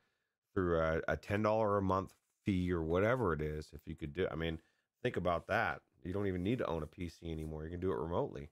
through 0.55 0.81
a, 0.81 1.01
a 1.09 1.17
ten 1.17 1.43
dollar 1.43 1.79
a 1.79 1.83
month 1.83 2.13
fee 2.45 2.73
or 2.73 2.83
whatever 2.83 3.33
it 3.33 3.41
is. 3.41 3.69
If 3.73 3.81
you 3.87 3.95
could 3.95 4.13
do, 4.13 4.27
I 4.31 4.35
mean, 4.35 4.59
think 5.03 5.17
about 5.17 5.47
that. 5.47 5.81
You 6.03 6.13
don't 6.13 6.27
even 6.27 6.43
need 6.43 6.59
to 6.59 6.67
own 6.67 6.83
a 6.83 6.87
PC 6.87 7.31
anymore. 7.31 7.65
You 7.65 7.71
can 7.71 7.81
do 7.81 7.93
it 7.93 7.99
remotely. 7.99 8.51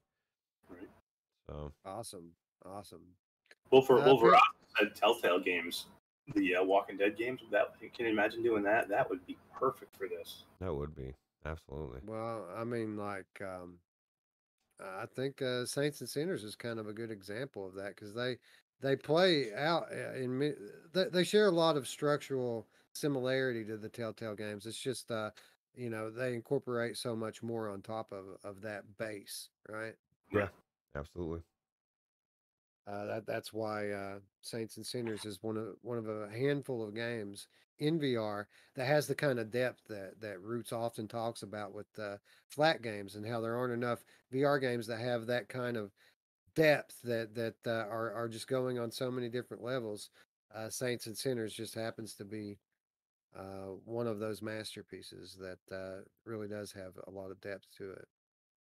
Right. 0.69 0.89
So 1.49 1.73
Awesome, 1.85 2.31
awesome. 2.65 3.03
Well, 3.71 3.83
for 3.83 3.99
Uh, 3.99 4.05
well, 4.05 4.19
for 4.19 4.35
uh, 4.35 4.41
Telltale 4.95 5.41
games, 5.41 5.87
the 6.35 6.57
uh, 6.57 6.65
Walking 6.65 6.97
Dead 6.97 7.17
games. 7.17 7.41
That 7.51 7.79
can 7.79 8.07
you 8.07 8.13
imagine 8.13 8.43
doing 8.43 8.63
that? 8.65 8.89
That 8.89 9.11
would 9.11 9.27
be 9.27 9.37
perfect 9.53 9.97
for 9.97 10.09
this. 10.09 10.45
that 10.61 10.73
would 10.73 10.95
be 10.95 11.15
absolutely. 11.45 12.03
Well, 12.03 12.49
I 12.55 12.65
mean, 12.65 12.97
like, 12.97 13.41
um, 13.41 13.81
I 14.79 15.07
think 15.07 15.43
uh, 15.43 15.67
Saints 15.67 16.01
and 16.01 16.09
Sinners 16.09 16.43
is 16.45 16.57
kind 16.57 16.79
of 16.79 16.89
a 16.89 16.93
good 16.93 17.11
example 17.11 17.67
of 17.67 17.75
that 17.75 17.89
because 17.91 18.15
they 18.15 18.39
they 18.81 18.97
play 18.97 19.53
out 19.53 19.93
uh, 19.93 20.15
in 20.15 20.39
they, 20.93 21.05
they 21.09 21.25
share 21.25 21.49
a 21.49 21.53
lot 21.53 21.77
of 21.77 21.87
structural 21.87 22.69
similarity 22.95 23.65
to 23.67 23.77
the 23.77 23.91
Telltale 23.91 24.35
games. 24.35 24.65
It's 24.67 24.81
just 24.81 25.11
uh, 25.11 25.33
you 25.75 25.91
know 25.91 26.11
they 26.11 26.35
incorporate 26.35 26.97
so 26.97 27.15
much 27.15 27.43
more 27.43 27.69
on 27.69 27.83
top 27.83 28.13
of 28.13 28.39
of 28.43 28.63
that 28.63 28.97
base, 28.97 29.51
right? 29.69 29.97
Yeah, 30.33 30.49
absolutely. 30.95 31.45
Uh, 32.87 33.05
that 33.07 33.27
that's 33.27 33.53
why 33.53 33.91
uh, 33.91 34.21
Saints 34.41 34.77
and 34.77 34.87
Sinners 34.87 35.25
is 35.25 35.43
one 35.43 35.57
of 35.57 35.77
one 35.83 35.99
of 35.99 36.09
a 36.09 36.31
handful 36.31 36.83
of 36.83 36.95
games 36.95 37.47
in 37.81 37.99
VR 37.99 38.47
that 38.77 38.87
has 38.87 39.07
the 39.07 39.15
kind 39.15 39.39
of 39.39 39.51
depth 39.51 39.83
that 39.89 40.21
that 40.21 40.41
Roots 40.41 40.73
often 40.73 41.09
talks 41.09 41.43
about 41.43 41.75
with 41.75 41.87
uh, 41.99 42.17
flat 42.49 42.83
games 42.83 43.17
and 43.17 43.27
how 43.27 43.41
there 43.41 43.57
aren't 43.57 43.75
enough 43.75 44.05
VR 44.33 44.61
games 44.61 44.87
that 44.87 45.01
have 45.01 45.27
that 45.27 45.49
kind 45.49 45.77
of 45.77 45.93
depth 46.55 47.01
that 47.03 47.35
that 47.35 47.57
uh, 47.67 47.89
are 47.89 48.13
are 48.13 48.29
just 48.29 48.47
going 48.47 48.79
on 48.79 48.91
so 48.91 49.11
many 49.11 49.29
different 49.29 49.63
levels. 49.63 50.11
Uh, 50.55 50.69
Saints 50.69 51.07
and 51.07 51.17
Sinners 51.17 51.55
just 51.55 51.75
happens 51.75 52.15
to 52.15 52.25
be 52.25 52.59
uh, 53.37 53.75
one 53.85 54.07
of 54.07 54.19
those 54.19 54.43
masterpieces 54.43 55.39
that 55.41 55.75
uh, 55.75 56.03
really 56.25 56.49
does 56.49 56.73
have 56.73 56.93
a 57.07 57.11
lot 57.11 57.31
of 57.31 57.41
depth 57.41 57.67
to 57.79 57.91
it. 57.91 58.09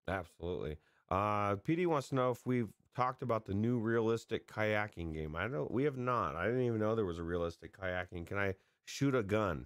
Absolutely. 0.07 0.77
Uh, 1.09 1.55
PD 1.55 1.87
wants 1.87 2.09
to 2.09 2.15
know 2.15 2.31
if 2.31 2.45
we've 2.45 2.69
talked 2.95 3.23
about 3.23 3.45
the 3.45 3.53
new 3.53 3.79
realistic 3.79 4.47
kayaking 4.47 5.13
game. 5.13 5.35
I 5.35 5.47
don't. 5.47 5.71
We 5.71 5.83
have 5.83 5.97
not. 5.97 6.35
I 6.35 6.45
didn't 6.45 6.61
even 6.61 6.79
know 6.79 6.95
there 6.95 7.05
was 7.05 7.17
a 7.17 7.23
realistic 7.23 7.77
kayaking. 7.77 8.27
Can 8.27 8.37
I 8.37 8.53
shoot 8.89 9.15
a 9.15 9.23
gun 9.23 9.65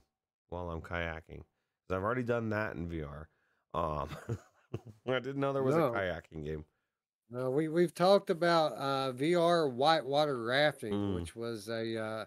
while 0.49 0.69
I'm 0.69 0.81
kayaking? 0.81 1.43
Because 1.87 1.97
I've 1.97 2.03
already 2.03 2.23
done 2.23 2.49
that 2.49 2.75
in 2.75 2.87
VR. 2.89 3.25
Um, 3.73 4.09
I 5.07 5.19
didn't 5.19 5.39
know 5.39 5.53
there 5.53 5.63
was 5.63 5.75
No. 5.75 5.87
a 5.87 5.91
kayaking 5.91 6.43
game. 6.45 6.65
No, 7.29 7.49
we 7.49 7.67
we've 7.67 7.93
talked 7.95 8.29
about 8.29 8.73
uh, 8.73 9.11
VR 9.13 9.71
whitewater 9.71 10.43
rafting, 10.43 10.93
Mm. 10.93 11.15
which 11.15 11.35
was 11.35 11.67
a 11.69 11.97
uh, 11.97 12.25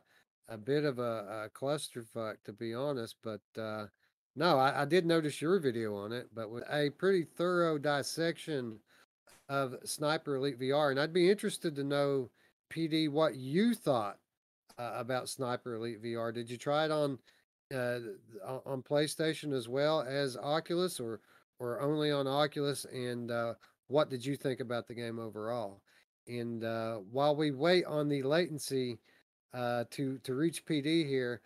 a 0.49 0.57
bit 0.57 0.85
of 0.85 0.99
a, 0.99 1.45
a 1.45 1.51
clusterfuck 1.59 2.37
to 2.45 2.53
be 2.53 2.75
honest. 2.75 3.17
But 3.23 3.43
uh, 3.61 3.87
no, 4.35 4.59
I, 4.59 4.83
I 4.83 4.85
did 4.85 5.07
notice 5.07 5.41
your 5.41 5.59
video 5.61 5.95
on 5.97 6.13
it, 6.13 6.29
but 6.35 6.51
with 6.51 6.65
a 6.71 6.91
pretty 6.91 7.25
thorough 7.25 7.79
dissection 7.79 8.81
of 9.49 9.77
Sniper 9.85 10.37
Elite 10.37 10.59
VR, 10.59 10.91
and 10.91 10.99
I'd 10.99 11.13
be 11.13 11.31
interested 11.31 11.77
to 11.77 11.85
know, 11.85 12.31
PD, 12.71 13.09
what 13.09 13.37
you 13.37 13.75
thought 13.75 14.19
uh, 14.79 14.93
about 14.95 15.29
Sniper 15.29 15.75
Elite 15.75 16.03
VR. 16.03 16.33
Did 16.33 16.51
you 16.51 16.57
try 16.57 16.85
it 16.85 16.91
on 16.91 17.19
uh, 17.75 17.99
on 18.47 18.61
on 18.67 18.83
PlayStation 18.83 19.53
as 19.53 19.69
well 19.69 20.03
as 20.03 20.37
Oculus, 20.37 21.01
or 21.01 21.21
or 21.59 21.81
only 21.81 22.11
on 22.11 22.27
Oculus? 22.27 22.85
And 22.87 23.31
uh, 23.31 23.55
what 23.89 24.11
did 24.11 24.25
you 24.25 24.37
think 24.37 24.61
about 24.61 24.87
the 24.87 24.95
game 24.95 25.19
overall? 25.19 25.81
And 26.29 26.65
uh, 26.65 26.97
while 27.11 27.37
we 27.37 27.51
wait 27.53 27.85
on 27.85 28.09
the 28.09 28.23
latency 28.23 28.99
uh, 29.55 29.85
to 29.91 30.19
to 30.19 30.35
reach 30.35 30.65
PD 30.67 31.07
here, 31.07 31.41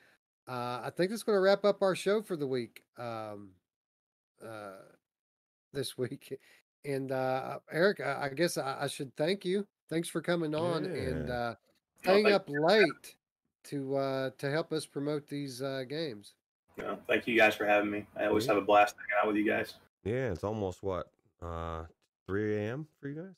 uh, 0.48 0.80
I 0.84 0.90
think 0.96 1.10
that's 1.10 1.22
going 1.22 1.36
to 1.36 1.40
wrap 1.40 1.64
up 1.64 1.82
our 1.82 1.94
show 1.94 2.22
for 2.22 2.36
the 2.36 2.46
week. 2.46 2.82
Um, 2.98 3.50
uh, 4.44 4.82
this 5.72 5.96
week, 5.98 6.38
and 6.84 7.12
uh, 7.12 7.58
Eric, 7.70 8.00
I, 8.00 8.24
I 8.24 8.28
guess 8.30 8.56
I, 8.58 8.78
I 8.82 8.86
should 8.86 9.14
thank 9.16 9.44
you. 9.44 9.66
Thanks 9.88 10.08
for 10.08 10.20
coming 10.20 10.54
on 10.54 10.84
and 10.84 11.28
Yeah. 11.28 11.34
uh, 11.34 11.54
Oh, 12.06 12.12
staying 12.16 12.32
up 12.32 12.48
late 12.48 13.14
to 13.64 13.96
uh, 13.96 14.30
to 14.38 14.50
help 14.50 14.72
us 14.72 14.86
promote 14.86 15.26
these 15.28 15.62
uh, 15.62 15.84
games. 15.88 16.34
Yeah, 16.78 16.96
thank 17.08 17.26
you 17.26 17.36
guys 17.36 17.54
for 17.54 17.66
having 17.66 17.90
me. 17.90 18.06
I 18.16 18.26
always 18.26 18.46
Yeah. 18.46 18.54
have 18.54 18.62
a 18.62 18.66
blast 18.66 18.94
hanging 18.96 19.20
out 19.22 19.26
with 19.26 19.36
you 19.36 19.50
guys. 19.50 19.74
Yeah, 20.04 20.32
it's 20.32 20.44
almost 20.44 20.82
what 20.82 21.10
uh 21.42 21.84
3 22.26 22.56
a.m. 22.56 22.86
for 23.00 23.08
you 23.08 23.14
guys. 23.22 23.34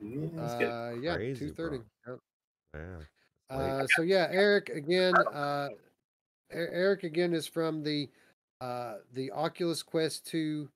Yeah, 0.00 0.44
it's 0.44 0.54
good. 0.54 0.68
Uh, 0.70 0.94
yeah, 1.00 1.16
two 1.34 1.52
thirty. 1.52 1.78
bro. 2.04 2.18
Yeah. 2.74 2.96
Uh, 3.48 3.86
so 3.94 4.02
yeah, 4.02 4.28
Eric 4.30 4.68
again. 4.70 5.14
Uh, 5.16 5.68
Eric 6.50 7.02
again 7.04 7.32
is 7.34 7.46
from 7.46 7.82
the 7.82 8.08
uh, 8.60 8.96
the 9.12 9.30
Oculus 9.32 9.82
Quest 9.82 10.26
Two 10.26 10.68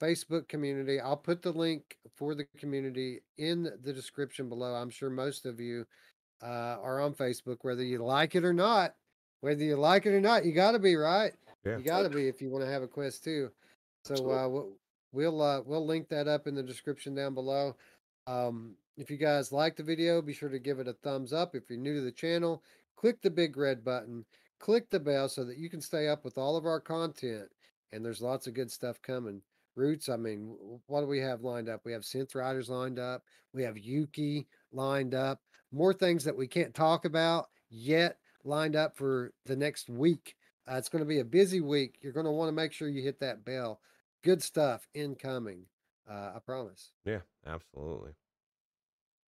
Facebook 0.00 0.48
community. 0.48 1.00
I'll 1.00 1.16
put 1.16 1.42
the 1.42 1.52
link 1.52 1.98
for 2.16 2.34
the 2.34 2.44
community 2.56 3.20
in 3.36 3.64
the 3.82 3.92
description 3.92 4.48
below. 4.48 4.74
I'm 4.74 4.90
sure 4.90 5.10
most 5.10 5.44
of 5.44 5.60
you 5.60 5.84
uh, 6.42 6.76
are 6.82 7.00
on 7.00 7.14
Facebook, 7.14 7.58
whether 7.62 7.84
you 7.84 7.98
like 7.98 8.34
it 8.34 8.44
or 8.44 8.52
not. 8.52 8.94
Whether 9.40 9.62
you 9.64 9.76
like 9.76 10.06
it 10.06 10.14
or 10.14 10.20
not, 10.20 10.44
you 10.44 10.52
got 10.52 10.72
to 10.72 10.78
be 10.78 10.96
right. 10.96 11.32
Yeah. 11.64 11.78
You 11.78 11.84
got 11.84 12.02
to 12.02 12.10
be 12.10 12.28
if 12.28 12.42
you 12.42 12.50
want 12.50 12.64
to 12.64 12.70
have 12.70 12.82
a 12.82 12.88
Quest 12.88 13.22
Two. 13.22 13.50
So 14.04 14.14
uh, 14.14 14.48
we'll 14.48 14.72
we'll, 15.12 15.42
uh, 15.42 15.60
we'll 15.64 15.86
link 15.86 16.08
that 16.08 16.28
up 16.28 16.46
in 16.46 16.54
the 16.54 16.62
description 16.62 17.14
down 17.14 17.34
below. 17.34 17.76
Um, 18.26 18.74
if 18.96 19.10
you 19.10 19.16
guys 19.16 19.52
like 19.52 19.76
the 19.76 19.82
video, 19.82 20.20
be 20.20 20.32
sure 20.32 20.48
to 20.48 20.58
give 20.58 20.80
it 20.80 20.88
a 20.88 20.92
thumbs 20.92 21.32
up. 21.32 21.54
If 21.54 21.70
you're 21.70 21.78
new 21.78 21.94
to 21.94 22.00
the 22.00 22.12
channel, 22.12 22.62
click 22.96 23.22
the 23.22 23.30
big 23.30 23.56
red 23.56 23.84
button, 23.84 24.24
click 24.58 24.90
the 24.90 25.00
bell 25.00 25.28
so 25.28 25.44
that 25.44 25.56
you 25.56 25.70
can 25.70 25.80
stay 25.80 26.08
up 26.08 26.24
with 26.24 26.36
all 26.36 26.56
of 26.56 26.66
our 26.66 26.80
content. 26.80 27.48
And 27.92 28.04
there's 28.04 28.20
lots 28.20 28.46
of 28.46 28.54
good 28.54 28.70
stuff 28.70 29.00
coming. 29.02 29.40
Roots, 29.76 30.08
I 30.08 30.16
mean, 30.16 30.56
what 30.86 31.02
do 31.02 31.06
we 31.06 31.20
have 31.20 31.42
lined 31.42 31.68
up? 31.68 31.82
We 31.84 31.92
have 31.92 32.02
Synth 32.02 32.34
Riders 32.34 32.68
lined 32.68 32.98
up. 32.98 33.22
We 33.54 33.62
have 33.62 33.78
Yuki 33.78 34.48
lined 34.72 35.14
up. 35.14 35.40
More 35.72 35.92
things 35.92 36.24
that 36.24 36.36
we 36.36 36.46
can't 36.46 36.74
talk 36.74 37.04
about 37.04 37.48
yet 37.70 38.18
lined 38.44 38.76
up 38.76 38.96
for 38.96 39.32
the 39.46 39.56
next 39.56 39.90
week. 39.90 40.36
Uh, 40.70 40.76
it's 40.76 40.88
going 40.88 41.04
to 41.04 41.08
be 41.08 41.20
a 41.20 41.24
busy 41.24 41.60
week. 41.60 41.98
You're 42.00 42.12
going 42.12 42.26
to 42.26 42.32
want 42.32 42.48
to 42.48 42.52
make 42.52 42.72
sure 42.72 42.88
you 42.88 43.02
hit 43.02 43.20
that 43.20 43.44
bell. 43.44 43.80
Good 44.22 44.42
stuff 44.42 44.86
incoming. 44.94 45.64
Uh, 46.10 46.32
I 46.36 46.38
promise. 46.44 46.90
Yeah, 47.04 47.20
absolutely. 47.46 48.12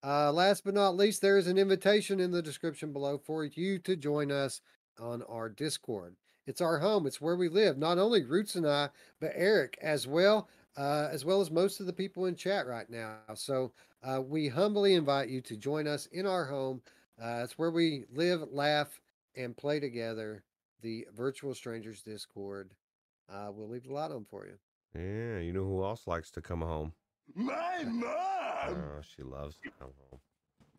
Uh, 0.04 0.32
last 0.32 0.64
but 0.64 0.74
not 0.74 0.96
least, 0.96 1.22
there 1.22 1.38
is 1.38 1.48
an 1.48 1.58
invitation 1.58 2.20
in 2.20 2.32
the 2.32 2.42
description 2.42 2.94
below 2.94 3.18
for 3.18 3.44
you 3.44 3.80
to 3.80 3.96
join 3.96 4.32
us 4.32 4.62
on 5.00 5.24
our 5.24 5.50
Discord. 5.50 6.16
It's 6.46 6.62
our 6.62 6.78
home. 6.78 7.08
It's 7.08 7.20
where 7.20 7.36
we 7.36 7.50
live. 7.50 7.78
Not 7.78 7.98
only 7.98 8.24
Roots 8.24 8.56
and 8.56 8.68
I, 8.68 8.90
but 9.20 9.32
Eric 9.34 9.80
as 9.82 10.06
well, 10.06 10.48
uh, 10.78 11.10
as 11.12 11.26
well 11.26 11.42
as 11.42 11.50
most 11.50 11.80
of 11.80 11.88
the 11.88 11.94
people 11.94 12.26
in 12.26 12.36
chat 12.36 12.68
right 12.68 12.90
now. 12.90 13.16
So 13.34 13.72
uh, 14.06 14.22
we 14.22 14.48
humbly 14.48 14.94
invite 14.94 15.30
you 15.30 15.42
to 15.42 15.58
join 15.58 15.88
us 15.88 16.06
in 16.08 16.26
our 16.26 16.46
home. 16.46 16.82
Uh, 17.22 17.42
it's 17.44 17.58
where 17.58 17.72
we 17.72 18.06
live, 18.14 18.42
laugh, 18.52 19.02
and 19.36 19.56
play 19.58 19.80
together. 19.80 20.44
The 20.82 21.08
Virtual 21.16 21.56
Strangers 21.56 22.04
Discord. 22.04 22.72
Uh, 23.30 23.50
we'll 23.52 23.70
leave 23.70 23.86
the 23.86 23.94
light 23.94 24.12
on 24.12 24.26
for 24.26 24.46
you. 24.46 24.58
Yeah, 24.94 25.40
you 25.40 25.52
know 25.52 25.64
who 25.64 25.84
else 25.84 26.06
likes 26.06 26.30
to 26.32 26.42
come 26.42 26.62
home? 26.62 26.94
My 27.34 27.84
mom! 27.84 28.06
Oh, 28.68 29.02
she 29.02 29.24
loves 29.24 29.58
to 29.64 29.72
come 29.80 29.92
home. 30.10 30.20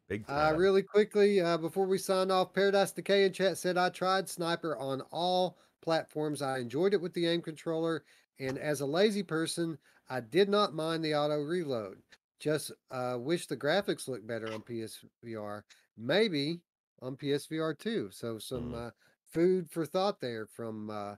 Big 0.08 0.24
Uh, 0.28 0.50
time. 0.50 0.56
really 0.56 0.82
quickly, 0.82 1.40
uh, 1.40 1.56
before 1.56 1.86
we 1.86 1.98
sign 1.98 2.30
off, 2.30 2.52
Paradise 2.54 2.92
Decay 2.92 3.24
in 3.24 3.32
chat 3.32 3.58
said 3.58 3.76
I 3.76 3.88
tried 3.88 4.28
Sniper 4.28 4.76
on 4.76 5.00
all 5.10 5.58
platforms. 5.82 6.40
I 6.42 6.58
enjoyed 6.58 6.94
it 6.94 7.00
with 7.00 7.12
the 7.14 7.26
aim 7.26 7.42
controller, 7.42 8.04
and 8.38 8.56
as 8.58 8.80
a 8.80 8.86
lazy 8.86 9.24
person, 9.24 9.76
I 10.08 10.20
did 10.20 10.48
not 10.48 10.74
mind 10.74 11.04
the 11.04 11.16
auto 11.16 11.42
reload. 11.42 12.00
Just 12.38 12.72
uh, 12.90 13.16
wish 13.18 13.46
the 13.46 13.56
graphics 13.56 14.08
looked 14.08 14.26
better 14.26 14.52
on 14.52 14.62
PSVR. 14.62 15.64
Maybe 15.96 16.60
on 17.00 17.16
PSVR 17.16 17.74
too. 17.74 18.10
So 18.10 18.38
some 18.38 18.72
Mm. 18.72 18.88
uh, 18.88 18.90
food 19.24 19.70
for 19.70 19.86
thought 19.86 20.20
there 20.20 20.46
from 20.46 20.90
uh, 20.90 21.16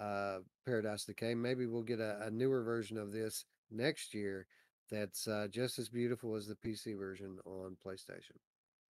uh, 0.00 0.40
Paradise 0.64 1.04
Decay. 1.04 1.34
Maybe 1.34 1.66
we'll 1.66 1.82
get 1.82 2.00
a, 2.00 2.22
a 2.22 2.30
newer 2.30 2.62
version 2.62 2.98
of 2.98 3.12
this 3.12 3.44
next 3.70 4.14
year 4.14 4.46
that's 4.90 5.28
uh, 5.28 5.48
just 5.50 5.78
as 5.78 5.88
beautiful 5.88 6.34
as 6.34 6.46
the 6.46 6.56
PC 6.56 6.94
version 6.94 7.38
on 7.44 7.76
PlayStation. 7.84 8.36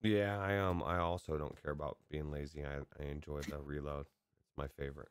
Yeah, 0.02 0.38
I 0.38 0.56
um 0.58 0.82
I 0.82 0.98
also 0.98 1.36
don't 1.38 1.60
care 1.62 1.72
about 1.72 1.98
being 2.08 2.30
lazy. 2.30 2.64
I, 2.64 2.78
I 3.00 3.04
enjoy 3.06 3.42
the 3.42 3.60
reload. 3.60 4.06
It's 4.46 4.56
my 4.56 4.68
favorite. 4.68 5.08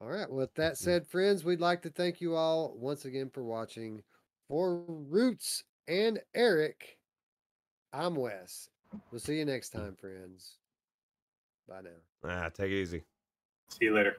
All 0.00 0.08
right. 0.08 0.30
With 0.30 0.54
that 0.54 0.78
said, 0.78 1.06
friends, 1.06 1.44
we'd 1.44 1.60
like 1.60 1.82
to 1.82 1.90
thank 1.90 2.20
you 2.20 2.34
all 2.34 2.74
once 2.76 3.04
again 3.04 3.30
for 3.30 3.42
watching. 3.42 4.02
For 4.50 4.82
Roots 4.88 5.62
and 5.86 6.18
Eric, 6.34 6.98
I'm 7.92 8.16
Wes. 8.16 8.68
We'll 9.12 9.20
see 9.20 9.38
you 9.38 9.44
next 9.44 9.68
time, 9.68 9.94
friends. 9.94 10.56
Bye 11.68 11.82
now. 11.84 12.28
Ah, 12.28 12.48
take 12.48 12.72
it 12.72 12.82
easy. 12.82 13.04
See 13.68 13.84
you 13.84 13.94
later. 13.94 14.16